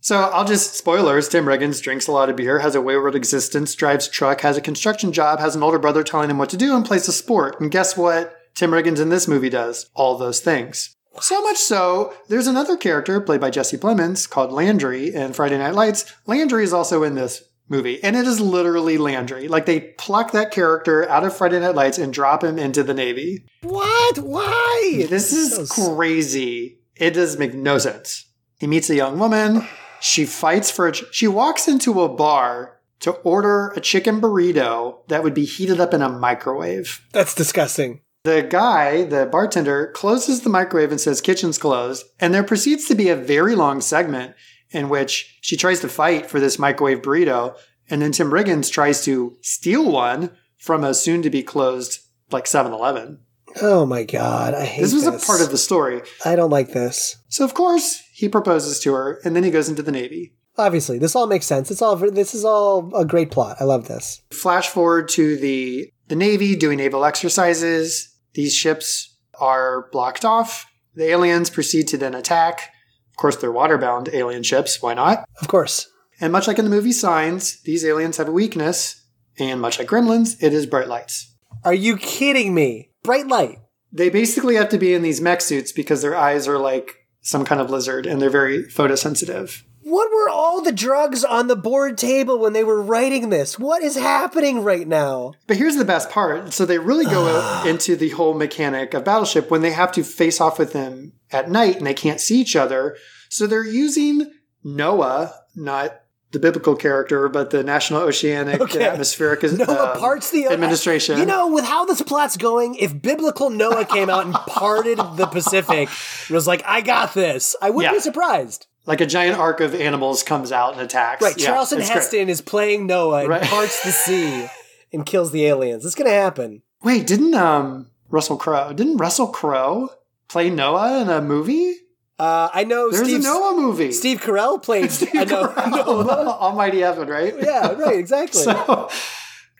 So 0.00 0.18
I'll 0.18 0.46
just 0.46 0.74
spoilers. 0.74 1.28
Tim 1.28 1.44
Riggins 1.44 1.82
drinks 1.82 2.06
a 2.08 2.12
lot 2.12 2.30
of 2.30 2.36
beer, 2.36 2.60
has 2.60 2.74
a 2.74 2.80
wayward 2.80 3.14
existence, 3.14 3.74
drives 3.74 4.08
truck, 4.08 4.40
has 4.40 4.56
a 4.56 4.62
construction 4.62 5.12
job, 5.12 5.38
has 5.38 5.54
an 5.54 5.62
older 5.62 5.78
brother 5.78 6.02
telling 6.02 6.30
him 6.30 6.38
what 6.38 6.48
to 6.50 6.56
do, 6.56 6.74
and 6.74 6.86
plays 6.86 7.06
a 7.06 7.12
sport. 7.12 7.60
And 7.60 7.70
guess 7.70 7.96
what? 7.96 8.34
Tim 8.54 8.70
Riggins 8.70 9.00
in 9.00 9.10
this 9.10 9.28
movie 9.28 9.50
does 9.50 9.90
all 9.94 10.16
those 10.16 10.40
things. 10.40 10.96
So 11.20 11.42
much 11.42 11.58
so, 11.58 12.14
there's 12.28 12.46
another 12.46 12.76
character 12.76 13.20
played 13.20 13.40
by 13.40 13.50
Jesse 13.50 13.76
Plemons 13.76 14.28
called 14.28 14.52
Landry 14.52 15.12
in 15.12 15.32
Friday 15.32 15.58
Night 15.58 15.74
Lights. 15.74 16.10
Landry 16.26 16.64
is 16.64 16.72
also 16.72 17.02
in 17.02 17.14
this 17.14 17.42
movie, 17.68 18.02
and 18.02 18.16
it 18.16 18.26
is 18.26 18.40
literally 18.40 18.96
Landry. 18.96 19.48
Like 19.48 19.66
they 19.66 19.80
pluck 19.98 20.32
that 20.32 20.50
character 20.50 21.08
out 21.08 21.24
of 21.24 21.36
Friday 21.36 21.60
Night 21.60 21.74
Lights 21.74 21.98
and 21.98 22.12
drop 22.12 22.44
him 22.44 22.58
into 22.58 22.82
the 22.82 22.94
Navy. 22.94 23.44
What? 23.62 24.18
Why? 24.18 25.06
This 25.08 25.32
is 25.32 25.68
So 25.68 25.94
crazy. 25.94 26.78
It 26.96 27.10
does 27.14 27.38
make 27.38 27.54
no 27.54 27.78
sense. 27.78 28.26
He 28.58 28.66
meets 28.66 28.90
a 28.90 28.94
young 28.94 29.18
woman. 29.18 29.66
She 30.00 30.26
fights 30.26 30.70
for 30.70 30.86
a. 30.86 30.92
Ch- 30.92 31.04
she 31.12 31.26
walks 31.28 31.66
into 31.68 32.02
a 32.02 32.08
bar 32.08 32.80
to 33.00 33.12
order 33.12 33.68
a 33.68 33.80
chicken 33.80 34.20
burrito 34.20 35.06
that 35.08 35.22
would 35.22 35.34
be 35.34 35.44
heated 35.44 35.80
up 35.80 35.94
in 35.94 36.02
a 36.02 36.08
microwave. 36.08 37.06
That's 37.12 37.34
disgusting. 37.34 38.00
The 38.24 38.42
guy, 38.42 39.04
the 39.04 39.24
bartender, 39.26 39.86
closes 39.94 40.42
the 40.42 40.50
microwave 40.50 40.90
and 40.90 41.00
says, 41.00 41.20
Kitchen's 41.22 41.56
closed. 41.56 42.04
And 42.18 42.34
there 42.34 42.44
proceeds 42.44 42.86
to 42.88 42.94
be 42.94 43.08
a 43.08 43.16
very 43.16 43.54
long 43.54 43.80
segment 43.80 44.34
in 44.70 44.88
which 44.90 45.38
she 45.40 45.56
tries 45.56 45.80
to 45.80 45.88
fight 45.88 46.26
for 46.26 46.38
this 46.38 46.58
microwave 46.58 47.00
burrito. 47.00 47.56
And 47.88 48.02
then 48.02 48.12
Tim 48.12 48.30
Riggins 48.30 48.70
tries 48.70 49.02
to 49.06 49.36
steal 49.40 49.90
one 49.90 50.30
from 50.58 50.84
a 50.84 50.92
soon 50.92 51.22
to 51.22 51.30
be 51.30 51.42
closed, 51.42 52.00
like 52.30 52.46
7 52.46 52.72
Eleven. 52.72 53.20
Oh 53.62 53.84
my 53.84 54.04
god, 54.04 54.54
I 54.54 54.64
hate 54.64 54.82
This 54.82 54.92
this. 54.92 55.06
was 55.06 55.22
a 55.22 55.26
part 55.26 55.40
of 55.40 55.50
the 55.50 55.58
story. 55.58 56.02
I 56.24 56.36
don't 56.36 56.50
like 56.50 56.72
this. 56.72 57.16
So, 57.30 57.44
of 57.44 57.54
course, 57.54 58.00
he 58.12 58.28
proposes 58.28 58.78
to 58.80 58.92
her 58.92 59.18
and 59.24 59.34
then 59.34 59.42
he 59.42 59.50
goes 59.50 59.68
into 59.68 59.82
the 59.82 59.90
Navy. 59.90 60.34
Obviously, 60.56 60.98
this 60.98 61.16
all 61.16 61.26
makes 61.26 61.46
sense. 61.46 61.70
It's 61.70 61.80
all. 61.80 61.96
This 61.96 62.34
is 62.34 62.44
all 62.44 62.94
a 62.94 63.04
great 63.04 63.30
plot. 63.30 63.56
I 63.60 63.64
love 63.64 63.88
this. 63.88 64.20
Flash 64.30 64.68
forward 64.68 65.08
to 65.10 65.36
the, 65.36 65.90
the 66.10 66.16
Navy 66.16 66.56
doing 66.56 66.78
naval 66.78 67.04
exercises. 67.04 68.16
These 68.34 68.52
ships 68.52 69.16
are 69.40 69.88
blocked 69.92 70.24
off. 70.24 70.66
The 70.96 71.04
aliens 71.04 71.48
proceed 71.50 71.86
to 71.88 71.96
then 71.96 72.16
attack. 72.16 72.72
Of 73.10 73.16
course, 73.16 73.36
they're 73.36 73.52
waterbound 73.52 74.12
alien 74.12 74.42
ships. 74.42 74.82
Why 74.82 74.92
not? 74.92 75.24
Of 75.40 75.46
course. 75.46 75.88
And 76.20 76.32
much 76.32 76.48
like 76.48 76.58
in 76.58 76.64
the 76.64 76.70
movie 76.70 76.90
Signs, 76.90 77.62
these 77.62 77.84
aliens 77.84 78.16
have 78.16 78.26
a 78.26 78.32
weakness. 78.32 79.06
And 79.38 79.60
much 79.60 79.78
like 79.78 79.86
Gremlins, 79.86 80.36
it 80.42 80.52
is 80.52 80.66
bright 80.66 80.88
lights. 80.88 81.32
Are 81.64 81.72
you 81.72 81.96
kidding 81.96 82.54
me? 82.54 82.90
Bright 83.04 83.28
light. 83.28 83.60
They 83.92 84.10
basically 84.10 84.56
have 84.56 84.68
to 84.70 84.78
be 84.78 84.94
in 84.94 85.02
these 85.02 85.20
mech 85.20 85.40
suits 85.40 85.70
because 85.70 86.02
their 86.02 86.16
eyes 86.16 86.48
are 86.48 86.58
like 86.58 87.06
some 87.20 87.44
kind 87.44 87.60
of 87.60 87.70
lizard 87.70 88.04
and 88.04 88.20
they're 88.20 88.30
very 88.30 88.64
photosensitive. 88.64 89.62
What 89.90 90.10
were 90.12 90.28
all 90.30 90.62
the 90.62 90.70
drugs 90.72 91.24
on 91.24 91.48
the 91.48 91.56
board 91.56 91.98
table 91.98 92.38
when 92.38 92.52
they 92.52 92.62
were 92.64 92.80
writing 92.80 93.28
this? 93.30 93.58
What 93.58 93.82
is 93.82 93.96
happening 93.96 94.62
right 94.62 94.86
now? 94.86 95.32
But 95.48 95.56
here's 95.56 95.76
the 95.76 95.84
best 95.84 96.10
part. 96.10 96.52
So 96.52 96.64
they 96.64 96.78
really 96.78 97.04
go 97.06 97.62
into 97.66 97.96
the 97.96 98.10
whole 98.10 98.34
mechanic 98.34 98.94
of 98.94 99.04
Battleship 99.04 99.50
when 99.50 99.62
they 99.62 99.72
have 99.72 99.90
to 99.92 100.04
face 100.04 100.40
off 100.40 100.58
with 100.60 100.72
them 100.72 101.12
at 101.32 101.50
night 101.50 101.76
and 101.78 101.86
they 101.86 101.94
can't 101.94 102.20
see 102.20 102.40
each 102.40 102.54
other. 102.54 102.96
So 103.28 103.46
they're 103.46 103.64
using 103.66 104.30
Noah, 104.62 105.34
not 105.56 106.02
the 106.32 106.38
biblical 106.38 106.76
character, 106.76 107.28
but 107.28 107.50
the 107.50 107.64
National 107.64 108.02
Oceanic 108.02 108.60
Okay. 108.60 108.78
and 108.78 108.86
Atmospheric 108.92 109.42
Noah 109.42 109.94
um, 109.94 109.98
parts 109.98 110.30
the 110.30 110.46
Administration. 110.46 111.18
You 111.18 111.26
know, 111.26 111.48
with 111.52 111.64
how 111.64 111.84
this 111.84 112.00
plot's 112.02 112.36
going, 112.36 112.76
if 112.76 113.02
biblical 113.02 113.50
Noah 113.50 113.84
came 113.84 114.08
out 114.08 114.26
and 114.26 114.34
parted 114.46 114.98
the 115.16 115.26
Pacific, 115.26 115.88
was 116.30 116.46
like, 116.46 116.62
"I 116.64 116.82
got 116.82 117.14
this," 117.14 117.56
I 117.60 117.70
wouldn't 117.70 117.92
Yeah. 117.92 117.98
be 117.98 118.02
surprised. 118.02 118.68
Like 118.86 119.00
a 119.00 119.06
giant 119.06 119.38
arc 119.38 119.60
of 119.60 119.74
animals 119.74 120.22
comes 120.22 120.50
out 120.52 120.72
and 120.72 120.80
attacks. 120.82 121.22
Right? 121.22 121.36
Yeah, 121.36 121.46
Charlton 121.46 121.78
it's 121.80 121.88
great. 121.88 121.96
Heston 122.02 122.28
is 122.28 122.40
playing 122.40 122.86
Noah 122.86 123.20
and 123.20 123.28
Right. 123.28 123.42
parts 123.42 123.82
the 123.84 123.92
sea 123.92 124.46
and 124.92 125.04
kills 125.06 125.30
the 125.32 125.46
aliens. 125.46 125.84
It's 125.84 125.94
gonna 125.94 126.10
happen. 126.10 126.62
Wait, 126.82 127.06
didn't 127.06 127.34
um 127.34 127.90
Russell 128.08 128.36
Crowe? 128.36 128.72
Didn't 128.72 128.96
Russell 128.96 129.28
Crowe 129.28 129.90
play 130.28 130.50
Noah 130.50 131.00
in 131.02 131.08
a 131.10 131.20
movie? 131.20 131.74
Uh, 132.18 132.50
I 132.52 132.64
know 132.64 132.90
There's 132.90 133.04
Steve, 133.06 133.20
a 133.20 133.22
Noah 133.22 133.56
movie. 133.56 133.92
Steve 133.92 134.20
Carell 134.20 134.62
played 134.62 134.90
I 135.14 135.24
know, 135.24 135.52
Noah. 135.70 136.36
Almighty 136.40 136.82
Evan, 136.82 137.08
right? 137.08 137.34
Yeah, 137.40 137.72
right, 137.72 137.98
exactly. 137.98 138.42
So, 138.42 138.90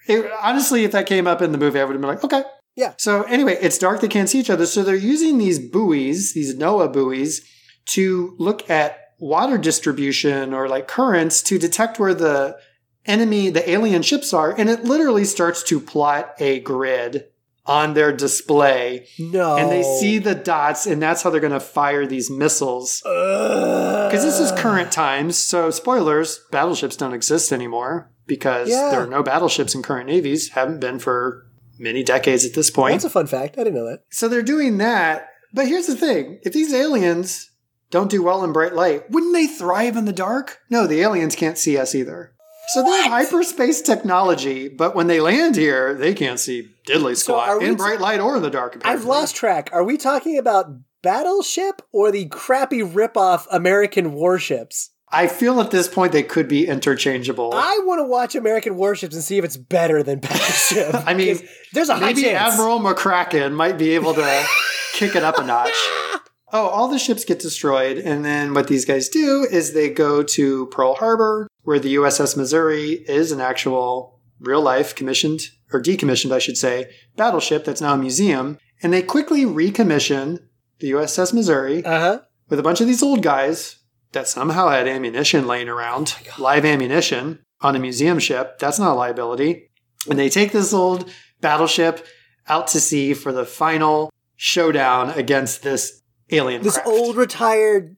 it, 0.06 0.30
honestly, 0.42 0.84
if 0.84 0.92
that 0.92 1.06
came 1.06 1.26
up 1.26 1.40
in 1.40 1.52
the 1.52 1.58
movie, 1.58 1.80
I 1.80 1.84
would 1.84 1.92
have 1.94 2.00
been 2.02 2.10
like, 2.10 2.22
okay. 2.24 2.42
Yeah. 2.76 2.92
So 2.98 3.22
anyway, 3.24 3.56
it's 3.62 3.78
dark. 3.78 4.00
They 4.00 4.08
can't 4.08 4.28
see 4.28 4.38
each 4.40 4.50
other. 4.50 4.66
So 4.66 4.82
they're 4.82 4.94
using 4.94 5.38
these 5.38 5.58
buoys, 5.58 6.34
these 6.34 6.54
NOAA 6.54 6.92
buoys, 6.92 7.40
to 7.86 8.34
look 8.38 8.68
at 8.70 8.98
water 9.20 9.56
distribution 9.58 10.52
or 10.52 10.68
like 10.68 10.88
currents 10.88 11.42
to 11.44 11.58
detect 11.58 11.98
where 12.00 12.14
the 12.14 12.58
enemy, 13.06 13.50
the 13.50 13.68
alien 13.70 14.02
ships 14.02 14.32
are. 14.34 14.50
And 14.50 14.68
it 14.68 14.84
literally 14.84 15.24
starts 15.24 15.62
to 15.64 15.78
plot 15.78 16.34
a 16.40 16.60
grid 16.60 17.26
on 17.66 17.94
their 17.94 18.12
display. 18.12 19.06
no, 19.18 19.56
And 19.56 19.70
they 19.70 19.82
see 19.82 20.18
the 20.18 20.34
dots, 20.34 20.86
and 20.86 21.00
that's 21.00 21.22
how 21.22 21.30
they're 21.30 21.40
going 21.40 21.52
to 21.52 21.60
fire 21.60 22.06
these 22.06 22.30
missiles. 22.30 23.00
Because 23.02 24.24
this 24.24 24.40
is 24.40 24.50
current 24.58 24.90
times, 24.90 25.36
so 25.36 25.70
spoilers, 25.70 26.40
battleships 26.50 26.96
don't 26.96 27.12
exist 27.14 27.52
anymore 27.52 28.10
because 28.26 28.68
Yeah. 28.70 28.90
there 28.90 29.00
are 29.02 29.06
no 29.06 29.22
battleships 29.22 29.74
in 29.74 29.82
current 29.82 30.08
navies, 30.08 30.48
haven't 30.50 30.80
been 30.80 30.98
for 30.98 31.46
many 31.78 32.02
decades 32.02 32.44
at 32.44 32.54
this 32.54 32.70
point. 32.70 32.94
That's 32.94 33.04
a 33.04 33.10
fun 33.10 33.26
fact. 33.26 33.56
I 33.58 33.64
didn't 33.64 33.74
know 33.76 33.86
that. 33.88 34.00
so 34.10 34.26
they're 34.28 34.42
doing 34.42 34.78
that. 34.78 35.28
But 35.52 35.66
here's 35.68 35.86
the 35.86 35.96
thing 35.96 36.38
if 36.42 36.52
these 36.52 36.72
aliens 36.72 37.49
don't 37.90 38.10
do 38.10 38.22
well 38.22 38.44
in 38.44 38.52
bright 38.52 38.74
light, 38.74 39.10
wouldn't 39.10 39.32
they 39.34 39.46
thrive 39.46 39.96
in 39.96 40.04
the 40.04 40.12
dark? 40.12 40.58
No, 40.70 40.86
the 40.86 41.00
aliens 41.00 41.34
can't 41.34 41.58
see 41.58 41.76
us 41.76 41.94
either. 41.94 42.32
So 42.68 42.84
they 42.84 42.90
have 42.90 43.10
hyperspace 43.10 43.82
technology, 43.82 44.68
but 44.68 44.94
when 44.94 45.08
they 45.08 45.20
land 45.20 45.56
here, 45.56 45.92
they 45.92 46.14
can't 46.14 46.38
see 46.38 46.70
diddly 46.86 47.16
So 47.16 47.32
squat 47.32 47.58
we 47.58 47.66
in 47.66 47.74
bright 47.74 48.00
light 48.00 48.20
or 48.20 48.36
in 48.36 48.42
the 48.42 48.50
dark. 48.50 48.80
I've 48.84 49.04
lost 49.04 49.34
track. 49.34 49.70
Are 49.72 49.82
we 49.82 49.96
talking 49.96 50.38
about 50.38 50.66
Battleship 51.02 51.82
or 51.90 52.12
the 52.12 52.26
crappy 52.26 52.80
ripoff 52.82 53.46
American 53.50 54.12
warships? 54.12 54.90
I 55.12 55.26
feel 55.26 55.60
at 55.60 55.72
this 55.72 55.88
point 55.88 56.12
they 56.12 56.22
could 56.22 56.46
be 56.46 56.68
interchangeable. 56.68 57.50
I 57.52 57.80
want 57.84 57.98
to 57.98 58.04
watch 58.04 58.36
American 58.36 58.76
warships 58.76 59.16
and 59.16 59.24
see 59.24 59.38
if 59.38 59.44
it's 59.44 59.56
better 59.56 60.04
than 60.04 60.18
Battleship. 60.20 60.94
I 61.04 61.14
mean, 61.14 61.40
there's 61.72 61.88
a 61.88 61.98
Maybe. 61.98 62.30
Admiral 62.30 62.78
McCracken 62.78 63.52
might 63.52 63.78
be 63.78 63.96
able 63.96 64.14
to 64.14 64.44
kick 64.92 65.16
it 65.16 65.24
up 65.24 65.38
a 65.38 65.44
notch. 65.44 65.74
Oh, 66.52 66.66
all 66.66 66.88
the 66.88 66.98
ships 66.98 67.24
get 67.24 67.38
destroyed, 67.38 67.98
and 67.98 68.24
then 68.24 68.54
what 68.54 68.66
these 68.68 68.84
guys 68.84 69.08
do 69.08 69.46
is 69.50 69.72
they 69.72 69.88
go 69.88 70.22
to 70.22 70.66
Pearl 70.66 70.94
Harbor, 70.96 71.48
where 71.62 71.78
the 71.78 71.94
USS 71.94 72.36
Missouri 72.36 73.04
is 73.08 73.30
an 73.30 73.40
actual 73.40 74.20
real 74.40 74.60
life 74.62 74.94
commissioned, 74.94 75.40
or 75.72 75.80
decommissioned, 75.80 76.32
I 76.32 76.38
should 76.38 76.56
say, 76.56 76.90
battleship 77.16 77.64
that's 77.64 77.80
now 77.80 77.94
a 77.94 77.98
museum, 77.98 78.58
and 78.82 78.92
they 78.92 79.02
quickly 79.02 79.44
recommission 79.44 80.40
the 80.80 80.90
USS 80.92 81.32
Missouri 81.32 81.84
Uh 81.84 82.00
huh. 82.00 82.20
with 82.48 82.58
a 82.58 82.62
bunch 82.62 82.80
of 82.80 82.86
these 82.86 83.02
old 83.02 83.22
guys 83.22 83.76
that 84.12 84.26
somehow 84.26 84.70
had 84.70 84.88
ammunition 84.88 85.46
laying 85.46 85.68
around, 85.68 86.16
live 86.38 86.64
ammunition 86.64 87.38
on 87.60 87.76
a 87.76 87.78
museum 87.78 88.18
ship. 88.18 88.58
That's 88.58 88.78
not 88.78 88.92
a 88.92 88.94
liability. 88.94 89.70
And 90.08 90.18
they 90.18 90.28
take 90.30 90.50
this 90.50 90.72
old 90.72 91.08
battleship 91.40 92.04
out 92.48 92.66
to 92.68 92.80
sea 92.80 93.14
for 93.14 93.32
the 93.32 93.44
final 93.44 94.10
showdown 94.34 95.10
against 95.10 95.62
this 95.62 95.99
alien. 96.32 96.62
This 96.62 96.74
craft. 96.74 96.88
old 96.88 97.16
retired 97.16 97.96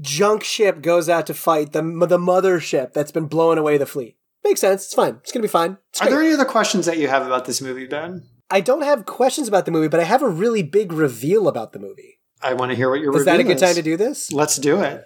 junk 0.00 0.44
ship 0.44 0.80
goes 0.80 1.08
out 1.08 1.26
to 1.26 1.34
fight 1.34 1.72
the 1.72 1.82
the 1.82 2.18
mothership 2.18 2.92
that's 2.92 3.12
been 3.12 3.26
blowing 3.26 3.58
away 3.58 3.78
the 3.78 3.86
fleet. 3.86 4.16
Makes 4.44 4.60
sense. 4.60 4.84
It's 4.86 4.94
fine. 4.94 5.16
It's 5.22 5.32
gonna 5.32 5.42
be 5.42 5.48
fine. 5.48 5.78
It's 5.90 6.00
Are 6.00 6.04
great. 6.04 6.10
there 6.10 6.22
any 6.22 6.34
other 6.34 6.44
questions 6.44 6.86
that 6.86 6.98
you 6.98 7.08
have 7.08 7.26
about 7.26 7.44
this 7.44 7.60
movie, 7.60 7.86
Ben? 7.86 8.22
I 8.50 8.60
don't 8.60 8.82
have 8.82 9.04
questions 9.04 9.46
about 9.48 9.66
the 9.66 9.70
movie, 9.70 9.88
but 9.88 10.00
I 10.00 10.04
have 10.04 10.22
a 10.22 10.28
really 10.28 10.62
big 10.62 10.92
reveal 10.92 11.48
about 11.48 11.72
the 11.72 11.78
movie. 11.78 12.18
I 12.40 12.54
want 12.54 12.70
to 12.70 12.76
hear 12.76 12.88
what 12.88 13.00
your 13.00 13.12
Is 13.12 13.20
Is 13.20 13.24
that 13.26 13.34
a 13.34 13.38
review 13.38 13.54
good 13.54 13.60
time 13.60 13.74
to 13.74 13.82
do 13.82 13.96
this? 13.96 14.32
Let's 14.32 14.56
do 14.56 14.80
it. 14.80 15.04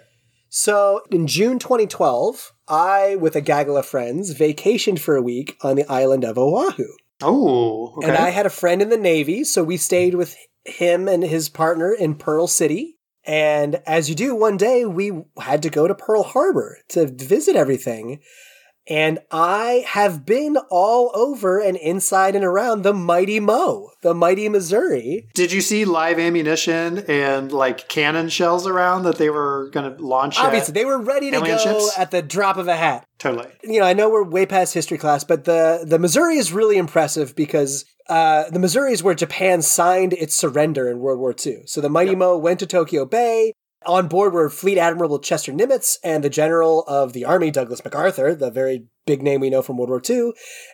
So, 0.49 1.01
in 1.09 1.25
June 1.25 1.57
2012, 1.57 2.53
I, 2.67 3.15
with 3.15 3.35
a 3.35 3.41
gaggle 3.41 3.75
of 3.75 3.87
friends, 3.87 4.33
vacationed 4.35 4.99
for 4.99 5.15
a 5.15 5.21
week 5.21 5.57
on 5.61 5.75
the 5.75 5.91
island 5.91 6.23
of 6.23 6.37
Oahu. 6.37 6.85
Oh, 7.23 7.95
okay. 7.97 8.07
And 8.07 8.17
I 8.17 8.29
had 8.29 8.45
a 8.45 8.51
friend 8.51 8.81
in 8.81 8.89
the 8.89 8.97
Navy, 8.97 9.43
so 9.43 9.63
we 9.63 9.77
stayed 9.77 10.13
with 10.13 10.35
him 10.65 11.07
and 11.07 11.23
his 11.23 11.49
partner 11.49 11.93
in 11.93 12.15
Pearl 12.15 12.47
City. 12.47 12.97
And 13.25 13.81
as 13.85 14.09
you 14.09 14.15
do, 14.15 14.35
one 14.35 14.57
day 14.57 14.85
we 14.85 15.23
had 15.39 15.63
to 15.63 15.69
go 15.69 15.87
to 15.87 15.95
Pearl 15.95 16.23
Harbor 16.23 16.79
to 16.89 17.07
visit 17.07 17.55
everything. 17.55 18.19
And 18.87 19.19
I 19.31 19.85
have 19.87 20.25
been 20.25 20.57
all 20.69 21.09
over 21.15 21.57
and 21.59 21.77
inside 21.77 22.35
and 22.35 22.43
around 22.43 22.81
the 22.81 22.93
Mighty 22.93 23.39
Mo, 23.39 23.91
the 24.01 24.13
Mighty 24.13 24.49
Missouri. 24.49 25.27
Did 25.33 25.53
you 25.53 25.61
see 25.61 25.85
live 25.85 26.19
ammunition 26.19 26.99
and 27.07 27.51
like 27.51 27.87
cannon 27.87 28.27
shells 28.27 28.67
around 28.67 29.03
that 29.03 29.17
they 29.17 29.29
were 29.29 29.69
going 29.71 29.95
to 29.95 30.03
launch? 30.03 30.37
at- 30.37 30.45
Obviously, 30.45 30.73
they 30.73 30.83
were 30.85 30.99
ready 31.01 31.31
to 31.31 31.39
go 31.39 31.57
ships? 31.57 31.97
at 31.97 32.11
the 32.11 32.21
drop 32.21 32.57
of 32.57 32.67
a 32.67 32.75
hat. 32.75 33.05
totally. 33.19 33.47
you 33.63 33.79
know, 33.79 33.85
I 33.85 33.93
know 33.93 34.09
we're 34.09 34.23
way 34.23 34.45
past 34.45 34.73
history 34.73 34.97
class, 34.97 35.23
but 35.23 35.45
the 35.45 35.85
the 35.87 35.97
Missouri 35.99 36.35
is 36.35 36.51
really 36.51 36.77
impressive 36.77 37.35
because 37.37 37.85
uh, 38.09 38.49
the 38.49 38.59
Missouri 38.59 38.91
is 38.91 39.01
where 39.01 39.15
Japan 39.15 39.61
signed 39.61 40.11
its 40.11 40.35
surrender 40.35 40.89
in 40.89 40.99
World 40.99 41.19
War 41.19 41.33
II. 41.45 41.61
So 41.67 41.79
the 41.79 41.87
Mighty 41.89 42.15
Mo 42.15 42.37
went 42.37 42.59
to 42.59 42.65
Tokyo 42.67 43.05
Bay. 43.05 43.53
On 43.85 44.07
board 44.07 44.33
were 44.33 44.49
Fleet 44.49 44.77
Admiral 44.77 45.19
Chester 45.19 45.51
Nimitz 45.51 45.97
and 46.03 46.23
the 46.23 46.29
General 46.29 46.83
of 46.87 47.13
the 47.13 47.25
Army, 47.25 47.51
Douglas 47.51 47.83
MacArthur, 47.83 48.33
the 48.35 48.51
very 48.51 48.85
big 49.05 49.21
name 49.21 49.41
we 49.41 49.49
know 49.49 49.61
from 49.61 49.77
World 49.77 49.89
War 49.89 50.01
II. 50.07 50.31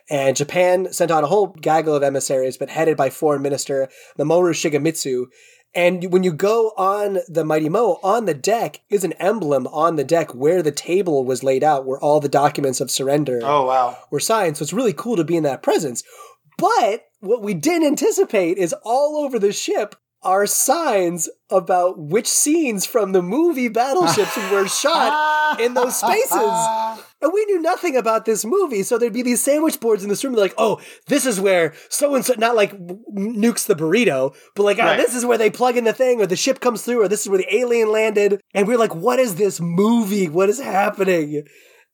And 0.08 0.36
Japan 0.36 0.92
sent 0.92 1.10
out 1.10 1.24
a 1.24 1.28
whole 1.28 1.48
gaggle 1.48 1.94
of 1.94 2.02
emissaries, 2.02 2.56
but 2.56 2.70
headed 2.70 2.96
by 2.96 3.10
Foreign 3.10 3.42
Minister 3.42 3.88
Mamoru 4.18 4.52
Shigemitsu. 4.52 5.26
And 5.74 6.12
when 6.12 6.24
you 6.24 6.32
go 6.32 6.72
on 6.76 7.18
the 7.28 7.44
Mighty 7.44 7.68
Mo, 7.68 8.00
on 8.02 8.24
the 8.24 8.34
deck 8.34 8.80
is 8.90 9.04
an 9.04 9.12
emblem 9.14 9.66
on 9.68 9.96
the 9.96 10.04
deck 10.04 10.34
where 10.34 10.62
the 10.62 10.72
table 10.72 11.24
was 11.24 11.44
laid 11.44 11.62
out, 11.62 11.86
where 11.86 12.00
all 12.00 12.18
the 12.20 12.28
documents 12.28 12.80
of 12.80 12.90
surrender 12.90 13.40
Oh, 13.42 13.66
wow. 13.66 13.96
were 14.10 14.20
signed. 14.20 14.56
So 14.56 14.64
it's 14.64 14.72
really 14.72 14.92
cool 14.92 15.16
to 15.16 15.24
be 15.24 15.36
in 15.36 15.44
that 15.44 15.62
presence. 15.62 16.02
But 16.58 17.04
what 17.20 17.42
we 17.42 17.54
didn't 17.54 17.86
anticipate 17.86 18.58
is 18.58 18.74
all 18.82 19.16
over 19.24 19.38
the 19.38 19.52
ship 19.52 19.94
are 20.22 20.46
signs 20.46 21.28
about 21.48 21.98
which 21.98 22.26
scenes 22.28 22.84
from 22.84 23.12
the 23.12 23.22
movie 23.22 23.68
battleships 23.68 24.36
were 24.50 24.68
shot 24.68 25.58
in 25.60 25.74
those 25.74 25.96
spaces. 25.98 27.02
And 27.22 27.32
we 27.34 27.44
knew 27.44 27.60
nothing 27.60 27.96
about 27.98 28.24
this 28.24 28.46
movie, 28.46 28.82
so 28.82 28.96
there'd 28.96 29.12
be 29.12 29.20
these 29.20 29.42
sandwich 29.42 29.78
boards 29.78 30.02
in 30.02 30.08
this 30.08 30.24
room, 30.24 30.32
like, 30.32 30.54
oh, 30.56 30.80
this 31.08 31.26
is 31.26 31.38
where 31.38 31.74
so 31.90 32.14
and 32.14 32.24
so, 32.24 32.32
not 32.38 32.56
like 32.56 32.72
nukes 32.80 33.66
the 33.66 33.74
burrito, 33.76 34.34
but 34.56 34.62
like, 34.62 34.78
oh, 34.78 34.84
Right. 34.84 34.96
this 34.96 35.14
is 35.14 35.26
where 35.26 35.36
they 35.36 35.50
plug 35.50 35.76
in 35.76 35.84
the 35.84 35.92
thing, 35.92 36.22
or 36.22 36.26
the 36.26 36.34
ship 36.34 36.60
comes 36.60 36.80
through, 36.80 37.02
or 37.02 37.08
this 37.08 37.20
is 37.20 37.28
where 37.28 37.36
the 37.36 37.54
alien 37.54 37.92
landed. 37.92 38.40
And 38.54 38.66
we're 38.66 38.78
like, 38.78 38.94
what 38.94 39.18
is 39.18 39.34
this 39.34 39.60
movie? 39.60 40.30
What 40.30 40.48
is 40.48 40.58
happening? 40.60 41.42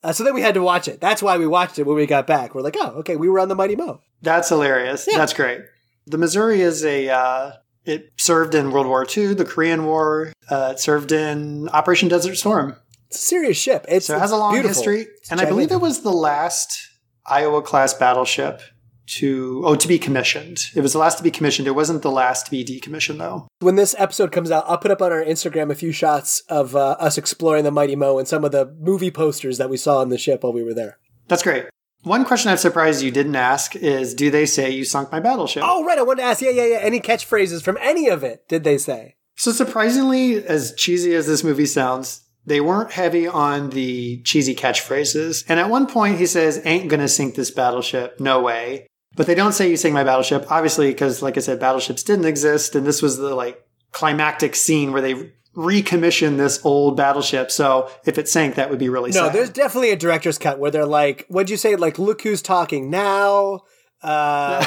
Uh, 0.04 0.12
so 0.12 0.22
then 0.22 0.32
we 0.34 0.42
had 0.42 0.54
to 0.54 0.62
watch 0.62 0.86
it. 0.86 1.00
That's 1.00 1.22
why 1.22 1.38
we 1.38 1.46
watched 1.48 1.80
it 1.80 1.86
when 1.86 1.96
we 1.96 2.06
got 2.06 2.28
back. 2.28 2.54
We're 2.54 2.62
like, 2.62 2.76
oh, 2.78 2.90
okay, 3.00 3.16
we 3.16 3.28
were 3.28 3.40
on 3.40 3.48
the 3.48 3.56
Mighty 3.56 3.74
Mo. 3.74 4.02
That's 4.22 4.48
hilarious. 4.48 5.06
That's 5.06 5.32
great. 5.32 5.62
The 6.06 6.18
Missouri 6.18 6.60
is 6.60 6.84
a. 6.84 7.08
Uh, 7.08 7.52
it 7.86 8.12
served 8.16 8.54
in 8.54 8.70
World 8.70 8.86
War 8.86 9.06
II, 9.16 9.34
the 9.34 9.44
Korean 9.44 9.84
War. 9.86 10.32
Uh, 10.50 10.70
it 10.72 10.80
served 10.80 11.12
in 11.12 11.68
Operation 11.70 12.08
Desert 12.08 12.36
Storm. 12.36 12.76
It's 13.08 13.16
a 13.16 13.22
serious 13.22 13.56
ship. 13.56 13.86
It's, 13.88 14.06
So 14.06 14.16
it 14.16 14.20
has 14.20 14.32
a 14.32 14.36
long 14.36 14.52
beautiful. 14.52 14.74
history, 14.74 15.06
It's 15.18 15.30
and 15.30 15.40
I 15.40 15.44
believe 15.44 15.70
it 15.70 15.80
was 15.80 16.00
the 16.02 16.12
last 16.12 16.88
Iowa 17.24 17.62
class 17.62 17.94
battleship 17.94 18.60
to 19.06 19.62
oh 19.64 19.76
to 19.76 19.86
be 19.86 19.98
commissioned. 19.98 20.64
It 20.74 20.80
was 20.80 20.92
the 20.92 20.98
last 20.98 21.18
to 21.18 21.22
be 21.22 21.30
commissioned. 21.30 21.68
It 21.68 21.76
wasn't 21.76 22.02
the 22.02 22.10
last 22.10 22.46
to 22.46 22.50
be 22.50 22.64
decommissioned 22.64 23.18
though. 23.18 23.46
When 23.60 23.76
this 23.76 23.94
episode 23.98 24.32
comes 24.32 24.50
out, 24.50 24.64
I'll 24.66 24.78
put 24.78 24.90
up 24.90 25.00
on 25.00 25.12
our 25.12 25.24
Instagram 25.24 25.70
a 25.70 25.76
few 25.76 25.92
shots 25.92 26.40
of 26.48 26.74
uh, 26.74 26.96
us 26.98 27.16
exploring 27.16 27.62
the 27.62 27.70
Mighty 27.70 27.94
Mo 27.94 28.18
and 28.18 28.26
some 28.26 28.44
of 28.44 28.50
the 28.50 28.74
movie 28.80 29.12
posters 29.12 29.58
that 29.58 29.70
we 29.70 29.76
saw 29.76 29.98
on 29.98 30.08
the 30.08 30.18
ship 30.18 30.42
while 30.42 30.52
we 30.52 30.64
were 30.64 30.74
there. 30.74 30.98
That's 31.28 31.42
great. 31.44 31.66
One 32.06 32.24
question 32.24 32.52
I'm 32.52 32.56
surprised 32.56 33.02
you 33.02 33.10
didn't 33.10 33.34
ask 33.34 33.74
is 33.74 34.14
do 34.14 34.30
they 34.30 34.46
say 34.46 34.70
you 34.70 34.84
sunk 34.84 35.10
my 35.10 35.18
battleship? 35.18 35.64
Oh, 35.66 35.84
right. 35.84 35.98
I 35.98 36.02
wanted 36.02 36.22
to 36.22 36.28
ask, 36.28 36.40
yeah, 36.40 36.50
yeah, 36.50 36.64
yeah. 36.66 36.78
Any 36.80 37.00
catchphrases 37.00 37.64
from 37.64 37.76
any 37.80 38.08
of 38.08 38.22
it, 38.22 38.46
did 38.46 38.62
they 38.62 38.78
say? 38.78 39.16
So 39.34 39.50
surprisingly, 39.50 40.36
as 40.36 40.72
cheesy 40.76 41.16
as 41.16 41.26
this 41.26 41.42
movie 41.42 41.66
sounds, 41.66 42.22
they 42.46 42.60
weren't 42.60 42.92
heavy 42.92 43.26
on 43.26 43.70
the 43.70 44.22
cheesy 44.22 44.54
catchphrases. 44.54 45.44
And 45.48 45.58
at 45.58 45.68
one 45.68 45.88
point 45.88 46.18
he 46.18 46.26
says, 46.26 46.62
ain't 46.64 46.88
gonna 46.88 47.08
sink 47.08 47.34
this 47.34 47.50
battleship, 47.50 48.20
no 48.20 48.40
way. 48.40 48.86
But 49.16 49.26
they 49.26 49.34
don't 49.34 49.52
say 49.52 49.68
you 49.68 49.76
sink 49.76 49.92
my 49.92 50.04
battleship, 50.04 50.46
obviously, 50.48 50.92
because 50.92 51.22
like 51.22 51.36
I 51.36 51.40
said, 51.40 51.58
battleships 51.58 52.04
didn't 52.04 52.26
exist, 52.26 52.76
and 52.76 52.86
this 52.86 53.02
was 53.02 53.16
the 53.16 53.34
like 53.34 53.66
climactic 53.90 54.54
scene 54.54 54.92
where 54.92 55.02
they 55.02 55.32
recommissioned 55.56 56.38
this 56.38 56.64
old 56.64 56.96
battleship. 56.96 57.50
So 57.50 57.90
if 58.04 58.18
it 58.18 58.28
sank, 58.28 58.54
that 58.56 58.70
would 58.70 58.78
be 58.78 58.88
really 58.88 59.10
No, 59.10 59.24
sad. 59.26 59.32
there's 59.32 59.50
definitely 59.50 59.90
a 59.90 59.96
director's 59.96 60.38
cut 60.38 60.58
where 60.58 60.70
they're 60.70 60.86
like, 60.86 61.24
what'd 61.28 61.50
you 61.50 61.56
say? 61.56 61.76
Like, 61.76 61.98
look 61.98 62.22
who's 62.22 62.42
talking 62.42 62.90
now. 62.90 63.60
Uh, 64.02 64.62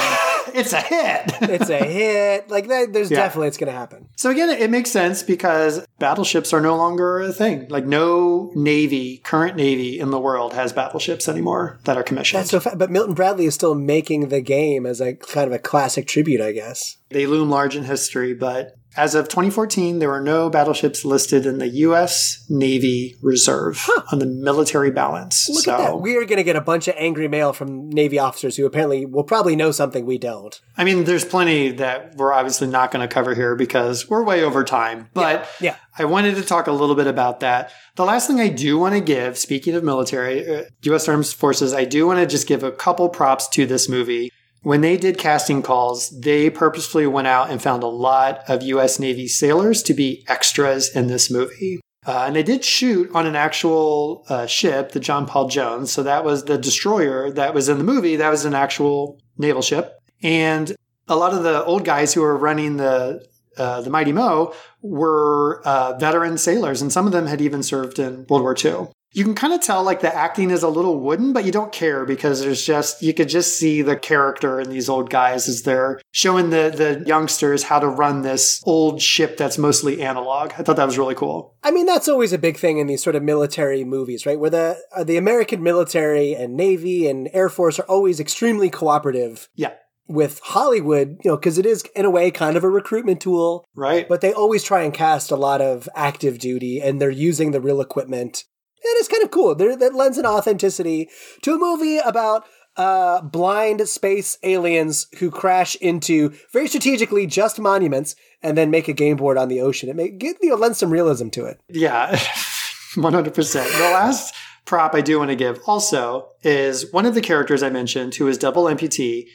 it's 0.56 0.74
a 0.74 0.82
hit. 0.82 1.22
it's 1.50 1.70
a 1.70 1.78
hit. 1.78 2.50
Like, 2.50 2.68
that, 2.68 2.92
there's 2.92 3.12
Yeah. 3.12 3.18
definitely, 3.18 3.48
it's 3.50 3.58
going 3.58 3.72
to 3.72 3.78
happen. 3.78 4.10
So 4.18 4.32
again, 4.32 4.50
it 4.50 4.70
makes 4.72 4.90
sense 4.92 5.22
because 5.22 5.86
battleships 6.00 6.52
are 6.54 6.60
no 6.60 6.76
longer 6.76 7.20
a 7.20 7.32
thing. 7.32 7.68
Like 7.70 7.86
no 7.86 8.52
navy, 8.56 9.20
current 9.24 9.56
navy 9.56 10.00
in 10.00 10.10
the 10.10 10.20
world 10.20 10.54
has 10.54 10.74
battleships 10.74 11.30
anymore 11.30 11.80
that 11.86 11.96
are 11.98 12.04
commissioned. 12.04 12.40
That's 12.42 12.50
so 12.50 12.60
fa- 12.60 12.76
But 12.76 12.90
Milton 12.90 13.14
Bradley 13.14 13.46
is 13.46 13.54
still 13.54 13.76
making 13.76 14.30
the 14.30 14.42
game 14.42 14.86
as 14.88 15.00
a 15.00 15.14
kind 15.14 15.46
of 15.48 15.54
a 15.54 15.60
classic 15.60 16.08
tribute, 16.08 16.42
I 16.42 16.52
guess. 16.52 16.98
they 17.10 17.28
loom 17.28 17.50
large 17.50 17.76
in 17.76 17.84
history, 17.84 18.34
but 18.34 18.74
as 18.98 19.16
of 19.16 19.30
2014, 19.30 20.00
there 20.00 20.10
were 20.10 20.22
no 20.22 20.50
battleships 20.50 21.06
listed 21.06 21.46
in 21.46 21.60
the 21.60 21.68
U.S. 21.68 22.46
Navy 22.50 23.16
Reserve 23.22 23.88
on 24.12 24.20
the 24.20 24.26
military 24.26 24.92
balance. 24.92 25.48
Look 25.48 25.64
so, 25.64 25.74
at 25.74 25.78
that. 25.78 26.02
We 26.02 26.18
are 26.18 26.26
going 26.26 26.38
to 26.38 26.44
get 26.44 26.56
a 26.56 26.62
bunch 26.62 26.88
of 26.88 26.96
angry 26.98 27.28
mail 27.28 27.54
from 27.54 27.90
Navy 27.90 28.18
officers 28.18 28.58
who 28.58 28.66
apparently 28.66 29.06
will 29.06 29.24
probably 29.24 29.56
know 29.56 29.72
something 29.72 30.06
we 30.06 30.18
don't. 30.18 30.60
I 30.76 30.84
mean, 30.84 31.04
there's 31.04 31.24
plenty 31.24 31.72
that 31.74 32.16
we're 32.16 32.34
obviously 32.34 32.68
not 32.68 32.92
going 32.92 33.08
to 33.08 33.14
cover 33.14 33.36
here 33.36 33.56
because 33.56 34.10
we're 34.10 34.24
way 34.24 34.44
over 34.44 34.64
time. 34.64 35.10
But 35.14 35.48
Yeah. 35.60 35.76
I 35.98 36.06
wanted 36.06 36.36
to 36.36 36.44
talk 36.44 36.68
a 36.68 36.72
little 36.72 36.96
bit 36.96 37.08
about 37.08 37.42
that. 37.42 37.72
The 37.96 38.06
last 38.06 38.28
thing 38.28 38.40
I 38.40 38.48
do 38.48 38.80
want 38.80 38.96
to 38.96 39.02
give, 39.02 39.38
speaking 39.38 39.76
of 39.76 39.84
military, 39.84 40.48
uh, 40.48 40.64
U.S. 40.84 41.08
Armed 41.10 41.28
Forces, 41.28 41.74
I 41.74 41.84
do 41.84 42.08
want 42.08 42.20
to 42.20 42.26
just 42.26 42.48
give 42.48 42.64
a 42.64 42.72
couple 42.72 43.10
props 43.10 43.48
to 43.50 43.66
this 43.66 43.90
movie. 43.90 44.32
When 44.62 44.82
they 44.82 44.97
did 44.97 45.18
casting 45.18 45.62
calls, 45.62 46.10
they 46.20 46.49
purposefully 46.49 47.07
went 47.07 47.28
out 47.28 47.49
and 47.49 47.62
found 47.62 47.84
a 47.84 47.88
lot 47.88 48.41
of 48.47 48.62
U.S. 48.64 48.99
Navy 48.99 49.28
sailors 49.28 49.82
to 49.84 49.93
be 49.93 50.26
extras 50.28 50.93
in 50.93 51.07
this 51.07 51.32
movie. 51.32 51.80
Uh, 52.05 52.26
and 52.28 52.36
they 52.36 52.43
did 52.43 52.64
shoot 52.64 53.10
on 53.14 53.26
an 53.26 53.36
actual 53.36 54.26
uh, 54.30 54.45
ship, 54.45 54.91
the 54.91 54.99
John 54.99 55.26
Paul 55.26 55.47
Jones. 55.47 55.91
So 55.91 56.03
that 56.03 56.24
was 56.24 56.45
the 56.45 56.57
destroyer 56.57 57.32
that 57.32 57.53
was 57.53 57.70
in 57.70 57.78
the 57.78 57.84
movie. 57.84 58.16
That 58.16 58.30
was 58.30 58.45
an 58.45 58.53
actual 58.53 59.20
naval 59.38 59.62
ship. 59.62 59.97
And 60.24 60.76
a 61.07 61.16
lot 61.16 61.34
of 61.34 61.43
the 61.43 61.64
old 61.66 61.86
guys 61.86 62.14
who 62.14 62.22
were 62.22 62.38
running 62.38 62.78
the 62.78 63.26
uh, 63.57 63.82
the 63.82 63.89
Mighty 63.89 64.14
Mo 64.14 64.53
were 64.82 65.62
uh, 65.66 65.97
veteran 65.97 66.38
sailors, 66.38 66.82
and 66.82 66.93
some 66.93 67.05
of 67.05 67.12
them 67.12 67.28
had 67.28 67.41
even 67.41 67.62
served 67.62 67.99
in 67.99 68.26
World 68.30 68.43
War 68.43 68.55
II. 68.55 68.88
You 69.12 69.24
can 69.24 69.34
kind 69.34 69.53
of 69.53 69.62
tell 69.62 69.84
like 69.84 70.01
the 70.01 70.16
acting 70.16 70.51
is 70.51 70.62
a 70.62 70.70
little 70.70 70.99
wooden, 70.99 71.34
but 71.34 71.43
you 71.43 71.51
don't 71.51 71.72
care 71.72 72.05
because 72.05 72.41
there's 72.41 72.64
just 72.64 73.01
you 73.01 73.14
could 73.14 73.30
just 73.30 73.57
see 73.57 73.82
the 73.82 73.95
character 73.95 74.60
in 74.60 74.70
these 74.70 74.88
old 74.88 75.10
guys 75.10 75.47
as 75.47 75.64
they're 75.64 75.99
showing 76.12 76.51
the 76.51 76.72
the 76.76 77.03
youngsters 77.07 77.64
how 77.64 77.80
to 77.80 77.88
run 77.88 78.22
this 78.22 78.62
old 78.66 79.01
ship 79.01 79.36
that's 79.38 79.57
mostly 79.57 80.01
analog. 80.01 80.51
I 80.57 80.64
thought 80.64 80.76
that 80.76 80.86
was 80.86 80.97
really 80.97 81.16
cool. 81.16 81.55
I 81.64 81.72
mean, 81.72 81.88
that's 81.88 82.07
always 82.07 82.34
a 82.34 82.38
big 82.38 82.57
thing 82.57 82.78
in 82.78 82.88
these 82.88 83.03
sort 83.03 83.16
of 83.16 83.24
military 83.24 83.84
movies, 83.84 84.26
right? 84.26 84.39
Where 84.39 84.51
the 84.51 84.77
uh, 84.95 85.03
the 85.03 85.18
American 85.18 85.64
military 85.64 86.36
and 86.36 86.56
Navy 86.56 87.07
and 87.07 87.30
Air 87.34 87.49
Force 87.49 87.80
are 87.80 87.84
always 87.90 88.19
extremely 88.19 88.69
cooperative 88.69 89.49
Yeah, 89.56 89.73
with 90.07 90.40
Hollywood, 90.44 91.18
you 91.23 91.31
know, 91.31 91.38
because 91.38 91.57
it 91.57 91.65
is 91.65 91.84
in 91.95 92.06
a 92.06 92.10
way 92.11 92.30
kind 92.31 92.57
of 92.57 92.64
a 92.64 92.69
recruitment 92.69 93.22
tool. 93.22 93.65
right. 93.76 94.07
But 94.07 94.22
they 94.22 94.34
always 94.34 94.64
try 94.64 94.84
and 94.84 94.94
cast 94.94 95.31
a 95.31 95.36
lot 95.36 95.61
of 95.61 95.90
active 95.95 96.38
duty, 96.38 96.80
and 96.80 97.02
they're 97.02 97.10
using 97.10 97.52
the 97.52 97.61
real 97.61 97.81
equipment. 97.81 98.44
And 98.81 98.93
it's 98.97 99.07
kind 99.07 99.23
of 99.23 99.31
cool. 99.31 99.56
There, 99.56 99.76
that 99.76 99.93
lends 99.93 100.18
an 100.18 100.26
authenticity 100.26 101.10
to 101.41 101.53
a 101.53 101.57
movie 101.57 101.97
about 101.97 102.45
uh, 102.77 103.22
blind 103.22 103.88
space 103.89 104.38
aliens 104.41 105.07
who 105.19 105.30
crash 105.30 105.76
into 105.77 106.34
very 106.53 106.68
strategically 106.68 107.27
just 107.27 107.60
monuments 107.60 108.15
and 108.41 108.57
then 108.57 108.72
make 108.72 108.88
a 108.88 108.93
game 108.93 109.18
board 109.18 109.38
on 109.38 109.49
the 109.49 109.60
ocean. 109.60 109.89
It 109.89 109.95
may 109.95 110.10
get 110.10 110.38
you 110.41 110.49
know 110.49 110.56
lends 110.56 110.80
some 110.80 110.89
realism 110.89 111.27
to 111.30 111.45
it. 111.45 111.60
Yeah, 111.68 112.15
100%. 112.95 113.53
The 113.53 113.93
last 113.93 114.34
prop 114.65 114.95
I 114.95 115.01
do 115.01 115.19
want 115.19 115.30
to 115.30 115.35
give 115.35 115.60
also 115.65 116.30
is 116.41 116.91
one 116.93 117.06
of 117.06 117.15
the 117.15 117.22
characters 117.22 117.64
I 117.64 117.69
mentioned 117.69 118.15
who 118.15 118.27
is 118.27 118.38
double 118.38 118.64
amputee, 118.65 119.26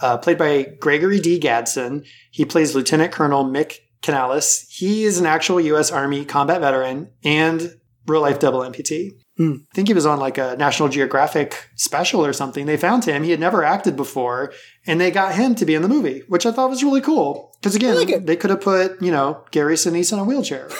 uh, 0.00 0.18
played 0.18 0.38
by 0.38 0.62
Gregory 0.78 1.18
D. 1.18 1.38
Gadsden. 1.38 2.04
He 2.30 2.44
plays 2.44 2.74
Lieutenant 2.74 3.10
Colonel 3.10 3.44
Mick 3.44 3.78
Canales. 4.02 4.66
He 4.68 5.04
is 5.04 5.18
an 5.18 5.26
actual 5.26 5.60
U.S. 5.60 5.90
Army 5.90 6.24
combat 6.24 6.60
veteran 6.60 7.10
and 7.24 7.74
real 8.06 8.20
life 8.20 8.38
double 8.38 8.60
amputee. 8.60 9.12
Hmm. 9.36 9.54
I 9.72 9.74
think 9.74 9.88
he 9.88 9.94
was 9.94 10.06
on 10.06 10.20
like 10.20 10.38
a 10.38 10.56
National 10.56 10.88
Geographic 10.88 11.68
special 11.74 12.24
or 12.24 12.32
something. 12.32 12.66
They 12.66 12.76
found 12.76 13.04
him. 13.04 13.24
He 13.24 13.32
had 13.32 13.40
never 13.40 13.64
acted 13.64 13.96
before, 13.96 14.52
and 14.86 15.00
they 15.00 15.10
got 15.10 15.34
him 15.34 15.54
to 15.56 15.66
be 15.66 15.74
in 15.74 15.82
the 15.82 15.88
movie, 15.88 16.22
which 16.28 16.46
I 16.46 16.52
thought 16.52 16.70
was 16.70 16.84
really 16.84 17.00
cool. 17.00 17.52
Because 17.60 17.74
again, 17.74 17.96
like 17.96 18.24
they 18.24 18.36
could 18.36 18.50
have 18.50 18.60
put, 18.60 19.02
you 19.02 19.10
know, 19.10 19.44
Gary 19.50 19.74
Sinise 19.74 20.12
in 20.12 20.18
a 20.18 20.24
wheelchair. 20.24 20.68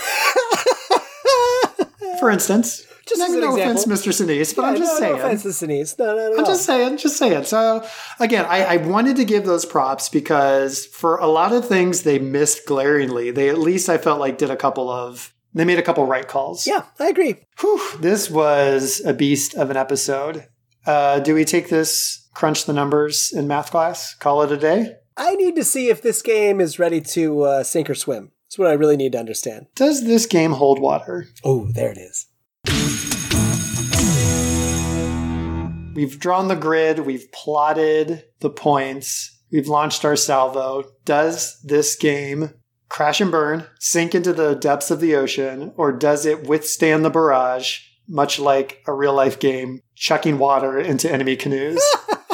For 2.20 2.30
instance. 2.30 2.86
Just 3.06 3.18
no, 3.18 3.26
as 3.26 3.32
an 3.34 3.40
no 3.40 3.54
offense, 3.54 3.84
Mr. 3.84 4.12
Sinise, 4.12 4.56
but 4.56 4.62
Yeah, 4.62 4.68
I'm 4.68 4.76
just 4.76 4.94
no, 4.94 4.98
saying. 5.00 5.18
No 5.18 5.24
offense 5.26 5.42
to 5.42 5.48
Sinise. 5.48 5.98
No, 5.98 6.16
no, 6.16 6.30
no. 6.30 6.38
I'm 6.38 6.44
just 6.46 6.64
saying, 6.64 6.96
just 6.96 7.18
saying. 7.18 7.44
So 7.44 7.86
again, 8.18 8.46
I, 8.48 8.64
I 8.64 8.76
wanted 8.78 9.16
to 9.16 9.26
give 9.26 9.44
those 9.44 9.66
props 9.66 10.08
because 10.08 10.86
for 10.86 11.18
a 11.18 11.26
lot 11.26 11.52
of 11.52 11.68
things 11.68 12.04
they 12.04 12.18
missed 12.18 12.64
glaringly. 12.66 13.30
They 13.30 13.50
at 13.50 13.58
least 13.58 13.90
I 13.90 13.98
felt 13.98 14.20
like 14.20 14.38
did 14.38 14.50
a 14.50 14.56
couple 14.56 14.88
of 14.88 15.34
they 15.54 15.64
made 15.64 15.78
a 15.78 15.82
couple 15.82 16.04
right 16.04 16.26
calls. 16.26 16.66
Yeah, 16.66 16.84
I 16.98 17.08
agree. 17.08 17.36
Whew, 17.60 17.80
this 18.00 18.28
was 18.28 19.00
a 19.04 19.14
beast 19.14 19.54
of 19.54 19.70
an 19.70 19.76
episode. 19.76 20.48
Uh, 20.84 21.20
do 21.20 21.34
we 21.34 21.44
take 21.44 21.68
this, 21.68 22.28
crunch 22.34 22.64
the 22.64 22.72
numbers 22.72 23.32
in 23.32 23.46
math 23.46 23.70
class, 23.70 24.14
call 24.14 24.42
it 24.42 24.52
a 24.52 24.56
day? 24.56 24.96
I 25.16 25.36
need 25.36 25.54
to 25.56 25.64
see 25.64 25.88
if 25.88 26.02
this 26.02 26.22
game 26.22 26.60
is 26.60 26.78
ready 26.78 27.00
to 27.00 27.42
uh, 27.42 27.62
sink 27.62 27.88
or 27.88 27.94
swim. 27.94 28.32
That's 28.46 28.58
what 28.58 28.68
I 28.68 28.74
really 28.74 28.96
need 28.96 29.12
to 29.12 29.18
understand. 29.18 29.66
Does 29.74 30.04
this 30.04 30.26
game 30.26 30.52
hold 30.52 30.80
water? 30.80 31.28
Oh, 31.44 31.68
there 31.72 31.92
it 31.92 31.98
is. 31.98 32.26
We've 35.94 36.18
drawn 36.18 36.48
the 36.48 36.56
grid, 36.56 36.98
we've 36.98 37.30
plotted 37.30 38.24
the 38.40 38.50
points, 38.50 39.40
we've 39.52 39.68
launched 39.68 40.04
our 40.04 40.16
salvo. 40.16 40.82
Does 41.04 41.60
this 41.62 41.94
game 41.94 42.50
crash 42.88 43.20
and 43.20 43.30
burn, 43.30 43.66
sink 43.78 44.14
into 44.14 44.32
the 44.32 44.54
depths 44.54 44.90
of 44.90 45.00
the 45.00 45.14
ocean, 45.14 45.72
or 45.76 45.92
does 45.92 46.26
it 46.26 46.46
withstand 46.46 47.04
the 47.04 47.10
barrage, 47.10 47.80
much 48.06 48.38
like 48.38 48.82
a 48.86 48.92
real 48.92 49.14
life 49.14 49.38
game, 49.38 49.80
chucking 49.94 50.38
water 50.38 50.78
into 50.78 51.10
enemy 51.10 51.36
canoes? 51.36 51.82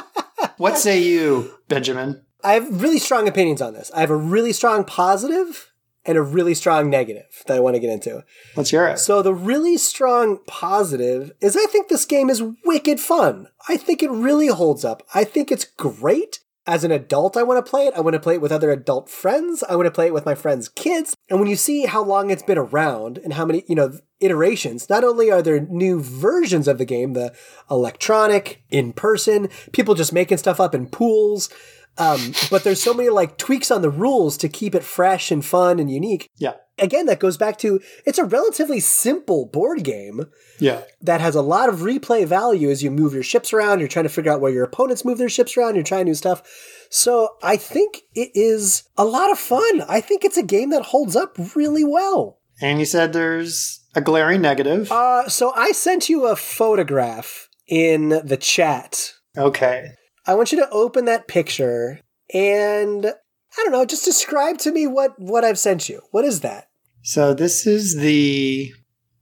what 0.56 0.78
say 0.78 1.00
you, 1.00 1.54
Benjamin? 1.68 2.24
I 2.42 2.54
have 2.54 2.82
really 2.82 2.98
strong 2.98 3.28
opinions 3.28 3.60
on 3.60 3.74
this. 3.74 3.90
I 3.94 4.00
have 4.00 4.10
a 4.10 4.16
really 4.16 4.52
strong 4.52 4.84
positive 4.84 5.70
and 6.04 6.16
a 6.16 6.22
really 6.22 6.54
strong 6.54 6.88
negative 6.88 7.42
that 7.46 7.56
I 7.56 7.60
want 7.60 7.74
to 7.76 7.80
get 7.80 7.90
into. 7.90 8.24
Let's 8.56 8.70
hear 8.70 8.86
it. 8.86 8.98
So 8.98 9.22
the 9.22 9.34
really 9.34 9.76
strong 9.76 10.38
positive 10.46 11.32
is 11.40 11.56
I 11.56 11.66
think 11.66 11.88
this 11.88 12.06
game 12.06 12.30
is 12.30 12.42
wicked 12.64 13.00
fun. 13.00 13.48
I 13.68 13.76
think 13.76 14.02
it 14.02 14.10
really 14.10 14.48
holds 14.48 14.84
up. 14.84 15.02
I 15.14 15.24
think 15.24 15.52
it's 15.52 15.64
great. 15.64 16.40
As 16.70 16.84
an 16.84 16.92
adult, 16.92 17.36
I 17.36 17.42
want 17.42 17.66
to 17.66 17.68
play 17.68 17.88
it. 17.88 17.94
I 17.96 18.00
want 18.00 18.14
to 18.14 18.20
play 18.20 18.34
it 18.34 18.40
with 18.40 18.52
other 18.52 18.70
adult 18.70 19.10
friends. 19.10 19.64
I 19.68 19.74
want 19.74 19.86
to 19.86 19.90
play 19.90 20.06
it 20.06 20.14
with 20.14 20.24
my 20.24 20.36
friends' 20.36 20.68
kids. 20.68 21.16
And 21.28 21.40
when 21.40 21.48
you 21.48 21.56
see 21.56 21.84
how 21.84 22.00
long 22.00 22.30
it's 22.30 22.44
been 22.44 22.58
around 22.58 23.18
and 23.18 23.32
how 23.32 23.44
many, 23.44 23.64
you 23.66 23.74
know, 23.74 23.98
iterations, 24.20 24.88
not 24.88 25.02
only 25.02 25.32
are 25.32 25.42
there 25.42 25.58
new 25.58 26.00
versions 26.00 26.68
of 26.68 26.78
the 26.78 26.84
game, 26.84 27.14
the 27.14 27.34
electronic, 27.68 28.62
in 28.70 28.92
person, 28.92 29.48
people 29.72 29.96
just 29.96 30.12
making 30.12 30.38
stuff 30.38 30.60
up 30.60 30.72
in 30.72 30.86
pools, 30.86 31.50
um, 32.00 32.32
but 32.50 32.64
there's 32.64 32.82
so 32.82 32.94
many 32.94 33.08
like 33.10 33.36
tweaks 33.36 33.70
on 33.70 33.82
the 33.82 33.90
rules 33.90 34.36
to 34.38 34.48
keep 34.48 34.74
it 34.74 34.82
fresh 34.82 35.30
and 35.30 35.44
fun 35.44 35.78
and 35.78 35.90
unique. 35.90 36.30
Yeah. 36.36 36.54
Again, 36.78 37.04
that 37.06 37.20
goes 37.20 37.36
back 37.36 37.58
to 37.58 37.78
it's 38.06 38.18
a 38.18 38.24
relatively 38.24 38.80
simple 38.80 39.44
board 39.44 39.84
game 39.84 40.24
Yeah. 40.58 40.80
that 41.02 41.20
has 41.20 41.34
a 41.34 41.42
lot 41.42 41.68
of 41.68 41.80
replay 41.80 42.26
value 42.26 42.70
as 42.70 42.82
you 42.82 42.90
move 42.90 43.12
your 43.12 43.22
ships 43.22 43.52
around. 43.52 43.80
You're 43.80 43.88
trying 43.88 44.04
to 44.06 44.08
figure 44.08 44.32
out 44.32 44.40
where 44.40 44.50
your 44.50 44.64
opponents 44.64 45.04
move 45.04 45.18
their 45.18 45.28
ships 45.28 45.56
around. 45.58 45.74
You're 45.74 45.84
trying 45.84 46.06
new 46.06 46.14
stuff. 46.14 46.42
So 46.88 47.36
I 47.42 47.56
think 47.58 47.98
it 48.14 48.30
is 48.34 48.84
a 48.96 49.04
lot 49.04 49.30
of 49.30 49.38
fun. 49.38 49.82
I 49.88 50.00
think 50.00 50.24
it's 50.24 50.38
a 50.38 50.42
game 50.42 50.70
that 50.70 50.86
holds 50.86 51.14
up 51.16 51.36
really 51.54 51.84
well. 51.84 52.38
And 52.62 52.78
you 52.78 52.86
said 52.86 53.12
there's 53.12 53.80
a 53.94 54.00
glaring 54.00 54.40
negative. 54.40 54.90
Uh, 54.90 55.28
so 55.28 55.52
I 55.54 55.72
sent 55.72 56.08
you 56.08 56.26
a 56.26 56.34
photograph 56.36 57.48
in 57.68 58.08
the 58.24 58.38
chat. 58.38 59.12
Okay. 59.36 59.90
I 60.26 60.34
want 60.34 60.52
you 60.52 60.58
to 60.58 60.70
open 60.70 61.04
that 61.06 61.28
picture 61.28 62.00
and 62.32 63.06
I 63.06 63.62
don't 63.64 63.72
know, 63.72 63.84
just 63.84 64.04
describe 64.04 64.58
to 64.58 64.72
me 64.72 64.86
what 64.86 65.14
what 65.18 65.44
I've 65.44 65.58
sent 65.58 65.88
you. 65.88 66.02
What 66.12 66.24
is 66.24 66.40
that? 66.40 66.68
So 67.02 67.34
this 67.34 67.66
is 67.66 67.96
the, 67.96 68.72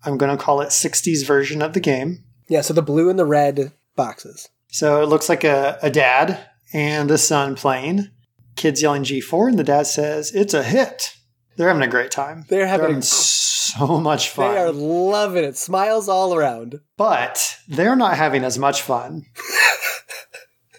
I'm 0.04 0.18
going 0.18 0.36
to 0.36 0.42
call 0.42 0.60
it 0.60 0.68
60s 0.70 1.24
version 1.26 1.62
of 1.62 1.72
the 1.72 1.80
game. 1.80 2.24
Yeah, 2.48 2.60
so 2.62 2.74
the 2.74 2.82
blue 2.82 3.08
and 3.08 3.18
the 3.18 3.24
red 3.24 3.72
boxes. 3.94 4.48
So 4.68 5.02
it 5.02 5.06
looks 5.06 5.28
like 5.28 5.44
a, 5.44 5.78
a 5.80 5.90
dad 5.90 6.40
and 6.72 7.10
a 7.10 7.18
son 7.18 7.54
playing. 7.54 8.10
Kids 8.56 8.82
yelling 8.82 9.04
G4, 9.04 9.50
and 9.50 9.58
the 9.58 9.64
dad 9.64 9.86
says, 9.86 10.32
It's 10.34 10.52
a 10.54 10.64
hit. 10.64 11.14
They're 11.56 11.68
having 11.68 11.82
a 11.84 11.88
great 11.88 12.10
time. 12.10 12.44
They're 12.48 12.66
having 12.66 12.96
a- 12.96 13.02
so 13.02 14.00
much 14.00 14.30
fun. 14.30 14.52
They 14.54 14.60
are 14.60 14.72
loving 14.72 15.44
it. 15.44 15.56
Smiles 15.56 16.08
all 16.08 16.34
around. 16.34 16.80
But 16.96 17.56
they're 17.68 17.94
not 17.96 18.16
having 18.16 18.42
as 18.44 18.58
much 18.58 18.82
fun 18.82 19.26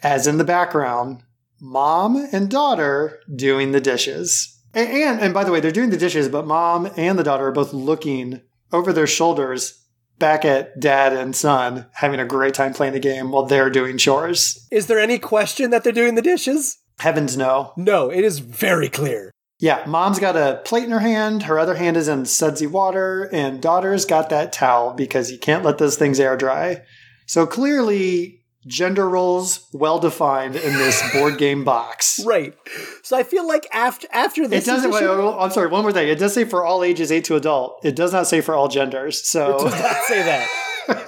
as 0.04 0.28
in 0.28 0.38
the 0.38 0.44
background, 0.44 1.24
mom 1.60 2.28
and 2.32 2.50
daughter 2.50 3.20
doing 3.34 3.72
the 3.72 3.82
dishes. 3.82 4.58
And, 4.74 4.90
and 4.90 5.20
and 5.20 5.34
by 5.34 5.44
the 5.44 5.52
way, 5.52 5.60
they're 5.60 5.72
doing 5.72 5.90
the 5.90 5.98
dishes, 5.98 6.30
but 6.30 6.48
mom 6.48 6.90
and 6.96 7.18
the 7.18 7.24
daughter 7.24 7.48
are 7.48 7.52
both 7.52 7.74
looking 7.74 8.42
over 8.72 8.94
their 8.94 9.08
shoulders 9.08 9.86
back 10.20 10.46
at 10.46 10.80
dad 10.80 11.14
and 11.14 11.36
son, 11.36 11.88
having 11.94 12.20
a 12.20 12.26
great 12.26 12.54
time 12.54 12.74
playing 12.74 12.94
the 12.94 13.00
game 13.00 13.32
while 13.32 13.46
they're 13.46 13.70
doing 13.70 13.98
chores. 13.98 14.68
Is 14.72 14.88
there 14.88 15.00
any 15.00 15.18
question 15.18 15.72
that 15.72 15.84
they're 15.84 15.94
doing 15.94 16.16
the 16.16 16.22
dishes? 16.22 16.78
Heavens 17.00 17.38
no. 17.38 17.74
No, 17.78 18.10
it 18.12 18.24
is 18.24 18.40
very 18.40 18.90
clear. 18.90 19.32
Yeah, 19.60 19.84
mom's 19.88 20.20
got 20.20 20.38
a 20.38 20.62
plate 20.64 20.86
in 20.86 20.92
her 20.92 21.00
hand, 21.00 21.44
her 21.44 21.60
other 21.60 21.76
hand 21.76 21.98
is 21.98 22.08
in 22.08 22.26
sudsy 22.26 22.68
water, 22.68 23.30
and 23.34 23.62
daughter's 23.62 24.06
got 24.06 24.30
that 24.30 24.54
towel 24.54 24.94
because 24.94 25.32
you 25.32 25.38
can't 25.38 25.66
let 25.66 25.78
those 25.78 25.98
things 25.98 26.20
air 26.20 26.38
dry. 26.38 26.84
So 27.26 27.46
clearly, 27.46 28.39
gender 28.68 29.08
roles 29.10 29.68
well 29.74 30.00
defined 30.00 30.56
in 30.56 30.74
this 30.74 31.02
board 31.14 31.38
game 31.38 31.64
box. 31.64 32.20
Right. 32.26 32.54
So 33.04 33.18
I 33.18 33.24
feel 33.24 33.48
like 33.48 33.68
after 33.74 34.08
after 34.12 34.44
It 34.44 34.50
this, 34.50 34.66
doesn't. 34.66 34.92
Wait, 34.92 35.04
edition- 35.04 35.36
I'm 35.40 35.50
sorry. 35.52 35.68
One 35.68 35.82
more 35.84 35.92
thing. 35.94 36.08
It 36.10 36.20
does 36.20 36.34
say 36.34 36.44
for 36.46 36.64
all 36.64 36.84
ages, 36.84 37.12
eight 37.12 37.24
to 37.26 37.36
adult. 37.36 37.80
It 37.84 37.96
does 37.96 38.12
not 38.14 38.28
say 38.28 38.42
for 38.42 38.54
all 38.54 38.68
genders. 38.68 39.28
So 39.28 39.56
It 39.56 39.62
does 39.72 39.82
not 39.82 40.04
say 40.04 40.24
that. 40.24 40.48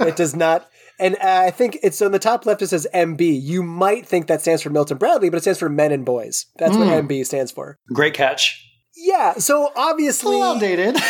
it 0.07 0.15
does 0.15 0.35
not. 0.35 0.67
And 0.99 1.15
uh, 1.15 1.19
I 1.47 1.51
think 1.51 1.77
it's 1.83 2.01
on 2.01 2.11
the 2.11 2.19
top 2.19 2.45
left. 2.45 2.61
It 2.61 2.67
says 2.67 2.87
MB. 2.93 3.41
You 3.41 3.61
might 3.63 4.05
think 4.05 4.27
that 4.27 4.41
stands 4.41 4.61
for 4.61 4.69
Milton 4.69 4.97
Bradley, 4.97 5.29
but 5.29 5.37
it 5.37 5.41
stands 5.41 5.59
for 5.59 5.69
Men 5.69 5.91
and 5.91 6.05
Boys. 6.05 6.45
That's 6.57 6.75
what 6.77 6.87
MB 6.87 7.25
stands 7.25 7.51
for. 7.51 7.77
great 7.93 8.13
catch. 8.13 8.63
Yeah. 8.95 9.33
So 9.33 9.67
A 9.67 9.71
obviously, 9.75 10.31
little 10.35 10.43
outdated. 10.55 10.95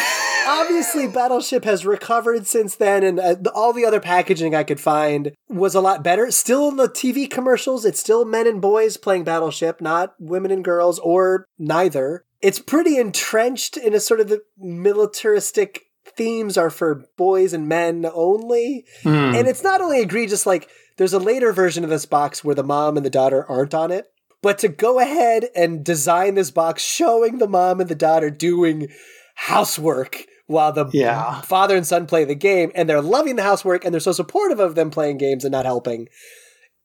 obviously 0.47 1.07
battleship 1.07 1.63
has 1.63 1.85
recovered 1.85 2.47
since 2.47 2.76
then 2.76 3.03
and 3.03 3.19
uh, 3.19 3.35
all 3.53 3.73
the 3.73 3.85
other 3.85 3.99
packaging 3.99 4.55
i 4.55 4.63
could 4.63 4.80
find 4.80 5.31
was 5.49 5.76
a 5.76 5.81
lot 5.81 6.03
better. 6.03 6.31
Still 6.31 6.69
in 6.69 6.77
the 6.77 6.88
tv 6.88 7.30
commercials 7.30 7.85
it's 7.85 7.99
still 7.99 8.26
men 8.26 8.47
and 8.47 8.61
boys 8.61 8.97
playing 8.97 9.23
battleship 9.23 9.81
not 9.81 10.13
women 10.19 10.51
and 10.51 10.63
girls 10.63 10.99
or 10.99 11.45
neither. 11.57 12.26
It's 12.41 12.59
pretty 12.59 12.97
entrenched 12.97 13.77
in 13.77 13.93
a 13.93 13.99
sort 13.99 14.19
of 14.19 14.30
the 14.30 14.41
militaristic 14.57 15.84
themes 16.15 16.57
are 16.57 16.72
for 16.72 17.05
boys 17.18 17.53
and 17.53 17.68
men 17.68 18.05
only. 18.13 18.85
Hmm. 19.03 19.35
and 19.35 19.47
it's 19.47 19.63
not 19.63 19.81
only 19.81 20.01
egregious 20.01 20.45
like 20.45 20.69
there's 20.97 21.13
a 21.13 21.19
later 21.19 21.53
version 21.53 21.84
of 21.84 21.89
this 21.89 22.05
box 22.05 22.43
where 22.43 22.55
the 22.55 22.63
mom 22.63 22.97
and 22.97 23.05
the 23.05 23.09
daughter 23.09 23.45
aren't 23.49 23.73
on 23.73 23.91
it 23.91 24.07
but 24.41 24.57
to 24.59 24.68
go 24.68 24.99
ahead 24.99 25.47
and 25.55 25.84
design 25.84 26.35
this 26.35 26.51
box 26.51 26.84
showing 26.84 27.38
the 27.38 27.47
mom 27.47 27.80
and 27.80 27.89
the 27.89 27.95
daughter 27.95 28.30
doing 28.30 28.88
housework 29.35 30.26
while 30.52 30.72
the 30.72 30.86
Yeah. 30.94 31.41
father 31.41 31.76
and 31.76 31.86
son 31.88 32.06
play 32.06 32.23
the 32.26 32.36
game 32.36 32.72
and 32.76 32.88
they're 32.90 33.02
loving 33.02 33.36
the 33.38 33.44
housework 33.44 33.84
and 33.86 33.94
they're 33.94 33.99
so 33.99 34.11
supportive 34.11 34.60
of 34.60 34.76
them 34.76 34.90
playing 34.91 35.18
games 35.18 35.44
and 35.45 35.52
not 35.52 35.65
helping. 35.65 36.07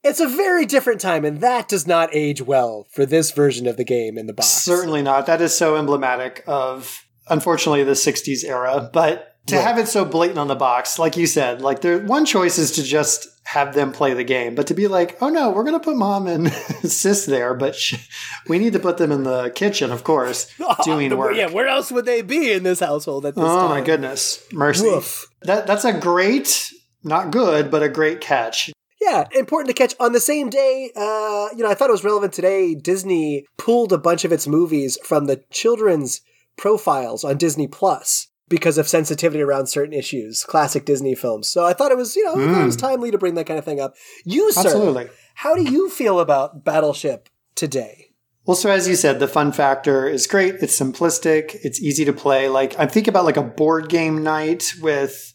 It's 0.05 0.21
a 0.21 0.29
very 0.29 0.67
different 0.67 1.01
time 1.01 1.25
and 1.25 1.41
that 1.41 1.69
does 1.69 1.87
not 1.87 2.11
age 2.13 2.41
well 2.41 2.87
for 2.93 3.05
this 3.05 3.33
version 3.33 3.67
of 3.67 3.77
the 3.77 3.85
game 3.85 4.17
in 4.17 4.27
the 4.27 4.33
box. 4.33 4.49
Certainly 4.49 5.03
not. 5.03 5.27
That 5.27 5.41
is 5.41 5.57
so 5.57 5.77
emblematic 5.77 6.45
of, 6.47 7.03
unfortunately, 7.29 7.83
the 7.85 7.93
60s 7.97 8.45
era. 8.45 8.89
But 8.93 9.33
to 9.49 9.57
Right. 9.57 9.65
have 9.65 9.79
it 9.79 9.89
so 9.89 10.05
blatant 10.05 10.39
on 10.39 10.49
the 10.49 10.55
box, 10.55 10.99
like 10.99 11.17
you 11.17 11.27
said, 11.27 11.61
like 11.61 11.81
there, 11.81 11.99
one 11.99 12.25
choice 12.25 12.59
is 12.59 12.71
to 12.73 12.83
just 12.83 13.27
have 13.47 13.75
them 13.75 13.93
play 13.93 14.13
the 14.13 14.25
game, 14.25 14.55
but 14.57 14.67
to 14.67 14.75
be 14.75 14.89
like, 14.89 15.17
oh 15.23 15.29
no, 15.29 15.51
we're 15.51 15.63
going 15.63 15.79
to 15.79 15.85
put 15.85 15.97
mom 15.97 16.27
and 16.27 16.53
sis 16.83 17.27
there, 17.27 17.55
but 17.55 17.77
sh- 17.77 18.09
we 18.49 18.59
need 18.59 18.73
to 18.73 18.79
put 18.81 18.99
them 18.99 19.13
in 19.13 19.23
the 19.23 19.51
kitchen, 19.55 19.93
of 19.93 20.03
course, 20.03 20.53
doing 20.85 21.17
work. 21.17 21.37
Yeah, 21.37 21.51
where 21.51 21.69
else 21.69 21.93
would 21.93 22.07
they 22.07 22.23
be 22.23 22.53
in 22.53 22.65
this 22.65 22.81
household 22.81 23.25
at 23.25 23.35
this 23.37 23.45
Oh 23.45 23.47
time? 23.69 23.71
my 23.71 23.81
goodness, 23.81 24.45
mercy! 24.53 24.87
Woof. 24.87 25.27
That 25.43 25.67
that's 25.67 25.85
a 25.85 25.93
great, 25.93 26.73
not 27.05 27.31
good, 27.31 27.71
but 27.71 27.83
a 27.85 27.89
great 27.89 28.21
catch. 28.21 28.73
Yeah, 29.01 29.29
important 29.37 29.69
to 29.69 29.81
catch. 29.81 29.95
On 30.01 30.13
the 30.13 30.19
same 30.21 30.51
day, 30.51 30.91
uh, 30.97 31.49
you 31.55 31.63
know, 31.63 31.71
I 31.71 31.75
thought 31.75 31.91
it 31.91 31.93
was 31.93 32.03
relevant 32.03 32.33
today. 32.33 32.75
Disney 32.75 33.47
pulled 33.59 33.93
a 33.93 33.99
bunch 33.99 34.25
of 34.25 34.33
its 34.33 34.49
movies 34.49 34.99
from 35.05 35.27
the 35.27 35.45
children's 35.51 36.21
profiles 36.59 37.23
on 37.23 37.37
Disney 37.37 37.69
Plus 37.69 38.27
because 38.49 38.79
of 38.79 38.89
sensitivity 38.89 39.43
around 39.43 39.67
certain 39.67 39.93
issues, 39.93 40.45
classic 40.45 40.85
Disney 40.85 41.15
films. 41.15 41.49
So 41.49 41.65
I 41.65 41.73
thought 41.73 41.91
it 41.91 41.97
was, 41.97 42.15
you 42.15 42.25
know, 42.25 42.33
I 42.33 42.53
thought 42.53 42.63
it 42.63 42.67
was 42.67 42.75
hmm. 42.77 42.81
timely 42.81 43.11
to 43.11 43.19
bring 43.19 43.35
that 43.35 43.47
kind 43.47 43.59
of 43.59 43.65
thing 43.65 43.81
up. 43.81 43.95
You, 44.25 44.53
sir, 44.53 44.61
Absolutely. 44.61 45.09
how 45.35 45.55
do 45.55 45.63
you 45.63 45.91
feel 45.91 46.21
about 46.21 46.65
Battleship 46.65 47.29
today? 47.55 48.11
Well, 48.45 48.57
so 48.57 48.71
as 48.71 48.87
you 48.87 48.95
said, 48.95 49.19
the 49.19 49.27
fun 49.27 49.51
factor 49.51 50.09
is 50.09 50.29
great. 50.29 50.57
It's 50.63 50.79
simplistic. 50.79 51.57
It's 51.65 51.83
easy 51.83 52.05
to 52.05 52.13
play. 52.13 52.49
Like 52.49 52.79
I'm 52.79 52.89
thinking 52.89 53.11
about 53.11 53.25
like 53.25 53.37
a 53.37 53.43
board 53.43 53.89
game 53.89 54.23
night 54.23 54.73
with, 54.81 55.33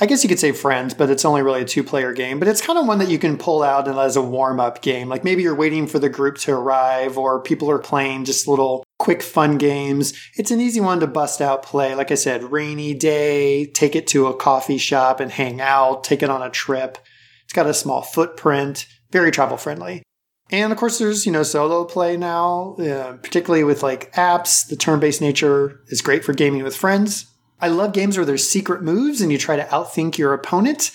I 0.00 0.06
guess 0.06 0.22
you 0.22 0.28
could 0.28 0.38
say 0.38 0.52
friends, 0.52 0.94
but 0.94 1.10
it's 1.10 1.24
only 1.24 1.42
really 1.42 1.62
a 1.62 1.64
two 1.64 1.82
player 1.82 2.12
game. 2.12 2.38
But 2.38 2.46
it's 2.46 2.64
kind 2.64 2.78
of 2.78 2.86
one 2.86 2.98
that 2.98 3.10
you 3.10 3.18
can 3.18 3.36
pull 3.36 3.64
out 3.64 3.88
and 3.88 3.98
as 3.98 4.14
a 4.14 4.22
warm 4.22 4.60
up 4.60 4.80
game. 4.80 5.08
Like 5.08 5.24
maybe 5.24 5.42
you're 5.42 5.56
waiting 5.56 5.88
for 5.88 5.98
the 5.98 6.08
group 6.08 6.38
to 6.38 6.52
arrive, 6.52 7.18
or 7.18 7.42
people 7.42 7.68
are 7.68 7.80
playing 7.80 8.24
just 8.24 8.46
little 8.46 8.84
quick, 8.98 9.22
fun 9.22 9.58
games. 9.58 10.12
It's 10.36 10.52
an 10.52 10.60
easy 10.60 10.80
one 10.80 11.00
to 11.00 11.08
bust 11.08 11.40
out 11.40 11.64
play. 11.64 11.96
Like 11.96 12.12
I 12.12 12.14
said, 12.14 12.52
rainy 12.52 12.94
day, 12.94 13.66
take 13.66 13.96
it 13.96 14.06
to 14.08 14.28
a 14.28 14.36
coffee 14.36 14.78
shop 14.78 15.18
and 15.18 15.32
hang 15.32 15.60
out, 15.60 16.04
take 16.04 16.22
it 16.22 16.30
on 16.30 16.42
a 16.42 16.50
trip. 16.50 16.98
It's 17.44 17.52
got 17.52 17.66
a 17.66 17.74
small 17.74 18.02
footprint, 18.02 18.86
very 19.10 19.32
travel 19.32 19.56
friendly. 19.56 20.04
And 20.50 20.72
of 20.72 20.78
course, 20.78 20.98
there's, 20.98 21.26
you 21.26 21.32
know, 21.32 21.42
solo 21.42 21.84
play 21.84 22.16
now, 22.16 22.76
uh, 22.76 23.14
particularly 23.16 23.64
with 23.64 23.82
like 23.82 24.12
apps. 24.14 24.66
The 24.66 24.76
turn 24.76 25.00
based 25.00 25.20
nature 25.20 25.80
is 25.88 26.02
great 26.02 26.24
for 26.24 26.32
gaming 26.32 26.62
with 26.62 26.76
friends. 26.76 27.26
I 27.60 27.68
love 27.68 27.92
games 27.92 28.16
where 28.16 28.26
there's 28.26 28.48
secret 28.48 28.82
moves 28.82 29.20
and 29.20 29.32
you 29.32 29.38
try 29.38 29.56
to 29.56 29.64
outthink 29.64 30.18
your 30.18 30.34
opponent. 30.34 30.92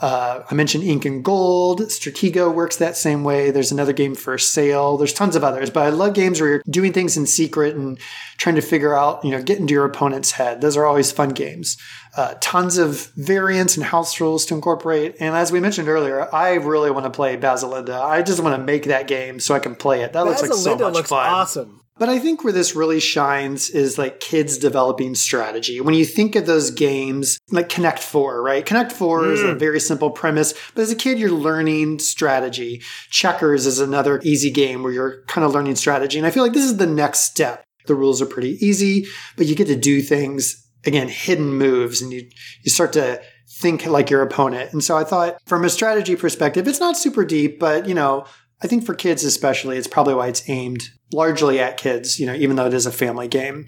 Uh, 0.00 0.42
I 0.50 0.54
mentioned 0.54 0.82
Incan 0.82 1.22
Gold. 1.22 1.80
Stratego 1.82 2.52
works 2.52 2.76
that 2.76 2.96
same 2.96 3.22
way. 3.22 3.52
There's 3.52 3.70
another 3.70 3.92
game 3.92 4.16
for 4.16 4.36
sale. 4.38 4.96
There's 4.96 5.12
tons 5.12 5.36
of 5.36 5.44
others, 5.44 5.70
but 5.70 5.84
I 5.84 5.90
love 5.90 6.14
games 6.14 6.40
where 6.40 6.50
you're 6.50 6.62
doing 6.68 6.92
things 6.92 7.16
in 7.16 7.26
secret 7.26 7.76
and 7.76 7.98
trying 8.36 8.56
to 8.56 8.60
figure 8.60 8.92
out, 8.92 9.24
you 9.24 9.30
know, 9.30 9.40
get 9.40 9.60
into 9.60 9.72
your 9.72 9.84
opponent's 9.84 10.32
head. 10.32 10.60
Those 10.60 10.76
are 10.76 10.84
always 10.84 11.12
fun 11.12 11.28
games. 11.28 11.76
Uh, 12.16 12.34
tons 12.40 12.76
of 12.76 13.12
variants 13.16 13.76
and 13.76 13.86
house 13.86 14.20
rules 14.20 14.44
to 14.46 14.54
incorporate. 14.54 15.16
And 15.20 15.36
as 15.36 15.52
we 15.52 15.60
mentioned 15.60 15.88
earlier, 15.88 16.28
I 16.34 16.54
really 16.54 16.90
want 16.90 17.04
to 17.04 17.10
play 17.10 17.36
Basilinda. 17.36 18.00
I 18.00 18.22
just 18.22 18.42
want 18.42 18.56
to 18.56 18.62
make 18.62 18.84
that 18.84 19.06
game 19.06 19.38
so 19.38 19.54
I 19.54 19.60
can 19.60 19.76
play 19.76 20.02
it. 20.02 20.12
That 20.12 20.24
looks 20.24 20.42
like 20.42 20.52
so 20.54 20.76
much 20.76 20.94
looks 20.94 21.10
fun. 21.10 21.24
awesome. 21.28 21.83
But 21.96 22.08
I 22.08 22.18
think 22.18 22.42
where 22.42 22.52
this 22.52 22.74
really 22.74 22.98
shines 22.98 23.70
is 23.70 23.98
like 23.98 24.18
kids 24.18 24.58
developing 24.58 25.14
strategy. 25.14 25.80
When 25.80 25.94
you 25.94 26.04
think 26.04 26.34
of 26.34 26.44
those 26.44 26.72
games, 26.72 27.38
like 27.52 27.68
Connect 27.68 28.00
Four, 28.00 28.42
right? 28.42 28.66
Connect 28.66 28.90
Four 28.90 29.30
is 29.30 29.42
a 29.42 29.54
mm. 29.54 29.58
very 29.58 29.78
simple 29.78 30.10
premise, 30.10 30.54
but 30.74 30.82
as 30.82 30.90
a 30.90 30.96
kid, 30.96 31.20
you're 31.20 31.30
learning 31.30 32.00
strategy. 32.00 32.82
Checkers 33.10 33.64
is 33.64 33.78
another 33.78 34.20
easy 34.24 34.50
game 34.50 34.82
where 34.82 34.92
you're 34.92 35.22
kind 35.26 35.44
of 35.44 35.52
learning 35.52 35.76
strategy. 35.76 36.18
And 36.18 36.26
I 36.26 36.32
feel 36.32 36.42
like 36.42 36.52
this 36.52 36.64
is 36.64 36.78
the 36.78 36.86
next 36.86 37.20
step. 37.20 37.64
The 37.86 37.94
rules 37.94 38.20
are 38.20 38.26
pretty 38.26 38.56
easy, 38.64 39.06
but 39.36 39.46
you 39.46 39.54
get 39.54 39.68
to 39.68 39.76
do 39.76 40.02
things, 40.02 40.66
again, 40.84 41.06
hidden 41.06 41.54
moves, 41.54 42.02
and 42.02 42.12
you, 42.12 42.28
you 42.62 42.70
start 42.72 42.92
to 42.94 43.20
think 43.60 43.86
like 43.86 44.10
your 44.10 44.22
opponent. 44.22 44.72
And 44.72 44.82
so 44.82 44.96
I 44.96 45.04
thought 45.04 45.36
from 45.46 45.64
a 45.64 45.70
strategy 45.70 46.16
perspective, 46.16 46.66
it's 46.66 46.80
not 46.80 46.96
super 46.96 47.24
deep, 47.24 47.60
but 47.60 47.86
you 47.86 47.94
know, 47.94 48.24
I 48.64 48.66
think 48.66 48.86
for 48.86 48.94
kids 48.94 49.22
especially, 49.24 49.76
it's 49.76 49.86
probably 49.86 50.14
why 50.14 50.28
it's 50.28 50.48
aimed 50.48 50.88
largely 51.12 51.60
at 51.60 51.76
kids, 51.76 52.18
you 52.18 52.24
know, 52.24 52.34
even 52.34 52.56
though 52.56 52.66
it 52.66 52.72
is 52.72 52.86
a 52.86 52.92
family 52.92 53.28
game. 53.28 53.66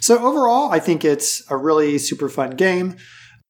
So 0.00 0.18
overall, 0.18 0.72
I 0.72 0.80
think 0.80 1.04
it's 1.04 1.48
a 1.48 1.56
really 1.56 1.96
super 1.98 2.28
fun 2.28 2.50
game. 2.50 2.96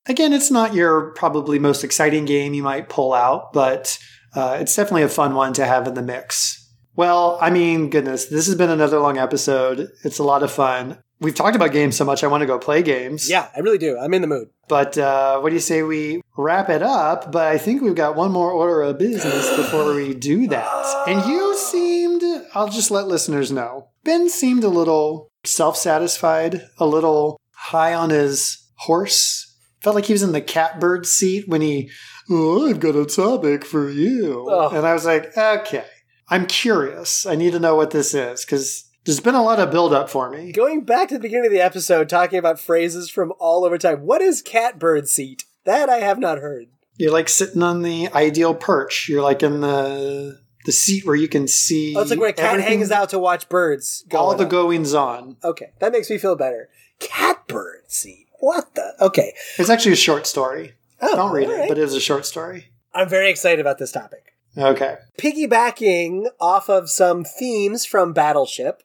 Again, 0.07 0.35
it's 0.35 0.51
not 0.51 0.75
your 0.75 1.13
probably 1.15 1.59
most 1.59 1.83
exciting 1.83 2.27
game 2.27 2.53
you 2.53 2.63
might 2.63 2.91
pull 2.91 3.15
out, 3.15 3.55
but 3.55 3.99
uh, 4.37 4.59
it's 4.61 4.77
definitely 4.77 5.05
a 5.05 5.09
fun 5.09 5.35
one 5.35 5.55
to 5.55 5.65
have 5.65 5.87
in 5.87 5.95
the 5.95 6.03
mix. 6.03 6.59
Well, 6.95 7.39
I 7.41 7.49
mean, 7.49 7.89
goodness, 7.89 8.27
this 8.27 8.47
has 8.47 8.55
been 8.55 8.69
another 8.69 8.99
long 8.99 9.17
episode. 9.17 9.89
It's 10.05 10.19
a 10.19 10.25
lot 10.25 10.43
of 10.43 10.53
fun. 10.53 10.99
We've 11.23 11.35
talked 11.35 11.55
about 11.55 11.71
games 11.71 11.97
so 11.97 12.05
much, 12.05 12.25
I 12.25 12.27
want 12.27 12.41
to 12.41 12.47
go 12.47 12.59
play 12.59 12.83
games. 12.83 13.31
Yeah, 13.31 13.49
I 13.55 13.61
really 13.61 13.79
do. 13.79 13.97
I'm 13.97 14.13
in 14.13 14.23
the 14.23 14.29
mood. 14.29 14.49
But 14.67 14.99
uh, 14.99 15.39
what 15.39 15.51
do 15.51 15.55
you 15.55 15.61
say 15.61 15.85
we 15.85 16.21
wrap 16.37 16.69
it 16.69 16.83
up? 16.83 17.31
But 17.31 17.47
I 17.47 17.59
think 17.59 17.81
we've 17.81 17.95
got 17.95 18.17
one 18.17 18.33
more 18.33 18.51
order 18.51 18.83
of 18.83 18.99
business 18.99 19.57
before 19.57 19.95
we 19.95 20.15
do 20.15 20.49
that. 20.49 21.07
And 21.07 21.25
you 21.25 21.57
seemed, 21.57 22.23
I'll 22.55 22.69
just 22.69 22.91
let 22.91 23.07
listeners 23.07 23.53
know, 23.53 23.89
Ben 24.03 24.29
seemed 24.29 24.65
a 24.65 24.69
little 24.69 25.31
self 25.45 25.77
satisfied, 25.77 26.67
a 26.79 26.87
little 26.87 27.41
high 27.53 27.95
on 27.95 28.11
his 28.11 28.59
horse. 28.79 29.49
Felt 29.81 29.95
like 29.95 30.07
he 30.07 30.13
was 30.15 30.23
in 30.25 30.33
the 30.33 30.41
catbird 30.41 31.07
seat 31.07 31.49
when 31.49 31.61
he, 31.61 31.89
oh, 32.29 32.69
I've 32.69 32.81
got 32.81 32.97
a 32.97 33.05
topic 33.05 33.65
for 33.65 33.89
you. 33.89 34.49
Oh. 34.49 34.71
And 34.71 34.85
I 34.85 34.93
was 34.93 35.05
like, 35.05 35.37
okay, 35.37 35.85
I'm 36.29 36.47
curious. 36.47 37.27
I 37.27 37.37
need 37.37 37.53
to 37.53 37.61
know 37.61 37.77
what 37.77 37.93
this 37.93 38.13
is 38.13 38.45
because 38.45 38.89
there's 39.05 39.21
been 39.21 39.35
a 39.35 39.43
lot 39.43 39.61
of 39.61 39.71
buildup 39.71 40.09
for 40.09 40.31
me. 40.31 40.53
Going 40.53 40.83
back 40.85 41.09
to 41.09 41.15
the 41.15 41.21
beginning 41.21 41.47
of 41.47 41.53
the 41.53 41.61
episode, 41.61 42.09
talking 42.09 42.39
about 42.39 42.61
phrases 42.61 43.11
from 43.11 43.33
all 43.39 43.65
over 43.65 43.79
time. 43.79 44.03
What 44.03 44.23
is 44.23 44.43
catbird 44.43 45.09
seat? 45.09 45.45
That 45.65 45.89
I 45.89 45.97
have 45.99 46.19
not 46.19 46.39
heard. 46.39 46.67
You're 46.97 47.13
like 47.13 47.29
sitting 47.29 47.63
on 47.63 47.83
the 47.83 48.09
ideal 48.13 48.55
perch. 48.55 49.09
You're 49.09 49.23
like 49.23 49.43
in 49.43 49.61
the 49.61 50.41
the 50.65 50.73
seat 50.73 51.05
where 51.05 51.17
you 51.17 51.29
can 51.29 51.49
see. 51.49 51.95
Oh, 51.97 52.03
it's 52.03 52.11
like 52.11 52.21
where 52.21 52.29
a 52.29 52.33
cat 52.33 52.61
hangs 52.61 52.91
out 52.91 53.09
to 53.11 53.19
watch 53.19 53.49
birds. 53.49 54.05
All 54.15 54.35
the 54.37 54.45
goings 54.45 54.95
on. 54.95 55.37
Okay, 55.43 55.73
that 55.81 55.93
makes 55.93 56.09
me 56.11 56.19
feel 56.19 56.37
better. 56.37 56.69
Catbird 56.99 57.91
seat. 57.91 58.27
What 58.39 58.75
the? 58.75 58.95
Okay. 59.01 59.33
It's 59.59 59.71
actually 59.71 59.93
a 59.93 59.97
short 59.97 60.27
story. 60.27 60.75
Oh, 61.01 61.17
Don't 61.17 61.33
read 61.33 61.49
all 61.49 61.53
it, 61.55 61.69
but 61.69 61.79
it 61.79 61.83
is 61.83 61.95
a 61.95 62.01
short 62.01 62.27
story. 62.27 62.73
I'm 62.95 63.09
very 63.09 63.31
excited 63.31 63.61
about 63.61 63.79
this 63.79 63.93
topic. 63.93 64.35
Okay. 64.57 64.97
Piggybacking 65.19 66.27
off 66.41 66.69
of 66.69 66.91
some 66.91 67.25
themes 67.25 67.85
from 67.87 68.13
Battleship, 68.13 68.83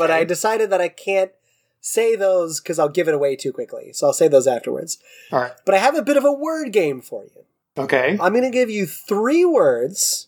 but 0.00 0.10
I 0.10 0.24
decided 0.24 0.70
that 0.70 0.80
I 0.80 0.88
can't 0.88 1.30
say 1.80 2.16
those 2.16 2.60
because 2.60 2.78
I'll 2.78 2.88
give 2.88 3.06
it 3.08 3.14
away 3.14 3.36
too 3.36 3.52
quickly. 3.52 3.92
So 3.92 4.06
I'll 4.08 4.12
say 4.12 4.28
those 4.28 4.46
afterwards. 4.46 4.98
All 5.32 5.40
right. 5.40 5.52
But 5.64 5.74
I 5.74 5.78
have 5.78 5.94
a 5.96 6.02
bit 6.02 6.16
of 6.16 6.24
a 6.24 6.32
word 6.32 6.72
game 6.72 7.00
for 7.00 7.24
you. 7.24 7.44
Okay. 7.78 8.18
I'm 8.20 8.32
going 8.32 8.44
to 8.44 8.50
give 8.50 8.68
you 8.68 8.84
three 8.86 9.44
words, 9.44 10.26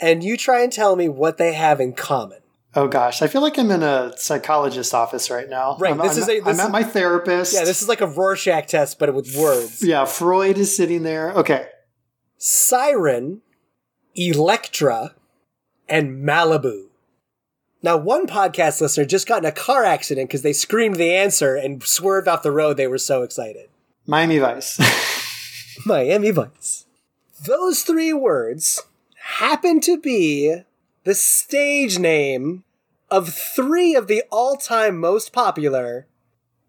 and 0.00 0.22
you 0.22 0.36
try 0.36 0.62
and 0.62 0.70
tell 0.72 0.94
me 0.96 1.08
what 1.08 1.38
they 1.38 1.54
have 1.54 1.80
in 1.80 1.94
common. 1.94 2.40
Oh 2.76 2.88
gosh, 2.88 3.22
I 3.22 3.28
feel 3.28 3.40
like 3.40 3.56
I'm 3.56 3.70
in 3.70 3.84
a 3.84 4.12
psychologist's 4.18 4.92
office 4.92 5.30
right 5.30 5.48
now. 5.48 5.76
Right, 5.78 5.92
I'm, 5.92 5.98
this 5.98 6.16
I'm, 6.16 6.22
is 6.24 6.28
a- 6.28 6.40
this 6.40 6.58
I'm 6.58 6.60
at 6.60 6.66
is- 6.66 6.72
my 6.72 6.82
therapist. 6.82 7.54
Yeah, 7.54 7.64
this 7.64 7.82
is 7.82 7.88
like 7.88 8.00
a 8.00 8.06
Rorschach 8.08 8.66
test, 8.66 8.98
but 8.98 9.14
with 9.14 9.34
words. 9.36 9.80
Yeah, 9.80 10.04
Freud 10.04 10.58
is 10.58 10.76
sitting 10.76 11.04
there. 11.04 11.30
Okay. 11.34 11.68
Siren, 12.36 13.42
Electra, 14.16 15.14
and 15.88 16.24
Malibu. 16.26 16.86
Now, 17.84 17.98
one 17.98 18.26
podcast 18.26 18.80
listener 18.80 19.04
just 19.04 19.28
got 19.28 19.42
in 19.42 19.44
a 19.44 19.52
car 19.52 19.84
accident 19.84 20.30
because 20.30 20.40
they 20.40 20.54
screamed 20.54 20.96
the 20.96 21.12
answer 21.12 21.54
and 21.54 21.82
swerved 21.82 22.26
off 22.26 22.42
the 22.42 22.50
road. 22.50 22.78
They 22.78 22.86
were 22.86 22.96
so 22.96 23.22
excited. 23.22 23.68
Miami 24.06 24.38
Vice. 24.38 24.80
Miami 25.84 26.30
Vice. 26.30 26.86
Those 27.44 27.82
three 27.82 28.14
words 28.14 28.80
happen 29.36 29.80
to 29.80 29.98
be 29.98 30.62
the 31.04 31.14
stage 31.14 31.98
name 31.98 32.64
of 33.10 33.28
three 33.28 33.94
of 33.94 34.06
the 34.06 34.22
all 34.32 34.56
time 34.56 34.98
most 34.98 35.34
popular 35.34 36.06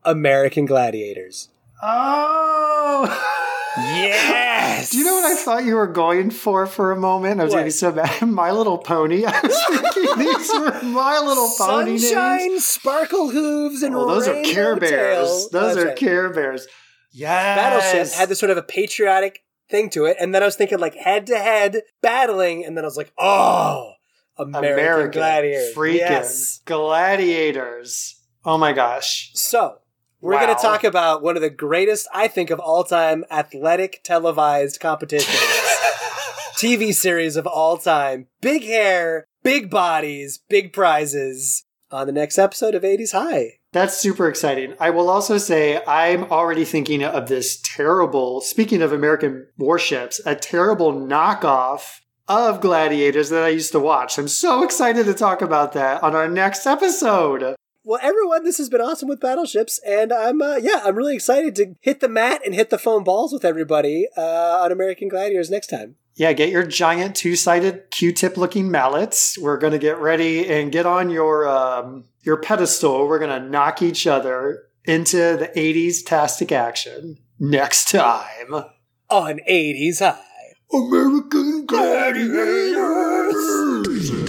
American 0.04 0.66
gladiators. 0.66 1.48
oh. 1.82 3.42
Yes! 3.78 4.90
Do 4.92 4.98
you 4.98 5.06
know 5.06 5.16
what 5.16 5.26
I 5.26 5.36
thought 5.36 5.66
you 5.66 5.76
were 5.76 5.88
going 5.88 6.30
for 6.32 6.66
for 6.66 6.92
a 6.92 6.96
moment? 6.96 7.40
I 7.42 7.44
was 7.44 7.52
What? 7.52 7.58
going 7.60 7.66
to 7.66 7.68
be 7.68 7.72
so 7.72 7.92
bad. 7.92 8.22
My 8.28 8.52
Little 8.52 8.78
Pony. 8.78 9.26
I 9.28 9.40
was 9.42 9.66
thinking 9.68 10.18
these 10.20 10.50
were 10.54 10.82
My 10.84 11.20
Little 11.20 11.52
Pony 11.58 11.98
Sunshine, 11.98 12.38
names. 12.50 12.66
sparkle 12.66 13.30
hooves, 13.30 13.84
and 13.84 13.96
Oh, 13.96 14.08
those 14.08 14.28
are 14.28 14.42
Care 14.44 14.76
Bears. 14.76 14.92
tails. 14.92 15.50
Those 15.50 15.76
That's 15.76 15.86
are 15.86 15.88
right. 15.90 15.98
Care 15.98 16.30
Bears. 16.30 16.68
Yes. 17.12 17.58
Battleship 17.58 18.14
had 18.20 18.30
this 18.30 18.40
sort 18.40 18.50
of 18.52 18.58
a 18.58 18.64
patriotic 18.64 19.40
thing 19.70 19.90
to 19.92 20.06
it, 20.06 20.18
and 20.20 20.34
then 20.36 20.42
I 20.44 20.46
was 20.46 20.56
thinking 20.56 20.80
like 20.80 20.96
head 20.96 21.28
to 21.28 21.38
head 21.38 21.82
battling, 22.02 22.66
and 22.66 22.78
then 22.78 22.84
I 22.84 22.88
was 22.88 22.98
like, 22.98 23.12
oh, 23.18 23.94
American, 24.38 24.74
American 24.74 25.12
gladiators, 25.12 25.76
freaking 25.76 25.96
yes. 26.00 26.60
gladiators. 26.66 28.22
Oh 28.44 28.58
my 28.58 28.74
gosh. 28.74 29.32
So 29.34 29.78
we're 30.22 30.40
going 30.40 30.56
to 30.56 30.62
talk 30.62 30.84
about 30.84 31.22
one 31.22 31.36
of 31.36 31.42
the 31.42 31.50
greatest, 31.50 32.08
I 32.14 32.28
think, 32.28 32.50
of 32.50 32.60
all 32.60 32.84
time 32.84 33.26
athletic 33.30 34.02
televised 34.04 34.80
competitions, 34.80 35.38
TV 36.58 36.94
series 36.94 37.36
of 37.36 37.46
all 37.46 37.78
time. 37.78 38.28
Big 38.42 38.64
hair, 38.64 39.28
big 39.44 39.70
bodies, 39.70 40.40
big 40.50 40.74
prizes. 40.74 41.64
On 41.92 42.08
the 42.08 42.12
next 42.12 42.40
episode 42.40 42.74
of 42.76 42.82
80s 42.82 43.12
High. 43.12 43.60
That's 43.72 43.96
super 43.96 44.28
exciting. 44.28 44.74
I 44.80 44.90
will 44.90 45.10
also 45.10 45.38
say 45.38 45.82
I'm 45.86 46.24
already 46.26 46.66
thinking 46.66 47.04
of 47.04 47.30
this 47.30 47.62
terrible, 47.62 48.42
speaking 48.42 48.82
of 48.82 48.92
American 48.92 49.48
warships, 49.58 50.20
a 50.26 50.36
terrible 50.36 50.92
knockoff 50.92 52.00
of 52.28 52.60
Gladiators 52.60 53.30
that 53.30 53.44
I 53.44 53.50
used 53.50 53.72
to 53.74 53.80
watch. 53.80 54.18
I'm 54.18 54.28
so 54.28 54.64
excited 54.64 55.06
to 55.06 55.14
talk 55.14 55.42
about 55.42 55.74
that 55.74 56.02
on 56.04 56.16
our 56.16 56.28
next 56.28 56.66
episode. 56.66 57.56
Well, 57.88 58.00
everyone, 58.02 58.44
this 58.44 58.58
has 58.58 58.68
been 58.68 58.82
awesome 58.82 59.08
with 59.08 59.20
battleships, 59.20 59.80
and 59.86 60.12
I'm 60.12 60.42
uh, 60.42 60.56
yeah, 60.56 60.82
I'm 60.84 60.96
really 60.96 61.14
excited 61.14 61.56
to 61.58 61.76
hit 61.82 62.00
the 62.00 62.10
mat 62.10 62.42
and 62.44 62.56
hit 62.56 62.72
the 62.72 62.80
foam 62.80 63.04
balls 63.04 63.32
with 63.32 63.46
everybody 63.46 64.08
uh, 64.18 64.64
on 64.64 64.72
American 64.72 65.08
Gladiators 65.08 65.52
next 65.52 65.68
time. 65.68 65.96
Yeah, 66.16 66.34
get 66.34 66.50
your 66.50 66.66
giant 66.66 67.16
two-sided 67.16 67.92
Q-tip 67.92 68.38
looking 68.38 68.72
mallets. 68.72 69.38
We're 69.38 69.60
going 69.60 69.74
to 69.74 69.78
get 69.78 70.00
ready 70.00 70.52
and 70.52 70.72
get 70.72 70.88
on 70.88 71.12
your 71.12 71.48
um, 71.48 72.06
your 72.24 72.38
pedestal. 72.38 73.08
We're 73.08 73.20
going 73.20 73.40
to 73.40 73.48
knock 73.48 73.84
each 73.84 74.08
other 74.08 74.64
into 74.86 75.38
the 75.38 75.52
80s 75.56 76.04
tastic 76.04 76.52
action 76.52 77.20
next 77.40 77.92
time. 77.92 78.64
On 79.12 79.40
80s 79.48 80.00
High. 80.00 80.18
American 80.74 81.68
Gladiators. 81.68 84.25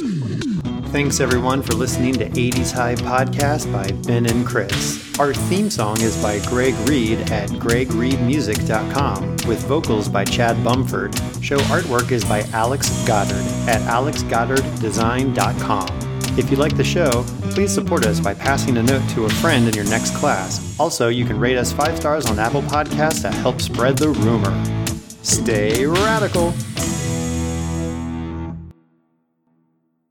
Thanks 0.97 1.21
everyone 1.21 1.61
for 1.61 1.75
listening 1.75 2.15
to 2.15 2.25
80s 2.31 2.73
High 2.73 2.95
Podcast 2.95 3.71
by 3.71 3.87
Ben 4.07 4.25
and 4.25 4.47
Chris. 4.47 5.21
Our 5.21 5.35
theme 5.35 5.69
song 5.69 6.01
is 6.01 6.17
by 6.23 6.39
Greg 6.47 6.73
Reed 6.89 7.31
at 7.31 7.51
gregreedmusic.com 7.51 9.37
with 9.47 9.63
vocals 9.67 10.09
by 10.09 10.25
Chad 10.25 10.57
Bumford. 10.65 11.15
Show 11.45 11.59
artwork 11.59 12.13
is 12.13 12.25
by 12.25 12.45
Alex 12.55 12.89
Goddard 13.07 13.45
at 13.69 13.83
alexgoddarddesign.com. 13.83 15.89
If 16.39 16.51
you 16.51 16.57
like 16.57 16.79
the 16.79 16.85
show, 16.85 17.27
please 17.51 17.75
support 17.75 18.07
us 18.07 18.19
by 18.19 18.33
passing 18.33 18.79
a 18.79 18.83
note 18.83 19.07
to 19.11 19.27
a 19.27 19.29
friend 19.29 19.69
in 19.69 19.75
your 19.75 19.85
next 19.85 20.17
class. 20.17 20.81
Also, 20.81 21.09
you 21.09 21.27
can 21.27 21.39
rate 21.39 21.59
us 21.59 21.75
five 21.75 21.99
stars 21.99 22.25
on 22.25 22.39
Apple 22.39 22.63
Podcasts 22.63 23.21
to 23.21 23.31
help 23.31 23.61
spread 23.61 23.99
the 23.99 24.09
rumor. 24.09 24.65
Stay 25.23 25.85
radical. 25.85 26.55